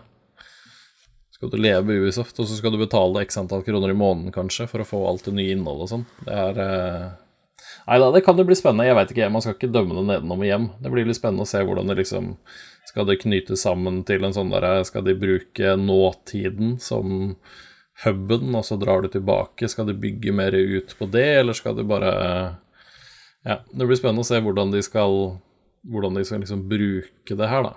Skal 1.35 1.49
du 1.51 1.57
leve 1.59 1.91
i 1.91 1.99
Ubisoft, 1.99 2.39
og 2.39 2.47
så 2.47 2.55
skal 2.55 2.71
du 2.71 2.77
betale 2.79 3.21
x 3.25 3.35
antall 3.37 3.65
kroner 3.67 3.91
i 3.91 3.97
måneden 3.99 4.31
kanskje 4.31 4.67
for 4.71 4.79
å 4.79 4.87
få 4.87 5.01
alt 5.09 5.25
det 5.27 5.33
nye 5.35 5.51
innholdet 5.57 5.83
og 5.83 5.91
sånn. 5.91 6.05
Det 6.23 6.33
er 6.45 6.61
eh... 6.63 7.11
Nei 7.87 7.99
da, 7.99 8.09
det 8.15 8.23
kan 8.25 8.39
jo 8.39 8.45
bli 8.47 8.57
spennende. 8.57 8.87
Jeg 8.87 8.97
veit 8.97 9.13
ikke, 9.13 9.29
man 9.33 9.43
skal 9.43 9.57
ikke 9.57 9.71
dømme 9.73 9.97
det 9.97 10.05
nedenom 10.09 10.43
og 10.43 10.47
hjem. 10.47 10.69
Det 10.83 10.93
blir 10.93 11.09
litt 11.09 11.19
spennende 11.19 11.47
å 11.47 11.51
se 11.51 11.61
hvordan 11.65 11.91
det 11.91 11.99
liksom 12.01 12.33
Skal 12.89 13.07
det 13.09 13.21
knytes 13.21 13.63
sammen 13.63 14.01
til 14.07 14.25
en 14.27 14.35
sånn 14.35 14.51
derre 14.53 14.83
Skal 14.87 15.05
de 15.07 15.15
bruke 15.17 15.75
nåtiden 15.79 16.77
som 16.83 17.37
huben, 18.03 18.55
og 18.57 18.65
så 18.67 18.77
drar 18.81 19.03
du 19.03 19.11
tilbake? 19.13 19.69
Skal 19.71 19.87
de 19.91 19.97
bygge 19.97 20.33
mer 20.35 20.55
ut 20.55 20.95
på 20.99 21.07
det, 21.11 21.29
eller 21.43 21.57
skal 21.57 21.77
de 21.77 21.87
bare 21.87 22.13
Ja, 23.43 23.59
det 23.71 23.87
blir 23.87 23.99
spennende 23.99 24.23
å 24.23 24.27
se 24.27 24.39
hvordan 24.43 24.71
de 24.73 24.83
skal 24.83 25.35
hvordan 25.83 26.15
de 26.15 26.23
skal 26.23 26.39
liksom 26.43 26.61
bruke 26.69 27.35
det 27.35 27.49
her, 27.49 27.65
da. 27.65 27.73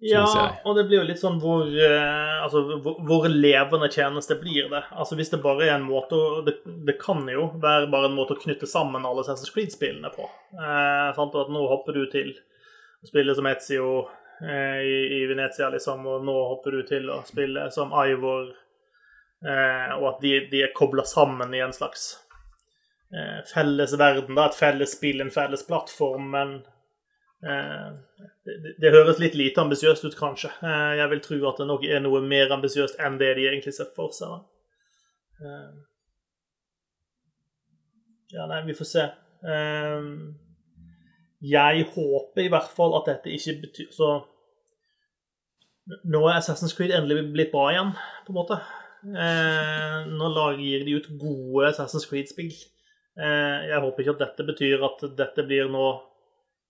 Ja, 0.00 0.60
og 0.64 0.76
det 0.76 0.84
blir 0.86 1.00
jo 1.00 1.06
litt 1.08 1.18
sånn 1.18 1.40
hvor, 1.42 1.64
eh, 1.66 2.34
altså, 2.44 2.60
hvor, 2.84 3.00
hvor 3.02 3.24
levende 3.32 3.88
tjeneste 3.90 4.36
blir 4.38 4.68
det. 4.70 4.84
Altså 4.94 5.18
Hvis 5.18 5.32
det 5.32 5.40
bare 5.42 5.66
er 5.66 5.74
en 5.74 5.88
måte 5.88 6.14
å 6.14 6.42
det, 6.46 6.60
det 6.86 6.94
kan 7.02 7.24
jo 7.26 7.48
være 7.58 7.88
bare 7.90 8.06
en 8.06 8.14
måte 8.14 8.36
å 8.36 8.38
knytte 8.38 8.68
sammen 8.70 9.06
alle 9.08 9.24
Assassin's 9.24 9.50
Creed-spillene 9.54 10.12
på. 10.14 10.28
Eh, 10.54 11.08
sant? 11.18 11.34
Og 11.34 11.40
at 11.42 11.50
nå 11.50 11.64
hopper 11.72 11.98
du 11.98 12.06
til 12.12 12.30
å 13.02 13.10
spille 13.10 13.34
som 13.34 13.50
Ezio 13.50 13.90
eh, 14.46 14.78
i, 14.86 14.96
i 15.18 15.20
Venezia, 15.32 15.72
liksom, 15.74 16.06
og 16.06 16.30
nå 16.30 16.38
hopper 16.52 16.78
du 16.78 16.86
til 16.86 17.10
å 17.10 17.18
spille 17.26 17.66
som 17.74 17.90
Ivor, 18.06 18.54
eh, 19.42 19.98
og 19.98 20.08
at 20.14 20.22
de, 20.22 20.36
de 20.52 20.62
er 20.68 20.74
kobla 20.78 21.02
sammen 21.10 21.58
i 21.58 21.64
en 21.66 21.74
slags 21.74 22.12
eh, 23.10 23.42
felles 23.50 23.98
verden, 23.98 24.38
da, 24.38 24.46
et 24.46 24.62
felles 24.62 24.94
spill, 24.94 25.26
en 25.26 25.34
felles 25.34 25.66
plattform, 25.66 26.30
men 26.38 26.58
Eh, 27.42 27.92
det, 28.80 28.92
høres 28.94 29.18
litt 29.20 29.34
lite 29.38 29.60
ambisiøst 29.60 30.04
ut, 30.08 30.16
kanskje. 30.18 30.50
Eh, 30.62 30.96
Jeg 31.00 31.10
vil 31.10 31.20
tro 31.24 31.38
at 31.50 31.58
det 31.60 31.66
nok 31.68 31.84
er 31.84 32.00
noe 32.04 32.20
mer 32.24 32.52
ambisiøst 32.54 32.98
enn 33.04 33.18
det 33.20 33.34
de 33.36 33.46
egentlig 33.50 33.74
ser 33.76 33.90
for 33.96 34.10
seg. 34.16 34.28
da. 34.28 34.40
Eh, 35.44 35.70
Ja, 38.30 38.44
nei, 38.46 38.62
vi 38.66 38.74
får 38.76 38.84
se. 38.86 39.04
Eh, 39.48 40.08
Jeg 41.42 41.84
håper 41.94 42.42
i 42.44 42.48
hvert 42.52 42.72
fall 42.76 42.96
at 42.98 43.06
dette 43.06 43.30
ikke 43.30 43.60
betyr 43.62 43.92
Så 43.94 44.08
nå 46.04 46.20
er 46.28 46.34
Assassin's 46.36 46.74
Creed 46.76 46.90
endelig 46.92 47.32
blitt 47.32 47.52
bra 47.52 47.70
igjen, 47.72 47.92
på 48.26 48.32
en 48.34 48.36
måte. 48.36 48.58
Nå 50.18 50.26
lager 50.34 50.84
de 50.84 50.96
ut 50.98 51.06
gode 51.20 51.70
Assassin's 51.70 52.04
Creed-spill. 52.10 52.52
Jeg 53.16 53.80
håper 53.80 54.02
ikke 54.02 54.12
at 54.18 54.20
dette 54.26 54.44
betyr 54.44 54.84
at 54.84 55.06
dette 55.16 55.46
blir 55.48 55.70
nå 55.72 55.86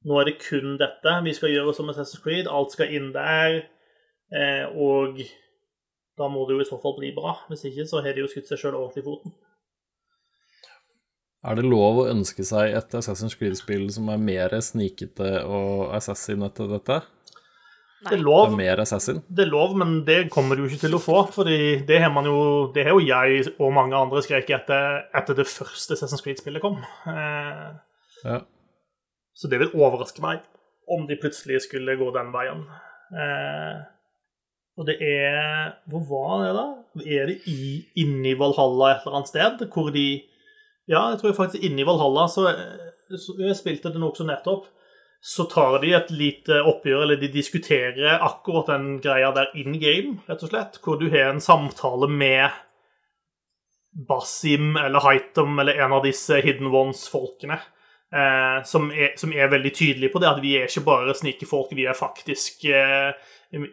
nå 0.07 0.21
er 0.21 0.25
det 0.31 0.39
kun 0.45 0.77
dette 0.79 1.17
vi 1.25 1.33
skal 1.35 1.51
gjøre 1.51 1.75
som 1.75 1.89
Assassin's 1.91 2.23
Creed. 2.23 2.47
Alt 2.47 2.73
skal 2.77 2.93
inn 2.95 3.11
der. 3.13 3.65
Eh, 4.31 4.67
og 4.71 5.19
da 6.19 6.29
må 6.31 6.47
det 6.47 6.57
jo 6.59 6.61
i 6.65 6.69
så 6.69 6.79
fall 6.83 6.97
bli 6.99 7.13
bra. 7.17 7.35
Hvis 7.49 7.65
ikke 7.71 7.87
så 7.89 8.03
har 8.05 8.13
de 8.15 8.21
jo 8.25 8.31
skutt 8.31 8.47
seg 8.51 8.59
sjøl 8.63 8.75
ordentlig 8.79 9.03
i 9.05 9.09
foten. 9.09 9.35
Er 11.49 11.55
det 11.55 11.69
lov 11.71 12.01
å 12.03 12.09
ønske 12.11 12.43
seg 12.47 12.75
et 12.75 12.95
Assassin's 12.99 13.37
Creed-spill 13.39 13.87
som 13.95 14.09
er 14.11 14.19
mer 14.19 14.57
snikete 14.65 15.45
og 15.47 15.93
assassin 15.95 16.43
etter 16.43 16.67
dette? 16.73 16.97
Det 18.03 18.15
er 18.15 18.21
lov, 18.23 18.45
Det 18.47 18.53
er 18.53 18.59
mer 18.59 18.81
assassin? 18.83 19.17
det 19.29 19.43
er 19.43 19.51
lov, 19.51 19.73
men 19.79 20.05
det 20.07 20.19
kommer 20.31 20.55
du 20.59 20.65
ikke 20.67 20.81
til 20.85 20.95
å 20.95 21.01
få. 21.03 21.23
fordi 21.35 21.85
det 21.87 22.01
har 22.03 22.13
man 22.15 22.25
jo 22.27 22.71
Det 22.75 22.85
har 22.87 22.93
jo 22.95 23.01
jeg 23.07 23.55
og 23.59 23.73
mange 23.75 23.95
andre 23.99 24.23
skreket 24.23 24.61
etter 24.61 25.09
etter 25.15 25.35
det 25.35 25.47
første 25.51 25.95
Assassin's 25.97 26.23
Creed-spillet 26.23 26.63
kom. 26.63 26.79
Eh, 27.07 27.75
Ja. 28.25 28.41
Så 29.39 29.51
det 29.51 29.61
vil 29.63 29.77
overraske 29.77 30.23
meg 30.25 30.43
om 30.91 31.05
de 31.07 31.19
plutselig 31.21 31.63
skulle 31.67 31.97
gå 32.01 32.09
den 32.15 32.33
veien. 32.35 32.65
Eh, 33.15 33.79
og 34.79 34.87
det 34.87 34.99
er 35.03 35.77
Hvor 35.91 36.03
var 36.09 36.35
det, 36.45 36.51
da? 36.55 36.67
Er 37.19 37.31
det 37.31 37.39
i, 37.51 37.85
inni 37.99 38.35
Valhalla 38.39 38.93
et 38.93 39.07
eller 39.07 39.21
annet 39.21 39.31
sted? 39.33 39.69
Hvor 39.73 39.93
de 39.95 40.09
Ja, 40.89 41.11
jeg 41.13 41.21
tror 41.21 41.37
faktisk 41.37 41.65
inni 41.65 41.85
Valhalla, 41.85 42.27
så, 42.29 42.49
så 43.11 43.37
Jeg 43.43 43.57
spilte 43.59 43.93
det 43.93 44.01
nokså 44.01 44.27
nettopp. 44.27 44.69
Så 45.21 45.49
tar 45.51 45.81
de 45.83 45.91
et 45.97 46.11
lite 46.15 46.61
oppgjør, 46.63 47.03
eller 47.03 47.19
de 47.19 47.29
diskuterer 47.33 48.23
akkurat 48.23 48.69
den 48.71 49.01
greia 49.03 49.33
der 49.35 49.51
in 49.59 49.75
game, 49.83 50.21
rett 50.29 50.45
og 50.47 50.53
slett. 50.53 50.79
Hvor 50.85 50.95
du 51.01 51.09
har 51.11 51.33
en 51.33 51.43
samtale 51.43 52.07
med 52.07 52.55
Basim 54.09 54.77
eller 54.77 55.03
Haitam 55.03 55.59
eller 55.59 55.81
en 55.83 55.97
av 55.97 56.05
disse 56.07 56.39
Hidden 56.45 56.71
Ones-folkene. 56.71 57.59
Eh, 58.09 58.63
som, 58.65 58.87
er, 58.91 59.11
som 59.21 59.33
er 59.37 59.51
veldig 59.53 59.71
tydelig 59.77 60.09
på 60.15 60.21
det 60.23 60.29
at 60.31 60.39
vi 60.41 60.55
er 60.57 60.63
ikke 60.65 60.81
bare 60.87 61.13
snikefolk, 61.15 61.75
vi 61.77 61.85
er 61.85 61.93
faktisk 61.99 62.63
eh, 62.73 63.11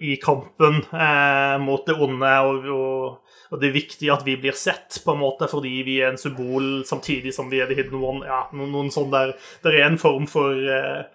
i 0.04 0.18
kampen 0.20 0.82
eh, 0.92 1.54
mot 1.64 1.86
det 1.88 1.96
onde, 2.04 2.32
og, 2.44 2.68
og, 2.68 3.38
og 3.52 3.62
det 3.62 3.70
er 3.70 3.78
viktig 3.78 4.10
at 4.12 4.26
vi 4.28 4.36
blir 4.42 4.58
sett, 4.60 4.98
på 5.06 5.14
en 5.16 5.22
måte, 5.22 5.48
fordi 5.48 5.72
vi 5.88 5.96
er 6.04 6.12
en 6.12 6.20
symbol 6.20 6.84
samtidig 6.88 7.32
som 7.36 7.48
vi 7.52 7.62
er 7.64 7.72
the 7.72 7.78
hidden 7.80 8.04
one. 8.04 8.26
Ja, 8.28 8.42
noen, 8.52 8.74
noen 8.76 8.92
sånn 8.92 9.08
der, 9.14 9.32
Det 9.64 9.72
er 9.78 9.88
en 9.88 9.98
form 10.02 10.28
for 10.28 10.52
eh, 10.52 11.08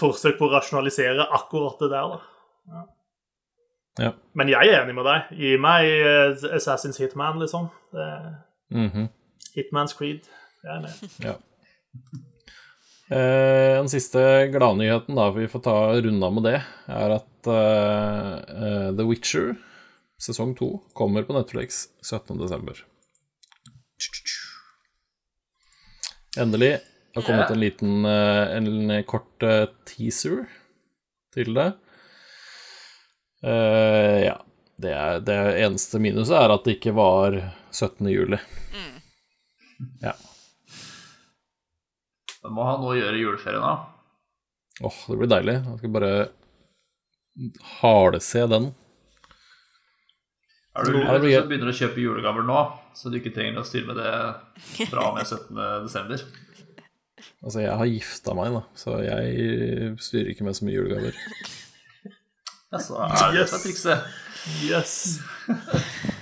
forsøk 0.00 0.38
på 0.40 0.48
å 0.50 0.52
rasjonalisere 0.56 1.28
akkurat 1.38 1.78
det 1.84 1.92
der, 1.94 2.16
da. 2.16 2.84
Ja. 4.02 4.10
Men 4.34 4.50
jeg 4.50 4.66
er 4.72 4.80
enig 4.82 4.96
med 4.98 5.06
deg. 5.06 5.30
Gi 5.38 5.54
meg 5.62 5.86
eh, 5.94 6.46
Assassin's 6.58 6.98
Hitman, 6.98 7.38
liksom. 7.44 7.70
Det, 7.94 8.10
Mhm. 8.74 9.04
Hitman's 9.54 9.94
Creed. 9.94 10.24
Jeg 10.64 10.72
er 10.74 10.80
med. 10.82 11.10
Ja. 11.22 11.38
Eh, 13.10 13.76
den 13.76 13.88
siste 13.88 14.46
gladnyheten, 14.48 15.14
da, 15.18 15.28
vi 15.30 15.48
får 15.48 15.60
ta 15.60 15.76
runda 15.92 16.30
med 16.32 16.46
det, 16.46 16.56
er 16.88 17.14
at 17.18 17.50
eh, 17.52 18.32
eh, 18.54 18.88
The 18.96 19.04
Witcher 19.04 19.54
sesong 20.24 20.54
to 20.56 20.78
kommer 20.96 21.26
på 21.26 21.36
Netflix 21.36 21.84
17.12. 22.06 22.80
Endelig 26.40 26.78
har 27.14 27.22
kommet 27.22 27.50
en 27.50 27.60
liten 27.60 28.04
eh, 28.04 28.56
en 28.56 29.04
kort 29.06 29.42
eh, 29.42 29.68
teaser 29.86 30.46
til 31.34 31.54
det. 31.54 31.70
Eh, 33.44 34.24
ja. 34.30 34.40
Det, 34.74 34.90
er, 34.90 35.20
det 35.22 35.34
eneste 35.62 36.00
minuset 36.02 36.34
er 36.34 36.50
at 36.50 36.64
det 36.66 36.80
ikke 36.80 36.96
var 36.96 37.36
17. 37.70 38.08
juli. 38.10 38.40
Ja. 40.02 40.16
Da 42.44 42.52
må 42.52 42.64
han 42.68 42.82
nå 42.84 42.92
gjøre 42.98 43.16
juleferien, 43.16 43.64
da. 43.64 43.74
Åh, 44.84 44.96
det 45.08 45.16
blir 45.16 45.30
deilig. 45.32 45.54
Jeg 45.64 45.80
skal 45.80 45.92
bare 45.94 46.14
halese 47.80 48.46
den. 48.52 48.66
Er 50.74 50.84
du 50.84 50.90
lurer, 50.92 51.22
så 51.22 51.46
begynner 51.48 51.70
du 51.70 51.72
å 51.72 51.78
kjøpe 51.78 52.02
julegaver 52.02 52.44
nå, 52.44 52.60
så 52.98 53.08
du 53.08 53.16
ikke 53.20 53.32
trenger 53.32 53.62
å 53.62 53.66
styre 53.66 53.92
med 53.92 54.00
det 54.02 54.88
fra 54.90 55.06
og 55.06 55.16
med 55.16 55.24
17. 55.24 55.60
desember. 55.86 56.24
Altså, 57.44 57.60
jeg 57.62 57.76
har 57.80 57.92
gifta 57.92 58.34
meg, 58.36 58.56
da, 58.58 58.62
så 58.76 58.98
jeg 59.04 59.94
styrer 60.02 60.32
ikke 60.34 60.48
med 60.48 60.58
så 60.58 60.66
mye 60.66 60.76
julegaver. 60.76 61.22
Ja, 62.74 62.82
så 62.82 62.98
er 63.06 63.30
det 63.30 63.44
yes. 63.44 63.56
trikset. 63.62 64.10
Yes. 64.66 66.10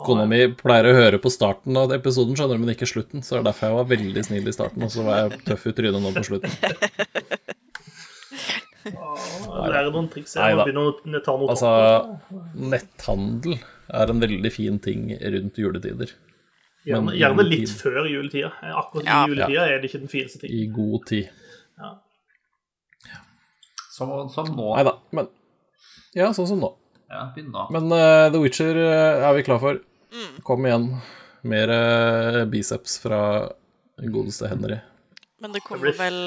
Kona 0.00 0.24
mi 0.28 0.38
pleier 0.56 0.86
å 0.90 0.94
høre 0.96 1.18
på 1.20 1.30
starten 1.32 1.76
av 1.76 1.90
episoden, 1.92 2.36
skjønner 2.38 2.56
du, 2.56 2.62
men 2.64 2.74
ikke 2.74 2.86
slutten. 2.88 3.22
Så 3.26 3.36
det 3.36 3.40
er 3.42 3.48
derfor 3.50 3.66
jeg 3.68 3.76
var 3.80 3.88
veldig 3.90 4.22
snill 4.24 4.48
i 4.48 4.54
starten, 4.54 4.82
og 4.86 4.92
så 4.94 5.04
var 5.04 5.18
jeg 5.24 5.40
tøff 5.48 5.66
i 5.66 5.72
trynet 5.76 6.00
nå 6.04 6.12
på 6.16 6.22
slutten. 6.28 6.54
Lære 9.70 9.90
noen 9.92 10.08
triks. 10.12 10.34
Jeg 10.38 10.56
må 10.56 10.64
begynne 10.64 11.20
å 11.20 11.22
ta 11.24 11.34
noe 11.36 11.50
Altså, 11.52 11.70
netthandel 12.72 13.58
er 14.00 14.12
en 14.14 14.22
veldig 14.22 14.52
fin 14.54 14.78
ting 14.82 15.10
rundt 15.20 15.58
juletider. 15.60 16.14
Gjerne, 16.88 17.12
gjerne 17.18 17.44
litt 17.44 17.66
tid. 17.68 17.76
før 17.82 18.06
juletida. 18.08 18.50
Akkurat 18.72 19.04
Ja. 19.04 19.18
i 19.26 19.34
juletida 19.34 19.66
er 19.68 19.80
det 19.82 19.90
ikke 19.90 20.00
den 20.06 20.12
fineste 20.12 20.40
ting. 20.40 20.50
I 20.54 20.66
god 20.72 21.06
tid. 21.10 21.28
Som, 23.90 24.14
som 24.32 24.46
nå. 24.56 24.70
Nei 24.78 24.84
da, 24.86 24.94
men 25.12 25.26
Ja, 26.16 26.30
sånn 26.32 26.46
som 26.48 26.60
nå. 26.62 26.70
Ja, 27.10 27.24
begynn 27.34 27.50
da. 27.54 27.66
Men 27.74 27.90
uh, 27.90 28.28
The 28.30 28.40
Witcher 28.42 28.78
eh, 28.78 29.24
er 29.26 29.34
vi 29.34 29.46
klar 29.46 29.58
for. 29.62 29.80
Kom 30.46 30.66
igjen. 30.66 30.86
Mer 31.50 31.72
uh, 31.72 32.44
biceps 32.50 32.98
fra 33.02 33.20
godeste 34.00 34.50
Henry. 34.50 34.78
Men 35.40 35.56
det 35.56 35.62
kommer, 35.64 35.94
vel, 35.96 36.18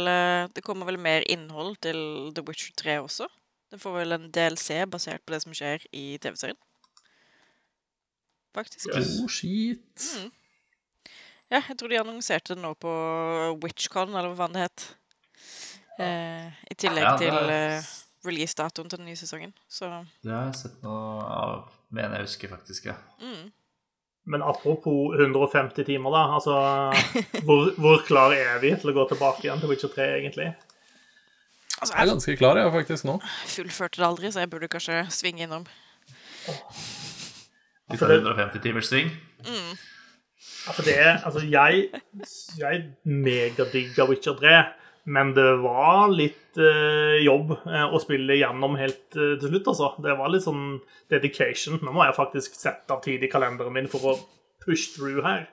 det 0.54 0.62
kommer 0.66 0.90
vel 0.90 0.98
mer 0.98 1.24
innhold 1.30 1.76
til 1.86 1.98
The 2.34 2.42
Witcher 2.48 2.74
3 2.82 2.96
også? 3.04 3.28
Det 3.70 3.78
får 3.82 3.94
vel 4.00 4.16
en 4.16 4.26
DLC 4.34 4.80
basert 4.90 5.22
på 5.26 5.36
det 5.36 5.44
som 5.44 5.54
skjer 5.54 5.86
i 5.94 6.18
TV-serien? 6.22 6.58
Faktisk. 8.54 8.90
Yes. 8.90 9.20
Oh, 9.22 9.30
shit. 9.30 10.02
Ja, 11.54 11.60
jeg 11.60 11.78
tror 11.78 11.90
de 11.90 12.02
annonserte 12.02 12.56
det 12.56 12.62
nå 12.64 12.74
på 12.82 12.92
WitchCon, 13.62 14.14
eller 14.14 14.34
hva 14.34 14.44
faen 14.44 14.58
det 14.58 14.66
het. 14.66 14.86
Eh, 16.02 16.48
I 16.74 16.78
tillegg 16.78 17.06
Ja, 17.06 17.14
det 17.18 17.28
til 17.28 17.52
eh, 17.54 17.90
release-datoen 18.26 18.90
til 18.90 19.00
den 19.02 19.10
nye 19.10 19.20
sesongen. 19.20 19.54
Så 19.70 19.90
Det 20.24 20.32
har 20.32 20.48
jeg 20.50 20.56
sett 20.62 20.80
noe 20.86 21.26
av, 21.28 21.68
mener 21.94 22.22
jeg 22.22 22.30
husker 22.30 22.54
faktisk, 22.56 22.86
ja. 22.92 22.96
mm. 23.22 23.52
Men 24.26 24.40
apropos 24.48 25.18
150 25.20 25.84
timer, 25.84 26.14
da. 26.16 26.22
Altså, 26.38 26.54
hvor, 27.48 27.74
hvor 27.76 28.04
klar 28.08 28.32
er 28.38 28.62
vi 28.64 28.70
til 28.80 28.94
å 28.94 28.96
gå 28.96 29.04
tilbake 29.10 29.44
igjen 29.44 29.60
til 29.60 29.72
Witcher 29.74 29.92
3, 29.92 30.06
egentlig? 30.22 30.46
Altså, 31.82 31.92
Jeg 31.92 32.06
er 32.06 32.12
ganske 32.14 32.36
klar, 32.40 32.60
jeg, 32.62 32.72
faktisk, 32.72 33.04
nå. 33.10 33.18
fullførte 33.52 34.00
det 34.00 34.08
aldri, 34.08 34.32
så 34.32 34.46
jeg 34.46 34.52
burde 34.54 34.70
kanskje 34.72 35.02
svinge 35.12 35.44
innom. 35.44 35.66
Vi 37.92 37.98
For 38.00 38.08
tar 38.08 38.16
150 38.22 38.64
timers 38.64 38.88
sving. 38.88 39.12
Mm. 39.44 39.74
Altså, 40.72 40.86
det 40.88 40.96
er 41.00 41.18
Altså, 41.28 41.44
jeg, 41.44 41.90
jeg 42.58 42.84
megadigger 43.04 44.08
Witcher 44.08 44.40
3, 44.40 44.54
men 45.06 45.34
det 45.36 45.50
var 45.64 46.12
litt 46.14 46.58
eh, 46.62 47.18
jobb 47.26 47.52
eh, 47.66 47.86
å 47.92 48.00
spille 48.00 48.38
gjennom 48.40 48.78
helt 48.80 49.18
eh, 49.20 49.34
til 49.42 49.50
slutt, 49.52 49.68
altså. 49.74 49.90
Det 50.06 50.16
var 50.20 50.32
litt 50.32 50.46
sånn 50.46 50.78
dedication. 51.12 51.80
Nå 51.84 51.92
må 51.96 52.06
jeg 52.08 52.16
faktisk 52.16 52.56
sette 52.56 52.94
av 52.96 53.02
tid 53.04 53.24
i 53.26 53.30
kalenderen 53.32 53.76
min 53.76 53.90
for 53.92 54.14
å 54.14 54.18
push 54.64 54.94
through 54.96 55.26
her. 55.28 55.50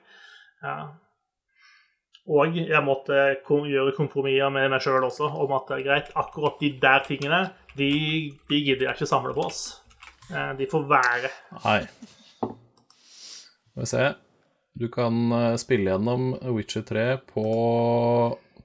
Ja. 0.63 0.77
Og 2.31 2.55
jeg 2.55 2.83
måtte 2.85 3.17
gjøre 3.49 3.95
kompromisser 3.97 4.51
med 4.53 4.69
meg 4.71 4.83
sjøl 4.85 5.03
også 5.07 5.27
om 5.41 5.51
at 5.57 5.67
det 5.67 5.79
er 5.79 5.85
greit, 5.89 6.11
akkurat 6.21 6.59
de 6.61 6.69
der 6.79 7.03
tingene, 7.07 7.39
de, 7.75 7.91
de 8.47 8.59
gidder 8.61 8.87
jeg 8.87 8.99
ikke 8.99 9.09
samle 9.09 9.33
på 9.35 9.47
oss. 9.49 9.61
Eh, 10.31 10.53
De 10.59 10.67
får 10.71 10.85
være. 10.91 11.31
Nei. 11.65 11.79
Skal 12.39 13.83
vi 13.83 13.89
se. 13.89 14.05
Du 14.79 14.87
kan 14.93 15.17
eh, 15.35 15.57
spille 15.59 15.91
gjennom 15.91 16.31
Witcher 16.55 16.85
3 16.87 17.05
på 17.33 17.45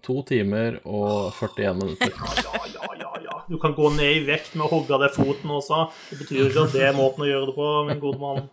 to 0.05 0.20
timer 0.28 0.81
og 0.85 1.32
41 1.36 1.78
minutter. 1.78 2.12
Ja, 2.12 2.60
ja, 2.74 2.90
ja, 3.01 3.12
ja. 3.24 3.39
Du 3.48 3.56
kan 3.62 3.74
gå 3.77 3.90
ned 3.94 4.20
i 4.20 4.24
vekt 4.27 4.55
med 4.56 4.66
å 4.66 4.73
hogge 4.73 4.98
deg 5.02 5.14
foten 5.14 5.52
også. 5.55 5.86
Det 6.10 6.20
betyr 6.23 6.43
jo 6.43 6.48
ikke 6.51 6.64
at 6.66 6.77
det 6.77 6.85
er 6.89 6.97
måten 6.97 7.24
å 7.27 7.31
gjøre 7.31 7.51
det 7.51 7.56
på, 7.56 7.68
min 7.89 8.02
gode 8.02 8.20
mann. 8.23 8.48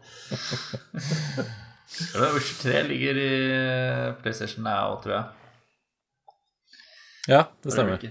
Witcher 1.94 2.58
3 2.64 2.84
ligger 2.90 3.22
i 3.22 3.32
PlayStation 4.22 4.66
Now, 4.66 4.98
tror 5.04 5.18
jeg. 5.18 5.26
Ja, 7.32 7.46
det 7.64 7.72
stemmer. 7.72 8.02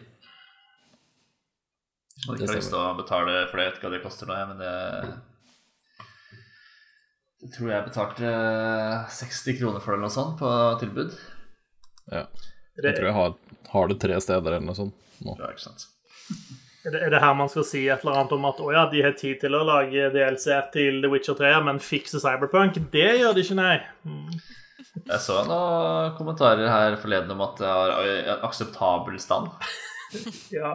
Jeg 2.22 2.28
har 2.28 2.38
ikke 2.38 2.54
lyst 2.54 2.70
til 2.70 2.78
å 2.78 2.94
betale 2.96 3.32
for 3.50 3.58
det, 3.58 3.64
jeg 3.66 3.72
vet 3.72 3.78
ikke 3.78 3.88
hva 3.88 3.94
det 3.96 4.04
koster 4.04 4.30
nå, 4.30 4.34
men 4.52 4.60
det 4.62 4.74
Jeg 7.42 7.50
tror 7.56 7.72
jeg 7.72 7.86
betalte 7.88 8.28
60 9.10 9.56
kroner 9.58 9.82
for 9.82 9.90
det 9.90 9.96
eller 9.98 10.06
noe 10.06 10.14
sånt 10.14 10.36
på 10.38 10.50
tilbud. 10.78 11.16
Jeg 12.82 12.96
tror 12.98 13.08
jeg 13.10 13.16
har, 13.18 13.34
har 13.72 13.88
det 13.92 13.98
tre 14.02 14.18
steder 14.24 14.56
eller 14.56 14.66
noe 14.68 14.78
sånt 14.78 14.94
nå. 15.24 15.36
Ja, 15.38 15.50
ikke 15.54 15.64
sant? 15.68 15.86
Er 16.82 16.90
det, 16.96 17.00
er 17.06 17.12
det 17.14 17.20
her 17.22 17.34
man 17.38 17.50
skal 17.52 17.62
si 17.68 17.84
et 17.86 18.02
eller 18.02 18.16
annet 18.18 18.32
om 18.34 18.46
at 18.48 18.58
å 18.64 18.72
ja, 18.74 18.86
de 18.90 19.02
har 19.04 19.12
tid 19.18 19.38
til 19.44 19.54
å 19.54 19.60
lage 19.68 20.08
DLC 20.14 20.48
til 20.74 20.98
The 21.04 21.10
Witcher 21.12 21.36
3, 21.38 21.52
men 21.68 21.78
fikse 21.82 22.18
Cyberpunk? 22.22 22.80
Det 22.90 23.06
gjør 23.20 23.36
de 23.36 23.44
ikke, 23.46 23.58
nei. 23.60 23.76
Mm. 24.02 24.32
Jeg 25.06 25.20
så 25.24 25.38
noen 25.46 26.10
kommentarer 26.18 26.66
her 26.68 26.96
forleden 27.00 27.30
om 27.36 27.44
at 27.46 27.62
det 27.62 27.70
har 27.70 27.94
en 28.02 28.44
akseptabel 28.50 29.18
stand. 29.22 29.52
Ja. 30.52 30.74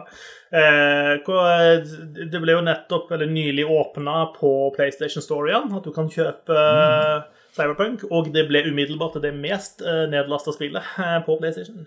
Eh, 0.50 1.12
hva- 1.22 1.78
det 2.26 2.40
ble 2.42 2.56
jo 2.56 2.62
nettopp, 2.66 3.12
eller 3.14 3.28
nylig 3.30 3.62
åpna 3.70 4.32
på 4.34 4.48
PlayStation 4.74 5.22
Story 5.22 5.52
igjen, 5.52 5.68
at 5.78 5.84
du 5.86 5.92
kan 5.94 6.08
kjøpe 6.10 6.56
eh, 6.58 7.37
Cyberpunk, 7.58 8.04
og 8.14 8.30
det 8.34 8.46
ble 8.48 8.62
umiddelbart 8.70 9.18
det 9.24 9.34
mest 9.36 9.82
eh, 9.82 10.04
nedlasta 10.12 10.54
spillet 10.54 10.94
eh, 11.02 11.18
på 11.26 11.36
PlayStation. 11.40 11.84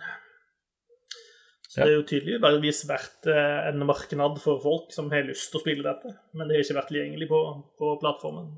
Så 1.72 1.80
Ja. 1.80 1.86
det 1.86 1.92
er 1.94 1.96
jo 1.96 2.08
tydeligvis 2.10 2.82
vært 2.90 3.28
eh, 3.32 3.70
en 3.70 3.86
marknad 3.88 4.42
for 4.44 4.60
folk 4.60 4.92
som 4.92 5.08
har 5.14 5.24
lyst 5.24 5.54
til 5.54 5.62
å 5.62 5.64
spille 5.64 5.86
dette, 5.88 6.12
men 6.36 6.50
det 6.50 6.58
har 6.58 6.66
ikke 6.66 6.76
vært 6.82 6.90
tilgjengelig 6.92 7.30
på, 7.32 7.40
på 7.80 7.94
plattformen. 8.02 8.50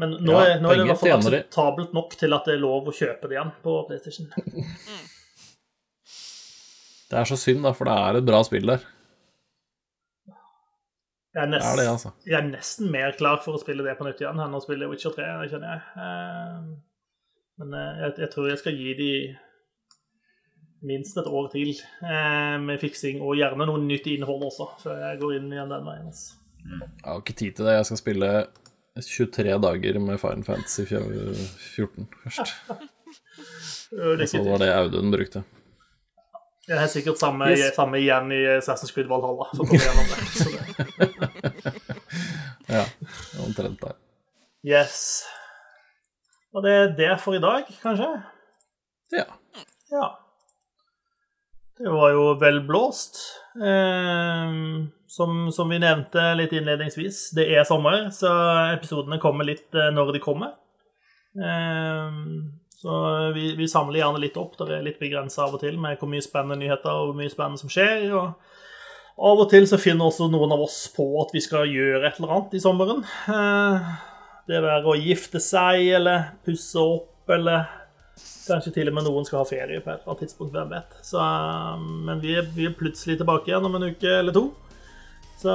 Men 0.00 0.14
nå, 0.24 0.32
Ja, 0.32 0.54
er, 0.54 0.62
nå 0.64 0.70
er 0.72 0.78
det 0.80 0.86
i 0.86 0.88
hvert 0.88 1.02
fall 1.02 1.18
akseptabelt 1.18 1.92
nok 1.92 2.16
til 2.16 2.32
at 2.32 2.46
det 2.48 2.54
er 2.56 2.62
lov 2.64 2.88
å 2.88 2.94
kjøpe 2.96 3.28
det 3.28 3.36
igjen 3.36 3.52
på 3.62 3.74
PlayStation. 3.90 4.30
Det 7.12 7.18
er 7.20 7.28
så 7.28 7.36
synd, 7.36 7.60
da, 7.66 7.74
for 7.76 7.84
det 7.90 7.92
er 8.00 8.18
et 8.22 8.24
bra 8.24 8.40
spill 8.48 8.70
der. 8.72 8.86
Jeg 11.32 11.40
er, 11.40 11.46
Det 11.48 11.54
nest, 11.54 11.66
er 11.70 11.78
det, 11.80 11.86
altså. 11.88 12.10
jeg 12.28 12.36
er 12.38 12.48
nesten 12.50 12.90
mer 12.92 13.14
klar 13.16 13.38
for 13.44 13.56
å 13.56 13.60
spille 13.62 13.84
det 13.86 13.94
på 13.96 14.04
nytt 14.04 14.20
igjen 14.20 14.40
enn 14.44 14.56
å 14.58 14.60
spille 14.60 14.88
Witcher 14.90 15.14
3, 15.16 15.28
det 15.40 15.48
kjenner 15.54 15.72
jeg. 15.72 15.80
Eh, 16.04 16.58
Men 17.62 17.74
eh, 17.78 18.02
jeg, 18.02 18.14
jeg 18.24 18.30
tror 18.34 18.48
jeg 18.50 18.60
skal 18.60 18.76
gi 18.76 18.92
de 18.98 19.12
minst 20.82 21.16
et 21.20 21.28
år 21.30 21.48
til 21.52 21.70
eh, 21.72 22.56
med 22.60 22.80
fiksing, 22.82 23.20
og 23.22 23.36
gjerne 23.38 23.68
noe 23.68 23.80
nytt 23.84 24.08
innhold 24.12 24.44
også, 24.48 24.68
før 24.82 25.00
jeg 25.06 25.20
går 25.22 25.36
inn 25.38 25.52
igjen 25.54 25.70
den 25.72 25.86
veien. 25.88 26.08
Altså. 26.10 26.38
Jeg 26.66 27.06
har 27.06 27.22
ikke 27.22 27.38
tid 27.38 27.56
til 27.58 27.68
det. 27.68 27.76
Jeg 27.78 27.88
skal 27.88 28.00
spille 28.02 28.32
23 29.00 29.56
dager 29.62 29.98
med 30.04 30.20
Fine 30.20 30.44
Fantasy 30.46 30.84
14 30.84 32.08
først. 32.24 32.52
Så 33.92 34.16
det 34.16 34.44
var 34.46 34.60
det 34.62 34.70
Audun 34.72 35.12
brukte. 35.12 35.42
Jeg 36.68 36.78
er 36.78 36.86
sikkert 36.92 37.18
samme, 37.18 37.48
Yes. 37.50 37.74
samme 37.74 37.98
igjen 37.98 38.30
i 38.32 38.40
Assassin's 38.58 38.92
Creed 38.94 39.08
Valhalla. 39.10 39.48
For 39.50 39.64
å 39.64 39.66
komme 39.66 39.82
gjennom 39.82 40.06
det. 40.12 40.18
Det. 41.02 41.82
Ja, 42.72 42.84
omtrent 43.42 43.80
der. 43.82 43.96
Yes. 44.64 45.24
Og 46.54 46.62
det 46.64 46.72
er 46.72 46.92
det 46.96 47.08
for 47.20 47.34
i 47.36 47.40
dag, 47.42 47.66
kanskje? 47.82 48.06
Ja. 49.12 49.24
Ja. 49.92 50.06
Det 51.82 51.90
var 51.92 52.14
jo 52.14 52.22
vel 52.40 52.62
blåst. 52.68 53.18
Eh, 53.58 54.54
som, 55.12 55.50
som 55.52 55.68
vi 55.74 55.80
nevnte 55.82 56.24
litt 56.38 56.54
innledningsvis, 56.56 57.32
det 57.36 57.48
er 57.58 57.66
sommer, 57.68 58.06
så 58.14 58.30
episodene 58.78 59.18
kommer 59.20 59.44
litt 59.50 59.74
eh, 59.76 59.90
når 59.92 60.14
de 60.16 60.22
kommer. 60.24 60.54
Eh, 61.36 62.20
så 62.82 63.30
vi, 63.34 63.52
vi 63.54 63.68
samler 63.70 64.00
gjerne 64.00 64.20
litt 64.24 64.38
opp. 64.40 64.56
Det 64.58 64.74
er 64.74 64.82
litt 64.82 64.98
begrensa 64.98 65.44
av 65.44 65.54
og 65.54 65.62
til 65.62 65.76
med 65.78 66.00
hvor 66.00 66.10
mye 66.10 66.24
spennende 66.24 66.58
nyheter 66.64 66.90
og 66.90 67.12
hvor 67.12 67.18
mye 67.20 67.30
spennende 67.30 67.62
som 67.62 67.70
skjer. 67.70 68.08
og 68.10 69.22
Av 69.22 69.42
og 69.44 69.50
til 69.52 69.68
så 69.70 69.78
finner 69.78 70.08
også 70.08 70.26
noen 70.32 70.54
av 70.54 70.64
oss 70.64 70.80
på 70.94 71.06
at 71.22 71.30
vi 71.34 71.42
skal 71.44 71.70
gjøre 71.70 72.08
et 72.08 72.18
eller 72.18 72.32
annet 72.34 72.56
i 72.58 72.62
sommeren. 72.64 73.04
Eh, 73.30 73.92
det 74.50 74.64
være 74.64 74.90
å 74.90 74.98
gifte 74.98 75.38
seg 75.42 75.92
eller 76.00 76.32
pusse 76.46 76.82
opp 76.82 77.30
eller 77.30 77.70
Kanskje 78.42 78.72
til 78.74 78.90
og 78.90 78.96
med 78.96 79.06
noen 79.06 79.24
skal 79.24 79.38
ha 79.40 79.46
ferie 79.46 79.80
på 79.80 79.88
et 79.88 80.00
eller 80.00 80.10
annet 80.10 80.20
tidspunkt, 80.24 80.50
hvem 80.52 80.72
vet. 80.74 80.96
Så, 81.06 81.22
um, 81.22 82.02
men 82.08 82.18
vi 82.20 82.34
er, 82.36 82.48
vi 82.52 82.66
er 82.66 82.74
plutselig 82.76 83.20
tilbake 83.20 83.48
igjen 83.48 83.68
om 83.68 83.78
en 83.78 83.86
uke 83.86 84.16
eller 84.18 84.34
to. 84.34 84.48
Så 85.38 85.54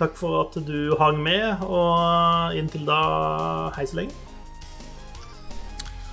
takk 0.00 0.16
for 0.16 0.40
at 0.40 0.56
du 0.64 0.96
hang 1.00 1.20
med, 1.22 1.60
og 1.68 2.56
inntil 2.56 2.88
da, 2.88 3.00
hei 3.76 3.84
så 3.88 4.00
lenge. 4.00 4.16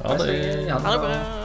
Ja, 0.04 0.18
det 0.18 0.66
Ja, 0.68 0.78
Ha 0.80 0.92
det 0.92 1.00
bra. 1.00 1.43